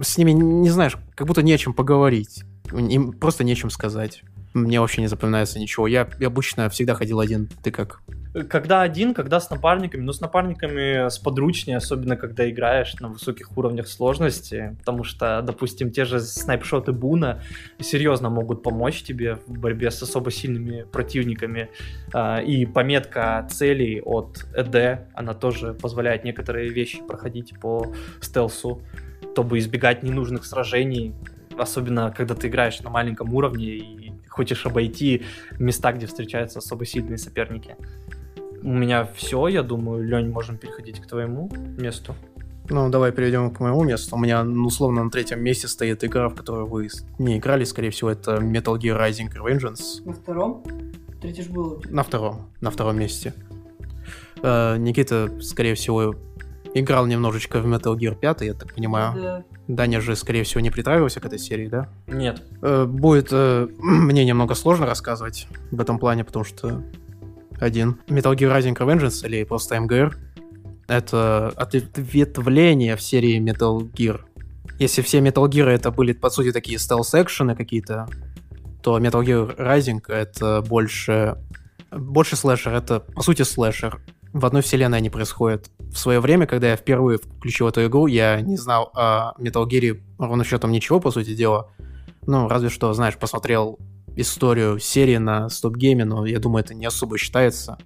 С 0.00 0.18
ними, 0.18 0.32
не 0.32 0.70
знаешь, 0.70 0.96
как 1.14 1.26
будто 1.26 1.42
не 1.42 1.52
о 1.52 1.58
чем 1.58 1.72
поговорить. 1.72 2.44
Им 2.72 3.12
просто 3.12 3.44
нечем 3.44 3.70
сказать. 3.70 4.22
Мне 4.54 4.80
вообще 4.80 5.02
не 5.02 5.06
запоминается 5.06 5.58
ничего. 5.58 5.86
Я 5.86 6.08
обычно 6.24 6.70
всегда 6.70 6.94
ходил 6.94 7.20
один. 7.20 7.50
Ты 7.62 7.70
как? 7.70 8.00
Когда 8.48 8.80
один, 8.80 9.12
когда 9.12 9.38
с 9.38 9.50
напарниками. 9.50 10.00
Но 10.02 10.12
с 10.12 10.20
напарниками 10.20 11.10
сподручнее, 11.10 11.76
особенно 11.76 12.16
когда 12.16 12.48
играешь 12.48 12.94
на 12.94 13.08
высоких 13.08 13.56
уровнях 13.56 13.86
сложности. 13.86 14.74
Потому 14.78 15.04
что, 15.04 15.42
допустим, 15.42 15.90
те 15.90 16.06
же 16.06 16.20
снайпшоты 16.20 16.92
Буна 16.92 17.42
серьезно 17.80 18.30
могут 18.30 18.62
помочь 18.62 19.02
тебе 19.02 19.38
в 19.46 19.58
борьбе 19.58 19.90
с 19.90 20.02
особо 20.02 20.30
сильными 20.30 20.84
противниками. 20.90 21.68
А, 22.14 22.38
И 22.38 22.64
пометка 22.64 23.46
целей 23.50 24.00
от 24.00 24.46
ЭД, 24.54 25.06
она 25.12 25.34
тоже 25.34 25.74
позволяет 25.74 26.24
некоторые 26.24 26.70
вещи 26.70 27.02
проходить 27.06 27.58
по 27.60 27.94
стелсу, 28.22 28.80
чтобы 29.36 29.58
избегать 29.58 30.02
ненужных 30.02 30.46
сражений. 30.46 31.12
Особенно, 31.58 32.10
когда 32.10 32.34
ты 32.34 32.48
играешь 32.48 32.80
на 32.80 32.88
маленьком 32.88 33.34
уровне 33.34 33.66
и 33.66 34.12
хочешь 34.28 34.64
обойти 34.64 35.24
места, 35.58 35.92
где 35.92 36.06
встречаются 36.06 36.60
особо 36.60 36.86
сильные 36.86 37.18
соперники. 37.18 37.76
У 38.62 38.72
меня 38.72 39.04
все, 39.14 39.48
я 39.48 39.62
думаю, 39.62 40.02
Лень, 40.08 40.30
можем 40.30 40.56
переходить 40.56 41.00
к 41.00 41.06
твоему 41.06 41.50
месту. 41.78 42.14
Ну, 42.70 42.88
давай 42.88 43.12
перейдем 43.12 43.50
к 43.50 43.60
моему 43.60 43.84
месту. 43.84 44.16
У 44.16 44.18
меня, 44.18 44.42
ну, 44.42 44.68
условно, 44.68 45.04
на 45.04 45.10
третьем 45.10 45.44
месте 45.44 45.68
стоит 45.68 46.02
игра, 46.02 46.30
в 46.30 46.34
которую 46.34 46.66
вы 46.66 46.88
не 47.18 47.36
играли, 47.36 47.64
скорее 47.64 47.90
всего, 47.90 48.08
это 48.08 48.36
Metal 48.36 48.78
Gear 48.78 48.98
Rising 48.98 49.30
Revengeance. 49.36 50.02
На 50.06 50.12
втором? 50.14 50.64
Третий 51.20 51.42
ж 51.42 51.48
был. 51.48 51.82
На 51.90 52.02
втором, 52.02 52.50
на 52.62 52.70
втором 52.70 52.98
месте. 52.98 53.34
Э, 54.42 54.78
Никита, 54.78 55.28
скорее 55.42 55.74
всего, 55.74 56.14
играл 56.80 57.06
немножечко 57.06 57.60
в 57.60 57.66
Metal 57.66 57.96
Gear 57.96 58.14
5, 58.14 58.40
я 58.42 58.54
так 58.54 58.74
понимаю. 58.74 59.22
Да. 59.22 59.44
Даня 59.68 60.00
же, 60.00 60.16
скорее 60.16 60.44
всего, 60.44 60.60
не 60.60 60.70
притрагивался 60.70 61.20
к 61.20 61.26
этой 61.26 61.38
серии, 61.38 61.68
да? 61.68 61.88
Нет. 62.06 62.42
Э, 62.62 62.84
Будет 62.84 63.28
э, 63.32 63.68
мне 63.78 64.24
немного 64.24 64.54
сложно 64.54 64.86
рассказывать 64.86 65.48
в 65.70 65.80
этом 65.80 65.98
плане, 65.98 66.24
потому 66.24 66.44
что 66.44 66.82
один. 67.58 68.00
Metal 68.08 68.34
Gear 68.36 68.56
Rising 68.56 68.76
Revengeance 68.76 69.26
или 69.26 69.44
просто 69.44 69.80
МГР 69.80 70.16
это 70.88 71.48
ответвление 71.56 72.96
в 72.96 73.02
серии 73.02 73.40
Metal 73.40 73.90
Gear. 73.92 74.20
Если 74.78 75.02
все 75.02 75.18
Metal 75.18 75.48
Gear 75.48 75.68
это 75.68 75.90
были, 75.90 76.12
по 76.12 76.30
сути, 76.30 76.52
такие 76.52 76.78
стелс-экшены 76.78 77.56
какие-то, 77.56 78.08
то 78.82 78.98
Metal 78.98 79.24
Gear 79.24 79.56
Rising 79.56 80.02
это 80.08 80.62
больше... 80.62 81.38
Больше 81.90 82.36
слэшер, 82.36 82.74
это, 82.74 83.00
по 83.00 83.22
сути, 83.22 83.42
слэшер. 83.42 84.00
В 84.32 84.44
одной 84.44 84.62
вселенной 84.62 84.98
они 84.98 85.08
происходят. 85.08 85.70
В 85.96 85.98
свое 85.98 86.20
время, 86.20 86.46
когда 86.46 86.68
я 86.68 86.76
впервые 86.76 87.18
включил 87.18 87.68
эту 87.68 87.86
игру, 87.86 88.06
я 88.06 88.42
не 88.42 88.58
знал 88.58 88.90
о 88.94 89.32
Metal 89.38 89.66
Gear 89.66 89.98
ровно 90.18 90.44
счетом 90.44 90.70
ничего, 90.70 91.00
по 91.00 91.10
сути 91.10 91.34
дела. 91.34 91.70
Ну, 92.26 92.48
разве 92.48 92.68
что, 92.68 92.92
знаешь, 92.92 93.16
посмотрел 93.16 93.78
историю 94.14 94.78
серии 94.78 95.16
на 95.16 95.48
стоп-гейме, 95.48 96.04
но 96.04 96.26
я 96.26 96.38
думаю, 96.38 96.62
это 96.62 96.74
не 96.74 96.84
особо 96.84 97.16
считается. 97.16 97.78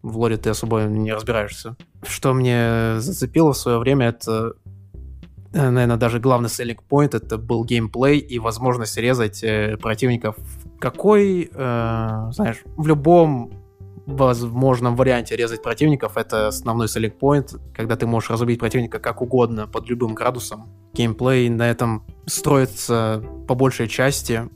В 0.00 0.16
лоре 0.16 0.38
ты 0.38 0.48
особо 0.48 0.84
не 0.84 1.12
разбираешься. 1.12 1.76
Что 2.06 2.32
мне 2.32 3.00
зацепило 3.00 3.52
в 3.52 3.58
свое 3.58 3.76
время, 3.76 4.08
это, 4.08 4.54
наверное, 5.52 5.98
даже 5.98 6.20
главный 6.20 6.48
selling 6.48 6.78
point, 6.88 7.14
это 7.14 7.36
был 7.36 7.66
геймплей 7.66 8.18
и 8.18 8.38
возможность 8.38 8.96
резать 8.96 9.44
э, 9.44 9.76
противников. 9.76 10.36
Какой, 10.80 11.50
э, 11.52 12.28
знаешь, 12.32 12.62
в 12.78 12.86
любом 12.86 13.52
возможном 14.08 14.96
варианте 14.96 15.36
резать 15.36 15.62
противников, 15.62 16.16
это 16.16 16.48
основной 16.48 16.86
point, 16.86 17.60
когда 17.74 17.94
ты 17.94 18.06
можешь 18.06 18.30
разубить 18.30 18.58
противника 18.58 18.98
как 18.98 19.20
угодно, 19.20 19.66
под 19.66 19.88
любым 19.88 20.14
градусом. 20.14 20.66
Геймплей 20.94 21.50
на 21.50 21.70
этом 21.70 22.04
строится 22.26 23.22
по 23.46 23.54
большей 23.54 23.86
части. 23.86 24.48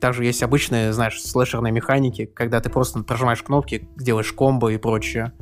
Также 0.00 0.24
есть 0.24 0.42
обычные, 0.42 0.92
знаешь, 0.94 1.22
слэшерные 1.22 1.72
механики, 1.72 2.24
когда 2.24 2.60
ты 2.60 2.70
просто 2.70 3.02
прожимаешь 3.02 3.42
кнопки, 3.42 3.88
делаешь 3.96 4.32
комбо 4.32 4.72
и 4.72 4.78
прочее. 4.78 5.32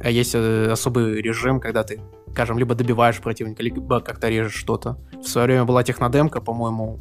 А 0.00 0.10
есть 0.10 0.34
э, 0.34 0.70
особый 0.70 1.20
режим, 1.20 1.60
когда 1.60 1.84
ты, 1.84 2.00
скажем, 2.32 2.58
либо 2.58 2.74
добиваешь 2.74 3.20
противника, 3.20 3.62
либо 3.62 4.00
как-то 4.00 4.28
режешь 4.28 4.54
что-то. 4.54 4.98
В 5.12 5.28
свое 5.28 5.46
время 5.46 5.64
была 5.64 5.84
технодемка, 5.84 6.40
по-моему, 6.40 6.98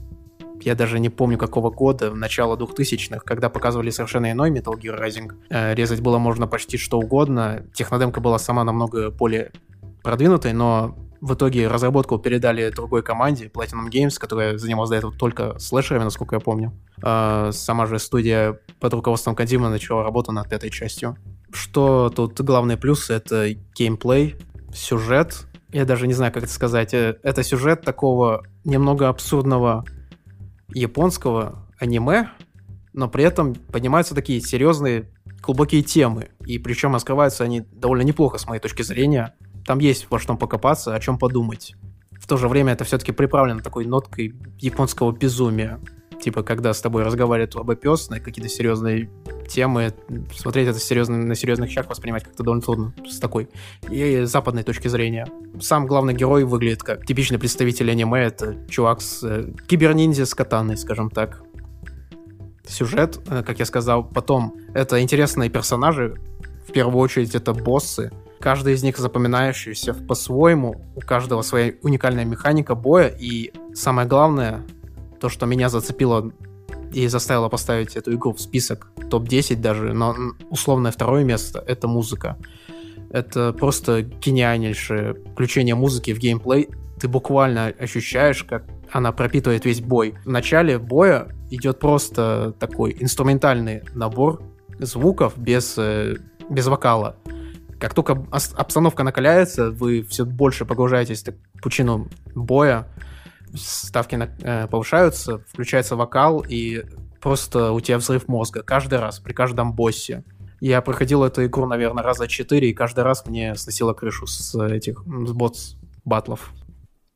я 0.64 0.76
даже 0.76 1.00
не 1.00 1.10
помню 1.10 1.38
какого 1.38 1.70
года, 1.70 2.14
начало 2.14 2.56
2000-х, 2.56 3.22
когда 3.26 3.50
показывали 3.50 3.90
совершенно 3.90 4.32
иной 4.32 4.52
Metal 4.52 4.74
Gear 4.80 5.00
Rising. 5.00 5.32
Э, 5.50 5.74
резать 5.76 6.02
было 6.02 6.18
можно 6.18 6.48
почти 6.48 6.78
что 6.78 7.00
угодно. 7.00 7.66
Технодемка 7.74 8.22
была 8.22 8.40
сама 8.40 8.64
намного 8.64 9.12
более 9.12 9.52
продвинутой, 10.04 10.54
но 10.54 10.96
в 11.22 11.36
итоге 11.36 11.68
разработку 11.68 12.18
передали 12.18 12.72
другой 12.72 13.04
команде, 13.04 13.46
Platinum 13.46 13.90
Games, 13.92 14.18
которая 14.20 14.58
занималась 14.58 14.90
до 14.90 14.96
этого 14.96 15.14
только 15.14 15.60
слэшерами, 15.60 16.04
насколько 16.04 16.36
я 16.36 16.40
помню. 16.40 16.74
Э, 17.04 17.52
Сама 17.54 17.86
же 17.86 18.00
студия 18.00 18.60
под 18.80 18.94
руководством 18.94 19.36
Кадима 19.36 19.70
начала 19.70 20.04
работу 20.04 20.32
над 20.32 20.52
этой 20.52 20.70
частью. 20.72 21.16
Что 21.52 22.10
тут 22.10 22.40
главный 22.42 22.78
плюс— 22.78 23.10
это 23.10 23.54
геймплей, 23.76 24.36
сюжет. 24.74 25.46
Я 25.72 25.86
даже 25.86 26.08
не 26.08 26.14
знаю, 26.14 26.34
как 26.34 26.44
это 26.44 26.52
сказать. 26.52 26.94
Э, 26.94 27.18
Это 27.24 27.44
сюжет 27.44 27.82
такого 27.82 28.44
немного 28.64 29.08
абсурдного 29.08 29.86
японского 30.74 31.68
аниме, 31.80 32.32
но 32.94 33.10
при 33.10 33.24
этом 33.24 33.56
поднимаются 33.56 34.16
такие 34.16 34.42
серьезные, 34.42 35.10
глубокие 35.42 35.82
темы. 35.82 36.30
И 36.46 36.60
причем 36.60 36.94
раскрываются 36.94 37.44
они 37.44 37.62
довольно 37.62 38.04
неплохо, 38.04 38.38
с 38.38 38.48
моей 38.48 38.62
точки 38.62 38.82
зрения. 38.82 39.36
Там 39.66 39.80
есть 39.80 40.08
во 40.10 40.20
что 40.20 40.36
покопаться, 40.36 40.94
о 40.94 41.00
чем 41.00 41.18
подумать. 41.18 41.76
В 42.12 42.28
то 42.28 42.38
же 42.38 42.48
время 42.48 42.74
это 42.74 42.84
все-таки 42.84 43.12
приправлено 43.12 43.62
такой 43.62 43.86
ноткой 43.86 44.36
японского 44.60 45.12
безумия. 45.12 45.80
Типа, 46.22 46.44
когда 46.44 46.74
с 46.74 46.82
тобой 46.82 47.04
разговаривает 47.04 47.56
робопес 47.56 48.10
на 48.10 48.20
какие-то 48.20 48.48
серьезные 48.48 49.10
темы, 49.50 49.92
смотреть 50.36 50.68
это 50.68 50.80
серьезно, 50.80 51.18
на 51.18 51.34
серьезных 51.34 51.72
щах 51.72 51.90
воспринимать 51.90 52.24
как-то 52.24 52.44
довольно 52.44 52.62
трудно 52.62 52.94
с 53.10 53.20
такой 53.20 53.50
и 53.90 54.22
западной 54.26 54.64
точки 54.64 54.88
зрения. 54.88 55.26
Сам 55.60 55.88
главный 55.88 56.14
герой 56.14 56.44
выглядит 56.44 56.84
как 56.84 57.08
типичный 57.08 57.40
представитель 57.40 57.90
аниме, 57.90 58.20
это 58.24 58.56
чувак 58.70 59.02
с 59.02 59.24
э, 59.24 59.52
киберниндзя 59.68 60.28
с 60.28 60.36
катаной, 60.36 60.78
скажем 60.78 61.10
так. 61.10 61.42
Сюжет, 62.68 63.20
э, 63.28 63.42
как 63.44 63.58
я 63.58 63.66
сказал, 63.66 64.04
потом 64.04 64.56
это 64.76 65.02
интересные 65.02 65.50
персонажи, 65.50 66.22
в 66.68 66.72
первую 66.72 67.02
очередь 67.02 67.34
это 67.34 67.54
боссы, 67.54 68.12
каждый 68.40 68.74
из 68.74 68.84
них 68.84 68.98
запоминающийся 68.98 69.96
по-своему, 69.96 70.86
у 70.96 71.00
каждого 71.00 71.42
своя 71.42 71.74
уникальная 71.82 72.26
механика 72.26 72.76
боя, 72.76 73.08
и 73.08 73.52
самое 73.74 74.08
главное, 74.08 74.62
то, 75.22 75.30
что 75.30 75.46
меня 75.46 75.70
зацепило 75.70 76.34
и 76.92 77.08
заставило 77.08 77.48
поставить 77.48 77.96
эту 77.96 78.14
игру 78.16 78.34
в 78.34 78.42
список 78.42 78.92
топ-10 79.10 79.56
даже, 79.56 79.94
но 79.94 80.16
условное 80.50 80.92
второе 80.92 81.24
место— 81.24 81.64
это 81.68 81.88
музыка. 81.88 82.38
Это 83.12 83.54
просто 83.54 84.02
гениальнейшее 84.02 85.16
включение 85.34 85.76
музыки 85.76 86.14
в 86.14 86.18
геймплей. 86.18 86.70
Ты 87.00 87.08
буквально 87.08 87.68
ощущаешь, 87.68 88.44
как 88.44 88.66
она 88.92 89.12
пропитывает 89.12 89.66
весь 89.66 89.80
бой. 89.80 90.16
В 90.26 90.30
начале 90.30 90.80
боя 90.80 91.28
идет 91.50 91.80
просто 91.80 92.54
такой 92.60 92.96
инструментальный 93.00 93.84
набор 93.94 94.42
звуков 94.80 95.38
без, 95.38 95.76
э, 95.78 96.18
без 96.50 96.68
вокала. 96.68 97.16
Как 97.80 97.94
только 97.94 98.26
обстановка 98.32 99.04
накаляется, 99.04 99.72
вы 99.72 100.04
все 100.04 100.26
больше 100.26 100.66
погружаетесь 100.66 101.24
в 101.24 101.62
пучину 101.62 102.08
боя, 102.36 102.88
ставки 103.56 104.16
на- 104.16 104.30
э, 104.42 104.68
повышаются, 104.68 105.40
включается 105.48 105.96
вокал, 105.96 106.44
и 106.48 106.84
просто 107.22 107.72
у 107.72 107.80
тебя 107.80 107.98
взрыв 107.98 108.28
мозга 108.28 108.64
каждый 108.64 109.00
раз, 109.00 109.20
при 109.20 109.34
каждом 109.34 109.74
боссе. 109.74 110.24
Я 110.60 110.82
проходил 110.82 111.24
эту 111.24 111.46
игру, 111.46 111.66
наверное, 111.66 112.04
раза 112.04 112.28
четыре, 112.28 112.70
и 112.70 112.74
каждый 112.74 113.04
раз 113.04 113.26
мне 113.26 113.56
сносило 113.56 113.94
крышу 113.94 114.28
с 114.28 114.56
этих 114.60 115.04
с 115.26 115.32
ботс 115.32 115.76
батлов. 116.06 116.52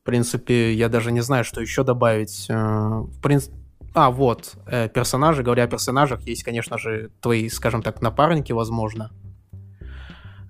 принципе, 0.03 0.74
я 0.74 0.88
даже 0.88 1.12
не 1.12 1.22
знаю, 1.22 1.44
что 1.44 1.62
еще 1.62 1.84
добавить. 1.84 2.45
Э, 2.49 2.53
в 2.53 3.20
принципе, 3.22 3.56
а, 3.95 4.12
вот, 4.12 4.53
э, 4.68 4.88
персонажи, 4.90 5.41
говоря 5.41 5.64
о 5.64 5.68
персонажах, 5.68 6.22
есть, 6.28 6.44
конечно 6.44 6.78
же, 6.78 7.10
твои, 7.22 7.49
скажем 7.49 7.82
так, 7.82 8.02
напарники, 8.02 8.52
возможно, 8.52 9.12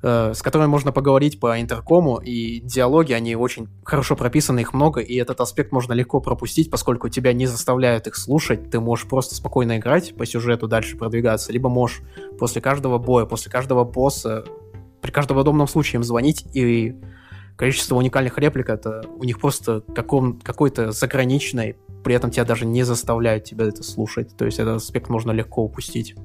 с 0.02 0.42
которыми 0.42 0.68
можно 0.68 0.92
поговорить 0.92 1.40
по 1.40 1.60
интеркому, 1.60 2.18
и 2.18 2.60
диалоги, 2.60 3.14
они 3.14 3.36
очень 3.36 3.68
хорошо 3.84 4.16
прописаны, 4.16 4.60
их 4.60 4.74
много, 4.74 5.02
и 5.02 5.16
этот 5.16 5.42
аспект 5.42 5.72
можно 5.72 5.94
легко 5.94 6.22
пропустить, 6.22 6.70
поскольку 6.70 7.10
тебя 7.10 7.34
не 7.34 7.48
заставляют 7.48 8.08
их 8.08 8.16
слушать, 8.16 8.70
ты 8.70 8.80
можешь 8.80 9.08
просто 9.08 9.36
спокойно 9.36 9.78
играть 9.78 10.16
по 10.16 10.26
сюжету, 10.26 10.68
дальше 10.68 10.98
продвигаться, 10.98 11.52
либо 11.52 11.70
можешь 11.70 12.02
после 12.40 12.62
каждого 12.62 12.98
боя, 12.98 13.26
после 13.26 13.52
каждого 13.52 13.84
босса, 13.84 14.46
при 15.02 15.12
каждом 15.12 15.38
удобном 15.38 15.68
случае 15.68 15.98
им 15.98 16.04
звонить 16.04 16.46
и 16.54 16.96
количество 17.56 17.96
уникальных 17.96 18.38
реплик, 18.38 18.70
это 18.70 19.04
у 19.18 19.24
них 19.24 19.40
просто 19.40 19.82
каком, 19.96 20.40
какой-то 20.40 20.92
заграничной, 20.92 21.78
при 22.04 22.14
этом 22.14 22.30
тебя 22.30 22.46
даже 22.46 22.66
не 22.66 22.84
заставляют 22.84 23.46
тебя 23.46 23.66
это 23.66 23.82
слушать. 23.82 24.36
То 24.38 24.46
есть 24.46 24.60
этот 24.60 24.78
аспект 24.78 25.10
можно 25.10 25.32
легко 25.32 25.64
упустить. 25.64 26.16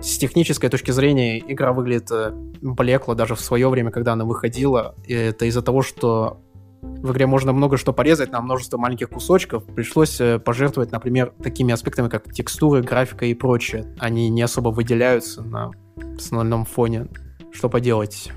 С 0.00 0.18
технической 0.18 0.70
точки 0.70 0.90
зрения 0.90 1.38
игра 1.38 1.72
выглядит 1.72 2.10
э, 2.10 2.30
блекло 2.60 3.14
даже 3.14 3.34
в 3.34 3.40
свое 3.40 3.68
время, 3.68 3.90
когда 3.90 4.12
она 4.12 4.24
выходила. 4.24 4.94
И 5.06 5.12
это 5.12 5.44
из-за 5.46 5.62
того, 5.62 5.82
что 5.82 6.40
в 6.80 7.12
игре 7.12 7.26
можно 7.26 7.52
много 7.52 7.76
что 7.76 7.92
порезать 7.92 8.30
на 8.30 8.40
множество 8.40 8.78
маленьких 8.78 9.10
кусочков. 9.10 9.64
Пришлось 9.64 10.20
э, 10.20 10.38
пожертвовать, 10.38 10.92
например, 10.92 11.32
такими 11.42 11.72
аспектами, 11.72 12.08
как 12.08 12.32
текстуры, 12.32 12.82
графика 12.82 13.26
и 13.26 13.34
прочее. 13.34 13.86
Они 13.98 14.28
не 14.28 14.42
особо 14.42 14.68
выделяются 14.68 15.42
на 15.42 15.72
основном 16.16 16.64
фоне. 16.64 17.08
Что 17.52 17.68
поделать? 17.68 18.30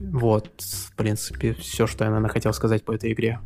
Вот, 0.00 0.48
в 0.60 0.94
принципе, 0.96 1.54
все, 1.54 1.86
что 1.86 2.04
я, 2.04 2.10
наверное, 2.10 2.30
хотел 2.30 2.52
сказать 2.52 2.84
по 2.84 2.92
этой 2.92 3.12
игре. 3.12 3.38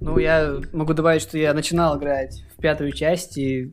Ну, 0.00 0.18
я 0.18 0.56
могу 0.72 0.92
добавить, 0.94 1.22
что 1.22 1.38
я 1.38 1.52
начинал 1.54 1.98
играть 1.98 2.44
в 2.56 2.60
пятую 2.60 2.92
часть, 2.92 3.38
и... 3.38 3.72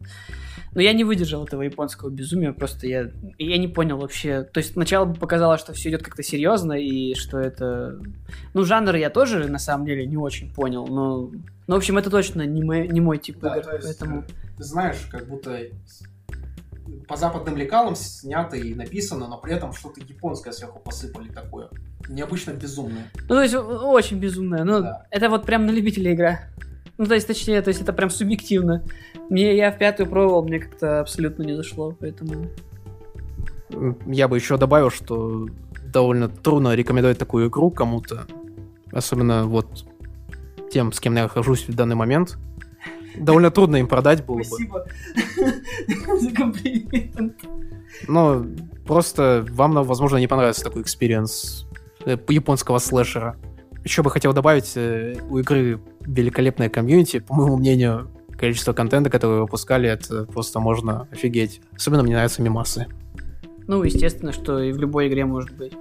Но 0.74 0.82
я 0.82 0.94
не 0.94 1.04
выдержал 1.04 1.46
этого 1.46 1.62
японского 1.62 2.10
безумия, 2.10 2.54
просто 2.54 2.88
я, 2.88 3.10
я 3.38 3.58
не 3.58 3.68
понял 3.68 3.98
вообще. 3.98 4.44
То 4.44 4.60
есть 4.60 4.74
сначала 4.74 5.12
показалось, 5.12 5.62
что 5.62 5.74
все 5.74 5.90
идет 5.90 6.04
как-то 6.04 6.24
серьезно, 6.24 6.74
и 6.74 7.14
что 7.16 7.40
это... 7.40 8.00
Ну, 8.54 8.64
жанр 8.64 8.96
я 8.96 9.10
тоже, 9.10 9.48
на 9.48 9.60
самом 9.60 9.86
деле, 9.86 10.06
не 10.06 10.18
очень 10.18 10.54
понял, 10.54 10.88
но... 10.88 11.32
Ну, 11.68 11.74
в 11.74 11.78
общем, 11.78 11.98
это 11.98 12.10
точно 12.10 12.44
не 12.44 12.64
мой, 12.64 12.88
не 12.88 13.02
мой 13.02 13.18
тип 13.18 13.40
да, 13.42 13.58
игр, 13.58 13.74
есть, 13.74 13.84
поэтому... 13.84 14.24
Ты 14.58 14.64
знаешь, 14.64 15.08
как 15.12 15.28
будто 15.28 15.60
по 17.08 17.16
западным 17.16 17.58
лекалам 17.58 17.96
снято 17.96 18.56
и 18.56 18.74
написано, 18.74 19.28
но 19.28 19.38
при 19.38 19.54
этом 19.54 19.74
что-то 19.74 20.02
японское 20.02 20.52
сверху 20.52 20.80
посыпали 20.80 21.30
такое. 21.30 21.70
Необычно 22.10 22.52
безумное. 22.52 23.12
Ну, 23.16 23.36
то 23.36 23.42
есть, 23.42 23.56
очень 23.56 24.20
безумное. 24.20 24.64
Ну, 24.64 24.82
да. 24.82 25.06
это 25.12 25.30
вот 25.30 25.46
прям 25.46 25.66
на 25.66 25.72
любителя 25.72 26.14
игра. 26.14 26.40
Ну, 26.98 27.06
то 27.06 27.14
есть, 27.14 27.28
точнее, 27.28 27.62
то 27.62 27.70
есть, 27.70 27.82
это 27.82 27.94
прям 27.94 28.10
субъективно. 28.10 28.84
Мне, 29.30 29.56
я 29.56 29.72
в 29.72 29.78
пятую 29.78 30.10
пробовал, 30.10 30.44
мне 30.44 30.60
как-то 30.60 31.02
абсолютно 31.02 31.44
не 31.44 31.54
зашло, 31.54 31.96
поэтому... 32.00 32.48
Я 34.06 34.28
бы 34.28 34.38
еще 34.38 34.58
добавил, 34.58 34.90
что 34.90 35.48
довольно 35.86 36.30
трудно 36.30 36.74
рекомендовать 36.74 37.18
такую 37.18 37.50
игру 37.50 37.70
кому-то. 37.70 38.26
Особенно 38.92 39.46
вот 39.46 39.86
тем, 40.72 40.92
с 40.92 41.00
кем 41.00 41.16
я 41.16 41.24
нахожусь 41.24 41.68
в 41.68 41.76
данный 41.76 41.96
момент 41.96 42.38
довольно 43.20 43.52
трудно 43.52 43.78
им 43.78 43.88
продать 43.88 44.26
было 44.26 44.42
Спасибо 44.44 44.86
за 46.20 46.32
комплимент. 46.32 47.36
Ну, 48.08 48.46
просто 48.86 49.46
вам, 49.50 49.84
возможно, 49.84 50.18
не 50.18 50.28
понравится 50.28 50.64
такой 50.64 50.82
experience 50.84 51.68
э, 52.06 52.18
японского 52.30 52.80
слэшера. 52.80 53.38
Еще 53.84 54.04
бы 54.04 54.12
хотел 54.12 54.34
добавить, 54.34 54.74
э, 54.76 55.18
у 55.30 55.40
игры 55.40 55.80
великолепная 56.08 56.70
комьюнити. 56.70 57.20
По 57.20 57.34
моему 57.36 57.58
мнению, 57.58 58.10
количество 58.38 58.74
контента, 58.74 59.10
который 59.10 59.42
выпускали, 59.42 59.90
это 59.90 60.26
просто 60.26 60.60
можно 60.60 61.08
офигеть. 61.12 61.62
Особенно 61.76 62.04
мне 62.04 62.14
нравятся 62.14 62.42
мемасы. 62.42 62.88
Ну, 63.68 63.84
естественно, 63.84 64.32
что 64.32 64.60
и 64.60 64.72
в 64.72 64.78
любой 64.78 65.10
игре 65.10 65.26
может 65.26 65.56
быть. 65.56 65.74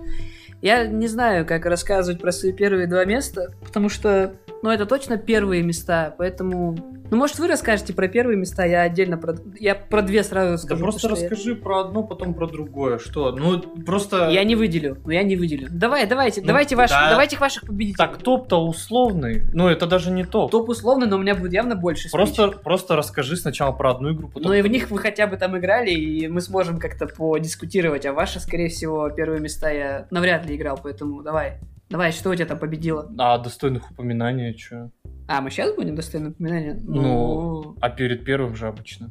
Я 0.61 0.86
не 0.86 1.07
знаю, 1.07 1.47
как 1.47 1.66
рассказывать 1.66 2.20
про 2.20 2.32
свои 2.32 2.53
первые 2.53 2.86
два 2.86 3.05
места, 3.05 3.53
потому 3.65 3.89
что, 3.89 4.35
ну, 4.62 4.70
это 4.70 4.87
точно 4.87 5.16
первые 5.16 5.62
места, 5.62 6.15
поэтому 6.16 6.77
ну, 7.11 7.16
может, 7.16 7.39
вы 7.39 7.47
расскажете 7.47 7.93
про 7.93 8.09
первые 8.09 8.37
места, 8.37 8.65
я 8.65 8.83
отдельно 8.83 9.16
про... 9.16 9.37
Я 9.59 9.74
про 9.74 10.03
две 10.03 10.24
сразу 10.24 10.59
скажу. 10.59 10.81
Да 10.81 10.91
просто 10.91 11.09
расскажи 11.09 11.51
я... 11.51 11.57
про 11.57 11.81
одно, 11.81 12.03
потом 12.03 12.35
про 12.35 12.47
другое. 12.47 12.99
Что? 12.99 13.31
Ну, 13.33 13.61
просто... 13.61 14.28
Я 14.31 14.43
не 14.45 14.57
выделю, 14.57 14.99
ну 15.05 15.12
я 15.12 15.23
не 15.23 15.37
выделю. 15.37 15.69
Давай, 15.70 16.07
давайте, 16.07 16.41
ну, 16.41 16.49
давайте, 16.49 16.74
ваш... 16.74 16.91
да. 16.91 17.11
давайте 17.11 17.37
ваших 17.39 17.65
победителей. 17.65 17.97
Так, 17.97 18.19
топ-то 18.19 18.65
условный. 18.65 19.45
Ну, 19.53 19.69
это 19.69 19.87
даже 19.87 20.11
не 20.11 20.24
топ. 20.24 20.51
Топ 20.51 20.69
условный, 20.69 21.07
но 21.07 21.16
у 21.16 21.20
меня 21.20 21.35
будет 21.35 21.53
явно 21.53 21.77
больше 21.77 22.11
Просто, 22.11 22.49
просто 22.49 22.97
расскажи 22.97 23.37
сначала 23.37 23.73
про 23.73 23.93
одну 23.93 24.12
игру, 24.12 24.28
потом... 24.28 24.51
Ну, 24.51 24.55
и 24.55 24.62
в 24.62 24.66
них 24.66 24.91
вы 24.91 24.99
хотя 24.99 25.27
бы 25.27 25.37
там 25.37 25.57
играли, 25.57 25.91
и 25.91 26.27
мы 26.28 26.41
сможем 26.41 26.78
как-то 26.78 27.07
подискутировать. 27.07 28.05
А 28.07 28.12
ваши, 28.12 28.41
скорее 28.41 28.69
всего, 28.69 29.09
первые 29.11 29.41
места 29.41 29.70
я 29.70 30.07
навряд 30.11 30.47
ли 30.47 30.57
играл, 30.57 30.78
поэтому 30.83 31.23
давай. 31.23 31.59
Давай, 31.89 32.13
что 32.13 32.31
у 32.31 32.35
тебя 32.35 32.47
там 32.47 32.59
победило? 32.59 33.13
А, 33.19 33.39
достойных 33.39 33.91
упоминаний, 33.91 34.57
что? 34.57 34.91
А, 35.29 35.41
мы 35.41 35.51
сейчас 35.51 35.75
будем 35.75 35.95
достойные 35.95 36.31
упоминания? 36.31 36.79
Ну, 36.83 37.03
ну, 37.03 37.77
а 37.81 37.91
перед 37.91 38.25
первым 38.25 38.57
же 38.57 38.67
обычно. 38.67 39.11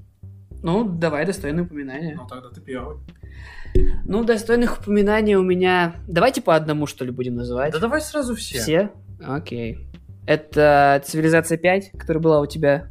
Ну, 0.61 0.83
давай 0.83 1.25
достойные 1.25 1.63
упоминания. 1.63 2.15
Ну, 2.15 2.27
тогда 2.27 2.49
ты 2.49 2.59
первый. 2.59 2.97
Ну, 4.05 4.23
достойных 4.23 4.79
упоминаний 4.79 5.35
у 5.35 5.43
меня... 5.43 5.95
Давайте 6.07 6.41
по 6.41 6.55
одному, 6.55 6.85
что 6.87 7.05
ли, 7.05 7.11
будем 7.11 7.35
называть. 7.35 7.73
Да 7.73 7.79
давай 7.79 8.01
сразу 8.01 8.35
все. 8.35 8.59
Все? 8.59 8.91
Окей. 9.25 9.87
Это 10.25 11.01
Цивилизация 11.05 11.57
5, 11.57 11.91
которая 11.91 12.23
была 12.23 12.41
у 12.41 12.45
тебя. 12.45 12.87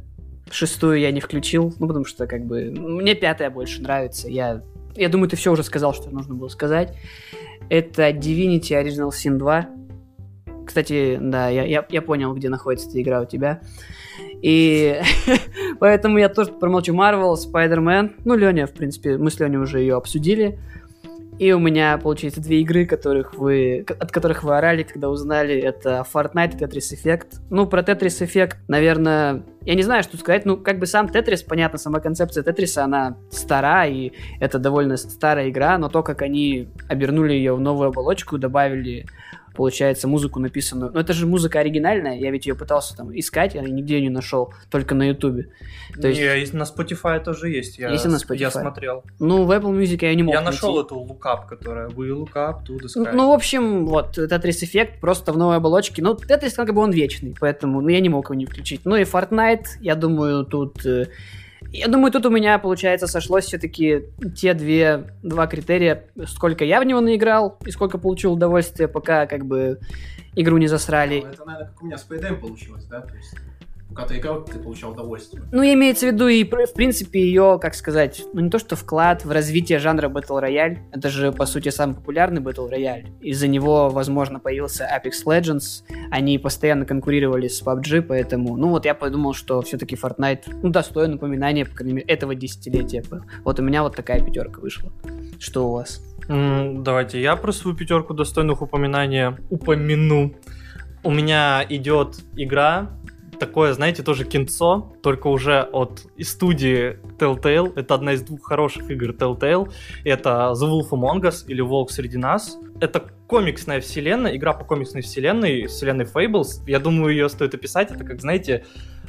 Шестую 0.49 0.99
я 0.99 1.11
не 1.11 1.19
включил, 1.19 1.73
ну, 1.79 1.87
потому 1.87 2.05
что, 2.05 2.27
как 2.27 2.45
бы, 2.45 2.71
мне 2.71 3.15
пятая 3.15 3.49
больше 3.49 3.81
нравится. 3.81 4.29
Я, 4.29 4.61
я 4.95 5.09
думаю, 5.09 5.29
ты 5.29 5.35
все 5.35 5.51
уже 5.51 5.63
сказал, 5.63 5.93
что 5.93 6.09
нужно 6.09 6.35
было 6.35 6.47
сказать. 6.47 6.95
Это 7.69 8.09
Divinity 8.09 8.71
Original 8.71 9.09
Sin 9.09 9.37
2. 9.37 9.69
Кстати, 10.65 11.17
да, 11.21 11.49
я, 11.49 11.63
я, 11.63 11.85
я 11.89 12.01
понял, 12.01 12.33
где 12.33 12.49
находится 12.49 12.89
эта 12.89 13.01
игра 13.01 13.21
у 13.21 13.25
тебя. 13.25 13.61
И 14.41 14.99
поэтому 15.79 16.17
я 16.17 16.29
тоже 16.29 16.51
промолчу. 16.51 16.93
Marvel, 16.93 17.35
Spider-Man. 17.35 18.15
Ну, 18.25 18.35
Леня, 18.35 18.67
в 18.67 18.73
принципе, 18.73 19.17
мы 19.17 19.31
с 19.31 19.39
Леней 19.39 19.57
уже 19.57 19.79
ее 19.79 19.95
обсудили. 19.95 20.59
И 21.37 21.51
у 21.51 21.59
меня, 21.59 21.97
получается, 21.97 22.41
две 22.41 22.61
игры, 22.61 22.85
которых 22.85 23.35
вы, 23.35 23.85
от 23.99 24.11
которых 24.11 24.43
вы 24.43 24.57
орали, 24.57 24.83
когда 24.83 25.09
узнали. 25.09 25.55
Это 25.55 26.05
Fortnite 26.11 26.55
и 26.55 26.63
Tetris 26.63 26.93
Effect. 26.93 27.39
Ну, 27.49 27.67
про 27.67 27.81
Tetris 27.81 28.25
Effect, 28.25 28.55
наверное, 28.67 29.43
я 29.65 29.75
не 29.75 29.83
знаю, 29.83 30.03
что 30.03 30.17
сказать. 30.17 30.45
Ну, 30.45 30.57
как 30.57 30.79
бы 30.79 30.85
сам 30.85 31.07
Tetris, 31.07 31.45
понятно, 31.47 31.77
сама 31.77 31.99
концепция 31.99 32.43
Тетриса, 32.43 32.83
она 32.83 33.17
стара, 33.29 33.87
и 33.87 34.11
это 34.39 34.59
довольно 34.59 34.97
старая 34.97 35.49
игра, 35.49 35.77
но 35.77 35.89
то, 35.89 36.03
как 36.03 36.21
они 36.21 36.69
обернули 36.87 37.33
ее 37.33 37.55
в 37.55 37.59
новую 37.59 37.89
оболочку, 37.89 38.37
добавили 38.37 39.05
получается, 39.55 40.07
музыку 40.07 40.39
написанную. 40.39 40.91
Но 40.93 40.99
это 40.99 41.13
же 41.13 41.25
музыка 41.25 41.59
оригинальная, 41.59 42.17
я 42.17 42.31
ведь 42.31 42.45
ее 42.45 42.55
пытался 42.55 42.95
там 42.95 43.17
искать, 43.17 43.55
я 43.55 43.61
нигде 43.61 44.01
не 44.01 44.09
нашел, 44.09 44.53
только 44.69 44.95
на 44.95 45.09
Ютубе. 45.09 45.49
То 45.99 46.07
есть... 46.07 46.19
есть 46.19 46.53
на 46.53 46.63
Spotify 46.63 47.23
тоже 47.23 47.49
есть. 47.49 47.79
Я, 47.79 47.89
есть 47.89 48.05
на 48.05 48.17
Spotify. 48.17 48.37
Я 48.37 48.51
смотрел. 48.51 49.03
Ну, 49.19 49.45
в 49.45 49.51
Apple 49.51 49.71
Music 49.77 49.99
я 50.01 50.13
не 50.13 50.23
мог 50.23 50.33
Я 50.33 50.41
найти. 50.41 50.55
нашел 50.55 50.79
эту 50.79 50.95
лукап, 50.97 51.47
которая 51.47 51.87
We 51.89 52.09
look 52.09 52.33
up 52.33 52.65
to 52.67 52.79
the 52.79 52.87
sky. 52.87 53.11
Ну, 53.13 53.29
в 53.29 53.33
общем, 53.33 53.85
вот, 53.85 54.17
Tetris 54.17 54.63
эффект 54.63 54.99
просто 54.99 55.31
в 55.31 55.37
новой 55.37 55.57
оболочке. 55.57 56.01
Ну, 56.01 56.13
Tetris 56.13 56.55
как 56.55 56.73
бы 56.73 56.81
он 56.81 56.91
вечный, 56.91 57.35
поэтому 57.39 57.81
ну, 57.81 57.89
я 57.89 57.99
не 57.99 58.09
мог 58.09 58.25
его 58.25 58.35
не 58.35 58.45
включить. 58.45 58.81
Ну 58.85 58.95
и 58.95 59.03
Fortnite, 59.03 59.65
я 59.81 59.95
думаю, 59.95 60.45
тут 60.45 60.85
э, 60.85 61.07
я 61.75 61.87
думаю, 61.87 62.11
тут 62.11 62.25
у 62.25 62.29
меня, 62.29 62.57
получается, 62.59 63.07
сошлось 63.07 63.45
все-таки 63.45 64.03
те 64.35 64.53
две, 64.53 65.05
два 65.23 65.47
критерия, 65.47 66.05
сколько 66.27 66.63
я 66.63 66.79
в 66.79 66.85
него 66.85 67.01
наиграл 67.01 67.57
и 67.65 67.71
сколько 67.71 67.97
получил 67.97 68.33
удовольствия, 68.33 68.87
пока 68.87 69.25
как 69.25 69.45
бы 69.45 69.79
игру 70.35 70.57
не 70.57 70.67
засрали. 70.67 71.21
Ну, 71.21 71.29
это, 71.31 71.45
наверное, 71.45 71.69
как 71.69 71.81
у 71.81 71.85
меня 71.85 71.97
с 71.97 72.07
PDM 72.09 72.35
получилось, 72.39 72.85
да? 72.85 73.01
То 73.01 73.15
есть 73.15 73.35
пока 73.95 74.07
ты 74.07 74.17
играл, 74.17 74.43
ты 74.43 74.59
получал 74.59 74.91
удовольствие. 74.91 75.43
Ну, 75.51 75.63
имеется 75.63 76.07
в 76.07 76.11
виду 76.11 76.27
и, 76.27 76.43
в 76.43 76.73
принципе, 76.73 77.21
ее, 77.21 77.57
как 77.61 77.75
сказать, 77.75 78.23
ну, 78.33 78.41
не 78.41 78.49
то 78.49 78.59
что 78.59 78.75
вклад 78.75 79.23
в 79.23 79.31
развитие 79.31 79.79
жанра 79.79 80.09
Battle 80.09 80.43
Royale. 80.43 80.79
Это 80.91 81.09
же, 81.09 81.31
по 81.31 81.45
сути, 81.45 81.69
самый 81.69 81.95
популярный 81.95 82.41
Battle 82.41 82.69
Royale. 82.69 83.17
Из-за 83.21 83.47
него, 83.47 83.89
возможно, 83.89 84.39
появился 84.39 84.85
Apex 84.85 85.25
Legends. 85.25 85.83
Они 86.11 86.37
постоянно 86.37 86.85
конкурировали 86.85 87.47
с 87.47 87.63
PUBG, 87.63 88.01
поэтому, 88.01 88.57
ну, 88.57 88.69
вот 88.69 88.83
я 88.83 88.95
подумал, 88.95 89.33
что 89.33 89.61
все-таки 89.61 89.95
Fortnite, 89.95 90.43
ну, 90.61 90.69
достоин 90.69 91.13
упоминания, 91.13 91.65
по 91.65 91.75
крайней 91.75 91.93
мере, 91.93 92.07
этого 92.07 92.35
десятилетия. 92.35 93.03
Вот 93.45 93.59
у 93.59 93.63
меня 93.63 93.81
вот 93.81 93.95
такая 93.95 94.21
пятерка 94.21 94.59
вышла. 94.59 94.91
Что 95.39 95.69
у 95.69 95.71
вас? 95.71 96.01
Mm, 96.27 96.83
давайте 96.83 97.21
я 97.21 97.37
про 97.37 97.53
свою 97.53 97.77
пятерку 97.77 98.13
достойных 98.13 98.61
упоминания 98.61 99.37
упомяну. 99.49 100.33
У 101.03 101.11
меня 101.11 101.63
идет 101.69 102.15
игра 102.35 102.89
такое, 103.35 103.73
знаете, 103.73 104.03
тоже 104.03 104.25
кинцо, 104.25 104.93
только 105.01 105.27
уже 105.27 105.61
от 105.61 106.05
студии 106.21 106.97
Telltale. 107.17 107.73
Это 107.75 107.95
одна 107.95 108.13
из 108.13 108.21
двух 108.21 108.43
хороших 108.43 108.89
игр 108.89 109.11
Telltale. 109.11 109.71
Это 110.03 110.53
The 110.53 110.69
Wolf 110.69 110.89
Among 110.91 111.21
Us 111.21 111.45
или 111.47 111.61
Волк 111.61 111.91
среди 111.91 112.17
нас. 112.17 112.57
Это 112.79 113.03
комиксная 113.27 113.81
вселенная, 113.81 114.35
игра 114.35 114.53
по 114.53 114.65
комиксной 114.65 115.01
вселенной, 115.01 115.67
вселенной 115.67 116.05
Fables. 116.05 116.63
Я 116.67 116.79
думаю, 116.79 117.13
ее 117.13 117.29
стоит 117.29 117.53
описать. 117.53 117.91
Это 117.91 118.03
как, 118.03 118.21
знаете, 118.21 118.65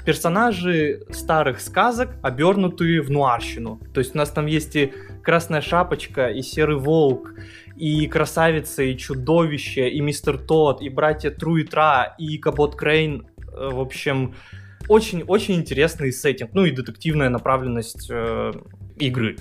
персонажи 0.06 1.02
старых 1.10 1.60
сказок, 1.60 2.10
обернутые 2.22 3.02
в 3.02 3.10
нуарщину. 3.10 3.80
То 3.92 4.00
есть 4.00 4.14
у 4.14 4.18
нас 4.18 4.30
там 4.30 4.46
есть 4.46 4.76
и 4.76 4.92
Красная 5.22 5.60
Шапочка, 5.60 6.28
и 6.28 6.42
Серый 6.42 6.76
Волк, 6.76 7.34
и 7.76 8.06
Красавица, 8.06 8.84
и 8.84 8.96
Чудовище, 8.96 9.88
и 9.90 10.00
Мистер 10.00 10.38
Тот, 10.38 10.80
и 10.80 10.88
Братья 10.88 11.30
Тру 11.30 11.56
и 11.56 11.64
Тра, 11.64 12.14
и 12.18 12.38
Кабот 12.38 12.76
Крейн. 12.76 13.26
Э, 13.56 13.70
в 13.72 13.80
общем, 13.80 14.34
очень-очень 14.88 15.56
интересный 15.56 16.12
сеттинг. 16.12 16.50
Ну 16.54 16.64
и 16.64 16.70
детективная 16.70 17.28
направленность 17.28 18.08
э, 18.10 18.52
игры. 18.98 19.36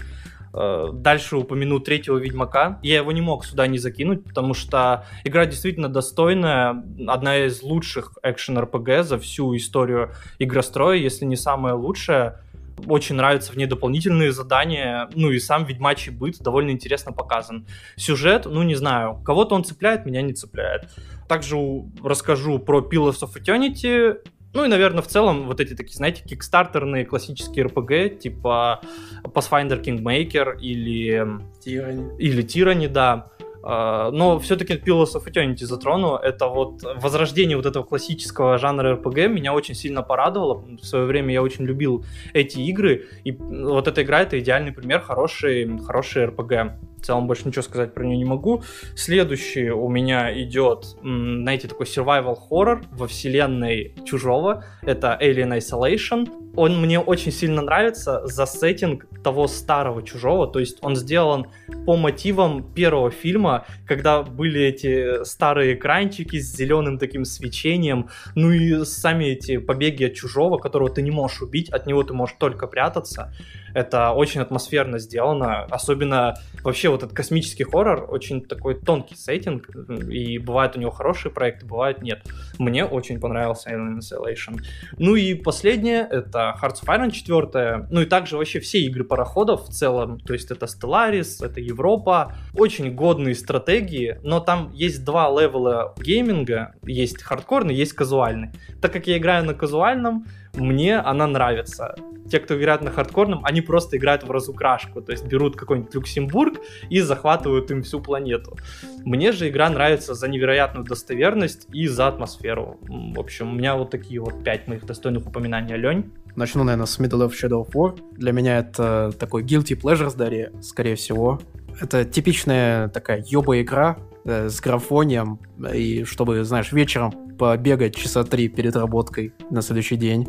Э, 0.53 0.89
дальше 0.93 1.37
упомяну 1.37 1.79
третьего 1.79 2.17
Ведьмака. 2.17 2.79
Я 2.81 2.97
его 2.97 3.11
не 3.11 3.21
мог 3.21 3.45
сюда 3.45 3.67
не 3.67 3.77
закинуть, 3.77 4.23
потому 4.23 4.53
что 4.53 5.05
игра 5.23 5.45
действительно 5.45 5.89
достойная, 5.89 6.83
одна 7.07 7.45
из 7.45 7.61
лучших 7.61 8.13
экшен-РПГ 8.23 9.03
за 9.03 9.19
всю 9.19 9.55
историю 9.55 10.11
игростроя, 10.39 10.97
если 10.97 11.25
не 11.25 11.35
самая 11.35 11.73
лучшая. 11.73 12.41
Очень 12.87 13.15
нравятся 13.15 13.53
в 13.53 13.57
ней 13.57 13.65
дополнительные 13.65 14.31
задания, 14.31 15.09
ну 15.15 15.31
и 15.31 15.39
сам 15.39 15.65
ведьмачий 15.65 16.11
быт 16.11 16.39
довольно 16.39 16.71
интересно 16.71 17.11
показан. 17.11 17.65
Сюжет, 17.95 18.45
ну 18.45 18.63
не 18.63 18.75
знаю, 18.75 19.21
кого-то 19.25 19.55
он 19.55 19.63
цепляет, 19.63 20.05
меня 20.05 20.21
не 20.21 20.33
цепляет. 20.33 20.89
Также 21.27 21.57
расскажу 22.03 22.59
про 22.59 22.81
Pillars 22.81 23.21
of 23.21 23.35
Eternity, 23.35 24.17
ну 24.55 24.63
и, 24.63 24.69
наверное, 24.69 25.01
в 25.01 25.07
целом 25.07 25.47
вот 25.47 25.59
эти 25.59 25.73
такие, 25.75 25.97
знаете, 25.97 26.23
кикстартерные 26.23 27.05
классические 27.05 27.65
RPG, 27.65 28.19
типа 28.19 28.79
Pathfinder 29.23 29.83
Kingmaker 29.83 30.57
или... 30.57 31.19
Tyranny. 31.65 32.17
Или 32.19 32.41
Tyranny, 32.41 32.87
да. 32.87 33.31
А, 33.67 34.11
но 34.11 34.37
все-таки 34.39 34.73
Pillars 34.75 35.15
of 35.15 35.25
Eternity 35.25 35.65
затрону. 35.65 36.15
Это 36.15 36.47
вот 36.47 36.83
возрождение 37.01 37.57
вот 37.57 37.65
этого 37.65 37.83
классического 37.83 38.59
жанра 38.59 38.95
RPG 38.95 39.27
меня 39.27 39.53
очень 39.53 39.73
сильно 39.73 40.03
порадовало. 40.03 40.63
В 40.81 40.85
свое 40.85 41.05
время 41.05 41.33
я 41.33 41.41
очень 41.41 41.65
любил 41.65 42.05
эти 42.33 42.59
игры. 42.59 43.07
И 43.23 43.31
вот 43.31 43.87
эта 43.87 44.03
игра 44.03 44.21
это 44.21 44.39
идеальный 44.39 44.71
пример 44.71 45.01
хороший, 45.01 45.79
хороший 45.79 46.25
RPG 46.25 46.73
в 47.05 47.07
целом 47.07 47.27
больше 47.27 47.47
ничего 47.47 47.61
сказать 47.61 47.93
про 47.93 48.03
нее 48.03 48.17
не 48.17 48.25
могу. 48.25 48.63
Следующий 48.95 49.69
у 49.69 49.87
меня 49.89 50.33
идет, 50.41 50.85
знаете, 51.03 51.67
такой 51.67 51.85
survival 51.85 52.35
horror 52.49 52.83
во 52.93 53.05
вселенной 53.05 53.93
Чужого. 54.05 54.65
Это 54.81 55.15
Alien 55.21 55.55
Isolation. 55.55 56.27
Он 56.55 56.81
мне 56.81 56.99
очень 56.99 57.31
сильно 57.31 57.61
нравится 57.61 58.25
за 58.25 58.47
сеттинг 58.47 59.05
того 59.23 59.47
старого 59.47 60.01
Чужого. 60.01 60.47
То 60.47 60.59
есть 60.59 60.79
он 60.81 60.95
сделан 60.95 61.45
по 61.85 61.95
мотивам 61.95 62.73
первого 62.73 63.11
фильма, 63.11 63.67
когда 63.85 64.23
были 64.23 64.61
эти 64.61 65.23
старые 65.25 65.75
экранчики 65.75 66.39
с 66.39 66.55
зеленым 66.55 66.97
таким 66.97 67.23
свечением. 67.23 68.09
Ну 68.33 68.49
и 68.49 68.83
сами 68.83 69.25
эти 69.25 69.57
побеги 69.57 70.05
от 70.05 70.15
Чужого, 70.15 70.57
которого 70.57 70.89
ты 70.89 71.03
не 71.03 71.11
можешь 71.11 71.43
убить, 71.43 71.69
от 71.69 71.85
него 71.85 72.01
ты 72.01 72.13
можешь 72.13 72.35
только 72.39 72.65
прятаться. 72.65 73.31
Это 73.75 74.11
очень 74.11 74.39
атмосферно 74.39 74.99
сделано. 74.99 75.65
Особенно 75.65 76.35
вообще 76.63 76.87
вот 76.87 77.03
этот 77.03 77.13
космический 77.13 77.65
хоррор 77.65 78.07
очень 78.09 78.41
такой 78.41 78.79
тонкий 78.79 79.15
сеттинг. 79.15 79.67
И 80.09 80.37
бывают 80.37 80.77
у 80.77 80.79
него 80.79 80.91
хорошие 80.91 81.29
проекты, 81.29 81.65
бывают 81.65 82.01
нет. 82.01 82.23
Мне 82.57 82.85
очень 82.85 83.19
понравился 83.19 83.69
Alien 83.69 83.99
Isolation. 83.99 84.61
Ну 84.97 85.15
и 85.15 85.33
последнее, 85.33 86.07
это 86.09 86.57
Hearts 86.61 86.85
of 86.85 86.87
Iron 86.87 87.11
4. 87.11 87.87
Ну 87.91 88.01
и 88.01 88.05
также 88.05 88.37
вообще 88.37 88.61
все 88.61 88.79
игры 88.79 89.03
пароходов 89.03 89.67
в 89.67 89.73
целом. 89.73 90.21
То 90.21 90.31
есть 90.31 90.51
это 90.51 90.67
Stellaris, 90.67 91.45
это 91.45 91.59
Европа. 91.59 92.33
Очень 92.53 92.95
годные 92.95 93.35
стратегии, 93.35 94.19
но 94.23 94.39
там 94.39 94.71
есть 94.71 95.03
два 95.03 95.29
левела 95.29 95.93
гейминга. 95.97 96.75
Есть 96.83 97.21
хардкорный, 97.21 97.75
есть 97.75 97.91
казуальный. 97.91 98.51
Так 98.81 98.93
как 98.93 99.07
я 99.07 99.17
играю 99.17 99.43
на 99.43 99.53
казуальном, 99.53 100.27
мне 100.57 100.97
она 100.97 101.27
нравится. 101.27 101.95
Те, 102.29 102.39
кто 102.39 102.57
играет 102.57 102.81
на 102.81 102.91
хардкорном, 102.91 103.45
они 103.45 103.61
просто 103.61 103.97
играют 103.97 104.23
в 104.23 104.31
разукрашку, 104.31 105.01
то 105.01 105.11
есть 105.11 105.25
берут 105.25 105.55
какой-нибудь 105.55 105.93
Люксембург 105.93 106.55
и 106.89 107.01
захватывают 107.01 107.69
им 107.69 107.83
всю 107.83 107.99
планету. 107.99 108.57
Мне 109.03 109.31
же 109.31 109.47
игра 109.47 109.69
нравится 109.69 110.15
за 110.15 110.27
невероятную 110.27 110.85
достоверность 110.85 111.67
и 111.71 111.87
за 111.87 112.07
атмосферу. 112.07 112.79
В 112.81 113.19
общем, 113.19 113.51
у 113.51 113.55
меня 113.55 113.75
вот 113.75 113.91
такие 113.91 114.19
вот 114.19 114.43
пять 114.43 114.67
моих 114.67 114.85
достойных 114.85 115.27
упоминаний. 115.27 115.75
Лень? 115.75 116.11
Начну, 116.35 116.63
наверное, 116.63 116.87
с 116.87 116.99
Middle 116.99 117.27
of 117.27 117.31
Shadow 117.31 117.65
of 117.65 117.73
War. 117.73 117.99
Для 118.17 118.31
меня 118.31 118.59
это 118.59 119.11
такой 119.19 119.43
guilty 119.43 119.79
pleasure, 119.79 120.09
скорее, 120.09 120.51
скорее 120.61 120.95
всего. 120.95 121.39
Это 121.79 122.05
типичная 122.05 122.87
такая 122.89 123.23
ёба 123.27 123.61
игра, 123.61 123.97
э, 124.23 124.49
с 124.49 124.59
графонием, 124.61 125.39
и 125.73 126.03
чтобы, 126.05 126.43
знаешь, 126.43 126.71
вечером 126.71 127.11
побегать 127.37 127.95
часа 127.95 128.23
три 128.23 128.47
перед 128.47 128.75
работкой 128.75 129.33
на 129.49 129.61
следующий 129.61 129.97
день. 129.97 130.27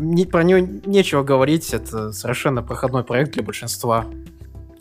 Не, 0.00 0.24
про 0.24 0.42
него 0.42 0.66
нечего 0.86 1.22
говорить, 1.22 1.74
это 1.74 2.12
совершенно 2.12 2.62
проходной 2.62 3.04
проект 3.04 3.34
для 3.34 3.42
большинства. 3.42 4.06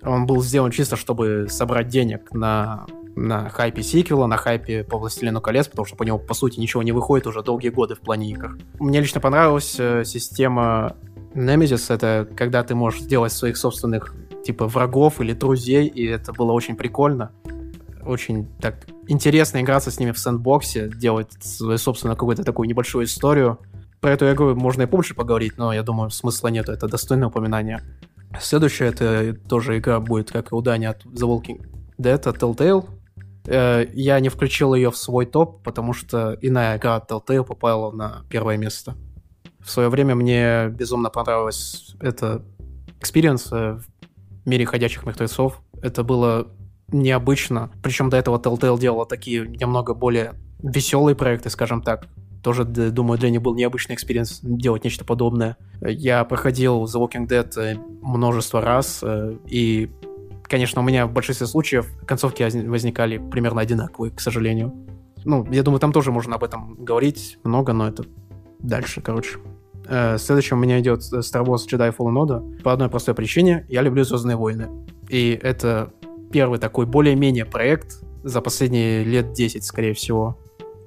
Он 0.02 0.26
был 0.26 0.42
сделан 0.42 0.72
чисто, 0.72 0.96
чтобы 0.96 1.48
собрать 1.50 1.90
денег 1.90 2.32
на, 2.32 2.86
на 3.18 3.50
хайпе 3.50 3.84
сиквела, 3.84 4.28
на 4.28 4.38
хайпе 4.38 4.86
по 4.86 4.98
Властелину 4.98 5.42
колец, 5.42 5.68
потому 5.68 5.86
что 5.86 5.98
по 5.98 6.04
нему, 6.04 6.20
по 6.20 6.34
сути, 6.34 6.60
ничего 6.60 6.84
не 6.84 6.94
выходит 6.94 7.28
уже 7.28 7.44
долгие 7.44 7.68
годы 7.68 7.96
в 7.96 8.00
плане 8.00 8.32
игр. 8.32 8.58
Мне 8.80 9.02
лично 9.02 9.20
понравилась 9.20 9.76
э, 9.78 10.06
система 10.06 10.96
Nemesis, 11.34 11.94
это 11.94 12.26
когда 12.38 12.64
ты 12.64 12.74
можешь 12.74 13.02
сделать 13.02 13.34
своих 13.34 13.58
собственных 13.58 14.16
типа 14.46 14.68
врагов 14.68 15.20
или 15.20 15.34
друзей, 15.34 15.88
и 15.88 16.06
это 16.06 16.32
было 16.32 16.54
очень 16.54 16.78
прикольно. 16.78 17.32
Очень 18.06 18.48
так 18.62 18.88
интересно 19.10 19.60
играться 19.62 19.92
с 19.92 20.00
ними 20.00 20.12
в 20.12 20.18
сэндбоксе, 20.18 20.90
делать 20.90 21.34
свою 21.42 21.78
собственную 21.78 22.16
какую-то 22.16 22.44
такую 22.44 22.70
небольшую 22.70 23.06
историю. 23.06 23.60
Про 24.02 24.12
эту 24.12 24.32
игру 24.32 24.56
можно 24.56 24.84
и 24.84 24.86
побольше 24.86 25.14
поговорить, 25.14 25.58
но 25.58 25.74
я 25.74 25.84
думаю, 25.84 26.10
смысла 26.10 26.48
нет, 26.48 26.70
это 26.70 26.88
достойное 26.88 27.28
упоминание. 27.28 27.82
Следующая 28.40 28.88
это 28.88 29.34
тоже 29.34 29.78
игра 29.78 30.00
будет, 30.00 30.32
как 30.32 30.52
и 30.52 30.56
у 30.56 30.62
Дани 30.62 30.86
от 30.86 31.04
The 31.06 31.28
Walking 31.28 31.66
Dead, 31.98 32.30
от 32.30 32.38
Telltale. 32.38 32.88
Э, 33.46 33.86
я 33.94 34.20
не 34.20 34.30
включил 34.30 34.74
ее 34.74 34.92
в 34.92 34.98
свой 34.98 35.26
топ, 35.26 35.64
потому 35.64 35.94
что 35.94 36.38
иная 36.42 36.78
игра 36.78 36.96
от 36.96 37.12
Telltale 37.12 37.44
попала 37.44 37.92
на 37.92 38.24
первое 38.30 38.58
место. 38.58 38.96
В 39.60 39.70
свое 39.70 39.90
время 39.90 40.16
мне 40.16 40.70
безумно 40.70 41.10
понравилась 41.10 41.96
эта 42.00 42.46
experience 43.02 43.50
в 43.52 43.86
мире 44.46 44.66
ходячих 44.66 45.06
мертвецов. 45.06 45.62
Это 45.82 46.04
было 46.04 46.48
необычно. 46.88 47.72
Причем 47.84 48.10
до 48.10 48.18
этого 48.18 48.38
Telltale 48.38 48.80
делала 48.80 49.06
такие 49.06 49.48
немного 49.48 49.94
более 49.94 50.36
веселые 50.62 51.16
проекты, 51.16 51.50
скажем 51.50 51.82
так. 51.82 52.08
Тоже, 52.44 52.64
думаю, 52.64 53.20
для 53.20 53.30
них 53.30 53.42
был 53.42 53.56
необычный 53.56 53.96
experience 53.96 54.40
делать 54.42 54.84
нечто 54.84 55.04
подобное. 55.04 55.58
Я 55.82 56.24
проходил 56.24 56.84
The 56.86 56.96
Walking 56.96 57.28
Dead 57.28 57.60
э, 57.60 57.78
множество 58.02 58.62
раз, 58.62 59.02
э, 59.04 59.36
и, 59.46 59.90
конечно, 60.44 60.82
у 60.82 60.86
меня 60.86 61.06
в 61.06 61.12
большинстве 61.12 61.48
случаев 61.48 61.88
концовки 62.06 62.44
возникали 62.66 63.18
примерно 63.18 63.62
одинаковые, 63.62 64.12
к 64.12 64.22
сожалению. 64.22 64.74
Ну, 65.26 65.46
я 65.52 65.64
думаю, 65.64 65.80
там 65.80 65.92
тоже 65.92 66.12
можно 66.12 66.36
об 66.36 66.44
этом 66.44 66.76
говорить 66.76 67.38
много, 67.44 67.74
но 67.74 67.90
это 67.90 68.06
дальше, 68.60 69.02
короче. 69.02 69.40
Э, 69.88 70.18
следующим 70.18 70.58
у 70.58 70.62
меня 70.62 70.80
идет 70.80 71.02
Star 71.02 71.44
Wars 71.44 71.68
Jedi 71.70 71.96
Fallen 71.96 72.16
Order. 72.16 72.62
По 72.62 72.72
одной 72.74 72.90
простой 72.90 73.16
причине. 73.16 73.66
Я 73.70 73.82
люблю 73.82 74.04
Звездные 74.04 74.38
войны. 74.38 74.70
И 75.10 75.38
это 75.42 75.92
первый 76.32 76.60
такой 76.60 76.86
более-менее 76.86 77.46
проект 77.46 78.02
за 78.24 78.42
последние 78.42 79.04
лет 79.04 79.34
10, 79.34 79.64
скорее 79.64 79.94
всего. 79.94 80.38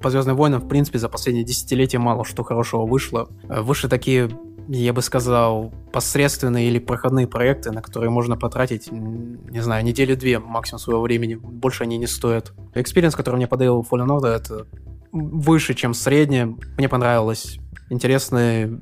По 0.02 0.10
Звездным 0.10 0.36
войнам, 0.36 0.60
в 0.60 0.68
принципе, 0.68 0.98
за 0.98 1.08
последние 1.08 1.44
десятилетия 1.44 1.98
мало 1.98 2.24
что 2.24 2.42
хорошего 2.42 2.84
вышло. 2.86 3.28
Э, 3.48 3.60
Вышли 3.60 3.88
такие, 3.88 4.28
я 4.68 4.92
бы 4.92 5.00
сказал, 5.00 5.72
посредственные 5.92 6.68
или 6.68 6.80
проходные 6.80 7.28
проекты, 7.28 7.70
на 7.70 7.82
которые 7.82 8.10
можно 8.10 8.36
потратить, 8.36 8.90
не 8.90 9.60
знаю, 9.60 9.84
недели-две 9.84 10.40
максимум 10.40 10.80
своего 10.80 11.02
времени. 11.02 11.36
Больше 11.36 11.84
они 11.84 11.98
не 11.98 12.08
стоят. 12.08 12.52
Experience, 12.74 13.14
который 13.14 13.36
мне 13.36 13.46
подарил 13.46 13.86
Fallen 13.88 14.08
Order, 14.08 14.34
это 14.34 14.66
выше, 15.12 15.74
чем 15.74 15.94
среднее. 15.94 16.56
Мне 16.76 16.88
понравилось. 16.88 17.58
Интересные 17.88 18.80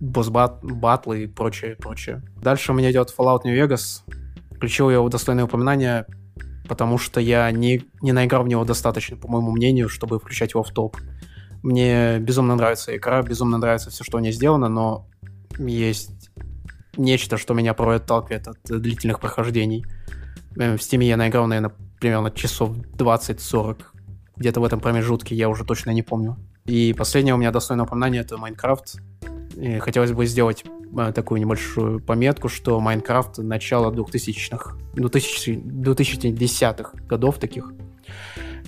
босс-батлы 0.00 1.24
и 1.24 1.26
прочее, 1.26 1.76
прочее. 1.76 2.22
Дальше 2.42 2.72
у 2.72 2.74
меня 2.74 2.90
идет 2.90 3.14
Fallout 3.16 3.42
New 3.44 3.54
Vegas. 3.54 4.00
Включил 4.56 4.90
его 4.90 5.08
достойное 5.08 5.44
упоминание 5.44 6.06
потому 6.66 6.98
что 6.98 7.20
я 7.20 7.50
не, 7.50 7.84
не 8.02 8.12
наиграл 8.12 8.44
в 8.44 8.48
него 8.48 8.64
достаточно, 8.64 9.16
по 9.16 9.28
моему 9.28 9.52
мнению, 9.52 9.88
чтобы 9.88 10.18
включать 10.18 10.52
его 10.52 10.62
в 10.62 10.70
топ. 10.70 10.96
Мне 11.62 12.18
безумно 12.18 12.54
нравится 12.54 12.96
игра, 12.96 13.22
безумно 13.22 13.58
нравится 13.58 13.90
все, 13.90 14.04
что 14.04 14.18
у 14.18 14.20
нее 14.20 14.32
сделано, 14.32 14.68
но 14.68 15.08
есть 15.58 16.30
нечто, 16.96 17.36
что 17.36 17.54
меня 17.54 17.74
порой 17.74 17.96
отталкивает 17.96 18.48
от 18.48 18.58
длительных 18.64 19.20
прохождений. 19.20 19.84
Э, 20.56 20.76
в 20.76 20.82
стиме 20.82 21.08
я 21.08 21.16
наиграл, 21.16 21.46
наверное, 21.46 21.72
примерно 22.00 22.30
часов 22.30 22.76
20-40. 22.76 23.78
Где-то 24.36 24.60
в 24.60 24.64
этом 24.64 24.80
промежутке, 24.80 25.34
я 25.34 25.48
уже 25.48 25.64
точно 25.64 25.90
не 25.90 26.02
помню. 26.02 26.36
И 26.66 26.92
последнее 26.92 27.34
у 27.34 27.38
меня 27.38 27.52
достойное 27.52 27.86
упоминание— 27.86 28.20
это 28.22 28.36
Майнкрафт. 28.36 28.96
И 29.56 29.78
хотелось 29.78 30.12
бы 30.12 30.26
сделать 30.26 30.64
такую 31.14 31.40
небольшую 31.40 32.00
пометку, 32.00 32.48
что 32.48 32.80
Майнкрафт 32.80 33.38
начало 33.38 33.92
2000-х, 33.92 34.76
2000, 34.94 35.50
2010-х 35.50 36.92
годов 37.06 37.38
таких. 37.38 37.72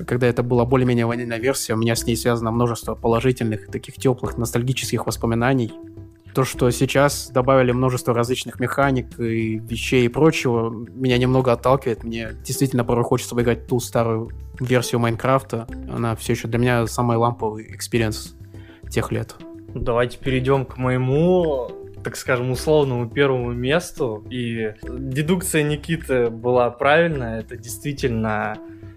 когда 0.06 0.26
это 0.26 0.42
была 0.42 0.64
более-менее 0.64 1.06
ванильная 1.06 1.38
версия, 1.38 1.74
у 1.74 1.76
меня 1.76 1.96
с 1.96 2.06
ней 2.06 2.16
связано 2.16 2.50
множество 2.50 2.94
положительных, 2.94 3.66
таких 3.66 3.96
теплых, 3.96 4.36
ностальгических 4.36 5.06
воспоминаний. 5.06 5.72
То, 6.34 6.44
что 6.44 6.70
сейчас 6.70 7.30
добавили 7.30 7.72
множество 7.72 8.14
различных 8.14 8.60
механик 8.60 9.18
и 9.18 9.58
вещей 9.58 10.04
и 10.04 10.08
прочего, 10.08 10.70
меня 10.70 11.18
немного 11.18 11.52
отталкивает. 11.52 12.04
Мне 12.04 12.30
действительно 12.44 12.84
порой 12.84 13.04
хочется 13.04 13.34
выиграть 13.34 13.66
ту 13.66 13.80
старую 13.80 14.30
версию 14.60 15.00
Майнкрафта. 15.00 15.66
Она 15.90 16.14
все 16.16 16.34
еще 16.34 16.46
для 16.46 16.58
меня 16.58 16.86
самый 16.86 17.16
ламповый 17.16 17.74
experience 17.74 18.36
тех 18.90 19.10
лет. 19.10 19.34
Давайте 19.74 20.18
перейдем 20.18 20.64
к 20.64 20.76
моему 20.76 21.70
так 22.02 22.16
скажем, 22.16 22.50
условному 22.50 23.08
первому 23.08 23.52
месту. 23.52 24.24
И 24.30 24.74
дедукция 24.82 25.62
Никиты 25.62 26.30
была 26.30 26.70
правильная. 26.70 27.40
Это 27.40 27.56
действительно 27.56 28.56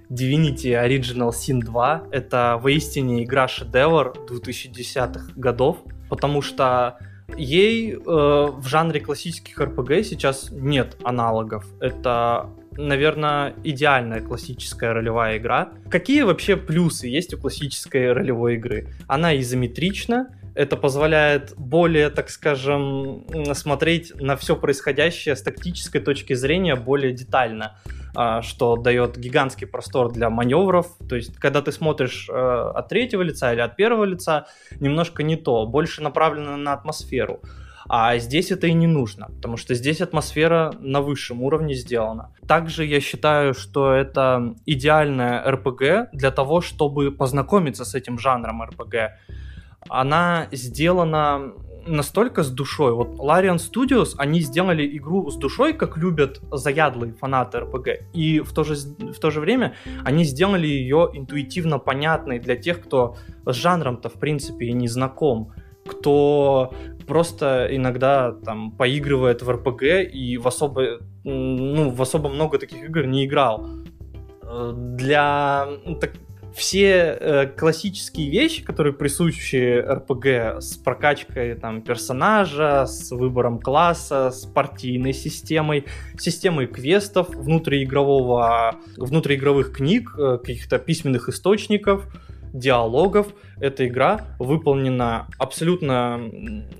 Divinity 0.09 0.73
Original 0.73 1.29
Sin 1.29 1.59
2. 1.59 2.07
Это 2.11 2.59
воистине 2.61 3.23
игра-шедевр 3.23 4.13
2010-х 4.29 5.33
годов, 5.35 5.77
потому 6.09 6.41
что 6.41 6.97
ей 7.37 7.93
э, 7.93 7.97
в 7.99 8.67
жанре 8.67 8.99
классических 8.99 9.57
RPG 9.57 10.03
сейчас 10.03 10.49
нет 10.51 10.97
аналогов. 11.03 11.65
Это 11.79 12.49
наверное, 12.77 13.53
идеальная 13.63 14.21
классическая 14.21 14.93
ролевая 14.93 15.37
игра. 15.37 15.73
Какие 15.89 16.21
вообще 16.21 16.55
плюсы 16.55 17.07
есть 17.07 17.33
у 17.33 17.37
классической 17.37 18.13
ролевой 18.13 18.55
игры? 18.55 18.87
Она 19.07 19.37
изометрична, 19.39 20.29
это 20.55 20.77
позволяет 20.77 21.53
более, 21.57 22.09
так 22.09 22.29
скажем, 22.29 23.25
смотреть 23.53 24.13
на 24.19 24.35
все 24.35 24.55
происходящее 24.55 25.35
с 25.35 25.41
тактической 25.41 26.01
точки 26.01 26.33
зрения 26.33 26.75
более 26.75 27.13
детально, 27.13 27.77
а, 28.15 28.41
что 28.41 28.75
дает 28.75 29.17
гигантский 29.17 29.67
простор 29.67 30.11
для 30.11 30.29
маневров. 30.29 30.87
То 31.07 31.15
есть, 31.15 31.35
когда 31.37 31.61
ты 31.61 31.71
смотришь 31.71 32.27
э, 32.29 32.33
от 32.33 32.89
третьего 32.89 33.21
лица 33.21 33.53
или 33.53 33.61
от 33.61 33.75
первого 33.75 34.03
лица, 34.03 34.47
немножко 34.79 35.23
не 35.23 35.37
то, 35.37 35.65
больше 35.65 36.01
направлено 36.01 36.57
на 36.57 36.73
атмосферу. 36.73 37.39
А 37.87 38.17
здесь 38.19 38.51
это 38.51 38.67
и 38.67 38.73
не 38.73 38.87
нужно, 38.87 39.27
потому 39.27 39.57
что 39.57 39.75
здесь 39.75 40.01
атмосфера 40.01 40.73
на 40.79 41.01
высшем 41.01 41.41
уровне 41.41 41.73
сделана. 41.73 42.33
Также 42.47 42.85
я 42.85 43.01
считаю, 43.01 43.53
что 43.53 43.91
это 43.93 44.55
идеальная 44.65 45.43
РПГ 45.51 46.11
для 46.13 46.31
того, 46.31 46.61
чтобы 46.61 47.11
познакомиться 47.11 47.83
с 47.83 47.95
этим 47.95 48.19
жанром 48.19 48.63
РПГ 48.63 48.95
она 49.89 50.47
сделана 50.51 51.53
настолько 51.87 52.43
с 52.43 52.51
душой. 52.51 52.93
Вот 52.93 53.15
Larian 53.19 53.57
Studios, 53.57 54.13
они 54.17 54.41
сделали 54.41 54.85
игру 54.97 55.29
с 55.31 55.35
душой, 55.35 55.73
как 55.73 55.97
любят 55.97 56.39
заядлые 56.51 57.13
фанаты 57.13 57.59
RPG. 57.59 58.11
И 58.13 58.39
в 58.39 58.53
то 58.53 58.63
же, 58.63 58.75
в 58.75 59.19
то 59.19 59.31
же 59.31 59.39
время 59.39 59.73
они 60.03 60.23
сделали 60.23 60.67
ее 60.67 61.09
интуитивно 61.13 61.79
понятной 61.79 62.39
для 62.39 62.55
тех, 62.55 62.81
кто 62.81 63.15
с 63.45 63.55
жанром-то 63.55 64.09
в 64.09 64.13
принципе 64.13 64.67
и 64.67 64.73
не 64.73 64.87
знаком 64.87 65.53
кто 65.85 66.73
просто 67.07 67.67
иногда 67.71 68.31
там 68.31 68.71
поигрывает 68.71 69.41
в 69.41 69.49
RPG 69.49 70.05
и 70.05 70.37
в 70.37 70.47
особо, 70.47 70.99
ну, 71.23 71.89
в 71.89 72.01
особо 72.01 72.29
много 72.29 72.59
таких 72.59 72.83
игр 72.83 73.05
не 73.05 73.25
играл. 73.25 73.67
Э, 74.43 74.73
для 74.75 75.67
так, 75.99 76.13
все 76.53 77.17
э, 77.19 77.47
классические 77.47 78.29
вещи, 78.29 78.63
которые 78.63 78.93
присущи 78.93 79.79
РПГ 79.79 80.61
с 80.61 80.75
прокачкой 80.77 81.55
там, 81.55 81.81
персонажа, 81.81 82.85
с 82.85 83.11
выбором 83.11 83.59
класса, 83.59 84.31
с 84.31 84.45
партийной 84.45 85.13
системой, 85.13 85.85
системой 86.17 86.67
квестов, 86.67 87.29
внутриигрового, 87.29 88.75
внутриигровых 88.97 89.73
книг, 89.73 90.13
э, 90.17 90.37
каких-то 90.39 90.79
письменных 90.79 91.29
источников, 91.29 92.05
диалогов. 92.53 93.27
Эта 93.59 93.87
игра 93.87 94.35
выполнена 94.39 95.27
абсолютно, 95.37 96.31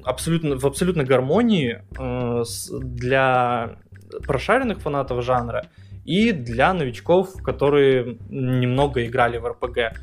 абсолютно 0.03 0.57
в 0.57 0.65
абсолютной 0.65 1.05
гармонии 1.05 1.83
э, 1.97 2.43
с, 2.43 2.69
для 2.71 3.77
прошаренных 4.25 4.79
фанатов 4.79 5.23
жанра 5.23 5.67
и 6.05 6.31
для 6.31 6.73
новичков, 6.73 7.41
которые 7.43 8.17
немного 8.29 9.05
играли 9.05 9.37
в 9.37 9.47
РПГ. 9.47 9.97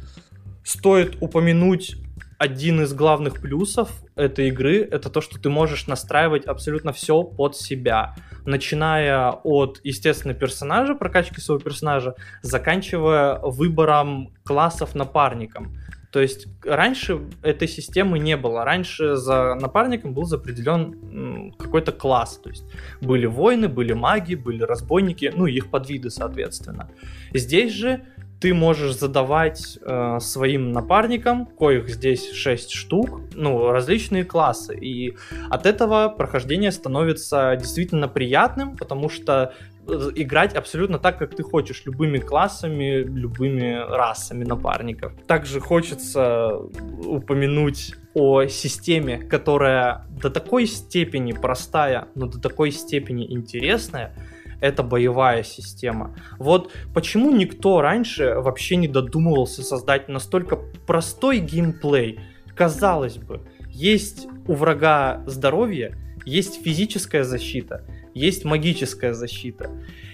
Стоит 0.65 1.17
упомянуть 1.21 1.97
один 2.39 2.83
из 2.83 2.95
главных 2.95 3.41
плюсов 3.41 3.91
этой 4.15 4.49
игры 4.49 4.79
это 4.79 5.11
то, 5.11 5.21
что 5.21 5.41
ты 5.41 5.51
можешь 5.51 5.89
настраивать 5.89 6.47
абсолютно 6.47 6.93
все 6.93 7.25
под 7.25 7.57
себя. 7.57 8.15
Начиная 8.45 9.33
от, 9.33 9.81
естественно, 9.83 10.35
персонажа, 10.35 10.95
прокачки 10.95 11.41
своего 11.41 11.63
персонажа, 11.63 12.15
заканчивая 12.43 13.41
выбором 13.41 14.33
классов 14.45 14.95
напарником. 14.95 15.77
То 16.11 16.21
есть 16.21 16.47
раньше 16.65 17.21
этой 17.43 17.69
системы 17.69 18.19
не 18.19 18.37
было. 18.37 18.65
Раньше 18.65 19.17
за 19.17 19.55
напарником 19.55 20.15
был 20.15 20.25
определен 20.33 21.53
какой-то 21.59 21.93
класс. 21.93 22.41
То 22.43 22.51
есть 22.51 22.65
были 23.01 23.27
воины, 23.27 23.69
были 23.69 23.93
маги, 23.93 24.35
были 24.35 24.63
разбойники, 24.63 25.31
ну 25.35 25.47
их 25.47 25.71
подвиды, 25.71 26.11
соответственно. 26.11 26.91
Здесь 27.35 27.73
же 27.73 28.03
ты 28.41 28.55
можешь 28.55 28.97
задавать 28.97 29.79
э, 29.83 30.19
своим 30.21 30.73
напарникам, 30.73 31.47
коих 31.47 31.89
здесь 31.89 32.33
6 32.33 32.71
штук, 32.71 33.21
ну, 33.35 33.71
различные 33.71 34.25
классы. 34.25 34.79
И 34.79 35.17
от 35.51 35.67
этого 35.67 36.09
прохождение 36.09 36.71
становится 36.71 37.57
действительно 37.57 38.07
приятным, 38.07 38.77
потому 38.77 39.09
что 39.09 39.55
играть 39.89 40.55
абсолютно 40.55 40.99
так, 40.99 41.19
как 41.19 41.35
ты 41.35 41.43
хочешь, 41.43 41.83
любыми 41.87 42.19
классами, 42.19 43.03
любыми 43.03 43.85
расами 43.89 44.45
напарников. 44.45 45.13
Также 45.27 45.61
хочется 45.61 46.57
упомянуть 47.05 47.95
о 48.15 48.47
системе, 48.47 49.19
которая 49.19 50.07
до 50.11 50.31
такой 50.31 50.67
степени 50.67 51.33
простая, 51.33 52.09
но 52.15 52.27
до 52.27 52.41
такой 52.41 52.71
степени 52.71 53.33
интересная, 53.33 54.15
это 54.61 54.83
боевая 54.83 55.43
система. 55.43 56.17
Вот 56.39 56.73
почему 56.93 57.31
никто 57.31 57.81
раньше 57.81 58.35
вообще 58.35 58.77
не 58.77 58.89
додумывался 58.89 59.63
создать 59.63 60.09
настолько 60.09 60.57
простой 60.87 61.39
геймплей. 61.39 62.21
Казалось 62.57 63.19
бы, 63.19 63.41
есть 63.69 64.27
у 64.49 64.55
врага 64.55 65.23
здоровье, 65.27 65.97
есть 66.25 66.61
физическая 66.63 67.23
защита, 67.23 67.85
есть 68.19 68.45
магическая 68.45 69.13
защита. 69.13 69.71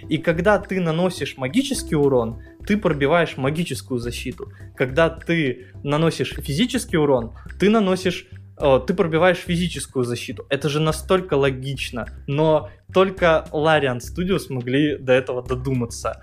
И 0.08 0.18
когда 0.18 0.58
ты 0.58 0.80
наносишь 0.80 1.36
магический 1.36 1.96
урон, 1.96 2.42
ты 2.66 2.76
пробиваешь 2.76 3.36
магическую 3.36 3.98
защиту. 3.98 4.52
Когда 4.76 5.08
ты 5.08 5.66
наносишь 5.82 6.34
физический 6.34 6.98
урон, 6.98 7.32
ты 7.58 7.70
наносишь 7.70 8.26
о, 8.56 8.78
ты 8.78 8.94
пробиваешь 8.94 9.38
физическую 9.38 10.04
защиту. 10.04 10.46
Это 10.48 10.68
же 10.68 10.80
настолько 10.80 11.34
логично. 11.34 12.06
Но 12.26 12.70
только 12.92 13.46
Larian 13.52 13.98
Studios 13.98 14.40
смогли 14.40 14.96
до 14.96 15.12
этого 15.12 15.42
додуматься. 15.42 16.22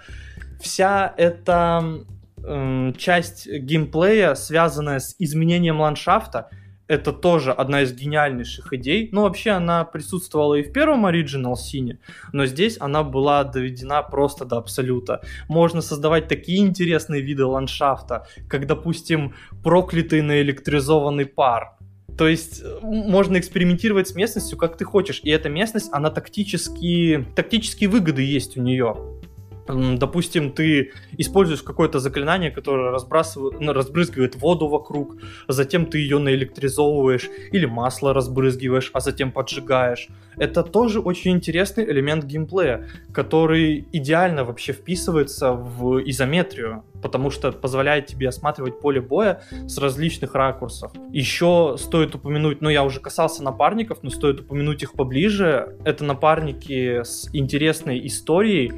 Вся 0.61 1.13
эта 1.17 2.05
э, 2.43 2.93
часть 2.97 3.47
геймплея, 3.47 4.35
связанная 4.35 4.99
с 4.99 5.15
изменением 5.19 5.81
ландшафта, 5.81 6.49
это 6.91 7.13
тоже 7.13 7.53
одна 7.53 7.83
из 7.83 7.93
гениальнейших 7.93 8.73
идей. 8.73 9.07
Ну, 9.13 9.21
вообще, 9.21 9.51
она 9.51 9.85
присутствовала 9.85 10.55
и 10.55 10.63
в 10.63 10.73
первом 10.73 11.05
Original 11.05 11.53
Sin, 11.53 11.99
но 12.33 12.45
здесь 12.45 12.77
она 12.81 13.03
была 13.03 13.45
доведена 13.45 14.03
просто 14.03 14.43
до 14.43 14.57
абсолюта. 14.57 15.21
Можно 15.47 15.81
создавать 15.81 16.27
такие 16.27 16.59
интересные 16.59 17.21
виды 17.21 17.45
ландшафта, 17.45 18.27
как, 18.49 18.67
допустим, 18.67 19.33
проклятый 19.63 20.21
наэлектризованный 20.21 21.25
пар. 21.25 21.77
То 22.17 22.27
есть 22.27 22.61
можно 22.81 23.37
экспериментировать 23.37 24.09
с 24.09 24.15
местностью, 24.15 24.57
как 24.57 24.77
ты 24.77 24.83
хочешь. 24.83 25.21
И 25.23 25.29
эта 25.29 25.47
местность, 25.47 25.89
она 25.93 26.09
тактически, 26.09 27.25
тактические 27.35 27.89
выгоды 27.89 28.21
есть 28.21 28.57
у 28.57 28.61
нее 28.61 29.21
допустим, 29.97 30.51
ты 30.51 30.91
используешь 31.17 31.63
какое-то 31.63 31.99
заклинание, 31.99 32.51
которое 32.51 32.91
разбрасывает, 32.91 33.59
ну, 33.59 33.73
разбрызгивает 33.73 34.35
воду 34.35 34.67
вокруг, 34.67 35.17
затем 35.47 35.85
ты 35.85 35.99
ее 35.99 36.19
наэлектризовываешь 36.19 37.29
или 37.51 37.65
масло 37.65 38.13
разбрызгиваешь, 38.13 38.91
а 38.93 38.99
затем 38.99 39.31
поджигаешь. 39.31 40.07
Это 40.37 40.63
тоже 40.63 40.99
очень 40.99 41.31
интересный 41.31 41.83
элемент 41.85 42.25
геймплея, 42.25 42.87
который 43.13 43.85
идеально 43.91 44.43
вообще 44.43 44.73
вписывается 44.73 45.53
в 45.53 45.99
изометрию, 46.09 46.83
потому 47.01 47.29
что 47.29 47.51
позволяет 47.51 48.07
тебе 48.07 48.29
осматривать 48.29 48.79
поле 48.79 49.01
боя 49.01 49.41
с 49.67 49.77
различных 49.77 50.35
ракурсов. 50.35 50.91
Еще 51.11 51.75
стоит 51.77 52.15
упомянуть, 52.15 52.61
ну 52.61 52.69
я 52.69 52.83
уже 52.83 52.99
касался 52.99 53.43
напарников, 53.43 53.99
но 54.03 54.09
стоит 54.09 54.41
упомянуть 54.41 54.83
их 54.83 54.93
поближе. 54.93 55.75
Это 55.83 56.03
напарники 56.03 57.03
с 57.03 57.29
интересной 57.33 58.05
историей, 58.07 58.71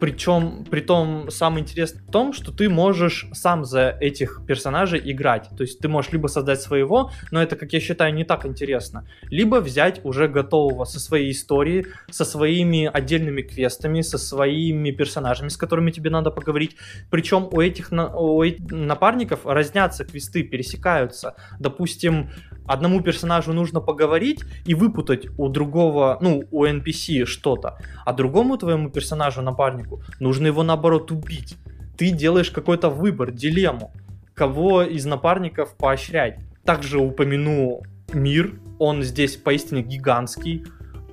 Причем, 0.00 0.64
при 0.70 0.80
том, 0.80 1.30
самое 1.30 1.62
интересное 1.62 2.02
в 2.02 2.10
том, 2.10 2.32
что 2.32 2.52
ты 2.52 2.68
можешь 2.68 3.26
сам 3.32 3.64
за 3.64 3.96
этих 4.00 4.42
персонажей 4.46 5.00
играть. 5.04 5.48
То 5.56 5.62
есть 5.62 5.80
ты 5.80 5.88
можешь 5.88 6.12
либо 6.12 6.28
создать 6.28 6.60
своего, 6.60 7.10
но 7.30 7.42
это, 7.42 7.56
как 7.56 7.72
я 7.72 7.80
считаю, 7.80 8.14
не 8.14 8.24
так 8.24 8.46
интересно. 8.46 9.06
Либо 9.30 9.56
взять 9.56 10.04
уже 10.04 10.28
готового 10.28 10.84
со 10.84 11.00
своей 11.00 11.32
историей, 11.32 11.86
со 12.10 12.24
своими 12.24 12.90
отдельными 12.92 13.42
квестами, 13.42 14.02
со 14.02 14.18
своими 14.18 14.90
персонажами, 14.90 15.48
с 15.48 15.56
которыми 15.56 15.90
тебе 15.90 16.10
надо 16.10 16.30
поговорить. 16.30 16.76
Причем 17.10 17.48
у 17.50 17.60
этих, 17.60 17.90
на, 17.90 18.14
у 18.14 18.42
этих 18.42 18.70
напарников 18.70 19.46
разнятся 19.46 20.04
квесты, 20.04 20.42
пересекаются. 20.42 21.34
Допустим, 21.58 22.30
одному 22.68 23.00
персонажу 23.00 23.52
нужно 23.52 23.80
поговорить 23.80 24.44
и 24.66 24.74
выпутать 24.74 25.26
у 25.38 25.48
другого, 25.48 26.18
ну, 26.20 26.44
у 26.50 26.64
NPC 26.64 27.24
что-то, 27.24 27.78
а 28.04 28.12
другому 28.12 28.56
твоему 28.56 28.90
персонажу, 28.90 29.42
напарнику, 29.42 30.02
нужно 30.20 30.46
его 30.46 30.62
наоборот 30.62 31.10
убить. 31.10 31.56
Ты 31.96 32.10
делаешь 32.10 32.50
какой-то 32.50 32.90
выбор, 32.90 33.32
дилемму, 33.32 33.92
кого 34.34 34.82
из 34.82 35.04
напарников 35.06 35.76
поощрять. 35.76 36.38
Также 36.64 36.98
упомяну 36.98 37.82
мир, 38.12 38.60
он 38.78 39.02
здесь 39.02 39.36
поистине 39.36 39.82
гигантский, 39.82 40.64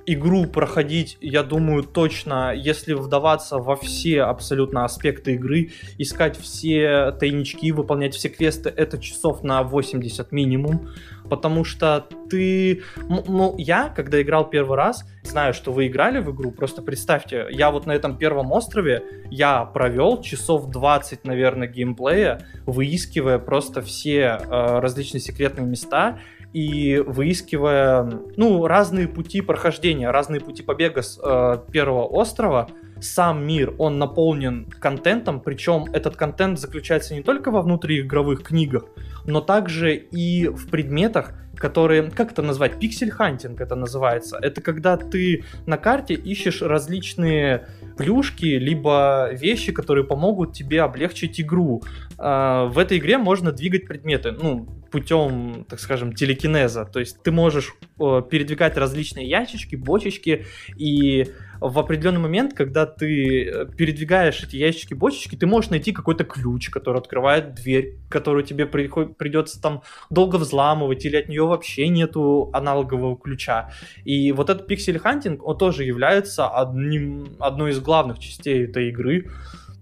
игру 0.06 0.46
проходить, 0.46 1.18
я 1.20 1.42
думаю, 1.42 1.82
точно, 1.82 2.54
если 2.54 2.94
вдаваться 2.94 3.58
во 3.58 3.76
все 3.76 4.22
абсолютно 4.22 4.84
аспекты 4.84 5.34
игры, 5.34 5.72
искать 5.98 6.38
все 6.38 7.12
тайнички, 7.12 7.72
выполнять 7.72 8.14
все 8.14 8.28
квесты, 8.28 8.70
это 8.70 8.98
часов 8.98 9.42
на 9.42 9.62
80 9.62 10.32
минимум, 10.32 10.88
потому 11.28 11.64
что 11.64 12.06
ты... 12.30 12.82
Ну, 13.08 13.54
я, 13.58 13.88
когда 13.88 14.22
играл 14.22 14.48
первый 14.48 14.76
раз, 14.76 15.04
знаю, 15.24 15.52
что 15.54 15.72
вы 15.72 15.88
играли 15.88 16.20
в 16.20 16.30
игру, 16.32 16.52
просто 16.52 16.82
представьте, 16.82 17.46
я 17.50 17.70
вот 17.70 17.86
на 17.86 17.92
этом 17.92 18.16
первом 18.16 18.52
острове, 18.52 19.02
я 19.30 19.64
провел 19.64 20.22
часов 20.22 20.70
20, 20.70 21.24
наверное, 21.24 21.66
геймплея, 21.66 22.46
выискивая 22.64 23.38
просто 23.38 23.82
все 23.82 24.38
э, 24.40 24.78
различные 24.78 25.20
секретные 25.20 25.66
места, 25.66 26.18
и 26.56 26.96
выискивая, 27.06 28.10
ну, 28.38 28.66
разные 28.66 29.08
пути 29.08 29.42
прохождения, 29.42 30.10
разные 30.10 30.40
пути 30.40 30.62
побега 30.62 31.02
с 31.02 31.20
э, 31.22 31.58
первого 31.70 32.06
острова. 32.06 32.70
Сам 32.98 33.46
мир, 33.46 33.74
он 33.76 33.98
наполнен 33.98 34.64
контентом, 34.80 35.40
причем 35.40 35.84
этот 35.92 36.16
контент 36.16 36.58
заключается 36.58 37.14
не 37.14 37.22
только 37.22 37.50
во 37.50 37.60
внутриигровых 37.60 38.42
книгах, 38.42 38.86
но 39.26 39.42
также 39.42 39.96
и 39.96 40.48
в 40.48 40.70
предметах, 40.70 41.34
которые, 41.56 42.04
как 42.04 42.32
это 42.32 42.40
назвать, 42.40 42.78
pixel 42.78 43.12
hunting 43.12 43.60
это 43.60 43.74
называется. 43.74 44.38
Это 44.40 44.62
когда 44.62 44.96
ты 44.96 45.44
на 45.66 45.76
карте 45.76 46.14
ищешь 46.14 46.62
различные 46.62 47.66
плюшки, 47.98 48.46
либо 48.46 49.28
вещи, 49.32 49.72
которые 49.72 50.04
помогут 50.04 50.54
тебе 50.54 50.80
облегчить 50.80 51.38
игру. 51.38 51.82
А, 52.16 52.64
в 52.66 52.78
этой 52.78 52.96
игре 52.96 53.18
можно 53.18 53.52
двигать 53.52 53.86
предметы, 53.86 54.32
ну, 54.32 54.66
путем, 54.90 55.66
так 55.68 55.80
скажем, 55.80 56.12
телекинеза. 56.12 56.84
То 56.84 57.00
есть 57.00 57.22
ты 57.22 57.30
можешь 57.30 57.74
передвигать 57.96 58.76
различные 58.76 59.28
ящички, 59.28 59.76
бочечки, 59.76 60.46
и 60.76 61.26
в 61.60 61.78
определенный 61.78 62.20
момент, 62.20 62.54
когда 62.54 62.86
ты 62.86 63.44
э, 63.44 63.66
передвигаешь 63.66 64.42
эти 64.42 64.56
ящички, 64.56 64.94
бочечки, 64.94 65.36
ты 65.36 65.46
можешь 65.46 65.70
найти 65.70 65.92
какой-то 65.92 66.24
ключ, 66.24 66.68
который 66.70 66.98
открывает 66.98 67.54
дверь, 67.54 67.98
которую 68.10 68.44
тебе 68.44 68.66
приход- 68.66 69.16
придется 69.16 69.60
там 69.60 69.82
долго 70.10 70.36
взламывать, 70.36 71.04
или 71.04 71.16
от 71.16 71.28
нее 71.28 71.46
вообще 71.46 71.88
нету 71.88 72.50
аналогового 72.52 73.16
ключа. 73.16 73.70
И 74.04 74.32
вот 74.32 74.50
этот 74.50 74.66
pixel 74.66 74.95
hunting, 74.95 75.42
он 75.42 75.56
тоже 75.56 75.84
является 75.84 76.48
одним, 76.48 77.36
одной 77.40 77.70
из 77.70 77.80
главных 77.80 78.18
частей 78.18 78.64
этой 78.64 78.90
игры. 78.90 79.30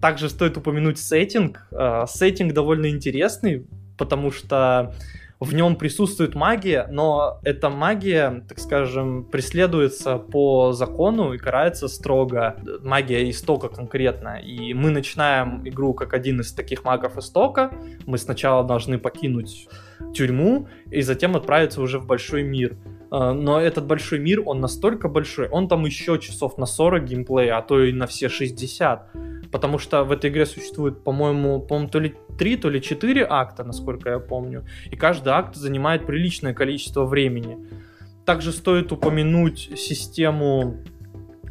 Также 0.01 0.29
стоит 0.29 0.57
упомянуть 0.57 0.99
сеттинг. 0.99 1.67
Э, 1.73 2.05
сеттинг 2.07 2.53
довольно 2.53 2.89
интересный, 2.89 3.67
потому 3.97 4.31
что 4.31 4.95
в 5.41 5.55
нем 5.55 5.77
присутствует 5.77 6.35
магия, 6.35 6.87
но 6.91 7.41
эта 7.43 7.69
магия, 7.69 8.45
так 8.49 8.59
скажем, 8.59 9.25
преследуется 9.25 10.17
по 10.17 10.73
закону 10.73 11.33
и 11.35 11.39
карается 11.39 11.89
строго. 11.89 12.57
Магия 12.83 13.29
истока 13.31 13.69
конкретно. 13.69 14.41
И 14.41 14.75
мы 14.75 14.91
начинаем 14.91 15.67
игру 15.69 15.93
как 15.93 16.15
один 16.15 16.41
из 16.41 16.53
таких 16.53 16.85
магов 16.85 17.19
истока. 17.19 17.73
Мы 18.07 18.19
сначала 18.19 18.65
должны 18.65 18.99
покинуть 18.99 19.69
тюрьму 20.15 20.69
и 20.91 21.03
затем 21.03 21.37
отправиться 21.37 21.81
уже 21.81 21.99
в 21.99 22.07
большой 22.07 22.43
мир. 22.43 22.77
А, 23.11 23.33
но 23.33 23.61
этот 23.61 23.87
большой 23.87 24.19
мир, 24.19 24.43
он 24.45 24.61
настолько 24.61 25.09
большой, 25.09 25.49
он 25.49 25.69
там 25.69 25.85
еще 25.85 26.19
часов 26.19 26.59
на 26.59 26.67
40 26.67 27.05
геймплея, 27.05 27.59
а 27.59 27.63
то 27.63 27.83
и 27.83 27.93
на 27.93 28.07
все 28.07 28.29
60. 28.29 29.11
Потому 29.53 29.79
что 29.79 30.05
в 30.05 30.11
этой 30.11 30.31
игре 30.31 30.47
существует, 30.47 31.05
по-моему, 31.05 31.61
по 31.61 31.87
то 31.87 32.01
ли 32.01 32.15
3, 32.39 32.57
то 32.57 32.71
ли 32.71 32.83
4 32.83 33.27
акта, 33.29 33.65
насколько 33.65 34.11
я 34.11 34.19
помню. 34.19 34.65
И 34.91 34.97
каждый 34.97 35.29
акт 35.29 35.55
занимает 35.55 36.07
приличное 36.07 36.55
количество 36.55 37.05
времени. 37.05 37.59
Также 38.25 38.53
стоит 38.53 38.91
упомянуть 38.91 39.79
систему 39.79 40.79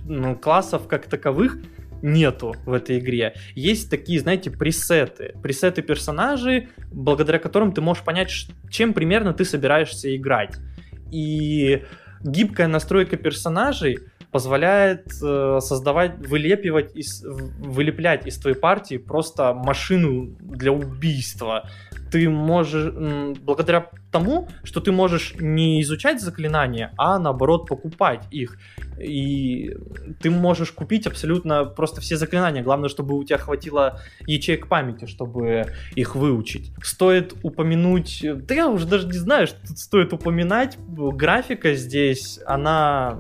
ну, 0.06 0.36
классов 0.36 0.88
как 0.88 1.08
таковых 1.08 1.58
нету 2.02 2.56
в 2.66 2.74
этой 2.74 3.00
игре. 3.00 3.36
Есть 3.56 3.90
такие, 3.90 4.20
знаете, 4.20 4.52
пресеты. 4.52 5.36
Пресеты 5.42 5.82
персонажей, 5.82 6.68
благодаря 6.92 7.40
которым 7.40 7.72
ты 7.72 7.82
можешь 7.82 8.04
понять, 8.04 8.30
чем 8.70 8.94
примерно 8.94 9.34
ты 9.34 9.46
собираешься 9.46 10.14
играть. 10.16 10.58
И 11.14 11.84
гибкая 12.23 12.68
настройка 12.68 13.18
персонажей 13.18 13.99
позволяет 14.34 15.14
э, 15.23 15.60
создавать, 15.61 16.18
вылепивать, 16.27 16.95
из, 16.95 17.23
вылеплять 17.23 18.26
из 18.26 18.38
твоей 18.39 18.57
партии 18.57 18.97
просто 18.97 19.53
машину 19.53 20.35
для 20.41 20.72
убийства. 20.72 21.69
Ты 22.11 22.30
можешь, 22.30 22.91
благодаря 23.41 23.89
тому, 24.11 24.47
что 24.64 24.81
ты 24.81 24.91
можешь 24.91 25.35
не 25.39 25.81
изучать 25.81 26.22
заклинания, 26.22 26.91
а 26.97 27.19
наоборот 27.19 27.68
покупать 27.68 28.26
их. 28.31 28.57
И 28.99 29.76
ты 30.22 30.30
можешь 30.30 30.72
купить 30.72 31.07
абсолютно 31.07 31.65
просто 31.65 32.01
все 32.01 32.18
заклинания. 32.18 32.64
Главное, 32.64 32.89
чтобы 32.89 33.15
у 33.15 33.23
тебя 33.23 33.38
хватило 33.38 33.99
ячеек 34.27 34.68
памяти, 34.68 35.05
чтобы 35.05 35.65
их 35.95 36.15
выучить. 36.15 36.72
Стоит 36.84 37.34
упомянуть... 37.43 38.23
Да 38.23 38.55
я 38.55 38.68
уже 38.68 38.88
даже 38.88 39.07
не 39.07 39.18
знаю, 39.18 39.47
что 39.47 39.60
тут 39.68 39.77
стоит 39.77 40.14
упоминать. 40.14 40.77
Графика 40.88 41.73
здесь, 41.73 42.39
она 42.45 43.19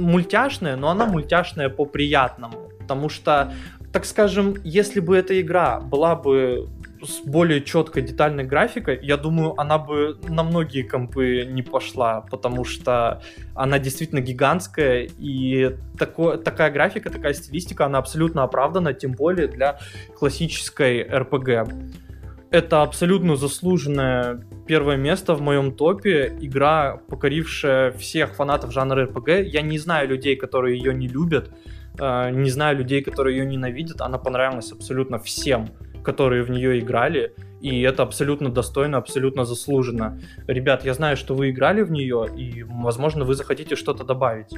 мультяшная, 0.00 0.76
но 0.76 0.90
она 0.90 1.06
мультяшная 1.06 1.68
по 1.68 1.84
приятному. 1.84 2.70
Потому 2.78 3.08
что, 3.08 3.52
так 3.92 4.04
скажем, 4.04 4.56
если 4.64 5.00
бы 5.00 5.16
эта 5.16 5.40
игра 5.40 5.80
была 5.80 6.14
бы 6.16 6.68
с 7.02 7.20
более 7.20 7.62
четкой 7.62 8.02
детальной 8.02 8.44
графикой, 8.44 8.98
я 9.02 9.16
думаю, 9.16 9.58
она 9.60 9.78
бы 9.78 10.18
на 10.28 10.42
многие 10.42 10.82
компы 10.82 11.46
не 11.46 11.62
пошла, 11.62 12.22
потому 12.22 12.64
что 12.64 13.22
она 13.54 13.78
действительно 13.78 14.20
гигантская, 14.20 15.08
и 15.18 15.76
тако, 15.98 16.36
такая 16.36 16.70
графика, 16.70 17.10
такая 17.10 17.34
стилистика, 17.34 17.86
она 17.86 17.98
абсолютно 17.98 18.42
оправдана, 18.42 18.94
тем 18.94 19.12
более 19.12 19.48
для 19.48 19.78
классической 20.18 21.02
RPG. 21.02 22.03
Это 22.54 22.82
абсолютно 22.82 23.34
заслуженное 23.34 24.46
первое 24.68 24.96
место 24.96 25.34
в 25.34 25.40
моем 25.40 25.72
топе. 25.72 26.38
Игра, 26.40 27.00
покорившая 27.08 27.90
всех 27.90 28.36
фанатов 28.36 28.72
жанра 28.72 29.08
RPG. 29.08 29.42
Я 29.46 29.62
не 29.62 29.76
знаю 29.76 30.08
людей, 30.08 30.36
которые 30.36 30.78
ее 30.78 30.94
не 30.94 31.08
любят. 31.08 31.50
Э, 31.98 32.30
не 32.30 32.50
знаю 32.50 32.76
людей, 32.76 33.02
которые 33.02 33.38
ее 33.38 33.44
ненавидят. 33.44 34.00
Она 34.00 34.18
понравилась 34.18 34.70
абсолютно 34.70 35.18
всем, 35.18 35.66
которые 36.04 36.44
в 36.44 36.50
нее 36.50 36.78
играли. 36.78 37.34
И 37.60 37.80
это 37.80 38.04
абсолютно 38.04 38.50
достойно, 38.50 38.98
абсолютно 38.98 39.44
заслуженно. 39.44 40.20
Ребят, 40.46 40.84
я 40.84 40.94
знаю, 40.94 41.16
что 41.16 41.34
вы 41.34 41.50
играли 41.50 41.82
в 41.82 41.90
нее, 41.90 42.28
и, 42.36 42.62
возможно, 42.62 43.24
вы 43.24 43.34
захотите 43.34 43.74
что-то 43.74 44.04
добавить. 44.04 44.54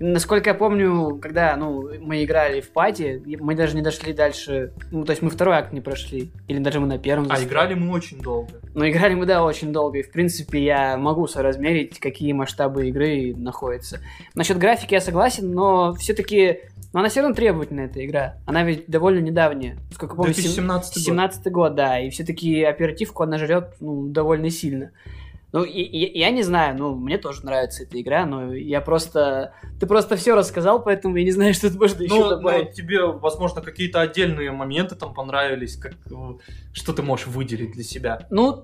Насколько 0.00 0.50
я 0.50 0.54
помню, 0.54 1.18
когда 1.20 1.56
ну, 1.56 1.88
мы 2.00 2.24
играли 2.24 2.60
в 2.60 2.70
пати, 2.70 3.22
мы 3.40 3.54
даже 3.54 3.74
не 3.74 3.82
дошли 3.82 4.12
дальше. 4.12 4.72
Ну, 4.90 5.04
то 5.04 5.10
есть 5.10 5.22
мы 5.22 5.30
второй 5.30 5.56
акт 5.56 5.72
не 5.72 5.80
прошли. 5.80 6.30
Или 6.46 6.58
даже 6.58 6.78
мы 6.80 6.86
на 6.86 6.98
первом. 6.98 7.26
А 7.30 7.42
играли 7.42 7.74
мы 7.74 7.92
очень 7.92 8.20
долго. 8.20 8.50
Ну, 8.74 8.88
играли 8.88 9.14
мы, 9.14 9.26
да, 9.26 9.44
очень 9.44 9.72
долго. 9.72 9.98
И, 9.98 10.02
в 10.02 10.12
принципе, 10.12 10.62
я 10.62 10.96
могу 10.96 11.26
соразмерить, 11.26 11.98
какие 11.98 12.32
масштабы 12.32 12.88
игры 12.88 13.34
находятся. 13.36 14.00
Насчет 14.34 14.58
графики 14.58 14.94
я 14.94 15.00
согласен, 15.00 15.52
но 15.52 15.94
все-таки 15.94 16.60
но 16.92 17.00
она 17.00 17.10
все 17.10 17.20
равно 17.20 17.34
требовательная, 17.34 17.86
эта 17.86 18.04
игра. 18.04 18.36
Она 18.46 18.64
ведь 18.64 18.86
довольно 18.86 19.18
недавняя. 19.18 19.76
Сколько 19.92 20.16
помню, 20.16 20.32
2017 20.32 20.94
год. 20.94 21.04
17 21.04 21.52
год, 21.52 21.74
да. 21.74 22.00
И 22.00 22.08
все-таки 22.08 22.62
оперативку 22.62 23.22
она 23.22 23.36
жрет 23.36 23.74
ну, 23.80 24.08
довольно 24.08 24.48
сильно. 24.48 24.90
Ну, 25.52 25.64
и, 25.64 25.80
и, 25.80 26.18
я 26.18 26.30
не 26.30 26.42
знаю, 26.42 26.76
ну, 26.78 26.94
мне 26.94 27.16
тоже 27.16 27.44
нравится 27.44 27.82
эта 27.84 28.00
игра, 28.00 28.26
но 28.26 28.52
я 28.54 28.80
просто... 28.82 29.54
Ты 29.80 29.86
просто 29.86 30.16
все 30.16 30.34
рассказал, 30.34 30.82
поэтому 30.82 31.16
я 31.16 31.24
не 31.24 31.30
знаю, 31.30 31.54
что 31.54 31.70
тут 31.70 31.78
можно 31.80 32.02
еще 32.02 32.14
Ну, 32.14 32.28
добавить. 32.28 32.66
ну, 32.68 32.72
тебе, 32.74 33.06
возможно, 33.06 33.62
какие-то 33.62 34.00
отдельные 34.00 34.50
моменты 34.50 34.94
там 34.96 35.14
понравились, 35.14 35.76
как, 35.76 35.92
э, 36.10 36.14
что 36.72 36.92
ты 36.92 37.02
можешь 37.02 37.28
выделить 37.28 37.72
для 37.72 37.84
себя. 37.84 38.26
Ну, 38.28 38.60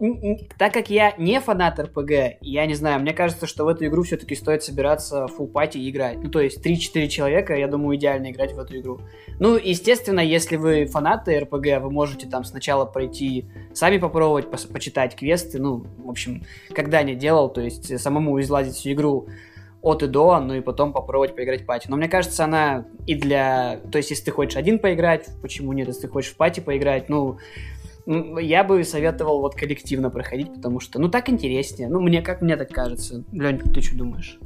так 0.59 0.74
как 0.74 0.90
я 0.90 1.15
не 1.16 1.40
фанат 1.40 1.78
РПГ, 1.78 2.11
я 2.40 2.66
не 2.66 2.74
знаю, 2.74 3.01
мне 3.01 3.12
кажется, 3.15 3.47
что 3.47 3.65
в 3.65 3.69
эту 3.69 3.86
игру 3.86 4.02
все-таки 4.02 4.35
стоит 4.35 4.62
собираться 4.65 5.27
full 5.39 5.47
пати 5.47 5.78
и 5.78 5.89
играть. 5.89 6.19
Ну, 6.23 6.28
то 6.31 6.40
есть 6.40 6.65
3-4 6.66 7.09
человека, 7.09 7.55
я 7.55 7.69
думаю, 7.69 7.97
идеально 7.97 8.31
играть 8.32 8.52
в 8.52 8.59
эту 8.59 8.77
игру. 8.78 9.01
Ну, 9.39 9.56
естественно, 9.56 10.20
если 10.20 10.56
вы 10.56 10.86
фанаты 10.86 11.39
РПГ, 11.40 11.81
вы 11.81 11.90
можете 11.90 12.27
там 12.27 12.44
сначала 12.44 12.85
пройти, 12.85 13.47
сами 13.73 13.98
попробовать, 13.98 14.47
пос- 14.47 14.70
почитать 14.70 15.15
квесты, 15.16 15.59
ну, 15.61 15.86
в 15.98 16.11
общем, 16.11 16.43
когда 16.75 17.03
не 17.03 17.15
делал, 17.15 17.49
то 17.49 17.61
есть 17.61 17.91
э, 17.91 17.99
самому 17.99 18.41
изладить 18.41 18.75
всю 18.75 18.93
игру 18.93 19.29
от 19.83 20.03
и 20.03 20.07
до, 20.07 20.41
ну 20.41 20.55
и 20.55 20.61
потом 20.61 20.93
попробовать 20.93 21.37
поиграть 21.37 21.63
в 21.63 21.67
пати. 21.67 21.89
Но 21.91 21.97
мне 21.97 22.09
кажется, 22.09 22.45
она 22.45 22.87
и 23.07 23.15
для... 23.15 23.81
То 23.93 23.99
есть, 23.99 24.11
если 24.11 24.25
ты 24.25 24.31
хочешь 24.31 24.57
один 24.57 24.79
поиграть, 24.79 25.29
почему 25.43 25.73
нет? 25.75 25.89
Если 25.89 26.03
ты 26.03 26.09
хочешь 26.09 26.33
в 26.33 26.37
пати 26.37 26.61
поиграть, 26.61 27.11
ну, 27.11 27.37
я 28.07 28.65
бы 28.65 28.83
советовал 28.85 29.41
вот 29.41 29.55
коллективно 29.55 30.11
проходить, 30.11 30.55
потому 30.55 30.81
что, 30.81 30.99
ну, 30.99 31.09
так 31.09 31.29
интереснее. 31.29 31.89
Ну, 31.89 32.01
мне, 32.01 32.23
как 32.23 32.41
мне 32.41 32.57
так 32.57 32.71
кажется. 32.71 33.25
Лень, 33.33 33.59
ты 33.59 33.83
что 33.83 33.97
думаешь? 33.97 34.39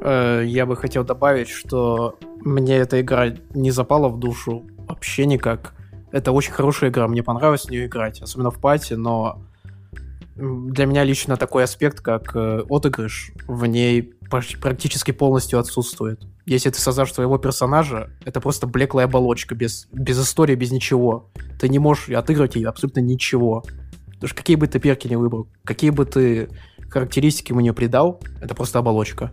Э, 0.00 0.42
Я 0.46 0.64
бы 0.64 0.76
хотел 0.76 1.04
добавить, 1.04 1.48
что 1.48 2.16
мне 2.40 2.76
эта 2.76 3.00
игра 3.00 3.34
не 3.54 3.72
запала 3.72 4.08
в 4.08 4.18
душу 4.18 4.64
вообще 4.88 5.26
никак. 5.26 5.74
Это 6.12 6.32
очень 6.32 6.52
хорошая 6.52 6.90
игра, 6.90 7.06
мне 7.08 7.22
понравилось 7.22 7.66
в 7.66 7.70
нее 7.70 7.86
играть, 7.86 8.22
особенно 8.22 8.50
в 8.50 8.60
пати, 8.60 8.94
но 8.94 9.42
для 10.38 10.86
меня 10.86 11.02
лично 11.02 11.36
такой 11.36 11.64
аспект, 11.64 12.00
как 12.00 12.34
э, 12.36 12.62
отыгрыш, 12.68 13.32
в 13.48 13.66
ней 13.66 14.14
практически 14.30 15.10
полностью 15.10 15.58
отсутствует. 15.58 16.22
Если 16.46 16.70
ты 16.70 16.78
создашь 16.78 17.12
своего 17.12 17.38
персонажа, 17.38 18.10
это 18.24 18.40
просто 18.40 18.66
блеклая 18.66 19.06
оболочка, 19.06 19.54
без, 19.54 19.88
без 19.90 20.20
истории, 20.20 20.54
без 20.54 20.70
ничего. 20.70 21.30
Ты 21.58 21.68
не 21.68 21.78
можешь 21.78 22.10
отыграть 22.10 22.54
ей 22.54 22.64
абсолютно 22.64 23.00
ничего. 23.00 23.64
Потому 24.06 24.28
что 24.28 24.36
какие 24.36 24.56
бы 24.56 24.68
ты 24.68 24.78
перки 24.78 25.08
не 25.08 25.16
выбрал, 25.16 25.48
какие 25.64 25.90
бы 25.90 26.04
ты 26.04 26.48
характеристики 26.88 27.50
ему 27.50 27.60
не 27.60 27.72
придал, 27.72 28.20
это 28.40 28.54
просто 28.54 28.78
оболочка. 28.78 29.32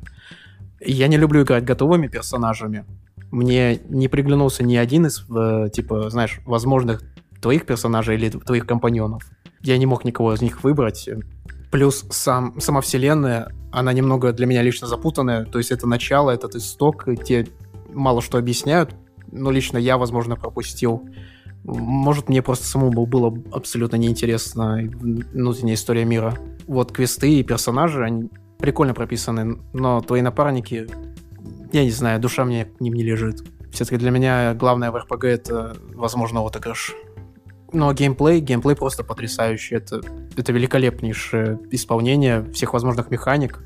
Я 0.80 1.08
не 1.08 1.18
люблю 1.18 1.44
играть 1.44 1.64
готовыми 1.64 2.08
персонажами. 2.08 2.86
Мне 3.32 3.80
не 3.90 4.08
приглянулся 4.08 4.64
ни 4.64 4.76
один 4.76 5.06
из, 5.06 5.26
э, 5.30 5.70
типа, 5.72 6.10
знаешь, 6.10 6.42
возможных 6.46 7.04
твоих 7.42 7.66
персонажей 7.66 8.16
или 8.16 8.30
твоих 8.30 8.66
компаньонов. 8.66 9.24
Я 9.66 9.80
не 9.80 9.88
мог 9.88 10.06
никого 10.06 10.34
из 10.34 10.42
них 10.42 10.64
выбрать. 10.64 11.10
Плюс 11.72 12.06
сам, 12.12 12.60
сама 12.62 12.82
вселенная, 12.82 13.52
она 13.72 13.92
немного 13.94 14.32
для 14.32 14.46
меня 14.46 14.62
лично 14.62 14.88
запутанная. 14.88 15.44
То 15.46 15.58
есть 15.58 15.72
это 15.72 15.88
начало, 15.88 16.30
этот 16.30 16.56
исток, 16.56 17.06
те 17.26 17.48
мало 17.92 18.22
что 18.22 18.38
объясняют. 18.38 18.96
Но 19.32 19.50
лично 19.50 19.80
я, 19.80 19.98
возможно, 19.98 20.36
пропустил. 20.36 21.10
Может, 21.64 22.30
мне 22.30 22.44
просто 22.44 22.66
самому 22.68 23.08
было 23.08 23.36
абсолютно 23.52 23.96
неинтересно 23.96 24.82
внутренняя 24.84 25.76
история 25.76 26.06
мира. 26.06 26.38
Вот 26.68 26.92
квесты 26.92 27.40
и 27.40 27.44
персонажи, 27.44 28.04
они 28.04 28.30
прикольно 28.60 28.94
прописаны, 28.94 29.58
но 29.74 30.00
твои 30.02 30.22
напарники, 30.22 30.88
я 31.74 31.84
не 31.84 31.90
знаю, 31.90 32.22
душа 32.22 32.46
мне 32.46 32.66
к 32.66 32.80
ним 32.80 32.94
не 32.94 33.04
лежит. 33.04 33.44
Все-таки 33.72 33.98
для 33.98 34.12
меня 34.12 34.54
главное 34.54 34.92
в 34.92 34.96
РПГ 34.96 35.24
это, 35.26 35.76
возможно, 35.96 36.46
отыгрыш. 36.46 36.94
Но 37.76 37.92
геймплей, 37.94 38.40
геймплей 38.40 38.76
просто 38.76 39.04
потрясающий. 39.04 39.76
Это, 39.76 40.02
это 40.38 40.54
великолепнейшее 40.54 41.60
исполнение 41.72 42.44
всех 42.54 42.72
возможных 42.74 43.12
механик. 43.12 43.60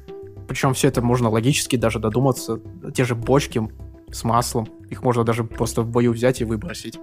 Причем 0.47 0.73
все 0.73 0.87
это 0.87 1.01
можно 1.03 1.29
логически 1.29 1.75
даже 1.75 1.99
додуматься. 1.99 2.59
Те 2.95 3.05
же 3.05 3.13
бочки 3.13 3.69
с 4.11 4.23
маслом, 4.23 4.67
их 4.89 5.03
можно 5.03 5.23
даже 5.23 5.43
просто 5.43 5.83
в 5.83 5.87
бою 5.91 6.11
взять 6.11 6.41
и 6.41 6.43
выбросить. 6.43 6.99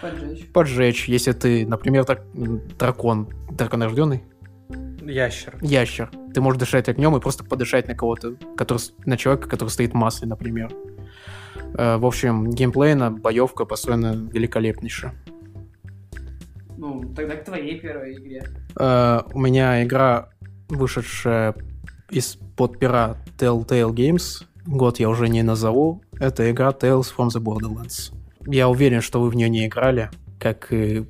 Поджечь. 0.00 0.48
Поджечь, 0.52 1.08
если 1.08 1.30
ты, 1.30 1.64
например, 1.64 2.04
так, 2.04 2.24
дракон, 2.34 3.28
драконорожденный, 3.52 4.24
Ящер. 5.00 5.58
ящер. 5.60 6.10
Ты 6.34 6.40
можешь 6.40 6.58
дышать 6.58 6.88
огнем 6.88 7.16
и 7.16 7.20
просто 7.20 7.44
подышать 7.44 7.86
на 7.86 7.94
кого-то, 7.94 8.34
который, 8.56 8.80
на 9.06 9.16
человека, 9.16 9.48
который 9.48 9.68
стоит 9.68 9.92
в 9.92 9.94
масле, 9.94 10.26
например. 10.26 10.72
Э, 11.78 11.98
В 11.98 12.04
общем, 12.06 12.50
геймплейно, 12.50 13.12
боевка 13.12 13.64
построена 13.64 14.14
великолепнейше. 14.32 15.12
Ну, 16.82 17.00
тогда 17.14 17.36
к 17.36 17.44
твоей 17.44 17.78
первой 17.78 18.14
игре. 18.14 18.42
Э, 18.76 19.20
У 19.32 19.38
меня 19.38 19.84
игра, 19.84 20.30
вышедшая 20.68 21.54
из-под 22.10 22.80
пера 22.80 23.18
Telltale 23.38 23.92
Games, 23.92 24.44
год 24.66 24.98
я 24.98 25.08
уже 25.08 25.28
не 25.28 25.44
назову, 25.44 26.02
это 26.18 26.50
игра 26.50 26.70
Tales 26.70 27.06
from 27.16 27.28
the 27.28 27.40
Borderlands. 27.40 28.12
Я 28.48 28.68
уверен, 28.68 29.00
что 29.00 29.20
вы 29.20 29.30
в 29.30 29.36
нее 29.36 29.48
не 29.48 29.68
играли, 29.68 30.10
как 30.40 30.72
и 30.72 31.06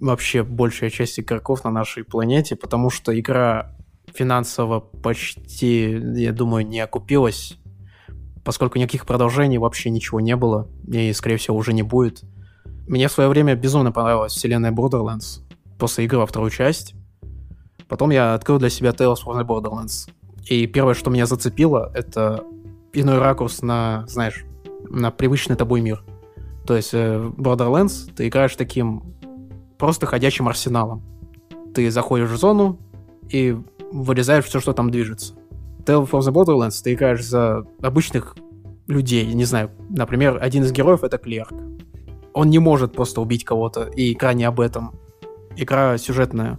вообще 0.00 0.42
большая 0.42 0.90
часть 0.90 1.20
игроков 1.20 1.62
на 1.62 1.70
нашей 1.70 2.02
планете, 2.02 2.56
потому 2.56 2.90
что 2.90 3.16
игра 3.16 3.76
финансово 4.12 4.80
почти, 4.80 6.00
я 6.16 6.32
думаю, 6.32 6.66
не 6.66 6.80
окупилась, 6.80 7.58
поскольку 8.44 8.80
никаких 8.80 9.06
продолжений 9.06 9.58
вообще 9.58 9.90
ничего 9.90 10.18
не 10.18 10.34
было, 10.34 10.68
и, 10.88 11.12
скорее 11.12 11.36
всего, 11.36 11.56
уже 11.56 11.72
не 11.72 11.84
будет. 11.84 12.24
Мне 12.86 13.08
в 13.08 13.12
свое 13.12 13.28
время 13.28 13.54
безумно 13.56 13.90
понравилась 13.90 14.32
вселенная 14.32 14.70
Borderlands 14.70 15.40
после 15.78 16.04
игры 16.04 16.18
во 16.18 16.26
вторую 16.26 16.50
часть. 16.50 16.94
Потом 17.88 18.10
я 18.10 18.34
открыл 18.34 18.58
для 18.58 18.70
себя 18.70 18.90
Tales 18.90 19.16
from 19.24 19.38
the 19.40 19.46
Borderlands. 19.46 20.08
И 20.48 20.66
первое, 20.66 20.94
что 20.94 21.10
меня 21.10 21.26
зацепило, 21.26 21.90
это 21.94 22.44
иной 22.92 23.18
ракурс 23.18 23.62
на, 23.62 24.04
знаешь, 24.06 24.44
на 24.88 25.10
привычный 25.10 25.56
тобой 25.56 25.80
мир. 25.80 26.04
То 26.64 26.76
есть 26.76 26.90
э, 26.94 27.30
Borderlands 27.36 28.12
ты 28.14 28.28
играешь 28.28 28.54
таким 28.56 29.02
просто 29.78 30.06
ходячим 30.06 30.48
арсеналом. 30.48 31.02
Ты 31.74 31.90
заходишь 31.90 32.30
в 32.30 32.36
зону 32.36 32.78
и 33.28 33.56
вырезаешь 33.92 34.44
все, 34.44 34.60
что 34.60 34.72
там 34.72 34.90
движется. 34.90 35.34
Tales 35.84 36.08
from 36.08 36.20
the 36.20 36.32
Borderlands 36.32 36.82
ты 36.82 36.94
играешь 36.94 37.24
за 37.24 37.64
обычных 37.82 38.36
людей. 38.86 39.32
Не 39.32 39.44
знаю, 39.44 39.70
например, 39.90 40.38
один 40.40 40.62
из 40.62 40.72
героев 40.72 41.02
это 41.02 41.18
клерк. 41.18 41.52
Он 42.36 42.50
не 42.50 42.58
может 42.58 42.92
просто 42.92 43.22
убить 43.22 43.46
кого-то, 43.46 43.84
и 43.84 44.12
игра 44.12 44.34
не 44.34 44.44
об 44.44 44.60
этом. 44.60 44.92
Игра 45.56 45.96
сюжетная. 45.96 46.58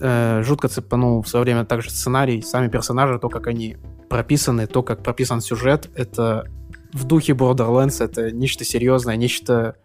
Э, 0.00 0.42
жутко 0.42 0.66
цепанул 0.66 1.22
в 1.22 1.28
свое 1.28 1.44
время 1.44 1.64
также 1.64 1.90
сценарий, 1.90 2.42
сами 2.42 2.66
персонажи, 2.66 3.20
то, 3.20 3.28
как 3.28 3.46
они 3.46 3.76
прописаны, 4.08 4.66
то, 4.66 4.82
как 4.82 5.04
прописан 5.04 5.40
сюжет, 5.40 5.88
это 5.94 6.46
в 6.92 7.04
духе 7.04 7.34
Borderlands, 7.34 8.02
это 8.02 8.32
нечто 8.32 8.64
серьезное, 8.64 9.14
нечто 9.14 9.76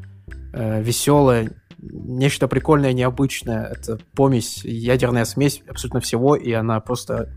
э, 0.51 0.81
веселое, 0.81 1.51
нечто 1.77 2.47
прикольное, 2.47 2.93
необычное. 2.93 3.67
Это 3.67 3.99
помесь, 4.15 4.65
ядерная 4.65 5.25
смесь 5.25 5.61
абсолютно 5.69 5.99
всего, 5.99 6.35
и 6.35 6.51
она 6.53 6.79
просто 6.79 7.29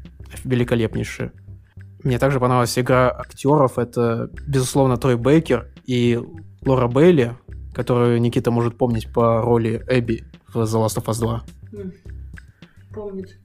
великолепнейшая. 0.45 1.31
Мне 2.03 2.19
также 2.19 2.41
понравилась 2.41 2.79
игра 2.79 3.11
актеров. 3.11 3.79
Это, 3.79 4.31
безусловно, 4.47 4.97
Трой 4.97 5.19
Бейкер 5.19 5.75
и 5.85 6.19
Лора 6.65 6.89
Бейли, 6.89 7.37
которую 7.77 8.23
Никита 8.23 8.51
может 8.51 8.79
помнить 8.79 9.13
по 9.13 9.43
роли 9.43 9.85
Эбби 9.87 10.25
в 10.49 10.57
The 10.57 10.83
Last 10.83 10.97
of 10.97 11.05
Us 11.05 11.21
2. 11.21 11.43
Помнит. 12.95 13.39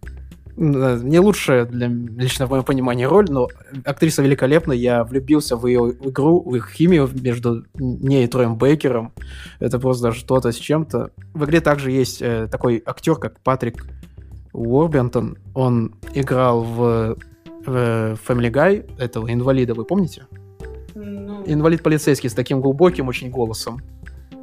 Да, 0.56 0.98
Не 1.04 1.20
лучшая 1.20 1.66
для 1.66 1.88
лично 1.88 2.48
в 2.48 2.50
моем 2.50 2.64
понимании 2.64 3.04
роль, 3.04 3.26
но 3.30 3.50
актриса 3.84 4.22
великолепна. 4.22 4.72
Я 4.72 5.04
влюбился 5.04 5.58
в 5.58 5.68
ее 5.68 5.94
игру, 6.06 6.42
в 6.50 6.56
их 6.56 6.70
химию 6.70 7.10
между 7.14 7.66
ней 7.76 8.24
и 8.24 8.28
Троем 8.28 8.56
Бейкером. 8.56 9.12
Это 9.60 9.80
просто 9.80 10.14
что-то 10.14 10.54
с 10.54 10.56
чем-то. 10.56 11.12
В 11.34 11.44
игре 11.44 11.60
также 11.60 11.92
есть 11.92 12.22
э, 12.22 12.48
такой 12.50 12.82
актер, 12.86 13.16
как 13.16 13.42
Патрик 13.42 13.86
Уорбентон. 14.54 15.40
Он 15.54 15.94
играл 16.14 16.64
в, 16.64 17.18
в 17.66 18.18
Family 18.26 18.50
Guy, 18.50 18.90
этого 18.98 19.30
инвалида, 19.34 19.74
вы 19.74 19.84
помните? 19.84 20.26
Ну, 20.96 21.44
Инвалид 21.46 21.84
полицейский 21.84 22.30
с 22.30 22.34
таким 22.34 22.62
глубоким 22.62 23.10
очень 23.10 23.30
голосом. 23.30 23.82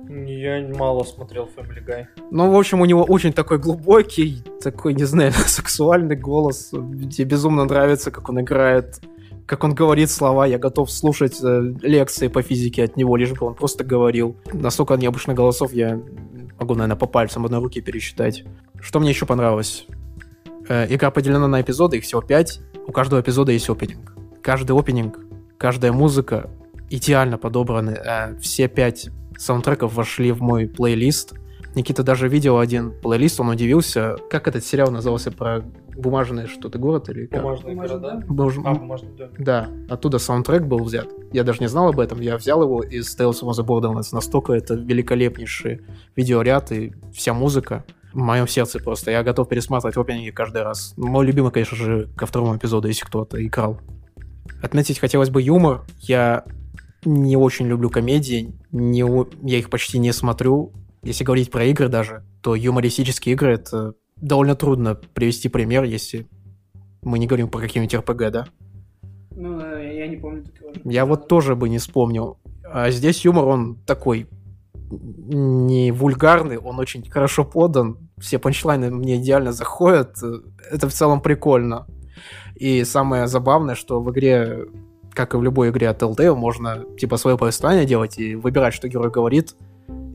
Я 0.08 0.66
мало 0.74 1.04
смотрел 1.04 1.48
Family 1.54 1.84
Guy. 1.86 2.06
Ну, 2.30 2.50
в 2.50 2.56
общем, 2.56 2.80
у 2.80 2.86
него 2.86 3.04
очень 3.04 3.32
такой 3.32 3.58
глубокий, 3.58 4.42
такой, 4.62 4.94
не 4.94 5.04
знаю, 5.04 5.32
сексуальный 5.46 6.16
голос. 6.16 6.70
Мне 6.72 7.24
безумно 7.24 7.64
нравится, 7.64 8.10
как 8.10 8.28
он 8.28 8.40
играет, 8.40 9.00
как 9.46 9.64
он 9.64 9.74
говорит 9.74 10.10
слова. 10.10 10.46
Я 10.46 10.58
готов 10.58 10.90
слушать 10.90 11.38
э, 11.42 11.74
лекции 11.82 12.28
по 12.28 12.42
физике 12.42 12.84
от 12.84 12.96
него, 12.96 13.16
лишь 13.16 13.32
бы 13.32 13.46
он 13.46 13.54
просто 13.54 13.84
говорил. 13.84 14.36
Настолько 14.52 14.94
необычных 14.94 15.36
голосов 15.36 15.72
я 15.72 16.00
могу, 16.58 16.74
наверное, 16.74 16.96
по 16.96 17.06
пальцам 17.06 17.44
одной 17.44 17.60
руки 17.60 17.80
пересчитать. 17.80 18.44
Что 18.80 19.00
мне 19.00 19.10
еще 19.10 19.26
понравилось? 19.26 19.86
Э, 20.68 20.86
игра 20.88 21.10
поделена 21.10 21.48
на 21.48 21.60
эпизоды, 21.60 21.98
их 21.98 22.04
всего 22.04 22.22
пять. 22.22 22.60
У 22.86 22.92
каждого 22.92 23.20
эпизода 23.20 23.52
есть 23.52 23.68
опенинг. 23.68 24.14
Каждый 24.42 24.78
опенинг, 24.78 25.18
каждая 25.58 25.92
музыка 25.92 26.48
идеально 26.88 27.36
подобраны. 27.36 27.90
Э, 27.90 28.38
все 28.38 28.68
пять 28.68 29.10
саундтреков 29.38 29.94
вошли 29.94 30.32
в 30.32 30.40
мой 30.42 30.66
плейлист. 30.66 31.34
Никита 31.74 32.02
даже 32.02 32.28
видел 32.28 32.58
один 32.58 32.92
плейлист, 33.00 33.38
он 33.40 33.50
удивился, 33.50 34.16
как 34.30 34.48
этот 34.48 34.64
сериал 34.64 34.90
назывался 34.90 35.30
про 35.30 35.62
бумажный 35.94 36.46
что-то 36.46 36.78
город 36.78 37.08
или 37.08 37.26
как? 37.26 37.42
Бумажные 37.42 37.74
Бумажный 37.74 37.98
города. 38.00 38.26
Бумаж- 38.26 38.58
А, 38.64 38.74
бумажный 38.74 39.12
дом. 39.16 39.28
Да, 39.38 39.68
оттуда 39.88 40.18
саундтрек 40.18 40.62
был 40.62 40.82
взят. 40.82 41.08
Я 41.32 41.44
даже 41.44 41.60
не 41.60 41.68
знал 41.68 41.88
об 41.88 42.00
этом. 42.00 42.20
Я 42.20 42.36
взял 42.36 42.62
его 42.62 42.82
из 42.82 43.14
Tales 43.16 43.42
of 43.42 43.50
the 43.50 43.64
Borderlands. 43.64 44.08
Настолько 44.12 44.54
это 44.54 44.74
великолепнейший 44.74 45.82
видеоряд 46.16 46.72
и 46.72 46.94
вся 47.12 47.34
музыка 47.34 47.84
в 48.12 48.16
моем 48.16 48.48
сердце 48.48 48.78
просто. 48.80 49.10
Я 49.10 49.22
готов 49.22 49.48
пересматривать 49.48 49.96
опенинги 49.96 50.30
каждый 50.30 50.62
раз. 50.62 50.94
Мой 50.96 51.26
любимый, 51.26 51.52
конечно 51.52 51.76
же, 51.76 52.08
ко 52.16 52.26
второму 52.26 52.56
эпизоду, 52.56 52.88
если 52.88 53.04
кто-то 53.04 53.44
играл. 53.44 53.78
Отметить 54.62 54.98
хотелось 54.98 55.30
бы 55.30 55.42
юмор. 55.42 55.82
Я 55.98 56.44
не 57.04 57.36
очень 57.36 57.66
люблю 57.66 57.90
комедии. 57.90 58.54
Не, 58.72 59.04
я 59.48 59.58
их 59.58 59.70
почти 59.70 59.98
не 59.98 60.12
смотрю. 60.12 60.72
Если 61.02 61.24
говорить 61.24 61.50
про 61.50 61.64
игры 61.64 61.88
даже, 61.88 62.24
то 62.42 62.54
юмористические 62.54 63.34
игры— 63.34 63.52
это 63.54 63.94
довольно 64.16 64.54
трудно 64.54 64.94
привести 64.94 65.48
пример, 65.48 65.84
если 65.84 66.26
мы 67.02 67.18
не 67.18 67.26
говорим 67.26 67.48
про 67.48 67.60
какие-нибудь 67.60 67.94
РПГ, 67.94 68.30
да? 68.30 68.48
Ну, 69.30 69.60
э, 69.60 69.96
я 69.96 70.08
не 70.08 70.16
помню 70.16 70.44
такого. 70.44 70.72
Я 70.84 71.06
вот 71.06 71.28
тоже 71.28 71.54
бы 71.54 71.68
не 71.68 71.78
вспомнил. 71.78 72.38
А 72.64 72.90
здесь 72.90 73.24
юмор, 73.24 73.44
он 73.46 73.76
такой 73.86 74.26
не 74.90 75.92
вульгарный, 75.92 76.58
он 76.58 76.78
очень 76.78 77.08
хорошо 77.08 77.44
подан. 77.44 78.10
Все 78.18 78.38
панчлайны 78.38 78.90
мне 78.90 79.16
идеально 79.16 79.52
заходят. 79.52 80.16
Это 80.70 80.88
в 80.88 80.92
целом 80.92 81.20
прикольно. 81.20 81.86
И 82.56 82.84
самое 82.84 83.28
забавное, 83.28 83.74
что 83.74 84.00
в 84.00 84.10
игре, 84.10 84.66
как 85.18 85.34
и 85.34 85.36
в 85.36 85.42
любой 85.42 85.70
игре 85.70 85.88
от 85.88 86.00
Telltale, 86.00 86.36
можно 86.36 86.84
типа 86.96 87.16
свое 87.16 87.36
повествование 87.36 87.84
делать 87.84 88.20
и 88.20 88.36
выбирать, 88.36 88.72
что 88.72 88.86
герой 88.86 89.10
говорит. 89.10 89.56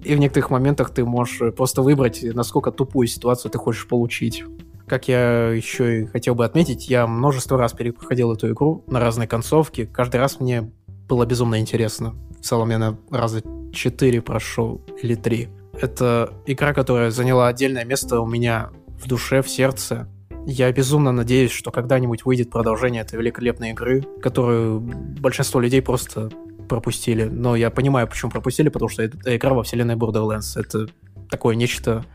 И 0.02 0.16
в 0.16 0.18
некоторых 0.18 0.50
моментах 0.50 0.92
ты 0.92 1.04
можешь 1.04 1.54
просто 1.56 1.82
выбрать, 1.82 2.24
насколько 2.24 2.72
тупую 2.72 3.08
ситуацию 3.08 3.52
ты 3.52 3.58
хочешь 3.58 3.86
получить. 3.86 4.46
Как 4.88 5.10
я 5.10 5.50
еще 5.50 6.04
и 6.04 6.06
хотел 6.06 6.36
бы 6.36 6.46
отметить, 6.46 6.90
я 6.90 7.06
множество 7.06 7.58
раз 7.58 7.74
перепроходил 7.74 8.32
эту 8.32 8.50
игру 8.54 8.86
на 8.88 9.02
разные 9.02 9.28
концовки. 9.28 9.90
Каждый 9.92 10.22
раз 10.22 10.40
мне 10.40 10.72
было 11.10 11.26
безумно 11.26 11.60
интересно. 11.60 12.16
В 12.40 12.46
целом 12.46 12.70
я 12.70 12.78
на 12.78 12.98
раза 13.12 13.42
4 13.74 14.22
прошел 14.22 14.80
или 15.02 15.16
3. 15.16 15.50
Это 15.82 16.32
игра, 16.46 16.74
которая 16.74 17.12
заняла 17.12 17.50
отдельное 17.50 17.84
место 17.84 18.22
у 18.22 18.26
меня 18.26 18.70
в 18.88 19.06
душе, 19.10 19.42
в 19.42 19.50
сердце. 19.50 20.08
Я 20.46 20.72
безумно 20.72 21.12
надеюсь, 21.12 21.52
что 21.52 21.72
когда-нибудь 21.72 22.26
выйдет 22.26 22.50
продолжение 22.50 23.02
этой 23.02 23.18
великолепной 23.18 23.72
игры, 23.72 24.04
которую 24.22 24.82
большинство 24.82 25.60
людей 25.60 25.82
просто 25.82 26.30
пропустили. 26.68 27.24
Но 27.24 27.56
я 27.56 27.70
понимаю, 27.70 28.08
почему 28.08 28.32
пропустили, 28.32 28.70
потому 28.70 28.90
что 28.90 29.04
это 29.04 29.36
игра 29.36 29.54
во 29.54 29.64
вселенной 29.64 29.96
Borderlands. 29.96 30.60
Это 30.60 30.88
такое 31.30 31.56
нечто 31.56 32.06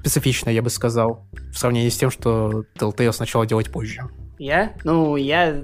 специфичное, 0.00 0.52
я 0.52 0.62
бы 0.62 0.70
сказал, 0.70 1.26
в 1.52 1.58
сравнении 1.58 1.88
с 1.88 1.96
тем, 1.96 2.10
что 2.10 2.64
Telltale 2.76 3.12
сначала 3.12 3.46
делать 3.46 3.72
позже. 3.72 4.02
Я? 4.38 4.74
Ну, 4.84 5.16
я 5.16 5.62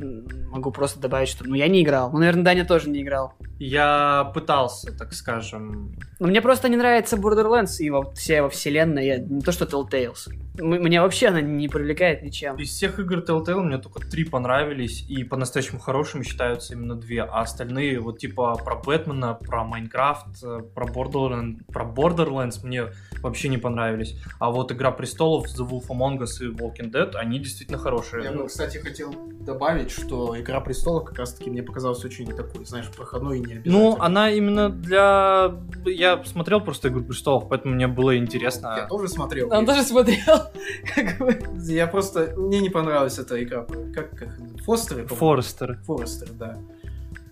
могу 0.51 0.71
просто 0.71 1.01
добавить, 1.01 1.29
что 1.29 1.45
ну 1.45 1.55
я 1.55 1.69
не 1.69 1.83
играл. 1.83 2.11
Ну, 2.11 2.19
наверное, 2.19 2.45
Даня 2.45 2.65
тоже 2.65 2.89
не 2.89 3.03
играл. 3.03 3.35
Я 3.59 4.31
пытался, 4.35 4.97
так 4.97 5.13
скажем. 5.13 5.95
Но 6.21 6.29
мне 6.29 6.43
просто 6.43 6.69
не 6.69 6.77
нравится 6.77 7.17
Borderlands 7.17 7.79
и 7.79 7.87
его, 7.87 8.13
вся 8.15 8.37
его 8.37 8.51
вселенная, 8.51 9.19
не 9.19 9.41
то 9.41 9.53
что 9.53 9.65
Telltales. 9.65 10.29
Мне 10.59 11.01
вообще 11.01 11.29
она 11.29 11.41
не 11.41 11.67
привлекает 11.67 12.23
ничем. 12.23 12.57
Из 12.57 12.69
всех 12.69 12.99
игр 12.99 13.21
Telltale 13.21 13.63
мне 13.63 13.79
только 13.79 14.01
три 14.01 14.25
понравились, 14.25 15.07
и 15.09 15.25
по-настоящему 15.25 15.81
хорошими 15.81 16.23
считаются 16.23 16.75
именно 16.75 16.95
две, 16.95 17.23
а 17.23 17.41
остальные, 17.41 18.01
вот 18.01 18.19
типа 18.19 18.57
про 18.63 18.77
Бэтмена, 18.77 19.33
про 19.33 19.65
Майнкрафт, 19.65 20.43
э, 20.43 20.61
про 20.75 20.87
Borderlands, 20.87 21.65
про 21.73 21.87
Borderlands 21.87 22.59
мне 22.63 22.93
вообще 23.23 23.49
не 23.49 23.57
понравились. 23.57 24.15
А 24.39 24.51
вот 24.51 24.73
Игра 24.73 24.91
Престолов, 24.91 25.47
The 25.47 25.67
Wolf 25.67 25.87
Among 25.89 26.19
Us 26.19 26.45
и 26.45 26.55
Walking 26.55 26.93
Dead, 26.93 27.15
они 27.15 27.39
действительно 27.39 27.79
хорошие. 27.79 28.25
Я 28.25 28.33
бы, 28.33 28.47
кстати, 28.47 28.77
хотел 28.77 29.15
добавить, 29.41 29.91
что 29.91 30.39
Игра 30.39 30.61
престолов 30.61 31.07
как 31.07 31.19
раз-таки 31.19 31.49
мне 31.49 31.63
показалась 31.63 32.05
очень 32.05 32.27
такой, 32.27 32.67
знаешь, 32.67 32.91
проходной 32.91 33.39
и 33.39 33.41
не 33.41 33.63
Ну, 33.65 33.97
она 33.99 34.31
именно 34.31 34.69
для... 34.69 35.55
Я 35.87 36.10
смотрел 36.25 36.61
просто 36.61 36.89
Игру 36.89 37.03
Престолов, 37.03 37.49
поэтому 37.49 37.75
мне 37.75 37.87
было 37.87 38.17
интересно. 38.17 38.75
Я 38.77 38.87
тоже 38.87 39.09
смотрел. 39.09 39.53
Он 39.53 39.67
тоже 39.67 39.83
смотрел, 39.83 40.19
как 40.95 41.19
бы. 41.19 41.39
Я 41.65 41.87
просто... 41.87 42.35
Мне 42.37 42.61
не 42.61 42.71
понравилась 42.71 43.19
эта 43.19 43.43
игра. 43.43 43.67
Как, 43.95 44.11
как 44.11 44.29
Фостеры? 44.65 45.03
по-моему? 45.07 45.17
Форестер. 45.17 45.79
Форестер, 45.87 46.29
да. 46.33 46.59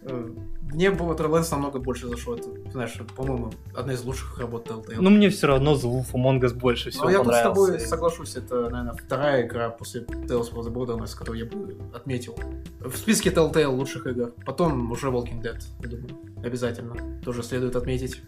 Э, 0.02 0.28
Мне 0.72 0.86
Borderlands 0.88 1.48
намного 1.50 1.78
больше 1.80 2.06
зашло. 2.08 2.36
Это, 2.36 2.48
знаешь, 2.70 2.96
по-моему, 3.16 3.50
одна 3.74 3.92
из 3.92 4.04
лучших 4.04 4.38
работ 4.38 4.68
Telltale. 4.68 4.96
Ну, 5.00 5.10
мне 5.10 5.28
все 5.28 5.46
равно 5.48 5.74
The 5.74 5.82
Wolf 5.82 6.12
Among 6.14 6.40
Us 6.40 6.54
больше 6.54 6.90
всего 6.90 7.04
Но 7.04 7.10
я 7.10 7.18
тут 7.18 7.26
с 7.26 7.30
понравился. 7.30 7.64
тобой 7.66 7.80
соглашусь, 7.80 8.36
это, 8.36 8.70
наверное, 8.70 8.92
вторая 8.94 9.46
игра 9.46 9.70
после 9.70 10.02
Tales 10.02 10.52
of 10.52 10.60
the 10.62 10.72
Borderlands, 10.72 11.16
которую 11.16 11.44
я 11.44 11.46
бы 11.46 11.76
отметил. 11.94 12.36
В 12.80 12.96
списке 12.96 13.30
Telltale 13.30 13.66
лучших 13.66 14.06
игр. 14.06 14.32
Потом 14.46 14.90
уже 14.90 15.08
Walking 15.08 15.42
Dead, 15.42 15.58
я 15.82 15.88
думаю. 15.88 16.16
Обязательно. 16.44 16.94
Тоже 17.24 17.42
следует 17.42 17.74
отметить. 17.76 18.22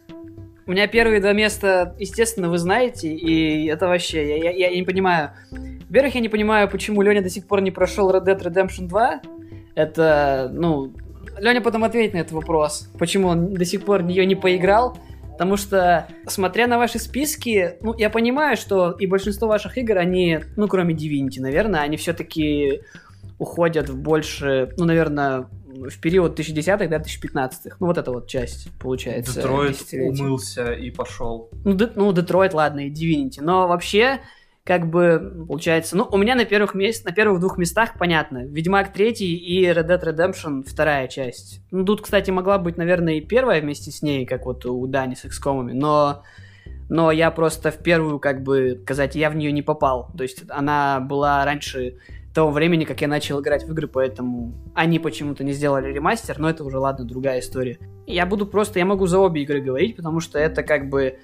У 0.70 0.72
меня 0.72 0.86
первые 0.86 1.20
два 1.20 1.32
места, 1.32 1.96
естественно, 1.98 2.48
вы 2.48 2.56
знаете, 2.56 3.12
и 3.12 3.66
это 3.66 3.88
вообще, 3.88 4.38
я, 4.38 4.52
я- 4.52 4.68
я 4.68 4.76
не 4.76 4.84
понимаю. 4.84 5.30
Во-первых, 5.88 6.14
я 6.14 6.20
не 6.20 6.28
понимаю, 6.28 6.68
почему 6.70 7.02
Леня 7.02 7.22
до 7.22 7.28
сих 7.28 7.48
пор 7.48 7.60
не 7.60 7.72
прошел 7.72 8.08
Red 8.14 8.24
Dead 8.24 8.40
Redemption 8.40 8.86
2. 8.86 9.20
Это, 9.74 10.48
ну, 10.52 10.92
Леня 11.40 11.60
потом 11.60 11.82
ответит 11.82 12.14
на 12.14 12.18
этот 12.18 12.30
вопрос, 12.30 12.88
почему 13.00 13.26
он 13.26 13.52
до 13.52 13.64
сих 13.64 13.84
пор 13.84 14.02
в 14.02 14.06
нее 14.06 14.24
не 14.26 14.36
поиграл. 14.36 14.96
Потому 15.32 15.56
что, 15.56 16.06
смотря 16.28 16.68
на 16.68 16.78
ваши 16.78 17.00
списки, 17.00 17.72
ну, 17.82 17.92
я 17.98 18.08
понимаю, 18.08 18.56
что 18.56 18.92
и 18.92 19.06
большинство 19.08 19.48
ваших 19.48 19.76
игр, 19.76 19.98
они, 19.98 20.38
ну, 20.54 20.68
кроме 20.68 20.94
Divinity, 20.94 21.40
наверное, 21.40 21.80
они 21.80 21.96
все-таки 21.96 22.82
уходят 23.40 23.88
в 23.88 24.00
больше, 24.00 24.72
ну, 24.76 24.84
наверное, 24.84 25.46
в 25.88 26.00
период 26.00 26.38
2010-х 26.38 26.86
до 26.86 26.96
2015-х. 26.96 27.76
Ну, 27.80 27.86
вот 27.86 27.98
эта 27.98 28.10
вот 28.10 28.26
часть, 28.28 28.68
получается. 28.78 29.34
Детройт 29.34 29.78
умылся 29.92 30.72
и 30.72 30.90
пошел. 30.90 31.50
Ну, 31.64 31.74
Де- 31.74 31.92
ну, 31.94 32.12
Детройт, 32.12 32.54
ладно, 32.54 32.86
и 32.86 32.90
Divinity. 32.90 33.40
Но 33.40 33.68
вообще, 33.68 34.20
как 34.64 34.88
бы, 34.90 35.44
получается... 35.48 35.96
Ну, 35.96 36.06
у 36.10 36.18
меня 36.18 36.34
на 36.34 36.44
первых, 36.44 36.74
мест, 36.74 37.04
на 37.04 37.12
первых 37.12 37.40
двух 37.40 37.58
местах, 37.58 37.94
понятно, 37.98 38.44
Ведьмак 38.44 38.92
3 38.92 39.10
и 39.12 39.64
Red 39.64 39.86
Dead 39.86 40.04
Redemption 40.04 40.64
вторая 40.64 41.08
часть. 41.08 41.62
Ну, 41.70 41.84
тут, 41.84 42.02
кстати, 42.02 42.30
могла 42.30 42.58
быть, 42.58 42.76
наверное, 42.76 43.14
и 43.14 43.20
первая 43.20 43.60
вместе 43.60 43.90
с 43.90 44.02
ней, 44.02 44.26
как 44.26 44.46
вот 44.46 44.66
у 44.66 44.86
Дани 44.86 45.14
с 45.14 45.24
XCOM, 45.24 45.72
но... 45.72 46.22
Но 46.92 47.12
я 47.12 47.30
просто 47.30 47.70
в 47.70 47.78
первую, 47.78 48.18
как 48.18 48.42
бы, 48.42 48.80
сказать, 48.82 49.14
я 49.14 49.30
в 49.30 49.36
нее 49.36 49.52
не 49.52 49.62
попал. 49.62 50.10
То 50.18 50.24
есть 50.24 50.42
она 50.48 50.98
была 50.98 51.44
раньше 51.44 51.98
того 52.34 52.50
времени, 52.50 52.84
как 52.84 53.00
я 53.00 53.08
начал 53.08 53.40
играть 53.40 53.64
в 53.64 53.72
игры, 53.72 53.88
поэтому 53.88 54.52
они 54.74 54.98
почему-то 54.98 55.42
не 55.42 55.52
сделали 55.52 55.92
ремастер, 55.92 56.38
но 56.38 56.48
это 56.48 56.64
уже, 56.64 56.78
ладно, 56.78 57.04
другая 57.04 57.40
история. 57.40 57.78
Я 58.06 58.26
буду 58.26 58.46
просто, 58.46 58.78
я 58.78 58.84
могу 58.84 59.06
за 59.06 59.18
обе 59.18 59.42
игры 59.42 59.60
говорить, 59.60 59.96
потому 59.96 60.20
что 60.20 60.38
это 60.38 60.62
как 60.62 60.88
бы 60.88 61.18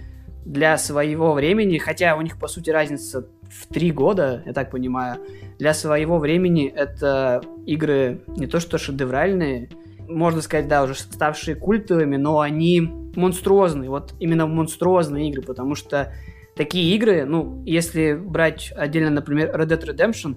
для 0.45 0.79
своего 0.79 1.33
времени, 1.33 1.79
хотя 1.79 2.17
у 2.17 2.23
них, 2.23 2.39
по 2.39 2.49
сути, 2.49 2.71
разница 2.71 3.29
в 3.49 3.73
три 3.73 3.91
года, 3.91 4.43
я 4.47 4.53
так 4.53 4.71
понимаю, 4.71 5.19
для 5.59 5.75
своего 5.75 6.19
времени 6.19 6.67
это 6.69 7.41
игры 7.67 8.23
не 8.29 8.47
то 8.47 8.61
что 8.61 8.79
шедевральные, 8.79 9.71
можно 10.09 10.41
сказать, 10.41 10.69
да, 10.69 10.85
уже 10.85 10.95
ставшие 10.95 11.57
культовыми, 11.57 12.17
но 12.17 12.41
они 12.41 12.81
монструозные, 13.17 13.91
вот 13.91 14.15
именно 14.21 14.47
монструозные 14.47 15.31
игры, 15.31 15.43
потому 15.43 15.75
что 15.75 16.13
такие 16.55 16.95
игры, 16.95 17.25
ну, 17.25 17.63
если 17.65 18.15
брать 18.15 18.73
отдельно, 18.77 19.11
например, 19.11 19.51
Red 19.51 19.69
Dead 19.69 19.85
Redemption, 19.85 20.37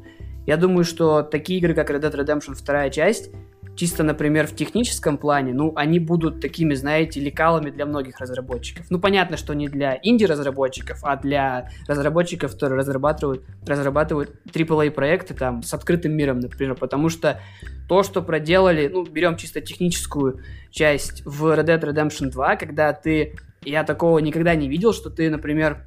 я 0.50 0.58
думаю, 0.58 0.84
что 0.84 1.22
такие 1.22 1.60
игры, 1.60 1.76
как 1.76 1.92
Red 1.92 2.02
Dead 2.02 2.12
Redemption 2.12 2.56
вторая 2.56 2.90
часть, 2.90 3.30
чисто, 3.76 4.02
например, 4.02 4.48
в 4.48 4.56
техническом 4.56 5.20
плане, 5.20 5.54
ну, 5.54 5.74
они 5.76 6.00
будут 6.00 6.42
такими, 6.42 6.74
знаете, 6.74 7.20
лекалами 7.20 7.70
для 7.70 7.86
многих 7.86 8.20
разработчиков. 8.20 8.88
Ну, 8.90 9.00
понятно, 9.00 9.38
что 9.38 9.54
не 9.54 9.68
для 9.68 10.00
инди-разработчиков, 10.02 11.02
а 11.04 11.18
для 11.18 11.70
разработчиков, 11.88 12.54
которые 12.54 12.80
разрабатывают, 12.80 13.44
разрабатывают 13.68 14.32
AAA-проекты 14.52 15.36
там 15.36 15.62
с 15.62 15.72
открытым 15.72 16.14
миром, 16.14 16.40
например, 16.40 16.74
потому 16.74 17.10
что 17.10 17.40
то, 17.88 18.02
что 18.02 18.24
проделали, 18.24 18.88
ну, 18.88 19.06
берем 19.06 19.38
чисто 19.38 19.62
техническую 19.62 20.40
часть 20.72 21.22
в 21.26 21.46
Red 21.46 21.66
Dead 21.66 21.80
Redemption 21.80 22.32
2, 22.32 22.56
когда 22.56 22.92
ты, 22.94 23.36
я 23.64 23.84
такого 23.84 24.18
никогда 24.18 24.56
не 24.56 24.68
видел, 24.68 24.94
что 24.94 25.12
ты, 25.12 25.30
например, 25.30 25.86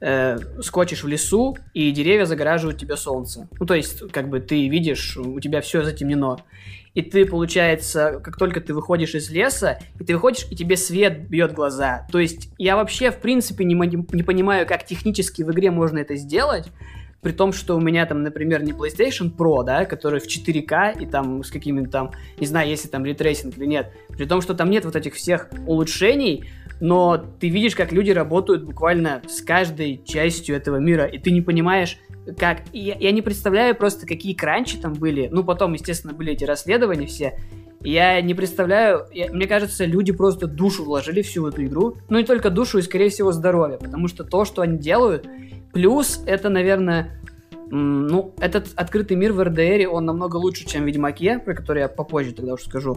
э, 0.00 0.38
скочишь 0.62 1.04
в 1.04 1.08
лесу, 1.08 1.56
и 1.74 1.90
деревья 1.90 2.24
загораживают 2.24 2.78
тебе 2.78 2.96
солнце. 2.96 3.48
Ну, 3.58 3.66
то 3.66 3.74
есть, 3.74 4.10
как 4.12 4.28
бы 4.28 4.40
ты 4.40 4.68
видишь, 4.68 5.16
у 5.16 5.40
тебя 5.40 5.60
все 5.60 5.82
затемнено. 5.82 6.38
И 6.94 7.02
ты, 7.02 7.24
получается, 7.24 8.20
как 8.22 8.36
только 8.36 8.60
ты 8.60 8.74
выходишь 8.74 9.14
из 9.14 9.30
леса, 9.30 9.78
и 9.98 10.04
ты 10.04 10.14
выходишь, 10.14 10.46
и 10.50 10.56
тебе 10.56 10.76
свет 10.76 11.28
бьет 11.28 11.52
глаза. 11.52 12.06
То 12.10 12.18
есть, 12.18 12.50
я 12.58 12.76
вообще, 12.76 13.10
в 13.10 13.20
принципе, 13.20 13.64
не, 13.64 13.74
не 13.74 14.22
понимаю, 14.22 14.66
как 14.66 14.84
технически 14.84 15.42
в 15.42 15.52
игре 15.52 15.70
можно 15.70 15.98
это 15.98 16.16
сделать. 16.16 16.66
При 17.22 17.32
том, 17.32 17.52
что 17.52 17.76
у 17.76 17.80
меня 17.80 18.06
там, 18.06 18.22
например, 18.22 18.62
не 18.62 18.72
PlayStation 18.72 19.34
Pro, 19.34 19.64
да, 19.64 19.84
который 19.84 20.20
в 20.20 20.26
4К 20.26 21.00
и 21.00 21.06
там 21.06 21.44
с 21.44 21.50
какими-то 21.50 21.90
там, 21.90 22.10
не 22.38 22.46
знаю, 22.46 22.68
если 22.68 22.88
там 22.88 23.04
ray 23.04 23.20
tracing 23.20 23.58
или 23.58 23.66
нет, 23.66 23.92
при 24.08 24.24
том, 24.24 24.40
что 24.40 24.54
там 24.54 24.70
нет 24.70 24.84
вот 24.84 24.96
этих 24.96 25.14
всех 25.14 25.50
улучшений, 25.66 26.44
но 26.80 27.18
ты 27.18 27.48
видишь, 27.48 27.76
как 27.76 27.92
люди 27.92 28.10
работают 28.10 28.64
буквально 28.64 29.22
с 29.28 29.42
каждой 29.42 30.02
частью 30.04 30.56
этого 30.56 30.76
мира, 30.76 31.04
и 31.04 31.18
ты 31.18 31.30
не 31.30 31.42
понимаешь, 31.42 31.98
как... 32.38 32.62
Я, 32.72 32.96
я 32.98 33.12
не 33.12 33.22
представляю 33.22 33.74
просто, 33.74 34.06
какие 34.06 34.34
кранчи 34.34 34.78
там 34.78 34.94
были. 34.94 35.28
Ну, 35.30 35.44
потом, 35.44 35.74
естественно, 35.74 36.14
были 36.14 36.32
эти 36.32 36.44
расследования 36.44 37.06
все. 37.06 37.38
Я 37.82 38.20
не 38.20 38.34
представляю, 38.34 39.06
я, 39.12 39.30
мне 39.32 39.46
кажется, 39.46 39.84
люди 39.84 40.12
просто 40.12 40.46
душу 40.46 40.84
вложили 40.84 41.22
всю 41.22 41.46
эту 41.46 41.64
игру. 41.64 41.96
Ну, 42.08 42.18
не 42.18 42.24
только 42.24 42.50
душу, 42.50 42.78
и, 42.78 42.82
скорее 42.82 43.10
всего, 43.10 43.32
здоровье. 43.32 43.78
Потому 43.78 44.08
что 44.08 44.24
то, 44.24 44.44
что 44.44 44.62
они 44.62 44.78
делают... 44.78 45.26
Плюс, 45.72 46.22
это, 46.26 46.48
наверное, 46.48 47.20
ну, 47.70 48.34
этот 48.38 48.68
открытый 48.74 49.16
мир 49.16 49.32
в 49.32 49.42
РДР, 49.42 49.88
он 49.90 50.04
намного 50.04 50.36
лучше, 50.36 50.66
чем 50.66 50.82
в 50.82 50.86
Ведьмаке, 50.86 51.38
про 51.38 51.54
который 51.54 51.82
я 51.82 51.88
попозже 51.88 52.32
тогда 52.32 52.54
уже 52.54 52.64
скажу. 52.64 52.96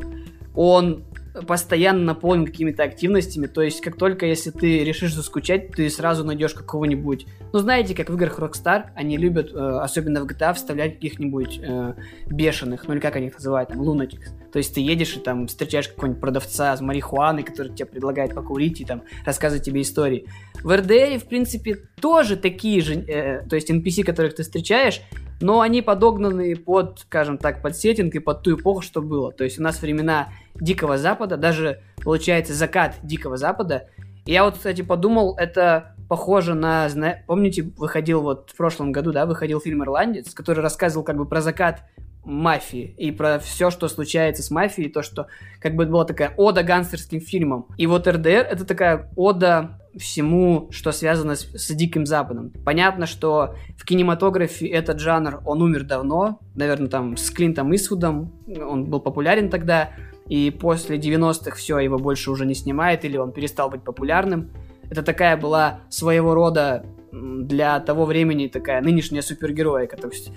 Он 0.55 1.03
постоянно 1.47 2.03
наполнен 2.03 2.45
какими-то 2.45 2.83
активностями, 2.83 3.47
то 3.47 3.61
есть 3.61 3.81
как 3.81 3.97
только 3.97 4.25
если 4.25 4.51
ты 4.51 4.83
решишь 4.83 5.15
заскучать, 5.15 5.71
ты 5.71 5.89
сразу 5.89 6.23
найдешь 6.23 6.53
какого-нибудь, 6.53 7.25
ну 7.51 7.59
знаете, 7.59 7.95
как 7.95 8.09
в 8.09 8.15
играх 8.15 8.39
Rockstar, 8.39 8.89
они 8.95 9.17
любят, 9.17 9.51
э, 9.51 9.57
особенно 9.57 10.23
в 10.23 10.27
GTA, 10.27 10.53
вставлять 10.53 10.95
каких-нибудь 10.95 11.59
э, 11.61 11.93
бешеных, 12.27 12.87
ну 12.87 12.93
или 12.93 13.01
как 13.01 13.15
они 13.15 13.27
их 13.27 13.33
называют, 13.35 13.69
там, 13.69 13.81
Lunatics. 13.81 14.29
То 14.51 14.57
есть 14.57 14.75
ты 14.75 14.81
едешь 14.81 15.15
и 15.17 15.19
там 15.19 15.47
встречаешь 15.47 15.87
какого-нибудь 15.87 16.21
продавца 16.21 16.77
с 16.77 16.81
марихуаной, 16.81 17.41
который 17.41 17.73
тебе 17.73 17.87
предлагает 17.87 18.35
покурить 18.35 18.81
и 18.81 18.85
там 18.85 19.01
рассказывать 19.25 19.65
тебе 19.65 19.81
истории. 19.81 20.27
В 20.61 20.69
RDR, 20.69 21.17
в 21.17 21.25
принципе, 21.25 21.77
тоже 21.99 22.37
такие 22.37 22.81
же, 22.81 22.93
э, 22.93 23.43
то 23.47 23.55
есть 23.55 23.71
NPC, 23.71 24.03
которых 24.03 24.35
ты 24.35 24.43
встречаешь, 24.43 25.01
но 25.43 25.59
они 25.59 25.81
подогнаны 25.81 26.55
под, 26.55 26.99
скажем 26.99 27.37
так, 27.37 27.61
под 27.61 27.75
сеттинг 27.75 28.15
и 28.15 28.19
под 28.19 28.43
ту 28.43 28.57
эпоху, 28.57 28.81
что 28.81 29.01
было. 29.01 29.31
То 29.33 29.43
есть 29.43 29.59
у 29.59 29.61
нас 29.61 29.81
времена 29.81 30.29
Дикого 30.55 30.97
Запада, 30.97 31.35
даже, 31.35 31.81
получается, 32.01 32.53
закат 32.53 32.95
Дикого 33.03 33.35
Запада. 33.35 33.89
И 34.25 34.31
я 34.31 34.45
вот, 34.45 34.55
кстати, 34.55 34.81
подумал, 34.81 35.35
это 35.37 35.95
похоже 36.07 36.53
на, 36.53 36.87
помните, 37.27 37.63
выходил 37.77 38.21
вот 38.21 38.51
в 38.51 38.55
прошлом 38.55 38.93
году, 38.93 39.11
да, 39.11 39.25
выходил 39.25 39.59
фильм 39.59 39.83
«Ирландец», 39.83 40.33
который 40.33 40.61
рассказывал 40.61 41.03
как 41.03 41.17
бы 41.17 41.25
про 41.25 41.41
закат 41.41 41.83
мафии 42.23 42.95
и 42.97 43.11
про 43.11 43.37
все, 43.39 43.69
что 43.69 43.89
случается 43.89 44.43
с 44.43 44.49
мафией, 44.49 44.89
то, 44.89 45.01
что 45.01 45.27
как 45.59 45.75
бы 45.75 45.85
была 45.85 46.05
такая 46.05 46.33
ода 46.37 46.63
гангстерским 46.63 47.19
фильмам. 47.19 47.67
И 47.77 47.85
вот 47.85 48.07
РДР 48.07 48.47
это 48.49 48.63
такая 48.63 49.09
ода 49.17 49.81
всему, 49.97 50.67
что 50.71 50.91
связано 50.91 51.35
с, 51.35 51.45
с 51.53 51.73
Диким 51.73 52.05
Западом. 52.05 52.51
Понятно, 52.65 53.05
что 53.05 53.55
в 53.77 53.85
кинематографе 53.85 54.67
этот 54.67 54.99
жанр, 54.99 55.41
он 55.45 55.61
умер 55.61 55.83
давно, 55.83 56.39
наверное, 56.55 56.87
там 56.87 57.17
с 57.17 57.29
Клинтом 57.29 57.73
Исвудом, 57.75 58.31
он 58.47 58.85
был 58.85 58.99
популярен 58.99 59.49
тогда, 59.49 59.91
и 60.27 60.51
после 60.51 60.97
90-х 60.97 61.55
все, 61.55 61.79
его 61.79 61.97
больше 61.97 62.31
уже 62.31 62.45
не 62.45 62.55
снимает, 62.55 63.05
или 63.05 63.17
он 63.17 63.31
перестал 63.31 63.69
быть 63.69 63.83
популярным. 63.83 64.51
Это 64.89 65.03
такая 65.03 65.37
была 65.37 65.81
своего 65.89 66.33
рода 66.33 66.85
для 67.11 67.79
того 67.79 68.05
времени 68.05 68.47
такая 68.47 68.81
нынешняя 68.81 69.21
супергероика. 69.21 69.97
То 69.97 70.07
есть 70.07 70.31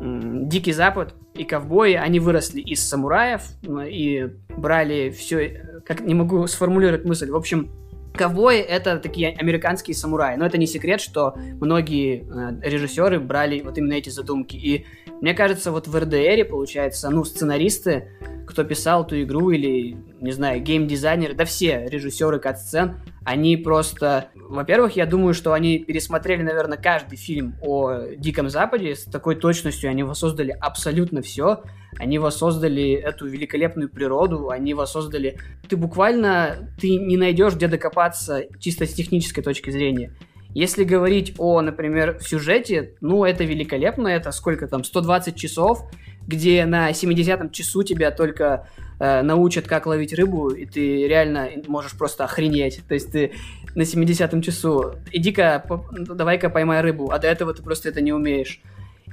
Дикий 0.00 0.72
Запад 0.72 1.14
и 1.34 1.44
ковбои, 1.44 1.94
они 1.94 2.18
выросли 2.18 2.60
из 2.60 2.82
самураев 2.86 3.42
и 3.62 4.28
брали 4.56 5.10
все, 5.10 5.82
как 5.86 6.00
не 6.00 6.14
могу 6.14 6.46
сформулировать 6.46 7.04
мысль. 7.04 7.30
В 7.30 7.36
общем, 7.36 7.70
Ковбои— 8.14 8.58
это 8.60 8.98
такие 8.98 9.30
американские 9.30 9.94
самураи, 9.94 10.36
но 10.36 10.44
это 10.44 10.58
не 10.58 10.66
секрет, 10.66 11.00
что 11.00 11.34
многие 11.60 12.22
э, 12.22 12.68
режиссеры 12.68 13.18
брали 13.20 13.60
вот 13.60 13.78
именно 13.78 13.94
эти 13.94 14.10
задумки. 14.10 14.56
И 14.56 14.86
мне 15.20 15.34
кажется, 15.34 15.72
вот 15.72 15.88
в 15.88 15.96
РДР, 15.96 16.46
получается, 16.48 17.08
ну, 17.10 17.24
сценаристы, 17.24 18.10
кто 18.52 18.64
писал 18.64 19.04
эту 19.04 19.20
игру, 19.22 19.50
или, 19.50 19.96
не 20.20 20.32
знаю, 20.32 20.62
геймдизайнеры, 20.62 21.34
да 21.34 21.44
все 21.44 21.86
режиссеры 21.88 22.38
кат-сцен, 22.38 22.96
они 23.24 23.56
просто... 23.56 24.28
Во-первых, 24.34 24.96
я 24.96 25.06
думаю, 25.06 25.34
что 25.34 25.52
они 25.52 25.78
пересмотрели, 25.78 26.42
наверное, 26.42 26.78
каждый 26.78 27.16
фильм 27.16 27.56
о 27.62 28.14
Диком 28.16 28.48
Западе 28.48 28.94
с 28.94 29.04
такой 29.04 29.36
точностью, 29.36 29.90
они 29.90 30.02
воссоздали 30.02 30.50
абсолютно 30.50 31.22
все, 31.22 31.62
они 31.98 32.18
воссоздали 32.18 32.92
эту 32.92 33.26
великолепную 33.26 33.88
природу, 33.88 34.50
они 34.50 34.74
воссоздали... 34.74 35.38
Ты 35.68 35.76
буквально, 35.76 36.70
ты 36.80 36.96
не 36.96 37.16
найдешь, 37.16 37.54
где 37.54 37.68
докопаться 37.68 38.44
чисто 38.60 38.86
с 38.86 38.92
технической 38.92 39.42
точки 39.42 39.70
зрения. 39.70 40.14
Если 40.54 40.84
говорить 40.84 41.34
о, 41.38 41.62
например, 41.62 42.18
сюжете, 42.20 42.94
ну, 43.00 43.24
это 43.24 43.44
великолепно, 43.44 44.08
это 44.08 44.32
сколько 44.32 44.68
там, 44.68 44.84
120 44.84 45.34
часов, 45.34 45.90
где 46.26 46.64
на 46.66 46.90
70-м 46.90 47.50
часу 47.50 47.82
тебя 47.82 48.10
только 48.10 48.68
э, 48.98 49.22
научат, 49.22 49.66
как 49.66 49.86
ловить 49.86 50.12
рыбу, 50.12 50.50
и 50.50 50.66
ты 50.66 51.06
реально 51.06 51.48
можешь 51.66 51.92
просто 51.92 52.24
охренеть. 52.24 52.82
То 52.86 52.94
есть 52.94 53.12
ты 53.12 53.32
на 53.74 53.82
70-м 53.82 54.42
часу, 54.42 54.94
иди-ка, 55.10 55.64
давай-ка 55.92 56.50
поймай 56.50 56.80
рыбу, 56.80 57.10
а 57.10 57.18
до 57.18 57.28
этого 57.28 57.54
ты 57.54 57.62
просто 57.62 57.88
это 57.88 58.00
не 58.00 58.12
умеешь. 58.12 58.60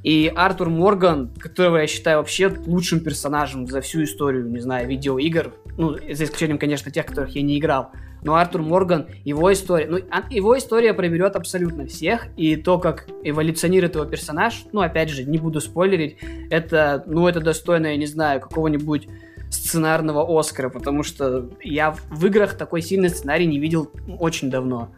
И 0.04 0.32
Артур 0.34 0.70
Морган, 0.70 1.30
которого 1.40 1.78
я 1.78 1.88
считаю 1.88 2.20
вообще 2.20 2.48
лучшим 2.66 3.02
персонажем 3.02 3.68
за 3.68 3.82
всю 3.82 4.04
историю, 4.04 4.50
не 4.50 4.60
знаю, 4.60 4.88
видеоигр, 4.88 5.54
ну, 5.80 5.96
за 5.96 6.26
исключением, 6.26 6.60
конечно, 6.60 6.92
тех, 6.92 7.06
которых 7.06 7.30
я 7.38 7.42
не 7.42 7.58
играл, 7.58 7.92
но 8.22 8.36
Артур 8.36 8.62
Морган, 8.62 9.08
его 9.24 9.52
история, 9.52 9.88
ну, 9.88 10.00
а, 10.12 10.24
его 10.30 10.58
история 10.58 10.94
проберет 10.94 11.38
абсолютно 11.38 11.88
всех, 11.88 12.28
и 12.36 12.58
то, 12.58 12.80
как 12.80 13.08
эволюционирует 13.24 13.96
его 13.96 14.04
персонаж, 14.04 14.66
ну, 14.74 14.82
опять 14.82 15.10
же, 15.10 15.24
не 15.24 15.38
буду 15.38 15.62
спойлерить, 15.62 16.18
это, 16.50 17.06
ну, 17.08 17.30
это 17.30 17.40
достойно, 17.40 17.88
я 17.88 17.96
не 17.96 18.08
знаю, 18.08 18.42
какого-нибудь 18.42 19.08
сценарного 19.50 20.38
Оскара, 20.38 20.70
потому 20.70 21.02
что 21.04 21.50
я 21.64 21.92
в 21.92 22.26
играх 22.26 22.56
такой 22.56 22.82
сильный 22.82 23.10
сценарий 23.10 23.48
не 23.48 23.58
видел 23.58 23.90
очень 24.20 24.50
давно. 24.50 24.94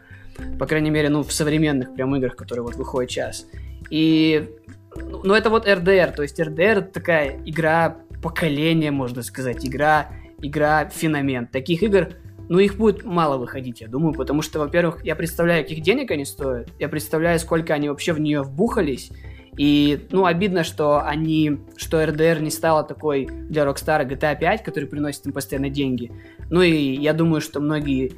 По 0.58 0.66
крайней 0.66 0.90
мере, 0.90 1.10
ну, 1.10 1.22
в 1.22 1.32
современных 1.32 1.94
прям 1.94 2.16
играх, 2.16 2.36
которые 2.36 2.64
вот 2.64 2.76
выходят 2.76 3.12
сейчас. 3.12 3.46
И, 3.92 4.50
ну, 4.96 5.22
ну 5.24 5.36
это 5.36 5.52
вот 5.52 5.68
RDR, 5.68 6.16
то 6.16 6.24
есть 6.24 6.40
это 6.40 6.82
такая 6.82 7.40
игра 7.46 7.98
поколения, 8.24 8.90
можно 8.90 9.22
сказать, 9.22 9.64
игра, 9.64 10.10
игра 10.42 10.90
феномен. 10.90 11.48
Таких 11.48 11.84
игр 11.84 12.10
ну, 12.50 12.60
их 12.60 12.76
будет 12.76 13.06
мало 13.06 13.38
выходить, 13.38 13.80
я 13.80 13.88
думаю, 13.88 14.14
потому 14.14 14.42
что, 14.42 14.60
во-первых, 14.60 15.06
я 15.06 15.16
представляю, 15.16 15.64
каких 15.64 15.82
денег 15.82 16.12
они 16.12 16.26
стоят, 16.26 16.68
я 16.80 16.90
представляю, 16.90 17.40
сколько 17.40 17.74
они 17.74 17.88
вообще 17.88 18.12
в 18.12 18.20
нее 18.20 18.42
вбухались, 18.42 19.10
и, 19.58 20.08
ну, 20.12 20.26
обидно, 20.26 20.64
что 20.64 21.02
они, 21.02 21.60
что 21.78 22.04
RDR 22.04 22.42
не 22.42 22.50
стала 22.50 22.84
такой 22.84 23.26
для 23.26 23.64
Rockstar 23.64 24.06
GTA 24.08 24.38
5, 24.38 24.64
который 24.64 24.86
приносит 24.86 25.26
им 25.26 25.34
постоянно 25.34 25.70
деньги. 25.70 26.12
Ну 26.50 26.62
и 26.62 26.94
я 26.96 27.14
думаю, 27.14 27.42
что 27.42 27.60
многие 27.60 28.14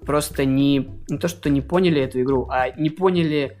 просто 0.00 0.44
не, 0.44 0.88
не 1.08 1.18
то, 1.18 1.28
что 1.28 1.50
не 1.50 1.60
поняли 1.60 2.00
эту 2.00 2.20
игру, 2.22 2.48
а 2.50 2.70
не 2.70 2.90
поняли, 2.90 3.58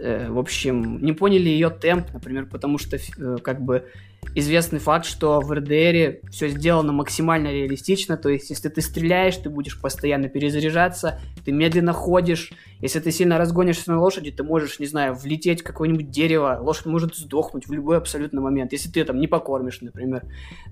э, 0.00 0.30
в 0.30 0.38
общем, 0.38 1.02
не 1.02 1.12
поняли 1.12 1.48
ее 1.48 1.70
темп, 1.70 2.12
например, 2.12 2.46
потому 2.46 2.78
что, 2.78 2.96
э, 2.96 3.36
как 3.42 3.60
бы, 3.60 3.86
известный 4.34 4.78
факт, 4.78 5.06
что 5.06 5.40
в 5.40 5.52
РДР 5.52 6.20
все 6.30 6.48
сделано 6.48 6.92
максимально 6.92 7.48
реалистично, 7.48 8.16
то 8.16 8.28
есть 8.28 8.50
если 8.50 8.68
ты 8.68 8.80
стреляешь, 8.80 9.36
ты 9.36 9.48
будешь 9.48 9.80
постоянно 9.80 10.28
перезаряжаться, 10.28 11.20
ты 11.44 11.52
медленно 11.52 11.92
ходишь, 11.92 12.52
если 12.80 13.00
ты 13.00 13.10
сильно 13.10 13.38
разгонишься 13.38 13.90
на 13.90 14.00
лошади, 14.00 14.30
ты 14.30 14.42
можешь, 14.42 14.78
не 14.78 14.86
знаю, 14.86 15.14
влететь 15.14 15.62
в 15.62 15.64
какое-нибудь 15.64 16.10
дерево, 16.10 16.58
лошадь 16.60 16.86
может 16.86 17.16
сдохнуть 17.16 17.66
в 17.66 17.72
любой 17.72 17.96
абсолютно 17.96 18.40
момент, 18.40 18.72
если 18.72 18.90
ты 18.90 19.04
там 19.04 19.18
не 19.18 19.26
покормишь, 19.26 19.80
например. 19.80 20.24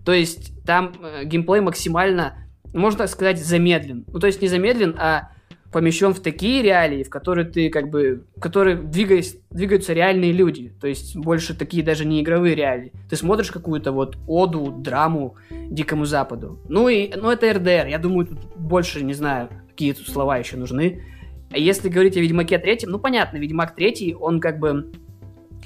То 0.04 0.12
есть 0.12 0.52
там 0.64 0.92
э, 1.00 1.24
геймплей 1.24 1.60
максимально, 1.60 2.38
можно 2.72 2.98
так 2.98 3.08
сказать, 3.08 3.42
замедлен. 3.42 4.04
Ну, 4.08 4.18
то 4.18 4.26
есть 4.26 4.42
не 4.42 4.48
замедлен, 4.48 4.94
а 4.98 5.30
помещен 5.76 6.14
в 6.14 6.20
такие 6.20 6.62
реалии, 6.62 7.02
в 7.02 7.10
которые 7.10 7.44
ты 7.44 7.68
как 7.68 7.90
бы, 7.90 8.24
в 8.34 8.40
которые 8.40 8.76
двигаясь, 8.76 9.36
двигаются 9.50 9.92
реальные 9.92 10.32
люди, 10.32 10.72
то 10.80 10.86
есть 10.86 11.14
больше 11.14 11.54
такие 11.54 11.82
даже 11.82 12.06
не 12.06 12.22
игровые 12.22 12.54
реалии. 12.54 12.92
Ты 13.10 13.16
смотришь 13.16 13.50
какую-то 13.50 13.92
вот 13.92 14.16
оду, 14.26 14.72
драму 14.72 15.36
Дикому 15.50 16.06
Западу. 16.06 16.58
Ну 16.70 16.88
и, 16.88 17.12
ну 17.14 17.30
это 17.30 17.52
РДР, 17.52 17.88
я 17.88 17.98
думаю, 17.98 18.26
тут 18.26 18.38
больше, 18.56 19.04
не 19.04 19.12
знаю, 19.12 19.50
какие 19.68 19.92
тут 19.92 20.08
слова 20.08 20.38
еще 20.38 20.56
нужны. 20.56 21.02
А 21.50 21.58
если 21.58 21.90
говорить 21.90 22.16
о 22.16 22.20
Ведьмаке 22.20 22.56
третьем, 22.56 22.88
ну 22.88 22.98
понятно, 22.98 23.36
Ведьмак 23.36 23.74
третий, 23.74 24.14
он 24.14 24.40
как 24.40 24.58
бы, 24.58 24.90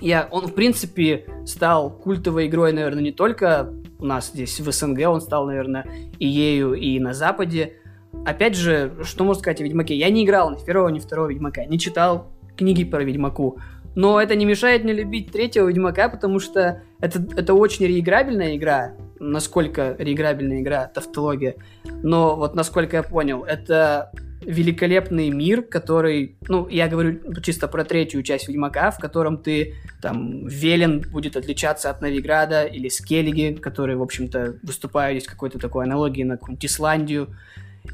я, 0.01 0.27
он 0.33 0.49
в 0.49 0.55
принципе 0.55 1.27
стал 1.47 1.89
культовой 1.89 2.49
игрой, 2.49 2.73
наверное, 2.73 3.05
не 3.05 3.13
только 3.13 3.73
у 4.01 4.07
нас 4.07 4.33
здесь 4.35 4.59
в 4.59 4.73
СНГ, 4.73 5.07
он 5.07 5.21
стал, 5.21 5.47
наверное, 5.47 5.87
и 6.19 6.27
ею, 6.27 6.75
и 6.75 6.99
на 6.99 7.15
Западе, 7.15 7.75
Опять 8.25 8.57
же, 8.57 8.93
что 9.03 9.25
можно 9.25 9.41
сказать 9.41 9.61
о 9.61 9.65
Ведьмаке? 9.65 9.97
Я 9.97 10.11
не 10.11 10.25
играл 10.25 10.51
ни 10.51 10.57
в 10.57 10.65
первого, 10.65 10.89
ни 10.89 10.99
второго 10.99 11.29
Ведьмака, 11.29 11.65
не 11.65 11.79
читал 11.79 12.29
книги 12.57 12.85
про 12.85 13.03
Ведьмаку. 13.03 13.59
Но 13.95 14.21
это 14.21 14.37
не 14.37 14.45
мешает 14.45 14.85
мне 14.85 14.93
любить 14.93 15.33
третьего 15.33 15.69
Ведьмака, 15.69 16.09
потому 16.09 16.39
что 16.39 16.83
это, 17.01 17.25
это 17.37 17.55
очень 17.55 17.87
реиграбельная 17.87 18.57
игра. 18.57 18.93
Насколько 19.19 19.97
реиграбельная 19.99 20.61
игра, 20.61 20.87
тавтология. 20.87 21.57
Но 22.03 22.37
вот 22.37 22.55
насколько 22.55 22.97
я 22.97 23.03
понял, 23.03 23.43
это 23.43 24.13
великолепный 24.43 25.29
мир, 25.31 25.63
который, 25.63 26.37
ну, 26.49 26.67
я 26.69 26.89
говорю 26.89 27.21
чисто 27.43 27.69
про 27.69 27.85
третью 27.85 28.23
часть 28.23 28.49
Ведьмака, 28.49 28.91
в 28.91 28.99
котором 28.99 29.39
ты, 29.39 29.75
там, 30.01 30.47
Велен 30.47 31.01
будет 31.11 31.37
отличаться 31.37 31.91
от 31.91 32.01
Новиграда 32.01 32.65
или 32.65 32.89
Скеллиги, 32.89 33.55
которые, 33.55 33.97
в 33.97 34.03
общем-то, 34.03 34.57
выступают 34.63 35.19
здесь 35.19 35.31
какой-то 35.31 35.59
такой 35.59 35.85
аналогии 35.85 36.23
на 36.23 36.37
какую-нибудь 36.37 36.65
Исландию. 36.65 37.29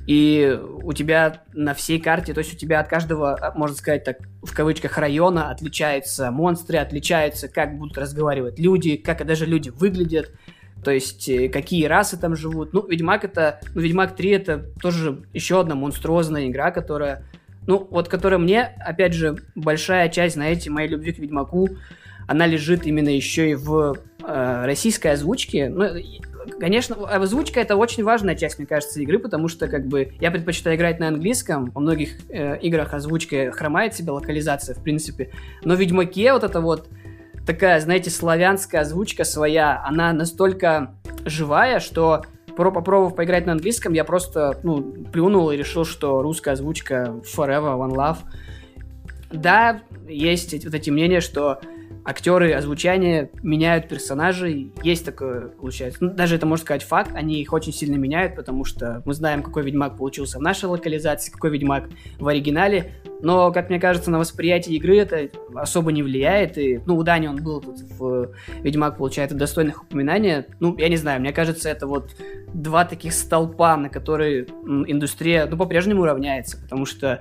И 0.06 0.59
у 0.82 0.93
тебя 0.93 1.43
на 1.52 1.74
всей 1.74 1.98
карте, 1.98 2.32
то 2.32 2.39
есть 2.39 2.55
у 2.55 2.56
тебя 2.56 2.81
от 2.81 2.89
каждого, 2.89 3.35
а, 3.35 3.52
можно 3.56 3.77
сказать 3.77 4.05
так, 4.05 4.18
в 4.43 4.55
кавычках, 4.55 4.98
района 4.98 5.51
отличаются 5.51 6.31
монстры, 6.31 6.78
отличаются, 6.78 7.48
как 7.48 7.77
будут 7.77 7.98
разговаривать 7.98 8.59
люди, 8.59 8.97
как 8.97 9.27
даже 9.27 9.47
люди 9.47 9.70
выглядят, 9.70 10.31
то 10.85 10.93
есть 10.93 11.28
э, 11.28 11.48
какие 11.48 11.86
расы 11.86 12.16
там 12.16 12.36
живут. 12.36 12.73
Ну, 12.73 12.86
Ведьмак 12.86 13.24
это, 13.24 13.60
ну, 13.74 13.81
Ведьмак 13.81 14.14
3 14.14 14.31
это 14.31 14.59
тоже 14.81 15.24
еще 15.32 15.60
одна 15.60 15.74
монструозная 15.74 16.47
игра, 16.47 16.70
которая, 16.70 17.24
ну, 17.66 17.89
вот 17.90 18.09
которая 18.09 18.39
мне, 18.39 18.62
опять 18.62 19.12
же, 19.12 19.36
большая 19.56 20.09
часть, 20.09 20.36
знаете, 20.36 20.70
моей 20.70 20.89
любви 20.89 21.12
к 21.12 21.18
Ведьмаку, 21.18 21.70
она 22.28 22.47
лежит 22.47 22.86
именно 22.86 23.09
еще 23.09 23.51
и 23.51 23.55
в 23.55 23.97
э, 24.23 24.64
российской 24.64 25.09
озвучке. 25.09 25.68
Ну, 25.68 25.86
конечно, 26.59 26.97
озвучка 27.09 27.60
это 27.60 27.77
очень 27.77 28.05
важная 28.05 28.35
часть, 28.35 28.59
мне 28.59 28.66
кажется, 28.66 29.01
игры, 29.01 29.18
потому 29.18 29.48
что 29.48 29.68
как 29.68 29.86
бы 29.86 30.12
я 30.20 30.31
предпочитаю 30.31 30.77
играть 30.77 30.98
на 30.98 31.09
английском. 31.09 31.70
Во 31.73 31.81
многих 31.81 32.10
э, 32.28 32.59
играх 32.60 32.94
озвучка 32.94 33.52
хромает 33.52 33.94
себе 33.94 34.12
локализация, 34.12 34.74
в 34.74 34.82
принципе. 34.82 35.31
Но 35.64 35.74
в 35.74 35.81
Ведьмаке 35.81 36.32
вот 36.32 36.44
это 36.44 36.60
вот 36.60 36.89
такая, 37.47 37.81
знаете, 37.81 38.10
славянская 38.10 38.82
озвучка 38.82 39.24
своя, 39.24 39.82
она 39.86 40.12
настолько 40.12 40.94
живая, 41.24 41.81
что 41.81 42.23
про 42.56 42.70
попробовав 42.70 43.14
поиграть 43.14 43.47
на 43.47 43.52
английском, 43.52 43.93
я 43.93 44.05
просто, 44.05 44.59
ну, 44.62 44.81
плюнул 45.12 45.51
и 45.51 45.56
решил, 45.56 45.85
что 45.85 46.23
русская 46.23 46.52
озвучка 46.52 47.20
forever, 47.23 47.77
one 47.77 47.94
love. 47.94 48.18
Да, 49.31 49.82
есть 50.09 50.64
вот 50.64 50.74
эти 50.74 50.90
мнения, 50.90 51.20
что 51.20 51.60
актеры 52.07 52.53
озвучания 52.53 53.31
меняют 53.43 53.89
персонажей. 53.89 54.73
Есть 54.83 55.05
такое, 55.05 55.49
получается. 55.49 56.05
Ну, 56.05 56.15
даже 56.15 56.37
это, 56.37 56.47
можно 56.47 56.65
сказать, 56.65 56.85
факт. 56.85 57.11
Они 57.15 57.41
их 57.41 57.53
очень 57.53 57.73
сильно 57.73 57.97
меняют, 57.97 58.37
потому 58.37 58.65
что 58.65 59.03
мы 59.05 59.12
знаем, 59.12 59.43
какой 59.43 59.65
Ведьмак 59.65 59.97
получился 59.97 60.39
в 60.39 60.43
нашей 60.43 60.66
локализации, 60.66 61.33
какой 61.33 61.51
Ведьмак 61.51 61.89
в 62.19 62.28
оригинале. 62.28 62.93
Но, 63.23 63.51
как 63.51 63.70
мне 63.70 63.81
кажется, 63.81 64.11
на 64.11 64.19
восприятие 64.19 64.77
игры 64.77 64.99
это 64.99 65.28
особо 65.55 65.91
не 65.91 66.03
влияет. 66.03 66.57
И, 66.59 66.81
ну, 66.87 66.97
у 66.97 67.03
Дани 67.03 67.27
он 67.27 67.43
был 67.43 67.61
тут 67.61 67.81
в 67.81 68.31
Ведьмак, 68.61 68.99
получается, 68.99 69.37
достойных 69.37 69.83
упоминания. 69.83 70.47
Ну, 70.61 70.77
я 70.78 70.89
не 70.89 70.97
знаю, 70.97 71.20
мне 71.20 71.33
кажется, 71.33 71.69
это 71.69 71.89
вот 71.89 72.11
два 72.55 72.85
таких 72.85 73.15
столпа, 73.15 73.77
на 73.77 73.89
которые 73.89 74.45
индустрия, 74.65 75.47
ну, 75.47 75.57
по-прежнему 75.57 76.05
равняется. 76.05 76.57
Потому 76.62 76.87
что 76.87 77.20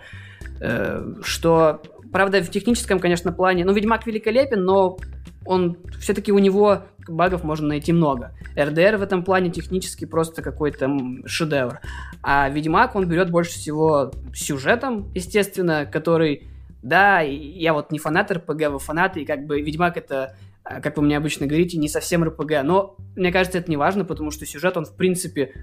э, 0.62 1.14
что 1.24 1.82
Правда, 2.16 2.42
в 2.42 2.50
техническом, 2.50 3.02
конечно, 3.02 3.34
плане... 3.34 3.66
Ну, 3.66 3.74
Ведьмак 3.74 4.08
великолепен, 4.08 4.64
но 4.64 4.98
он 5.46 5.78
все-таки 6.00 6.32
у 6.32 6.40
него 6.40 6.84
багов 7.10 7.44
можно 7.44 7.68
найти 7.68 7.92
много. 7.92 8.32
РДР 8.58 8.96
в 8.96 9.02
этом 9.02 9.22
плане 9.22 9.50
технически 9.50 10.06
просто 10.06 10.42
какой-то 10.42 10.90
шедевр. 11.26 11.82
А 12.24 12.48
Ведьмак, 12.48 12.96
он 12.96 13.06
берет 13.10 13.30
больше 13.30 13.56
всего 13.56 14.14
сюжетом, 14.34 15.12
естественно, 15.14 15.86
который... 15.86 16.48
Да, 16.82 17.20
я 17.20 17.74
вот 17.74 17.92
не 17.92 18.00
фанат 18.00 18.32
РПГ, 18.32 18.70
вы 18.70 18.80
фанаты, 18.80 19.24
и 19.24 19.26
как 19.26 19.46
бы 19.46 19.60
Ведьмак 19.60 19.98
это 19.98 20.38
как 20.66 20.98
вы 20.98 21.04
мне 21.04 21.16
обычно 21.16 21.46
говорите, 21.46 21.78
не 21.78 21.88
совсем 21.88 22.24
РПГ. 22.24 22.64
Но 22.64 22.98
мне 23.16 23.32
кажется, 23.32 23.60
это 23.60 23.70
не 23.70 23.78
важно, 23.78 24.04
потому 24.04 24.32
что 24.32 24.46
сюжет, 24.46 24.76
он 24.78 24.86
в 24.86 24.96
принципе, 24.96 25.54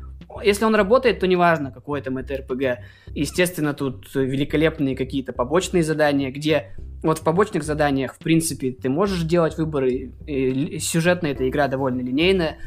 если 0.42 0.64
он 0.64 0.74
работает, 0.74 1.18
то 1.18 1.26
не 1.26 1.36
важно, 1.36 1.72
какой 1.72 2.00
там 2.02 2.18
это 2.18 2.36
РПГ. 2.36 2.84
Естественно, 3.14 3.74
тут 3.74 4.14
великолепные 4.14 4.96
какие-то 4.96 5.32
побочные 5.32 5.82
задания, 5.82 6.30
где 6.30 6.76
вот 7.02 7.18
в 7.18 7.24
побочных 7.24 7.64
заданиях, 7.64 8.14
в 8.14 8.18
принципе, 8.18 8.70
ты 8.70 8.88
можешь 8.88 9.22
делать 9.22 9.58
выборы. 9.58 10.12
И 10.26 10.78
сюжетная 10.78 11.32
эта 11.32 11.48
игра 11.48 11.66
довольно 11.66 12.00
линейная. 12.00 12.58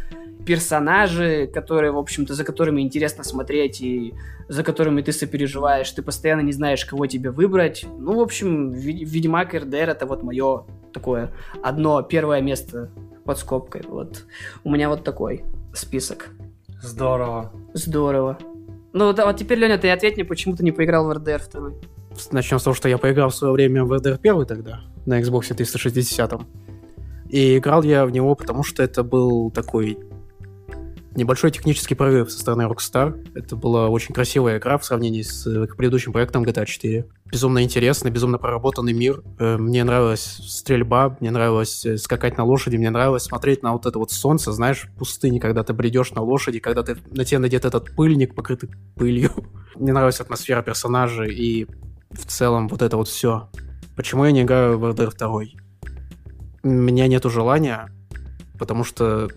Персонажи, 0.46 1.48
которые, 1.48 1.92
в 1.92 1.98
общем-то, 1.98 2.34
за 2.34 2.44
которыми 2.44 2.82
интересно 2.82 3.24
смотреть 3.24 3.82
и 3.82 4.14
за 4.48 4.64
которыми 4.64 5.02
ты 5.02 5.12
сопереживаешь, 5.12 5.90
ты 5.92 6.02
постоянно 6.02 6.42
не 6.42 6.52
знаешь, 6.52 6.86
кого 6.86 7.08
тебе 7.08 7.32
выбрать. 7.32 7.86
Ну, 7.98 8.18
в 8.18 8.20
общем, 8.20 8.72
Ведьмак 8.72 9.54
РДР 9.54 9.90
это 9.90 10.06
вот 10.06 10.24
мое 10.24 10.66
такое 10.94 11.32
одно 11.64 12.02
первое 12.04 12.42
место 12.42 12.92
под 13.26 13.38
скобкой. 13.40 13.82
Вот 13.88 14.26
у 14.64 14.72
меня 14.72 14.90
вот 14.90 15.04
такой 15.04 15.44
список. 15.74 16.30
Здорово. 16.82 17.52
Здорово. 17.74 18.38
Ну, 18.94 19.12
да, 19.14 19.26
вот 19.26 19.38
теперь, 19.38 19.60
Леня, 19.60 19.78
ты 19.78 19.90
ответь 19.90 20.16
мне, 20.16 20.24
почему 20.24 20.56
ты 20.56 20.64
не 20.64 20.72
поиграл 20.72 21.08
в 21.08 21.12
RDR 21.12 21.42
2? 21.52 21.72
Начнем 22.32 22.60
с 22.60 22.64
того, 22.64 22.74
что 22.74 22.88
я 22.88 22.98
поиграл 22.98 23.30
в 23.30 23.36
свое 23.36 23.52
время 23.52 23.84
в 23.84 23.92
RDR 23.92 24.20
1 24.24 24.46
тогда, 24.46 24.82
на 25.06 25.20
Xbox 25.20 25.54
360. 25.54 26.40
И 27.30 27.58
играл 27.58 27.84
я 27.84 28.06
в 28.06 28.12
него, 28.12 28.36
потому 28.36 28.64
что 28.64 28.84
это 28.84 29.04
был 29.04 29.52
такой 29.52 29.98
небольшой 31.16 31.52
технический 31.52 31.96
прорыв 31.96 32.32
со 32.32 32.40
стороны 32.40 32.64
Rockstar. 32.64 33.28
Это 33.36 33.56
была 33.56 33.88
очень 33.90 34.14
красивая 34.14 34.58
игра 34.58 34.78
в 34.78 34.86
сравнении 34.86 35.22
с 35.22 35.48
э, 35.48 35.68
предыдущим 35.68 36.12
проектом 36.12 36.44
GTA 36.44 36.66
4. 36.66 37.06
Безумно 37.32 37.64
интересный, 37.64 38.12
безумно 38.12 38.38
проработанный 38.38 38.94
мир. 38.94 39.24
Э, 39.40 39.58
мне 39.58 39.84
нравилась 39.84 40.24
стрельба, 40.24 41.18
мне 41.20 41.32
нравилось 41.32 41.86
э, 41.86 41.98
скакать 41.98 42.38
на 42.38 42.44
лошади, 42.44 42.78
мне 42.78 42.90
нравилось 42.90 43.24
смотреть 43.24 43.64
на 43.64 43.74
вот 43.74 43.86
это 43.86 43.98
вот 43.98 44.12
солнце, 44.12 44.52
знаешь, 44.52 44.88
в 44.94 45.00
пустыне, 45.00 45.40
когда 45.40 45.64
ты 45.64 45.74
бредешь 45.74 46.12
на 46.12 46.22
лошади, 46.22 46.60
когда 46.60 46.84
ты, 46.84 46.98
на 47.12 47.24
тебе 47.24 47.40
надет 47.40 47.66
этот 47.66 47.96
пыльник, 47.96 48.36
покрытый 48.36 48.70
пылью. 48.96 49.32
Мне 49.76 49.94
нравилась 49.94 50.20
атмосфера 50.20 50.62
персонажей 50.62 51.34
и 51.34 51.68
в 52.12 52.26
целом 52.26 52.68
вот 52.68 52.82
это 52.82 52.98
вот 52.98 53.08
все. 53.08 53.50
Почему 53.96 54.26
я 54.26 54.32
не 54.32 54.44
играю 54.44 54.78
в 54.78 54.86
RDR 54.86 55.18
2? 55.18 55.30
У 56.64 56.68
меня 56.68 57.08
нету 57.08 57.30
желания, 57.30 57.90
потому 58.58 58.84
что 58.84 59.30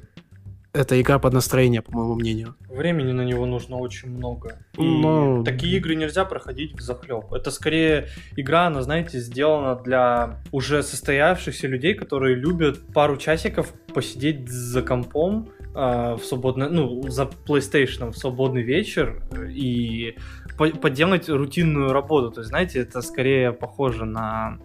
это 0.79 1.01
игра 1.01 1.19
под 1.19 1.33
настроение, 1.33 1.83
по 1.83 1.93
моему 1.93 2.15
мнению. 2.15 2.55
Времени 2.69 3.13
на 3.13 3.25
него 3.25 3.47
нужно 3.47 3.77
очень 3.77 4.11
много. 4.11 4.59
И 4.79 4.83
Но... 4.83 5.43
такие 5.43 5.77
игры 5.79 5.97
нельзя 5.97 6.25
проходить 6.25 6.75
в 6.79 6.81
захлеб. 6.81 7.33
Это 7.33 7.51
скорее 7.51 8.07
игра, 8.37 8.67
она, 8.67 8.83
знаете, 8.83 9.19
сделана 9.19 9.75
для 9.75 10.41
уже 10.53 10.83
состоявшихся 10.83 11.67
людей, 11.67 11.95
которые 11.95 12.37
любят 12.37 12.79
пару 12.95 13.17
часиков 13.17 13.73
посидеть 13.93 14.49
за 14.49 14.83
компом 14.83 15.49
э, 15.75 16.15
в 16.15 16.21
свободное, 16.23 16.69
ну, 16.69 17.03
за 17.09 17.25
PlayStation 17.25 18.13
в 18.13 18.17
свободный 18.17 18.63
вечер 18.63 19.23
и 19.51 20.17
поделать 20.57 21.29
рутинную 21.29 21.93
работу. 21.93 22.31
То 22.31 22.41
есть, 22.41 22.51
знаете, 22.51 22.81
это 22.81 23.01
скорее 23.03 23.53
похоже 23.53 24.05
на 24.05 24.59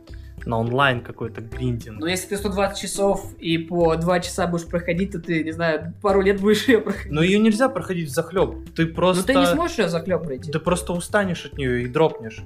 на 0.46 0.60
онлайн 0.60 1.02
какой-то 1.02 1.42
гриндинг. 1.42 2.00
Но 2.00 2.08
если 2.08 2.30
ты 2.30 2.38
120 2.38 2.82
часов 2.82 3.34
и 3.40 3.58
по 3.58 3.96
2 3.96 4.20
часа 4.20 4.48
будешь 4.48 4.68
проходить, 4.68 5.12
то 5.12 5.20
ты, 5.20 5.44
не 5.44 5.52
знаю, 5.52 5.94
пару 6.02 6.22
лет 6.22 6.40
будешь 6.42 6.68
ее 6.68 6.80
проходить. 6.80 7.12
Но 7.12 7.22
ее 7.22 7.40
нельзя 7.40 7.70
проходить 7.70 8.10
в 8.10 8.14
захлеб. 8.14 8.56
Ты 8.76 8.88
просто... 8.88 9.22
Ну 9.22 9.28
ты 9.28 9.40
не 9.40 9.46
сможешь 9.46 9.78
ее 9.78 9.90
захлеб 9.90 10.24
пройти. 10.24 10.52
Ты 10.52 10.60
просто 10.60 10.94
устанешь 10.94 11.46
от 11.46 11.58
нее 11.58 11.84
и 11.84 11.88
дропнешь. 11.88 12.42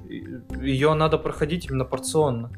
Ее 0.60 0.94
надо 0.94 1.18
проходить 1.18 1.66
именно 1.66 1.84
порционно. 1.84 2.50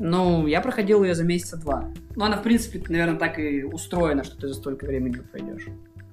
Ну, 0.00 0.46
я 0.46 0.60
проходил 0.60 1.02
ее 1.02 1.14
за 1.14 1.24
месяца 1.24 1.56
два. 1.56 1.90
Ну, 2.14 2.24
она, 2.24 2.36
в 2.36 2.42
принципе, 2.42 2.80
наверное, 2.88 3.18
так 3.18 3.38
и 3.38 3.64
устроена, 3.64 4.22
что 4.24 4.36
ты 4.36 4.48
за 4.48 4.54
столько 4.54 4.86
времени 4.86 5.16
пройдешь. 5.16 5.66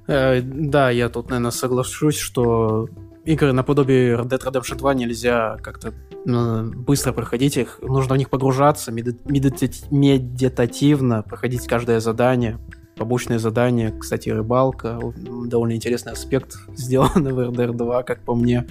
Э, 0.07 0.41
да, 0.41 0.89
я 0.89 1.09
тут, 1.09 1.29
наверное, 1.29 1.51
соглашусь, 1.51 2.17
что 2.17 2.89
игры 3.25 3.51
наподобие 3.51 4.15
Red 4.15 4.29
Dead 4.29 4.39
Redemption 4.39 4.77
2 4.77 4.93
нельзя 4.93 5.57
как-то 5.61 5.93
ну, 6.25 6.71
быстро 6.71 7.11
проходить 7.11 7.57
их. 7.57 7.79
Нужно 7.81 8.15
в 8.15 8.17
них 8.17 8.29
погружаться, 8.29 8.91
меди- 8.91 9.17
меди- 9.25 9.85
медитативно 9.91 11.23
проходить 11.23 11.67
каждое 11.67 11.99
задание. 11.99 12.59
Побочные 12.95 13.39
задания, 13.39 13.91
кстати, 13.91 14.29
рыбалка, 14.29 14.97
довольно 15.47 15.73
интересный 15.73 16.13
аспект 16.13 16.55
сделан 16.75 17.09
в 17.11 17.39
RDR 17.39 17.73
2, 17.73 18.03
как 18.03 18.21
по 18.23 18.35
мне. 18.35 18.67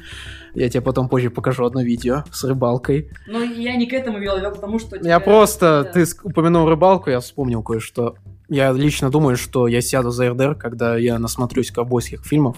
Я 0.54 0.70
тебе 0.70 0.80
потом 0.80 1.08
позже 1.08 1.30
покажу 1.30 1.66
одно 1.66 1.82
видео 1.82 2.24
с 2.32 2.42
рыбалкой. 2.44 3.10
Ну, 3.26 3.42
я 3.42 3.76
не 3.76 3.86
к 3.86 3.92
этому 3.92 4.18
вел, 4.18 4.38
я 4.38 4.50
потому 4.50 4.78
что... 4.78 4.96
Я 4.96 5.20
просто... 5.20 5.82
Да. 5.84 5.92
Ты 5.92 6.06
упомянул 6.22 6.68
рыбалку, 6.68 7.10
я 7.10 7.20
вспомнил 7.20 7.62
кое-что. 7.62 8.14
Я 8.48 8.72
лично 8.72 9.10
думаю, 9.10 9.36
что 9.36 9.68
я 9.68 9.82
сяду 9.82 10.10
за 10.10 10.26
RDR, 10.26 10.54
когда 10.54 10.96
я 10.96 11.18
насмотрюсь 11.18 11.70
ковбойских 11.70 12.24
фильмов 12.24 12.56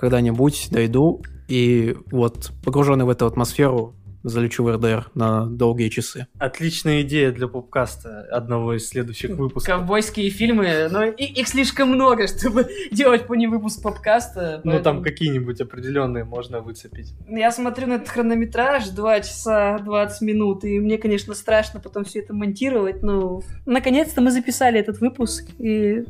когда-нибудь 0.00 0.68
дойду 0.70 1.22
и 1.46 1.94
вот 2.10 2.52
погруженный 2.64 3.04
в 3.04 3.10
эту 3.10 3.26
атмосферу 3.26 3.94
залечу 4.22 4.64
в 4.64 4.70
РДР 4.70 5.10
на 5.14 5.46
долгие 5.46 5.88
часы. 5.88 6.26
Отличная 6.38 7.02
идея 7.02 7.32
для 7.32 7.48
попкаста 7.48 8.26
одного 8.30 8.74
из 8.74 8.88
следующих 8.88 9.30
выпусков. 9.30 9.64
Ковбойские 9.64 10.30
фильмы, 10.30 10.88
но 10.90 11.04
их 11.04 11.48
слишком 11.48 11.90
много, 11.90 12.26
чтобы 12.28 12.68
делать 12.92 13.26
по 13.26 13.34
ним 13.34 13.50
выпуск 13.50 13.82
подкаста. 13.82 14.60
Поэтому... 14.64 14.76
Ну 14.76 14.82
там 14.82 15.02
какие-нибудь 15.02 15.60
определенные 15.60 16.24
можно 16.24 16.60
выцепить. 16.60 17.14
Я 17.28 17.50
смотрю 17.50 17.86
на 17.86 17.94
этот 17.94 18.08
хронометраж 18.08 18.88
2 18.88 19.20
часа 19.20 19.78
20 19.78 20.20
минут, 20.22 20.64
и 20.64 20.78
мне, 20.80 20.98
конечно, 20.98 21.34
страшно 21.34 21.80
потом 21.80 22.04
все 22.04 22.20
это 22.20 22.34
монтировать, 22.34 23.02
но 23.02 23.42
наконец-то 23.64 24.20
мы 24.20 24.30
записали 24.30 24.78
этот 24.78 25.00
выпуск, 25.00 25.46
и 25.58 26.04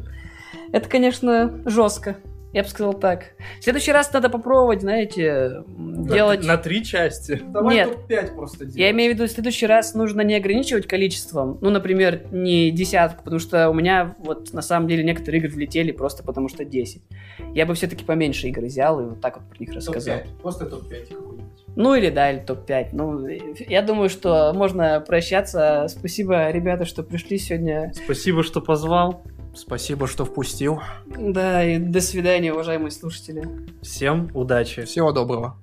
это, 0.72 0.88
конечно, 0.88 1.60
жестко. 1.64 2.16
Я 2.52 2.64
бы 2.64 2.68
сказал 2.68 2.94
так. 2.94 3.26
В 3.60 3.64
следующий 3.64 3.92
раз 3.92 4.12
надо 4.12 4.28
попробовать, 4.28 4.80
знаете, 4.80 5.62
На- 5.68 6.08
делать... 6.08 6.44
На 6.44 6.56
три 6.56 6.84
части. 6.84 7.40
Давай 7.46 7.76
Нет. 7.76 7.90
топ-5 7.90 8.34
просто 8.34 8.58
делать. 8.64 8.76
Я 8.76 8.90
имею 8.90 9.12
в 9.12 9.14
виду, 9.14 9.26
в 9.26 9.30
следующий 9.30 9.66
раз 9.66 9.94
нужно 9.94 10.22
не 10.22 10.34
ограничивать 10.34 10.86
количеством, 10.88 11.58
ну, 11.60 11.70
например, 11.70 12.22
не 12.32 12.72
десятку, 12.72 13.22
потому 13.22 13.38
что 13.38 13.70
у 13.70 13.74
меня 13.74 14.16
вот 14.18 14.52
на 14.52 14.62
самом 14.62 14.88
деле 14.88 15.04
некоторые 15.04 15.40
игры 15.40 15.50
влетели 15.50 15.92
просто 15.92 16.24
потому 16.24 16.48
что 16.48 16.64
10. 16.64 17.02
Я 17.54 17.66
бы 17.66 17.74
все-таки 17.74 18.04
поменьше 18.04 18.48
игр 18.48 18.62
взял 18.62 19.00
и 19.00 19.04
вот 19.04 19.20
так 19.20 19.36
вот 19.36 19.48
про 19.48 19.56
них 19.58 19.72
рассказал. 19.72 20.18
Топ-5. 20.18 20.42
Просто 20.42 20.66
топ-5 20.66 21.06
какой-нибудь. 21.06 21.44
Ну 21.76 21.94
или 21.94 22.10
да, 22.10 22.32
или 22.32 22.40
топ-5. 22.40 22.88
Ну, 22.92 23.26
я 23.26 23.82
думаю, 23.82 24.08
что 24.08 24.52
можно 24.54 25.00
прощаться. 25.00 25.86
Спасибо, 25.88 26.50
ребята, 26.50 26.84
что 26.84 27.04
пришли 27.04 27.38
сегодня. 27.38 27.92
Спасибо, 27.94 28.42
что 28.42 28.60
позвал. 28.60 29.22
Спасибо, 29.54 30.06
что 30.06 30.24
впустил. 30.24 30.80
Да, 31.06 31.64
и 31.64 31.78
до 31.78 32.00
свидания, 32.00 32.52
уважаемые 32.52 32.90
слушатели. 32.90 33.48
Всем 33.82 34.30
удачи. 34.34 34.84
Всего 34.84 35.12
доброго. 35.12 35.56